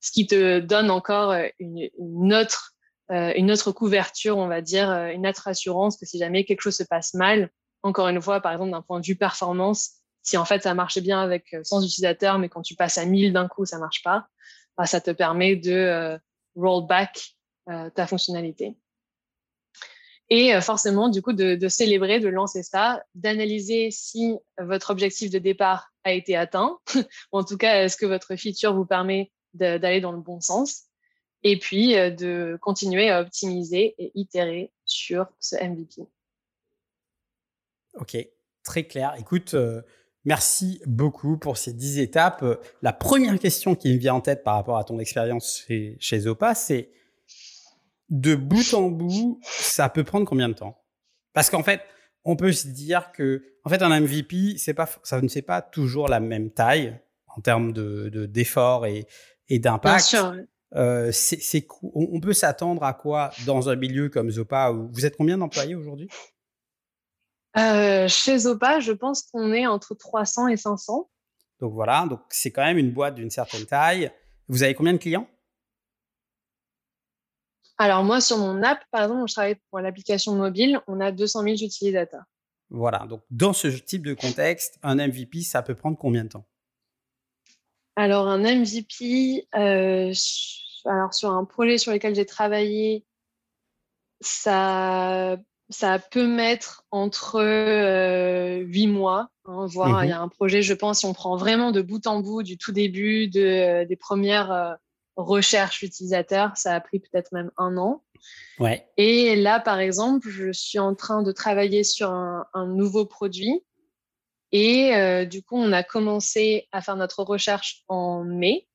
Ce 0.00 0.12
qui 0.12 0.26
te 0.26 0.60
donne 0.60 0.90
encore 0.90 1.30
euh, 1.30 1.46
une, 1.58 2.34
autre 2.34 2.74
une 3.10 3.50
autre 3.50 3.72
couverture, 3.72 4.36
on 4.36 4.48
va 4.48 4.60
dire, 4.60 4.90
une 4.90 5.26
autre 5.26 5.48
assurance 5.48 5.96
que 5.96 6.04
si 6.04 6.18
jamais 6.18 6.44
quelque 6.44 6.60
chose 6.60 6.76
se 6.76 6.82
passe 6.82 7.14
mal, 7.14 7.48
encore 7.82 8.06
une 8.08 8.20
fois, 8.20 8.42
par 8.42 8.52
exemple, 8.52 8.72
d'un 8.72 8.82
point 8.82 9.00
de 9.00 9.06
vue 9.06 9.16
performance, 9.16 9.92
si 10.22 10.36
en 10.36 10.44
fait 10.44 10.62
ça 10.62 10.74
marchait 10.74 11.00
bien 11.00 11.18
avec 11.18 11.56
100 11.62 11.84
utilisateurs, 11.84 12.38
mais 12.38 12.50
quand 12.50 12.60
tu 12.60 12.74
passes 12.74 12.98
à 12.98 13.06
1000 13.06 13.32
d'un 13.32 13.48
coup, 13.48 13.64
ça 13.64 13.78
marche 13.78 14.02
pas, 14.02 14.26
bah, 14.76 14.84
ça 14.84 15.00
te 15.00 15.10
permet 15.10 15.56
de 15.56 16.20
roll 16.54 16.86
back 16.86 17.34
ta 17.64 18.06
fonctionnalité. 18.06 18.76
Et 20.30 20.54
euh, 20.54 20.60
forcément, 20.60 21.08
du 21.08 21.22
coup, 21.22 21.32
de, 21.32 21.68
célébrer, 21.68 22.20
de 22.20 22.28
lancer 22.28 22.62
ça, 22.62 23.02
d'analyser 23.14 23.90
si 23.90 24.36
votre 24.58 24.90
objectif 24.90 25.30
de 25.30 25.38
départ 25.38 25.90
a 26.04 26.12
été 26.12 26.36
atteint, 26.36 26.78
ou 27.32 27.38
en 27.38 27.44
tout 27.44 27.56
cas, 27.56 27.82
est-ce 27.82 27.96
que 27.96 28.06
votre 28.06 28.36
feature 28.36 28.74
vous 28.74 28.84
permet 28.84 29.32
d'aller 29.54 30.00
dans 30.00 30.12
le 30.12 30.20
bon 30.20 30.40
sens, 30.40 30.84
et 31.42 31.58
puis 31.58 31.96
euh, 31.96 32.10
de 32.10 32.58
continuer 32.60 33.10
à 33.10 33.22
optimiser 33.22 33.94
et 33.98 34.12
itérer 34.14 34.72
sur 34.84 35.26
ce 35.40 35.56
MVP. 35.56 36.06
Ok, 37.94 38.16
très 38.62 38.84
clair. 38.84 39.14
Écoute, 39.18 39.54
euh, 39.54 39.80
merci 40.24 40.80
beaucoup 40.84 41.38
pour 41.38 41.56
ces 41.56 41.72
10 41.72 41.98
étapes. 42.00 42.44
La 42.82 42.92
première 42.92 43.38
question 43.38 43.74
qui 43.74 43.94
me 43.94 43.98
vient 43.98 44.14
en 44.14 44.20
tête 44.20 44.44
par 44.44 44.56
rapport 44.56 44.76
à 44.76 44.84
ton 44.84 44.98
expérience 44.98 45.64
chez, 45.66 45.96
chez 45.98 46.20
Zopa, 46.20 46.54
c'est 46.54 46.90
de 48.10 48.34
bout 48.34 48.74
en 48.74 48.88
bout, 48.88 49.40
ça 49.44 49.88
peut 49.88 50.04
prendre 50.04 50.26
combien 50.26 50.48
de 50.48 50.54
temps? 50.54 50.82
Parce 51.32 51.50
qu'en 51.50 51.62
fait, 51.62 51.82
on 52.24 52.36
peut 52.36 52.52
se 52.52 52.68
dire 52.68 53.12
que, 53.12 53.42
en 53.64 53.70
fait, 53.70 53.82
un 53.82 54.00
MVP, 54.00 54.56
c'est 54.58 54.74
pas, 54.74 54.88
ça 55.02 55.20
ne 55.20 55.28
fait 55.28 55.42
pas 55.42 55.62
toujours 55.62 56.08
la 56.08 56.20
même 56.20 56.50
taille 56.50 56.98
en 57.28 57.40
termes 57.40 57.72
de 57.72 58.26
d'effort 58.26 58.86
et, 58.86 59.06
et 59.48 59.58
d'impact. 59.58 60.10
Bien 60.10 60.20
sûr. 60.20 60.34
Euh, 60.74 61.10
c'est, 61.12 61.66
on 61.94 62.20
peut 62.20 62.34
s'attendre 62.34 62.82
à 62.82 62.92
quoi 62.92 63.30
dans 63.46 63.70
un 63.70 63.76
milieu 63.76 64.10
comme 64.10 64.30
Zopa 64.30 64.70
où 64.70 64.90
vous 64.92 65.06
êtes 65.06 65.16
combien 65.16 65.38
d'employés 65.38 65.74
aujourd'hui? 65.74 66.08
Euh, 67.56 68.06
Chez 68.08 68.38
Zopa, 68.38 68.78
je 68.80 68.92
pense 68.92 69.22
qu'on 69.22 69.52
est 69.52 69.66
entre 69.66 69.94
300 69.94 70.48
et 70.48 70.56
500. 70.56 71.08
Donc 71.60 71.72
voilà, 71.72 72.06
donc 72.08 72.20
c'est 72.28 72.50
quand 72.50 72.64
même 72.64 72.78
une 72.78 72.92
boîte 72.92 73.14
d'une 73.14 73.30
certaine 73.30 73.64
taille. 73.64 74.12
Vous 74.48 74.62
avez 74.62 74.74
combien 74.74 74.92
de 74.92 74.98
clients? 74.98 75.26
Alors 77.78 78.02
moi, 78.02 78.20
sur 78.20 78.38
mon 78.38 78.62
app, 78.62 78.80
par 78.90 79.04
exemple, 79.04 79.28
je 79.28 79.34
travaille 79.34 79.56
pour 79.70 79.78
l'application 79.78 80.34
mobile, 80.34 80.80
on 80.88 81.00
a 81.00 81.12
200 81.12 81.42
000 81.42 81.54
utilisateurs. 81.54 82.24
Voilà, 82.70 83.06
donc 83.08 83.22
dans 83.30 83.52
ce 83.52 83.68
type 83.68 84.04
de 84.04 84.14
contexte, 84.14 84.78
un 84.82 84.96
MVP, 84.96 85.40
ça 85.42 85.62
peut 85.62 85.74
prendre 85.74 85.96
combien 85.96 86.24
de 86.24 86.28
temps? 86.28 86.46
Alors 87.96 88.28
un 88.28 88.38
MVP, 88.38 89.48
euh, 89.56 90.12
alors 90.84 91.14
sur 91.14 91.30
un 91.30 91.44
projet 91.44 91.78
sur 91.78 91.92
lequel 91.92 92.14
j'ai 92.14 92.26
travaillé, 92.26 93.04
ça, 94.20 95.36
ça 95.70 95.98
peut 95.98 96.26
mettre 96.26 96.84
entre 96.90 97.40
euh, 97.40 98.58
8 98.58 98.86
mois, 98.88 99.30
hein, 99.46 99.66
voire 99.66 100.04
il 100.04 100.10
y 100.10 100.12
a 100.12 100.20
un 100.20 100.28
projet, 100.28 100.62
je 100.62 100.74
pense, 100.74 101.00
si 101.00 101.06
on 101.06 101.12
prend 101.12 101.36
vraiment 101.36 101.72
de 101.72 101.80
bout 101.80 102.06
en 102.06 102.20
bout, 102.20 102.42
du 102.42 102.58
tout 102.58 102.72
début, 102.72 103.28
de, 103.28 103.40
euh, 103.40 103.84
des 103.84 103.96
premières 103.96 104.52
euh, 104.52 104.74
recherche 105.18 105.82
utilisateur, 105.82 106.56
ça 106.56 106.74
a 106.74 106.80
pris 106.80 107.00
peut-être 107.00 107.32
même 107.32 107.50
un 107.56 107.76
an. 107.76 108.02
Ouais. 108.58 108.88
Et 108.96 109.36
là, 109.36 109.60
par 109.60 109.80
exemple, 109.80 110.28
je 110.28 110.52
suis 110.52 110.78
en 110.78 110.94
train 110.94 111.22
de 111.22 111.32
travailler 111.32 111.84
sur 111.84 112.10
un, 112.10 112.46
nouveau 112.66 113.04
produit. 113.04 113.62
Et 114.50 114.94
euh, 114.94 115.24
du 115.24 115.42
coup, 115.42 115.56
on 115.56 115.72
a 115.72 115.82
commencé 115.82 116.68
à 116.72 116.80
faire 116.80 116.96
notre 116.96 117.22
recherche 117.22 117.82
en 117.88 118.24
mai. 118.24 118.66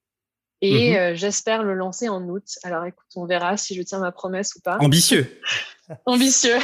Et 0.61 0.91
mhm. 0.91 0.97
euh, 0.97 1.15
j'espère 1.15 1.63
le 1.63 1.73
lancer 1.73 2.07
en 2.07 2.23
août. 2.29 2.45
Alors 2.63 2.85
écoute, 2.85 3.07
on 3.15 3.25
verra 3.25 3.57
si 3.57 3.75
je 3.75 3.81
tiens 3.81 3.99
ma 3.99 4.11
promesse 4.11 4.55
ou 4.55 4.61
pas. 4.61 4.77
Ambitieux. 4.79 5.27
Ambitieux. 6.05 6.59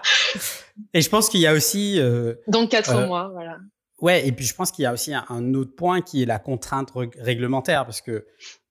et 0.94 1.00
je 1.00 1.08
pense 1.08 1.28
qu'il 1.28 1.40
y 1.40 1.46
a 1.46 1.54
aussi... 1.54 1.98
Euh, 1.98 2.34
Donc 2.48 2.70
quatre 2.70 3.06
mois, 3.06 3.28
voilà. 3.32 3.58
Ouais, 4.00 4.26
et 4.26 4.32
puis 4.32 4.44
je 4.44 4.54
pense 4.54 4.72
qu'il 4.72 4.82
y 4.82 4.86
a 4.86 4.92
aussi 4.92 5.14
un, 5.14 5.24
un, 5.30 5.54
autre 5.54 5.74
point 5.74 6.02
qui 6.02 6.22
est 6.22 6.26
la 6.26 6.38
contrainte 6.38 6.90
réglementaire, 7.18 7.86
parce 7.86 8.02
que 8.02 8.26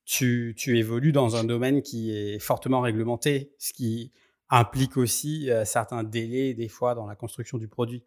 tu, 0.05 0.55
évolues 0.67 1.11
dans 1.11 1.35
un 1.35 1.43
domaine 1.43 1.81
qui 1.81 2.15
est 2.15 2.39
fortement 2.39 2.81
réglementé, 2.81 3.53
ce 3.57 3.73
qui 3.73 4.11
implique 4.49 4.97
aussi 4.97 5.49
euh, 5.49 5.65
certains 5.65 6.03
délais 6.03 6.53
des 6.53 6.67
fois 6.67 6.95
dans 6.95 7.07
la 7.07 7.15
construction 7.15 7.57
du 7.57 7.67
produit. 7.67 8.03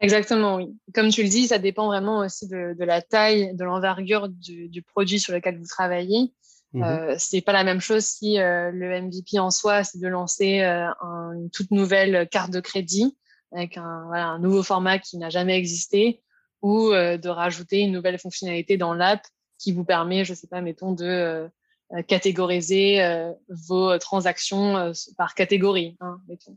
Exactement, 0.00 0.56
oui. 0.56 0.76
Comme 0.94 1.10
tu 1.10 1.22
le 1.22 1.28
dis, 1.28 1.48
ça 1.48 1.58
dépend 1.58 1.86
vraiment 1.86 2.20
aussi 2.20 2.46
de, 2.46 2.84
la 2.84 3.02
taille, 3.02 3.54
de 3.54 3.64
l'envergure 3.64 4.28
du, 4.28 4.82
produit 4.82 5.18
sur 5.18 5.34
lequel 5.34 5.58
vous 5.58 5.66
travaillez. 5.66 6.32
Ce 6.72 6.78
mmh 6.78 6.82
euh, 6.82 7.14
c'est 7.18 7.40
pas 7.40 7.52
la 7.52 7.64
même 7.64 7.80
chose 7.80 8.04
si 8.04 8.38
euh, 8.38 8.70
le 8.70 9.00
MVP 9.00 9.38
en 9.38 9.50
soi, 9.50 9.84
c'est 9.84 9.98
de 9.98 10.06
lancer 10.06 10.60
une 10.60 11.50
toute 11.50 11.70
nouvelle 11.70 12.28
carte 12.28 12.52
de 12.52 12.60
crédit 12.60 13.16
avec 13.52 13.76
un, 13.78 14.10
un 14.12 14.38
nouveau 14.38 14.62
format 14.62 14.98
qui 14.98 15.16
n'a 15.18 15.30
jamais 15.30 15.56
existé 15.56 16.22
ou 16.60 16.90
de 16.90 17.28
rajouter 17.28 17.78
une 17.80 17.92
nouvelle 17.92 18.18
fonctionnalité 18.18 18.76
dans 18.76 18.92
l'app 18.92 19.22
qui 19.58 19.72
vous 19.72 19.84
permet, 19.84 20.24
je 20.24 20.34
sais 20.34 20.46
pas, 20.46 20.60
mettons, 20.60 20.92
de 20.92 21.04
euh, 21.04 21.48
euh, 21.92 22.02
catégoriser 22.02 23.02
euh, 23.02 23.32
vos 23.48 23.98
transactions 23.98 24.92
par 25.16 25.34
catégorie, 25.34 25.96
hein, 26.00 26.20
mettons. 26.28 26.56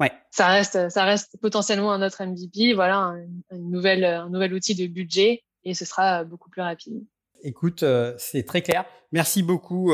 Ouais. 0.00 0.12
Ça 0.30 0.48
reste, 0.48 0.90
ça 0.90 1.04
reste 1.04 1.36
potentiellement 1.40 1.92
un 1.92 2.04
autre 2.04 2.24
MVP, 2.24 2.74
voilà, 2.74 2.98
un, 2.98 3.18
une 3.52 3.70
nouvelle, 3.70 4.04
un 4.04 4.28
nouvel 4.28 4.52
outil 4.52 4.74
de 4.74 4.86
budget 4.86 5.44
et 5.64 5.74
ce 5.74 5.84
sera 5.84 6.24
beaucoup 6.24 6.50
plus 6.50 6.62
rapide. 6.62 7.04
Écoute, 7.44 7.84
c'est 8.18 8.44
très 8.44 8.62
clair. 8.62 8.84
Merci 9.12 9.42
beaucoup 9.42 9.92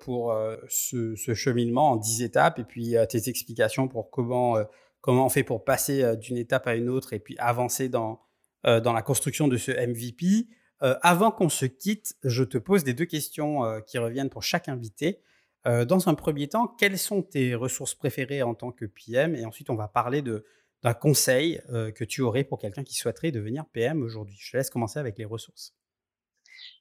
pour 0.00 0.34
ce, 0.68 1.16
ce, 1.16 1.34
cheminement 1.34 1.92
en 1.92 1.96
10 1.96 2.22
étapes 2.22 2.58
et 2.60 2.64
puis 2.64 2.94
tes 3.08 3.28
explications 3.28 3.88
pour 3.88 4.10
comment, 4.10 4.56
comment 5.00 5.26
on 5.26 5.28
fait 5.28 5.42
pour 5.42 5.64
passer 5.64 6.16
d'une 6.16 6.36
étape 6.38 6.66
à 6.66 6.74
une 6.74 6.88
autre 6.88 7.12
et 7.12 7.18
puis 7.18 7.36
avancer 7.38 7.88
dans, 7.88 8.20
dans 8.64 8.92
la 8.92 9.02
construction 9.02 9.48
de 9.48 9.56
ce 9.56 9.72
MVP. 9.72 10.46
Euh, 10.82 10.96
avant 11.02 11.30
qu'on 11.30 11.48
se 11.48 11.64
quitte, 11.64 12.14
je 12.24 12.42
te 12.42 12.58
pose 12.58 12.82
des 12.82 12.94
deux 12.94 13.04
questions 13.04 13.64
euh, 13.64 13.80
qui 13.80 13.98
reviennent 13.98 14.30
pour 14.30 14.42
chaque 14.42 14.68
invité. 14.68 15.20
Euh, 15.66 15.84
dans 15.84 16.08
un 16.08 16.14
premier 16.14 16.48
temps, 16.48 16.66
quelles 16.66 16.98
sont 16.98 17.22
tes 17.22 17.54
ressources 17.54 17.94
préférées 17.94 18.42
en 18.42 18.54
tant 18.54 18.72
que 18.72 18.86
PM 18.86 19.36
Et 19.36 19.44
ensuite, 19.44 19.70
on 19.70 19.76
va 19.76 19.86
parler 19.86 20.22
d'un 20.22 20.94
conseil 20.94 21.62
que 21.94 22.02
tu 22.02 22.20
aurais 22.20 22.42
pour 22.42 22.58
quelqu'un 22.58 22.82
qui 22.82 22.96
souhaiterait 22.96 23.30
devenir 23.30 23.64
PM 23.66 24.02
aujourd'hui. 24.02 24.36
Je 24.40 24.50
te 24.50 24.56
laisse 24.56 24.70
commencer 24.70 24.98
avec 24.98 25.16
les 25.18 25.24
ressources. 25.24 25.72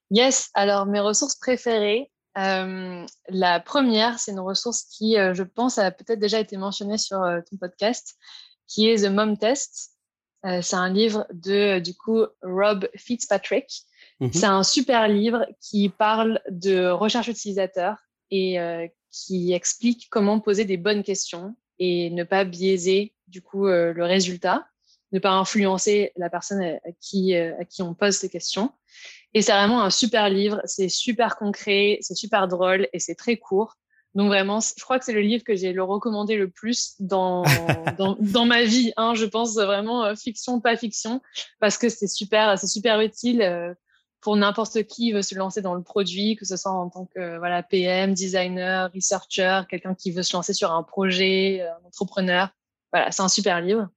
Yes, 0.10 0.50
alors 0.56 0.88
mes 0.88 1.00
ressources 1.00 1.36
préférées. 1.36 2.12
la 2.36 3.60
première, 3.60 4.18
c'est 4.18 4.32
une 4.32 4.40
ressource 4.40 4.86
qui, 4.86 5.14
je 5.16 5.44
pense, 5.44 5.78
a 5.78 5.92
peut-être 5.92 6.20
déjà 6.20 6.40
été 6.40 6.58
mentionnée 6.58 6.98
sur 6.98 7.20
ton 7.48 7.58
podcast, 7.58 8.18
qui 8.66 8.90
est 8.90 9.06
The 9.06 9.12
Mom 9.12 9.38
Test. 9.38 9.92
c'est 10.44 10.76
un 10.76 10.92
livre 10.92 11.28
de, 11.32 11.78
du 11.78 11.96
coup, 11.96 12.26
Rob 12.42 12.90
Fitzpatrick, 12.96 13.86
Mhm. 14.22 14.34
C'est 14.34 14.46
un 14.46 14.64
super 14.64 15.08
livre 15.08 15.48
qui 15.60 15.90
parle 15.90 16.40
de 16.50 16.90
recherche 16.90 17.28
utilisateur 17.28 17.98
et 18.30 18.60
euh, 18.60 18.88
qui 19.10 19.52
explique 19.52 20.08
comment 20.10 20.40
poser 20.40 20.64
des 20.64 20.78
bonnes 20.78 21.04
questions 21.04 21.56
et 21.80 22.12
ne 22.12 22.24
pas 22.24 22.46
biaiser 22.46 23.14
du 23.28 23.42
coup 23.42 23.66
euh, 23.66 23.94
le 23.94 24.06
résultat, 24.06 24.68
ne 25.12 25.18
pas 25.18 25.32
influencer 25.32 26.12
la 26.18 26.30
personne 26.30 26.62
à, 26.62 26.80
qui, 27.02 27.36
euh, 27.36 27.60
à 27.60 27.66
qui 27.66 27.82
on 27.82 27.96
pose 27.96 28.16
ces 28.16 28.30
questions. 28.30 28.72
Et 29.34 29.42
c'est 29.42 29.54
vraiment 29.54 29.82
un 29.82 29.90
super 29.90 30.30
livre, 30.30 30.62
c'est 30.66 30.90
super 30.90 31.36
concret, 31.36 31.98
c'est 32.02 32.16
super 32.16 32.48
drôle 32.48 32.88
et 32.94 33.00
c'est 33.00 33.16
très 33.16 33.38
court. 33.38 33.78
Donc 34.14 34.28
vraiment, 34.28 34.60
je 34.60 34.84
crois 34.84 35.00
que 35.00 35.06
c'est 35.06 35.14
le 35.14 35.22
livre 35.22 35.44
que 35.44 35.56
j'ai 35.56 35.74
le 35.74 35.84
recommandé 35.84 36.36
le 36.36 36.50
plus 36.50 36.96
dans, 37.00 37.44
dans, 37.98 38.18
dans, 38.20 38.46
ma 38.46 38.64
vie. 38.66 38.94
Hein, 38.98 39.16
je 39.16 39.26
pense 39.26 39.56
vraiment 39.56 40.16
fiction, 40.16 40.60
pas 40.60 40.78
fiction, 40.78 41.22
parce 41.60 41.78
que 41.80 41.90
c'est 41.90 42.08
super, 42.10 42.60
c'est 42.60 42.68
super 42.68 43.02
utile 43.02 43.76
pour 44.22 44.38
n'importe 44.38 44.84
qui 44.84 45.12
veut 45.12 45.24
se 45.24 45.36
lancer 45.36 45.62
dans 45.62 45.74
le 45.74 45.82
produit, 45.82 46.36
que 46.36 46.46
ce 46.46 46.56
soit 46.56 46.72
en 46.72 46.90
tant 46.90 47.06
que 47.06 47.38
voilà 47.40 47.64
PM, 47.64 48.14
designer, 48.14 48.92
researcher, 48.94 49.62
quelqu'un 49.68 49.96
qui 49.96 50.12
veut 50.12 50.24
se 50.24 50.34
lancer 50.34 50.54
sur 50.54 50.72
un 50.72 50.84
projet, 50.84 51.62
euh, 51.62 51.72
un 51.74 51.88
entrepreneur. 51.88 52.50
Voilà, 52.94 53.12
c'est 53.12 53.24
un 53.24 53.30
super 53.30 53.62
livre. 53.62 53.90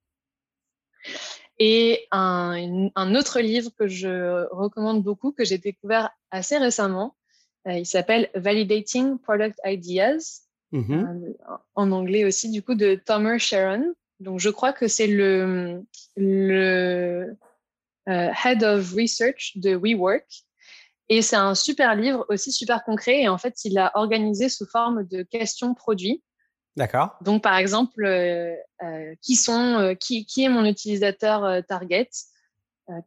Et 1.59 2.07
un, 2.11 2.89
un, 2.97 3.15
autre 3.15 3.41
livre 3.41 3.71
que 3.79 3.87
je 3.87 4.47
recommande 4.51 5.03
beaucoup, 5.03 5.31
que 5.31 5.45
j'ai 5.45 5.59
découvert 5.59 6.11
assez 6.31 6.59
récemment, 6.59 7.15
euh, 7.69 7.73
il 7.73 7.87
s'appelle 7.87 8.31
Validating 8.35 9.19
Product 9.19 9.59
Ideas, 9.65 10.43
mm-hmm. 10.73 11.29
euh, 11.29 11.57
en 11.75 11.93
anglais 11.93 12.25
aussi, 12.25 12.51
du 12.51 12.63
coup, 12.63 12.75
de 12.75 12.95
Tomer 12.95 13.39
Sharon. 13.39 13.95
Donc, 14.21 14.41
je 14.41 14.51
crois 14.51 14.73
que 14.73 14.89
c'est 14.89 15.07
le, 15.07 15.85
le 16.17 17.37
euh, 18.09 18.31
Head 18.45 18.63
of 18.63 18.93
Research 18.93 19.53
de 19.57 19.77
WeWork. 19.77 20.27
Et 21.09 21.23
c'est 21.23 21.37
un 21.37 21.55
super 21.55 21.95
livre, 21.95 22.25
aussi 22.29 22.53
super 22.53 22.85
concret. 22.85 23.23
Et 23.23 23.29
en 23.29 23.39
fait, 23.39 23.65
il 23.65 23.79
a 23.79 23.93
organisé 23.95 24.49
sous 24.49 24.67
forme 24.67 25.07
de 25.07 25.23
questions 25.23 25.75
produits. 25.75 26.23
D'accord. 26.77 27.17
Donc, 27.21 27.43
par 27.43 27.57
exemple, 27.57 28.05
euh, 28.05 28.55
euh, 28.83 29.15
qui, 29.23 29.37
sont, 29.37 29.95
qui, 30.01 30.27
qui 30.27 30.45
est 30.45 30.49
mon 30.49 30.65
utilisateur 30.65 31.65
target? 31.67 32.11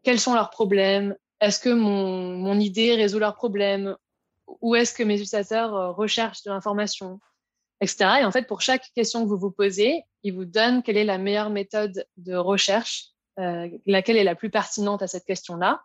Quels 0.03 0.19
sont 0.19 0.33
leurs 0.33 0.49
problèmes? 0.49 1.15
Est-ce 1.39 1.59
que 1.59 1.69
mon, 1.69 2.35
mon 2.35 2.59
idée 2.59 2.95
résout 2.95 3.19
leurs 3.19 3.35
problèmes? 3.35 3.95
Où 4.61 4.75
est-ce 4.75 4.93
que 4.93 5.03
mes 5.03 5.15
utilisateurs 5.15 5.95
recherchent 5.95 6.41
de 6.43 6.49
l'information, 6.49 7.19
etc. 7.81 8.21
Et 8.21 8.25
en 8.25 8.31
fait, 8.31 8.47
pour 8.47 8.61
chaque 8.61 8.89
question 8.95 9.23
que 9.23 9.29
vous 9.29 9.37
vous 9.37 9.51
posez, 9.51 10.03
il 10.23 10.33
vous 10.33 10.45
donne 10.45 10.81
quelle 10.81 10.97
est 10.97 11.03
la 11.03 11.17
meilleure 11.17 11.49
méthode 11.49 12.05
de 12.17 12.35
recherche, 12.35 13.11
laquelle 13.37 14.17
est 14.17 14.23
la 14.23 14.35
plus 14.35 14.49
pertinente 14.49 15.01
à 15.01 15.07
cette 15.07 15.25
question-là 15.25 15.83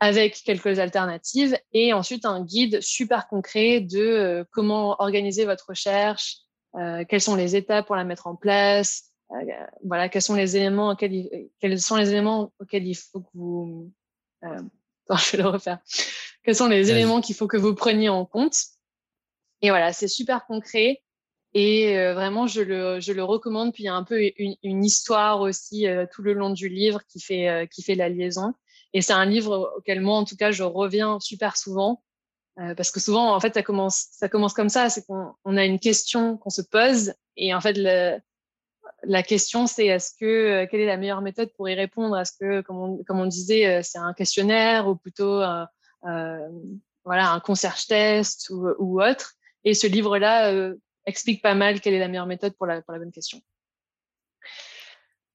avec 0.00 0.42
quelques 0.42 0.78
alternatives 0.78 1.56
et 1.72 1.92
ensuite 1.92 2.24
un 2.24 2.42
guide 2.42 2.80
super 2.80 3.28
concret 3.28 3.80
de 3.80 4.00
euh, 4.00 4.44
comment 4.50 4.96
organiser 5.00 5.44
votre 5.44 5.66
recherche, 5.68 6.38
euh, 6.74 7.04
quelles 7.06 7.20
sont 7.20 7.36
les 7.36 7.54
étapes 7.54 7.86
pour 7.86 7.96
la 7.96 8.04
mettre 8.04 8.26
en 8.26 8.34
place, 8.34 9.10
euh, 9.32 9.36
voilà, 9.84 10.08
quels 10.08 10.22
sont 10.22 10.34
les 10.34 10.56
éléments 10.56 10.90
auxquels 10.90 11.14
il, 11.14 11.50
quels 11.60 11.78
sont 11.80 11.96
les 11.96 12.10
éléments 12.10 12.52
auxquels 12.58 12.86
il 12.86 12.94
faut 12.94 13.20
que 13.20 13.28
vous, 13.34 13.92
euh, 14.44 14.62
je 15.10 15.36
vais 15.36 15.42
le 15.42 15.48
refaire, 15.50 15.78
quels 16.42 16.56
sont 16.56 16.68
les 16.68 16.90
éléments 16.90 17.20
qu'il 17.20 17.34
faut 17.34 17.46
que 17.46 17.58
vous 17.58 17.74
preniez 17.74 18.08
en 18.08 18.24
compte. 18.24 18.56
Et 19.62 19.68
voilà, 19.68 19.92
c'est 19.92 20.08
super 20.08 20.46
concret. 20.46 21.02
Et 21.54 21.94
vraiment, 22.12 22.46
je 22.46 22.62
le, 22.62 23.00
je 23.00 23.12
le 23.12 23.24
recommande. 23.24 23.72
Puis 23.72 23.84
il 23.84 23.86
y 23.86 23.88
a 23.88 23.94
un 23.94 24.04
peu 24.04 24.20
une, 24.36 24.56
une 24.62 24.84
histoire 24.84 25.40
aussi 25.40 25.86
tout 26.12 26.22
le 26.22 26.32
long 26.32 26.50
du 26.50 26.68
livre 26.68 27.00
qui 27.08 27.20
fait, 27.20 27.68
qui 27.72 27.82
fait 27.82 27.96
la 27.96 28.08
liaison. 28.08 28.54
Et 28.92 29.02
c'est 29.02 29.12
un 29.12 29.24
livre 29.24 29.72
auquel 29.76 30.00
moi, 30.00 30.16
en 30.16 30.24
tout 30.24 30.36
cas, 30.36 30.50
je 30.50 30.62
reviens 30.62 31.18
super 31.20 31.56
souvent. 31.56 32.02
Euh, 32.58 32.74
parce 32.74 32.90
que 32.90 33.00
souvent, 33.00 33.34
en 33.34 33.40
fait, 33.40 33.54
ça 33.54 33.62
commence, 33.62 34.08
ça 34.10 34.28
commence 34.28 34.52
comme 34.52 34.68
ça. 34.68 34.90
C'est 34.90 35.06
qu'on 35.06 35.32
on 35.44 35.56
a 35.56 35.64
une 35.64 35.78
question 35.78 36.36
qu'on 36.36 36.50
se 36.50 36.62
pose. 36.62 37.14
Et 37.36 37.54
en 37.54 37.60
fait, 37.60 37.74
le, 37.76 38.18
la 39.04 39.22
question, 39.22 39.66
c'est 39.66 39.86
est-ce 39.86 40.12
que, 40.18 40.24
euh, 40.24 40.66
quelle 40.68 40.80
est 40.80 40.86
la 40.86 40.96
meilleure 40.96 41.22
méthode 41.22 41.50
pour 41.56 41.68
y 41.68 41.74
répondre? 41.74 42.18
Est-ce 42.18 42.32
que, 42.38 42.60
comme 42.62 42.78
on, 42.78 43.04
comme 43.04 43.20
on 43.20 43.26
disait, 43.26 43.66
euh, 43.66 43.80
c'est 43.82 43.98
un 43.98 44.12
questionnaire 44.12 44.88
ou 44.88 44.96
plutôt 44.96 45.40
euh, 45.40 45.64
euh, 46.06 46.48
voilà, 47.04 47.30
un 47.30 47.40
concierge 47.40 47.86
test 47.86 48.50
ou, 48.50 48.68
ou 48.78 49.02
autre? 49.02 49.34
Et 49.64 49.74
ce 49.74 49.86
livre-là 49.86 50.52
euh, 50.52 50.74
explique 51.06 51.42
pas 51.42 51.54
mal 51.54 51.80
quelle 51.80 51.94
est 51.94 51.98
la 51.98 52.08
meilleure 52.08 52.26
méthode 52.26 52.54
pour 52.56 52.66
la, 52.66 52.82
pour 52.82 52.92
la 52.92 52.98
bonne 52.98 53.12
question. 53.12 53.40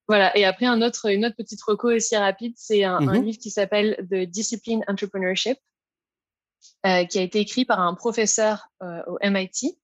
Voilà. 0.08 0.36
Et 0.38 0.46
après, 0.46 0.66
un 0.66 0.82
autre, 0.82 1.10
une 1.10 1.26
autre 1.26 1.36
petite 1.36 1.62
reco 1.64 1.92
aussi 1.92 2.16
rapide, 2.16 2.54
c'est 2.58 2.84
un, 2.84 2.98
un, 2.98 3.20
mhm. 3.20 3.24
livre 3.24 3.38
qui 3.40 3.50
s'appelle 3.50 3.98
The 4.10 4.30
Discipline 4.30 4.84
Entrepreneurship, 4.88 5.58
euh, 6.86 7.06
qui 7.06 7.20
a 7.20 7.22
été 7.22 7.40
écrit 7.40 7.66
par 7.66 7.80
un 7.80 7.94
professeur 7.96 8.68
euh, 8.84 9.02
au 9.08 9.18
MIT. 9.24 9.80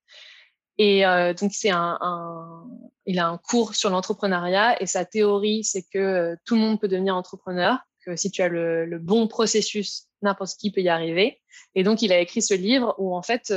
Et 0.77 1.05
euh, 1.05 1.33
donc, 1.33 1.51
c'est 1.53 1.71
un, 1.71 1.97
un, 2.01 2.67
il 3.05 3.19
a 3.19 3.27
un 3.27 3.37
cours 3.37 3.75
sur 3.75 3.89
l'entrepreneuriat 3.89 4.81
et 4.81 4.85
sa 4.85 5.05
théorie, 5.05 5.63
c'est 5.63 5.83
que 5.91 6.35
tout 6.45 6.55
le 6.55 6.61
monde 6.61 6.79
peut 6.79 6.87
devenir 6.87 7.15
entrepreneur, 7.15 7.79
que 8.05 8.15
si 8.15 8.31
tu 8.31 8.41
as 8.41 8.47
le, 8.47 8.85
le 8.85 8.99
bon 8.99 9.27
processus, 9.27 10.07
n'importe 10.21 10.57
qui 10.57 10.71
peut 10.71 10.81
y 10.81 10.89
arriver. 10.89 11.41
Et 11.75 11.83
donc, 11.83 12.01
il 12.01 12.11
a 12.11 12.19
écrit 12.19 12.41
ce 12.41 12.53
livre 12.53 12.95
où, 12.99 13.15
en 13.15 13.21
fait, 13.21 13.53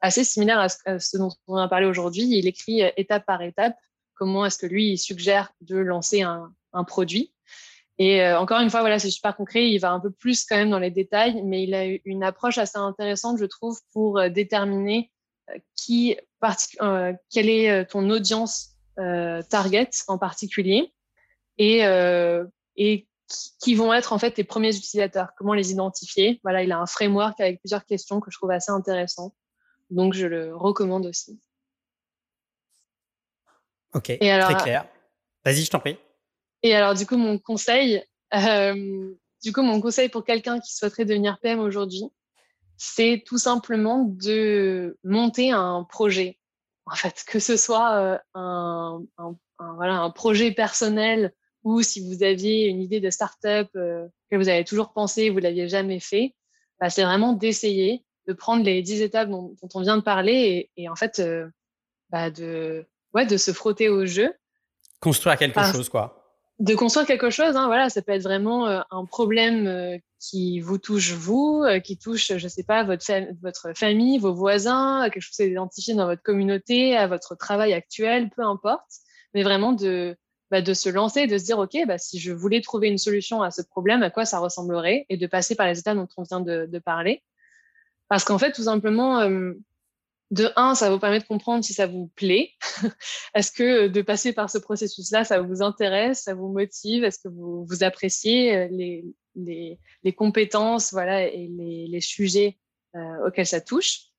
assez 0.00 0.24
similaire 0.24 0.60
à 0.60 0.68
ce, 0.98 1.16
dont 1.16 1.30
on 1.46 1.56
a 1.56 1.68
parlé 1.68 1.86
aujourd'hui, 1.86 2.24
il 2.24 2.46
écrit 2.46 2.82
étape 2.96 3.26
par 3.26 3.42
étape 3.42 3.76
comment 4.14 4.44
est-ce 4.46 4.58
que 4.58 4.66
lui 4.66 4.92
il 4.92 4.98
suggère 4.98 5.52
de 5.60 5.76
lancer 5.76 6.22
un, 6.22 6.52
produit. 6.86 7.32
Et 7.98 8.22
euh, 8.22 8.38
encore 8.38 8.60
une 8.60 8.68
fois, 8.68 8.80
voilà, 8.80 8.98
c'est 8.98 9.10
super 9.10 9.34
concret. 9.34 9.70
Il 9.70 9.78
va 9.78 9.90
un 9.90 10.00
peu 10.00 10.10
plus 10.10 10.44
quand 10.44 10.56
même 10.56 10.68
dans 10.68 10.78
les 10.78 10.90
détails, 10.90 11.42
mais 11.42 11.62
il 11.62 11.74
a 11.74 11.84
une 12.04 12.22
approche 12.22 12.58
assez 12.58 12.76
intéressante, 12.76 13.38
je 13.38 13.46
trouve, 13.46 13.80
pour 13.94 14.18
euh, 14.18 14.28
déterminer 14.28 15.10
euh, 15.50 15.58
qui, 15.74 16.16
euh, 16.82 17.12
quelle 17.30 17.48
est 17.48 17.86
ton 17.86 18.10
audience 18.10 18.76
euh, 18.98 19.42
target 19.42 19.90
en 20.08 20.18
particulier 20.18 20.92
et 21.58 21.80
qui 23.60 23.74
vont 23.74 23.92
être 23.92 24.12
en 24.12 24.18
fait 24.18 24.32
tes 24.32 24.44
premiers 24.44 24.76
utilisateurs. 24.76 25.30
Comment 25.36 25.54
les 25.54 25.70
identifier? 25.70 26.40
Voilà, 26.44 26.62
il 26.62 26.72
a 26.72 26.78
un 26.78 26.86
framework 26.86 27.40
avec 27.40 27.60
plusieurs 27.60 27.84
questions 27.84 28.20
que 28.20 28.30
je 28.30 28.38
trouve 28.38 28.50
assez 28.50 28.70
intéressant. 28.70 29.34
Donc, 29.90 30.14
je 30.14 30.26
le 30.26 30.54
recommande 30.56 31.06
aussi. 31.06 31.40
Ok, 33.94 34.10
et 34.10 34.30
alors, 34.30 34.50
très 34.50 34.62
clair. 34.62 34.88
Vas-y, 35.44 35.62
je 35.62 35.70
t'en 35.70 35.80
prie. 35.80 35.96
Et 36.62 36.74
alors, 36.74 36.94
du 36.94 37.06
coup, 37.06 37.16
mon 37.16 37.38
conseil, 37.38 38.04
euh, 38.34 39.14
du 39.42 39.52
coup, 39.52 39.62
mon 39.62 39.80
conseil 39.80 40.08
pour 40.08 40.24
quelqu'un 40.24 40.60
qui 40.60 40.74
souhaiterait 40.74 41.04
devenir 41.04 41.38
PM 41.40 41.60
aujourd'hui, 41.60 42.04
c'est 42.76 43.22
tout 43.26 43.38
simplement 43.38 44.04
de 44.04 44.98
monter 45.04 45.50
un 45.52 45.84
projet. 45.84 46.38
En 46.84 46.94
fait, 46.94 47.24
que 47.26 47.38
ce 47.38 47.56
soit 47.56 47.94
euh, 47.94 48.18
un, 48.34 49.02
un, 49.18 49.36
un, 49.58 49.74
voilà, 49.74 49.94
un 49.94 50.10
projet 50.10 50.52
personnel 50.52 51.32
ou 51.66 51.82
si 51.82 51.98
vous 52.00 52.22
aviez 52.22 52.68
une 52.68 52.80
idée 52.80 53.00
de 53.00 53.10
start-up 53.10 53.68
euh, 53.74 54.06
que 54.30 54.36
vous 54.36 54.48
avez 54.48 54.62
toujours 54.62 54.92
pensé, 54.92 55.30
vous 55.30 55.38
l'aviez 55.38 55.68
jamais 55.68 55.98
fait, 55.98 56.36
bah, 56.78 56.90
c'est 56.90 57.02
vraiment 57.02 57.32
d'essayer 57.32 58.04
de 58.28 58.34
prendre 58.34 58.62
les 58.62 58.82
dix 58.82 59.02
étapes 59.02 59.28
dont, 59.28 59.52
dont, 59.60 59.68
on 59.74 59.80
vient 59.80 59.96
de 59.96 60.02
parler 60.02 60.70
et, 60.76 60.82
et 60.84 60.88
en 60.88 60.94
fait, 60.94 61.18
euh, 61.18 61.48
bah, 62.10 62.30
de 62.30 62.86
ouais, 63.14 63.26
de 63.26 63.36
se 63.36 63.50
frotter 63.50 63.88
au 63.88 64.06
jeu. 64.06 64.32
Construire 65.00 65.36
quelque 65.36 65.58
enfin, 65.58 65.72
chose, 65.72 65.88
quoi. 65.88 66.38
De 66.60 66.72
construire 66.76 67.04
quelque 67.04 67.30
chose, 67.30 67.56
hein, 67.56 67.66
voilà, 67.66 67.90
ça 67.90 68.00
peut 68.00 68.12
être 68.12 68.22
vraiment 68.22 68.68
euh, 68.68 68.82
un 68.92 69.04
problème 69.04 69.98
qui 70.20 70.60
vous 70.60 70.78
touche 70.78 71.14
vous, 71.14 71.64
qui 71.82 71.98
touche, 71.98 72.36
je 72.36 72.46
sais 72.46 72.62
pas, 72.62 72.84
votre, 72.84 73.04
fam 73.04 73.26
votre 73.42 73.76
famille, 73.76 74.20
vos 74.20 74.34
voisins, 74.34 75.10
quelque 75.10 75.22
chose 75.22 75.40
à 75.40 75.44
identifier 75.46 75.94
dans 75.94 76.06
votre 76.06 76.22
communauté, 76.22 76.96
à 76.96 77.08
votre 77.08 77.34
travail 77.34 77.72
actuel, 77.72 78.30
peu 78.36 78.42
importe, 78.42 78.86
mais 79.34 79.42
vraiment 79.42 79.72
de, 79.72 80.16
bah, 80.50 80.62
de 80.62 80.74
se 80.74 80.88
lancer, 80.88 81.26
de 81.26 81.38
se 81.38 81.44
dire, 81.44 81.58
OK, 81.58 81.76
bah, 81.86 81.98
si 81.98 82.18
je 82.18 82.32
voulais 82.32 82.60
trouver 82.60 82.88
une 82.88 82.98
solution 82.98 83.42
à 83.42 83.50
ce 83.50 83.62
problème, 83.62 84.02
à 84.02 84.10
quoi 84.10 84.24
ça 84.24 84.38
ressemblerait, 84.38 85.06
et 85.08 85.16
de 85.16 85.26
passer 85.26 85.54
par 85.54 85.66
les 85.66 85.78
étapes 85.78 85.96
dont 85.96 86.08
on 86.16 86.22
vient 86.22 86.40
de, 86.40 86.78
parler. 86.78 87.22
Parce 88.08 88.24
qu'en 88.24 88.38
fait, 88.38 88.52
tout 88.52 88.64
simplement, 88.64 89.20
euh, 89.20 89.54
de 90.30 90.50
un, 90.56 90.74
ça 90.74 90.90
vous 90.90 90.98
permet 90.98 91.20
de 91.20 91.24
comprendre 91.24 91.64
si 91.64 91.72
ça 91.72 91.86
vous 91.86 92.08
plaît. 92.14 92.52
Est-ce 93.34 93.52
que 93.52 93.88
de 93.88 94.02
passer 94.02 94.32
par 94.32 94.50
ce 94.50 94.58
processus-là, 94.58 95.24
ça 95.24 95.40
vous 95.40 95.62
intéresse, 95.62 96.22
ça 96.22 96.34
vous 96.34 96.48
motive? 96.48 97.04
Est-ce 97.04 97.18
que 97.18 97.28
vous, 97.28 97.66
appréciez 97.82 98.56
euh, 98.56 98.68
les, 98.70 99.04
les, 99.34 100.12
compétences 100.12 100.92
voilà, 100.92 101.26
et 101.26 101.48
les, 101.48 101.86
les 101.88 102.00
sujets 102.00 102.58
euh, 102.94 103.26
auxquels 103.26 103.46
ça 103.46 103.60
touche? 103.60 104.10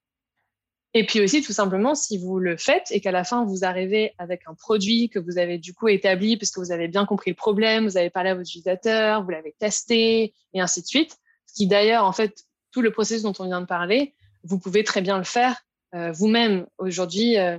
Et 0.98 1.06
puis 1.06 1.20
aussi, 1.20 1.42
tout 1.42 1.52
simplement, 1.52 1.94
si 1.94 2.18
vous 2.18 2.40
le 2.40 2.56
faites 2.56 2.88
et 2.90 3.00
qu'à 3.00 3.12
la 3.12 3.22
fin, 3.22 3.44
vous 3.44 3.64
arrivez 3.64 4.14
avec 4.18 4.42
un 4.46 4.54
produit 4.54 5.08
que 5.08 5.20
vous 5.20 5.38
avez 5.38 5.56
du 5.56 5.72
coup 5.72 5.86
établi 5.86 6.36
puisque 6.36 6.58
vous 6.58 6.72
avez 6.72 6.88
bien 6.88 7.06
compris 7.06 7.30
le 7.30 7.36
problème, 7.36 7.84
vous 7.84 7.96
avez 7.96 8.10
parlé 8.10 8.30
à 8.30 8.34
vos 8.34 8.40
utilisateurs, 8.40 9.22
vous 9.22 9.30
l'avez 9.30 9.54
testé 9.60 10.34
et 10.54 10.60
ainsi 10.60 10.82
de 10.82 10.86
suite, 10.88 11.16
ce 11.46 11.54
qui 11.54 11.68
d'ailleurs, 11.68 12.04
en 12.04 12.10
fait, 12.10 12.42
tout 12.72 12.82
le 12.82 12.90
processus 12.90 13.22
dont 13.22 13.32
on 13.38 13.44
vient 13.44 13.60
de 13.60 13.66
parler, 13.66 14.16
vous 14.42 14.58
pouvez 14.58 14.82
très 14.82 15.00
bien 15.00 15.18
le 15.18 15.24
faire 15.24 15.62
euh, 15.94 16.10
vous-même 16.10 16.66
aujourd'hui, 16.78 17.38
euh, 17.38 17.56
euh, 17.56 17.58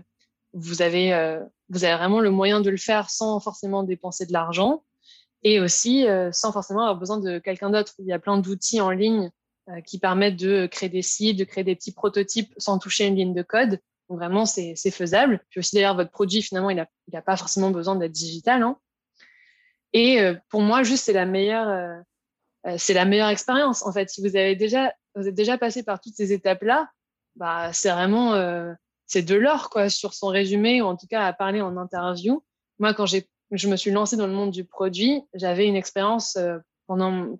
vous 0.55 0.81
avez 0.81 1.95
vraiment 1.95 2.19
le 2.19 2.29
moyen 2.29 2.59
de 2.59 2.69
le 2.69 2.75
faire 2.77 3.09
sans 3.09 3.39
forcément 3.39 3.83
dépenser 3.83 4.25
de 4.25 4.33
l'argent 4.33 4.83
et 5.43 5.61
aussi 5.61 6.05
sans 6.33 6.51
forcément 6.51 6.81
avoir 6.81 6.97
besoin 6.97 7.19
de 7.19 7.39
quelqu'un 7.39 7.69
d'autre. 7.69 7.93
Il 7.99 8.05
y 8.05 8.11
a 8.11 8.19
plein 8.19 8.37
d'outils 8.37 8.81
en 8.81 8.89
ligne 8.89 9.31
qui 9.85 9.99
permettent 9.99 10.37
de 10.37 10.67
créer 10.67 10.89
des 10.89 11.01
sites, 11.01 11.37
de 11.37 11.43
créer 11.43 11.63
des 11.63 11.75
petits 11.75 11.93
prototypes 11.93 12.53
sans 12.57 12.79
toucher 12.79 13.05
une 13.07 13.15
ligne 13.15 13.33
de 13.33 13.43
code. 13.43 13.79
Donc 14.09 14.17
vraiment, 14.17 14.45
c'est 14.45 14.75
faisable. 14.91 15.41
Puis 15.49 15.59
aussi 15.59 15.75
d'ailleurs, 15.75 15.95
votre 15.95 16.11
produit 16.11 16.41
finalement, 16.41 16.69
il 16.69 16.85
n'a 17.13 17.21
pas 17.21 17.37
forcément 17.37 17.69
besoin 17.69 17.95
d'être 17.95 18.11
digital. 18.11 18.63
Hein. 18.63 18.77
Et 19.93 20.19
pour 20.49 20.61
moi, 20.61 20.81
juste 20.83 21.05
c'est 21.05 21.13
la 21.13 21.25
meilleure, 21.25 22.03
la 22.63 23.05
meilleure 23.05 23.29
expérience 23.29 23.85
en 23.85 23.93
fait. 23.93 24.09
Si 24.09 24.21
vous 24.21 24.35
avez 24.35 24.55
déjà, 24.55 24.93
vous 25.15 25.27
êtes 25.27 25.35
déjà 25.35 25.57
passé 25.57 25.83
par 25.83 25.99
toutes 25.99 26.15
ces 26.15 26.33
étapes 26.33 26.63
là, 26.63 26.89
bah, 27.35 27.71
c'est 27.73 27.89
vraiment 27.89 28.33
euh, 28.33 28.73
c'est 29.05 29.23
de 29.23 29.35
l'or 29.35 29.69
sur 29.89 30.13
son 30.13 30.27
résumé 30.27 30.81
ou 30.81 30.85
en 30.85 30.95
tout 30.95 31.07
cas 31.07 31.25
à 31.25 31.33
parler 31.33 31.61
en 31.61 31.77
interview. 31.77 32.43
Moi, 32.79 32.93
quand 32.93 33.05
je 33.05 33.67
me 33.67 33.75
suis 33.75 33.91
lancée 33.91 34.17
dans 34.17 34.27
le 34.27 34.33
monde 34.33 34.51
du 34.51 34.65
produit, 34.65 35.23
j'avais 35.33 35.67
une 35.67 35.75
expérience 35.75 36.35
euh, 36.35 36.57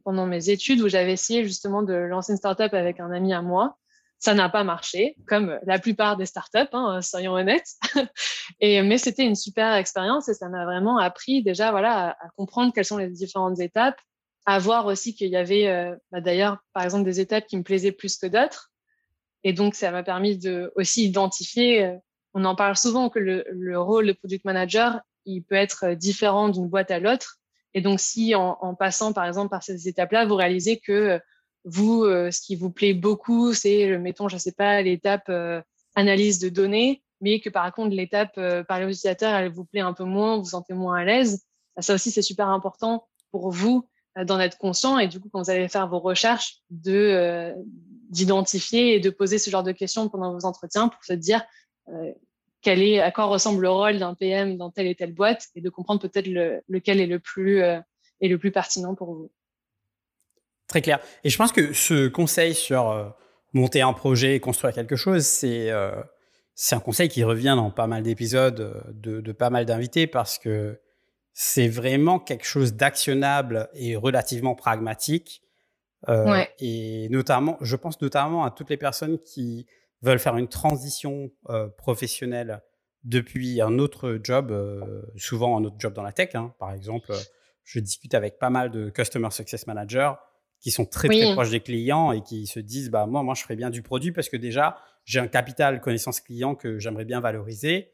pendant 0.04 0.26
mes 0.26 0.50
études 0.50 0.82
où 0.82 0.88
j'avais 0.88 1.14
essayé 1.14 1.44
justement 1.44 1.84
de 1.84 1.94
lancer 1.94 2.34
une 2.34 2.38
startup 2.38 2.74
avec 2.74 3.00
un 3.00 3.12
ami 3.12 3.34
à 3.34 3.42
moi. 3.42 3.78
Ça 4.22 4.34
n'a 4.34 4.50
pas 4.50 4.66
marché, 4.66 5.16
comme 5.28 5.58
la 5.64 5.80
plupart 5.80 6.18
des 6.18 6.26
startups, 6.26 6.68
hein, 6.74 7.02
soyons 7.02 7.34
honnêtes. 7.34 7.76
mais 8.62 8.98
c'était 8.98 9.24
une 9.24 9.36
super 9.36 9.74
expérience 9.76 10.28
et 10.28 10.34
ça 10.34 10.50
m'a 10.50 10.66
vraiment 10.66 10.98
appris 10.98 11.42
déjà 11.42 11.72
voilà 11.72 12.10
à, 12.10 12.30
comprendre 12.36 12.74
quelles 12.74 12.86
sont 12.86 12.98
les 12.98 13.10
différentes 13.10 13.60
étapes, 13.62 14.00
à 14.46 14.60
voir 14.60 14.88
aussi 14.88 15.16
qu'il 15.16 15.30
y 15.30 15.38
avait 15.38 15.68
euh, 15.68 15.96
bah, 16.12 16.20
d'ailleurs 16.20 16.58
par 16.74 16.84
exemple 16.84 17.06
des 17.06 17.22
étapes 17.22 17.48
qui 17.48 17.58
me 17.58 17.64
plaisaient 17.64 17.94
plus 17.94 18.18
que 18.18 18.28
d'autres 18.28 18.70
et 19.44 19.54
donc, 19.54 19.76
ça 19.76 19.92
m'a 19.92 20.04
permis 20.04 20.38
de 20.38 20.72
aussi 20.76 21.06
identifier, 21.06 21.86
euh, 21.86 21.96
on 22.34 22.46
en 22.46 22.56
parle 22.56 22.76
souvent 22.76 23.10
que 23.10 23.20
le 23.20 23.80
rôle 23.80 24.08
de 24.08 24.14
product 24.14 24.46
manager, 24.46 25.00
il 25.26 25.44
peut 25.44 25.56
être 25.56 25.94
différent 25.94 26.50
d'une 26.50 26.68
boîte 26.68 26.92
à 26.92 27.00
l'autre. 27.00 27.39
Et 27.74 27.82
donc, 27.82 28.00
si 28.00 28.36
en, 28.36 28.58
en, 28.62 28.76
passant, 28.76 29.14
par 29.14 29.26
exemple, 29.26 29.50
par 29.50 29.64
ces 29.64 29.88
étapes-là, 29.88 30.26
vous 30.26 30.36
réalisez 30.36 30.80
que 30.80 30.92
euh, 30.92 31.20
vous, 31.66 32.04
euh, 32.04 32.32
ce 32.32 32.42
qui 32.42 32.56
vous 32.56 32.72
plaît 32.72 32.94
beaucoup, 32.94 33.54
c'est, 33.54 33.98
mettons, 33.98 34.28
je 34.28 34.38
sais 34.38 34.52
pas, 34.52 34.82
l'étape 34.82 35.30
euh, 35.30 35.62
analyse 35.96 36.40
de 36.40 36.50
données, 36.50 37.04
mais 37.22 37.40
que 37.40 37.50
par 37.50 37.72
contre, 37.74 37.96
l'étape 37.96 38.34
euh, 38.38 38.64
par 38.64 38.80
l'utilisateur, 38.80 39.34
elle 39.36 39.52
vous 39.52 39.66
plaît 39.66 39.82
un 39.82 39.94
peu 39.94 40.04
moins, 40.04 40.38
vous 40.38 40.44
vous 40.44 40.50
sentez 40.50 40.74
moins 40.74 41.00
à 41.00 41.06
l'aise. 41.06 41.44
Ça 41.80 41.94
aussi, 41.94 42.12
c'est 42.12 42.22
super 42.22 42.48
important 42.48 43.08
pour 43.32 43.52
vous 43.52 43.88
d'en 44.26 44.40
être 44.40 44.58
conscient. 44.58 44.98
Et 44.98 45.08
du 45.08 45.20
coup, 45.20 45.30
quand 45.32 45.42
vous 45.42 45.50
allez 45.50 45.70
faire 45.70 45.88
vos 45.88 46.00
recherches, 46.00 46.58
de 46.70 47.54
d'identifier 48.10 48.96
et 48.96 49.00
de 49.00 49.12
poser 49.12 49.38
ce 49.38 49.52
genre 49.52 49.64
de 49.64 49.72
questions 49.72 50.10
pendant 50.10 50.34
vos 50.34 50.44
entretiens 50.46 50.88
pour 50.90 51.04
se 51.06 51.14
dire 51.14 51.46
quel 52.62 52.82
est, 52.82 53.00
à 53.00 53.12
quoi 53.12 53.26
ressemble 53.26 53.62
le 53.62 53.70
rôle 53.70 54.00
d'un 54.00 54.16
PM 54.16 54.58
dans 54.58 54.70
telle 54.70 54.88
et 54.88 54.96
telle 54.96 55.14
boîte 55.14 55.48
et 55.56 55.62
de 55.62 55.70
comprendre 55.70 56.02
peut-être 56.02 56.28
lequel 56.68 57.00
est 57.00 57.08
le 57.08 57.20
plus 57.20 57.60
est 57.60 58.28
le 58.28 58.38
plus 58.38 58.52
pertinent 58.52 58.96
pour 58.96 59.14
vous. 59.14 59.32
Très 60.68 60.82
clair. 60.82 61.00
Et 61.24 61.30
je 61.30 61.38
pense 61.38 61.52
que 61.52 61.74
ce 61.74 62.08
conseil 62.08 62.54
sur 62.54 63.16
monter 63.54 63.82
un 63.82 63.94
projet 63.94 64.36
et 64.36 64.40
construire 64.40 64.74
quelque 64.74 64.96
chose, 64.96 65.26
c'est 65.26 65.72
c'est 66.62 66.76
un 66.76 66.82
conseil 66.82 67.08
qui 67.08 67.24
revient 67.24 67.54
dans 67.56 67.72
pas 67.72 67.88
mal 67.88 68.04
d'épisodes 68.04 68.84
de, 68.90 69.22
de, 69.22 69.32
pas 69.32 69.50
mal 69.50 69.66
d'invités 69.66 70.08
parce 70.08 70.38
que 70.38 70.78
c'est 71.34 71.70
vraiment 71.70 72.20
quelque 72.20 72.44
chose 72.44 72.74
d'actionnable 72.74 73.70
et 73.74 73.96
relativement 73.96 74.56
pragmatique. 74.56 75.42
Euh, 76.10 76.44
et 76.60 77.08
notamment, 77.12 77.58
je 77.62 77.78
pense 77.78 78.02
notamment 78.02 78.44
à 78.44 78.52
toutes 78.52 78.70
les 78.70 78.76
personnes 78.76 79.20
qui 79.20 79.68
veulent 80.02 80.20
faire 80.20 80.38
une 80.38 80.48
transition 80.48 81.32
euh, 81.50 81.68
professionnelle 81.68 82.62
depuis 83.04 83.62
un 83.62 83.80
autre 83.80 84.20
job, 84.24 84.52
euh, 84.52 85.02
souvent 85.16 85.58
un 85.58 85.64
autre 85.64 85.78
job 85.80 85.94
dans 85.94 86.04
la 86.04 86.12
tech. 86.12 86.36
Hein. 86.36 86.54
Par 86.60 86.74
exemple, 86.74 87.14
je 87.64 87.80
discute 87.80 88.14
avec 88.14 88.40
pas 88.40 88.50
mal 88.50 88.72
de 88.72 88.90
customer 88.90 89.32
success 89.32 89.68
managers 89.68 90.12
qui 90.60 90.72
sont 90.72 90.86
très 90.86 91.08
très 91.08 91.34
proches 91.34 91.52
des 91.52 91.62
clients 91.62 92.12
et 92.12 92.22
qui 92.22 92.46
se 92.46 92.60
disent 92.60 92.90
bah 92.90 93.06
moi 93.06 93.24
moi 93.24 93.34
je 93.34 93.44
ferais 93.44 93.56
bien 93.56 93.70
du 93.70 93.82
produit 93.82 94.12
parce 94.12 94.28
que 94.28 94.38
déjà 94.38 94.78
j'ai 95.06 95.20
un 95.20 95.28
capital 95.28 95.80
connaissance 95.80 96.20
client 96.20 96.56
que 96.56 96.80
j'aimerais 96.80 97.06
bien 97.06 97.22
valoriser 97.22 97.92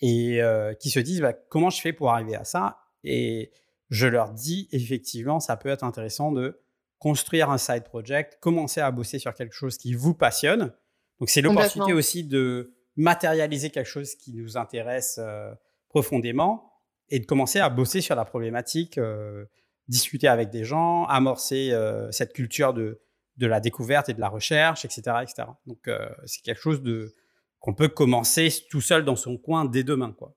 et 0.00 0.42
euh, 0.42 0.74
qui 0.74 0.90
se 0.90 0.98
disent 0.98 1.20
bah, 1.20 1.32
comment 1.32 1.70
je 1.70 1.80
fais 1.80 1.92
pour 1.92 2.10
arriver 2.10 2.34
à 2.34 2.44
ça? 2.44 2.78
Et 3.04 3.52
je 3.90 4.06
leur 4.06 4.32
dis 4.32 4.68
effectivement 4.72 5.40
ça 5.40 5.56
peut 5.56 5.68
être 5.68 5.84
intéressant 5.84 6.32
de 6.32 6.60
construire 6.98 7.50
un 7.50 7.58
side 7.58 7.84
project 7.84 8.38
commencer 8.40 8.80
à 8.80 8.90
bosser 8.90 9.20
sur 9.20 9.32
quelque 9.34 9.54
chose 9.54 9.78
qui 9.78 9.94
vous 9.94 10.14
passionne 10.14 10.72
donc 11.20 11.30
c'est 11.30 11.40
l'opportunité 11.40 11.92
aussi 11.92 12.24
de 12.24 12.74
matérialiser 12.96 13.70
quelque 13.70 13.86
chose 13.86 14.14
qui 14.16 14.34
nous 14.34 14.56
intéresse 14.56 15.18
euh, 15.22 15.52
profondément 15.88 16.72
et 17.08 17.20
de 17.20 17.26
commencer 17.26 17.60
à 17.60 17.70
bosser 17.70 18.00
sur 18.00 18.14
la 18.14 18.24
problématique 18.24 18.98
euh, 18.98 19.44
discuter 19.86 20.28
avec 20.28 20.50
des 20.50 20.64
gens, 20.64 21.04
amorcer 21.04 21.70
euh, 21.72 22.10
cette 22.10 22.34
culture 22.34 22.74
de, 22.74 23.00
de 23.36 23.46
la 23.46 23.60
découverte 23.60 24.08
et 24.08 24.14
de 24.14 24.20
la 24.20 24.28
recherche, 24.28 24.84
etc. 24.84 25.00
etc. 25.22 25.48
Donc, 25.66 25.88
c'est 26.26 26.42
quelque 26.42 26.60
chose 26.60 26.82
de, 26.82 27.14
qu'on 27.60 27.74
peut 27.74 27.88
commencer 27.88 28.48
tout 28.70 28.82
seul 28.82 29.04
dans 29.04 29.16
son 29.16 29.38
coin 29.38 29.64
dès 29.64 29.84
demain. 29.84 30.12
Quoi. 30.12 30.34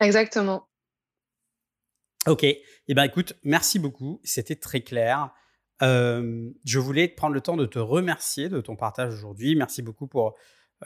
Exactement. 0.00 0.66
Ok. 2.26 2.44
Eh 2.44 2.94
bien, 2.94 3.04
écoute, 3.04 3.34
merci 3.42 3.78
beaucoup. 3.78 4.20
C'était 4.24 4.56
très 4.56 4.80
clair. 4.80 5.30
Je 5.80 6.78
voulais 6.78 7.08
prendre 7.08 7.34
le 7.34 7.40
temps 7.40 7.56
de 7.56 7.66
te 7.66 7.78
remercier 7.78 8.48
de 8.48 8.60
ton 8.60 8.76
partage 8.76 9.12
aujourd'hui. 9.12 9.56
Merci 9.56 9.82
beaucoup 9.82 10.06
pour 10.06 10.36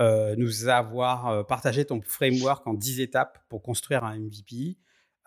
nous 0.00 0.68
avoir 0.68 1.46
partagé 1.46 1.84
ton 1.84 2.00
framework 2.02 2.66
en 2.66 2.74
10 2.74 3.00
étapes 3.00 3.38
pour 3.48 3.62
construire 3.62 4.04
un 4.04 4.18
MVP. 4.18 4.78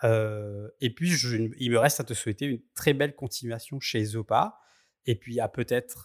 Et 0.04 0.94
puis, 0.96 1.12
il 1.60 1.72
me 1.72 1.78
reste 1.78 2.00
à 2.00 2.04
te 2.04 2.14
souhaiter 2.14 2.46
une 2.46 2.62
très 2.74 2.94
belle 2.94 3.16
continuation 3.16 3.80
chez 3.80 4.04
Zopa. 4.04 4.58
Et 5.06 5.16
puis, 5.16 5.40
à 5.40 5.48
peut-être 5.48 6.04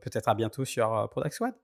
peut-être 0.00 0.28
à 0.28 0.34
bientôt 0.34 0.64
sur 0.64 0.94
euh, 0.94 1.06
Product 1.06 1.34
Squad. 1.34 1.54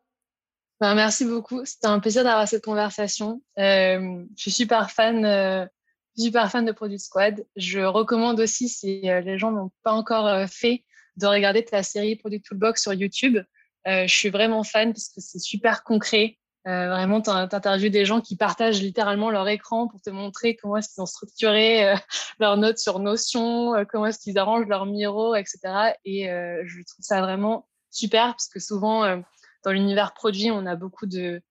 Ben, 0.80 0.94
merci 0.94 1.24
beaucoup. 1.24 1.64
C'était 1.64 1.86
un 1.86 2.00
plaisir 2.00 2.24
d'avoir 2.24 2.46
cette 2.48 2.64
conversation. 2.64 3.42
je 3.56 4.26
suis 4.36 4.50
super 4.50 4.90
fan, 4.90 5.68
super 6.16 6.50
fan 6.50 6.64
de 6.64 6.72
Product 6.72 7.00
Squad. 7.00 7.46
Je 7.56 7.80
recommande 7.80 8.40
aussi, 8.40 8.68
si 8.68 9.00
les 9.02 9.38
gens 9.38 9.52
n'ont 9.52 9.70
pas 9.82 9.92
encore 9.92 10.48
fait, 10.48 10.84
de 11.16 11.26
regarder 11.26 11.64
ta 11.64 11.82
série 11.82 12.16
Product 12.16 12.44
Toolbox 12.44 12.82
sur 12.82 12.92
YouTube. 12.92 13.38
je 13.86 14.06
suis 14.06 14.30
vraiment 14.30 14.64
fan 14.64 14.92
parce 14.92 15.08
que 15.08 15.20
c'est 15.20 15.38
super 15.38 15.84
concret. 15.84 16.38
Euh, 16.66 16.88
vraiment, 16.88 17.20
tu 17.20 17.28
interviews 17.28 17.90
des 17.90 18.06
gens 18.06 18.22
qui 18.22 18.36
partagent 18.36 18.80
littéralement 18.80 19.30
leur 19.30 19.46
écran 19.48 19.86
pour 19.86 20.00
te 20.00 20.08
montrer 20.08 20.56
comment 20.56 20.78
est-ce 20.78 20.94
qu'ils 20.94 21.02
ont 21.02 21.06
structuré 21.06 21.86
euh, 21.86 21.96
leurs 22.38 22.56
notes 22.56 22.78
sur 22.78 23.00
Notion, 23.00 23.74
euh, 23.74 23.84
comment 23.84 24.06
est-ce 24.06 24.18
qu'ils 24.18 24.38
arrangent 24.38 24.66
leur 24.66 24.86
miro, 24.86 25.34
etc. 25.34 25.58
Et 26.06 26.30
euh, 26.30 26.62
je 26.64 26.76
trouve 26.82 27.04
ça 27.04 27.20
vraiment 27.20 27.68
super 27.90 28.28
parce 28.28 28.48
que 28.48 28.60
souvent, 28.60 29.04
euh, 29.04 29.18
dans 29.62 29.72
l'univers 29.72 30.14
produit, 30.14 30.50
on 30.50 30.64
a 30.64 30.74
beaucoup 30.74 31.04
de, 31.04 31.42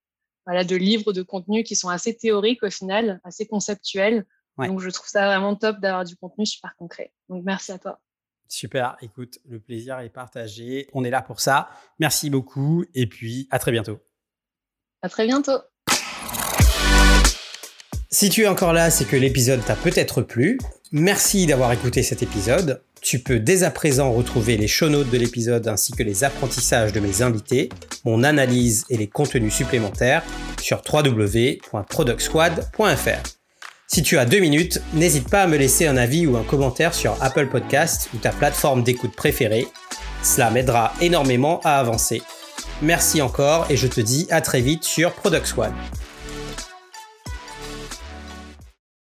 voilà, 0.47 0.63
de 0.63 0.75
livres, 0.75 1.13
de 1.13 1.21
contenus 1.21 1.63
qui 1.63 1.75
sont 1.75 1.89
assez 1.89 2.17
théoriques 2.17 2.63
au 2.63 2.71
final, 2.71 3.21
assez 3.23 3.45
conceptuels. 3.45 4.25
Donc, 4.57 4.79
je 4.79 4.89
trouve 4.89 5.07
ça 5.07 5.25
vraiment 5.25 5.55
top 5.55 5.79
d'avoir 5.79 6.05
du 6.05 6.15
contenu 6.15 6.45
super 6.45 6.75
concret. 6.77 7.11
Donc, 7.29 7.43
merci 7.43 7.71
à 7.71 7.79
toi. 7.79 7.99
Super, 8.53 8.95
écoute, 9.01 9.39
le 9.49 9.59
plaisir 9.59 9.97
est 10.01 10.09
partagé. 10.09 10.87
On 10.93 11.03
est 11.03 11.09
là 11.09 11.23
pour 11.23 11.39
ça. 11.39 11.69
Merci 11.97 12.29
beaucoup 12.29 12.85
et 12.93 13.07
puis 13.07 13.47
à 13.49 13.57
très 13.57 13.71
bientôt. 13.71 13.97
À 15.01 15.09
très 15.09 15.25
bientôt. 15.25 15.57
Si 18.11 18.29
tu 18.29 18.43
es 18.43 18.47
encore 18.47 18.73
là, 18.73 18.91
c'est 18.91 19.05
que 19.05 19.15
l'épisode 19.15 19.65
t'a 19.65 19.75
peut-être 19.75 20.21
plu. 20.21 20.59
Merci 20.91 21.47
d'avoir 21.47 21.71
écouté 21.71 22.03
cet 22.03 22.21
épisode. 22.21 22.83
Tu 23.01 23.17
peux 23.17 23.39
dès 23.39 23.63
à 23.63 23.71
présent 23.71 24.13
retrouver 24.13 24.55
les 24.55 24.67
show 24.67 24.87
notes 24.87 25.09
de 25.09 25.17
l'épisode 25.17 25.67
ainsi 25.67 25.91
que 25.91 26.03
les 26.03 26.23
apprentissages 26.23 26.93
de 26.93 26.99
mes 26.99 27.23
invités, 27.23 27.69
mon 28.05 28.23
analyse 28.23 28.85
et 28.91 28.97
les 28.97 29.07
contenus 29.07 29.55
supplémentaires 29.55 30.21
sur 30.61 30.83
www.productsquad.fr. 30.93 33.42
Si 33.93 34.01
tu 34.01 34.17
as 34.17 34.25
deux 34.25 34.39
minutes, 34.39 34.81
n'hésite 34.95 35.29
pas 35.29 35.43
à 35.43 35.47
me 35.47 35.55
laisser 35.55 35.85
un 35.85 35.97
avis 35.97 36.25
ou 36.25 36.35
un 36.35 36.41
commentaire 36.41 36.95
sur 36.95 37.15
Apple 37.21 37.45
Podcast 37.45 38.09
ou 38.15 38.17
ta 38.17 38.31
plateforme 38.31 38.81
d'écoute 38.81 39.15
préférée. 39.15 39.67
Cela 40.23 40.49
m'aidera 40.49 40.93
énormément 40.99 41.59
à 41.63 41.77
avancer. 41.77 42.23
Merci 42.81 43.21
encore 43.21 43.67
et 43.69 43.77
je 43.77 43.85
te 43.85 44.01
dis 44.01 44.25
à 44.31 44.41
très 44.41 44.61
vite 44.61 44.83
sur 44.83 45.13
Product. 45.13 45.45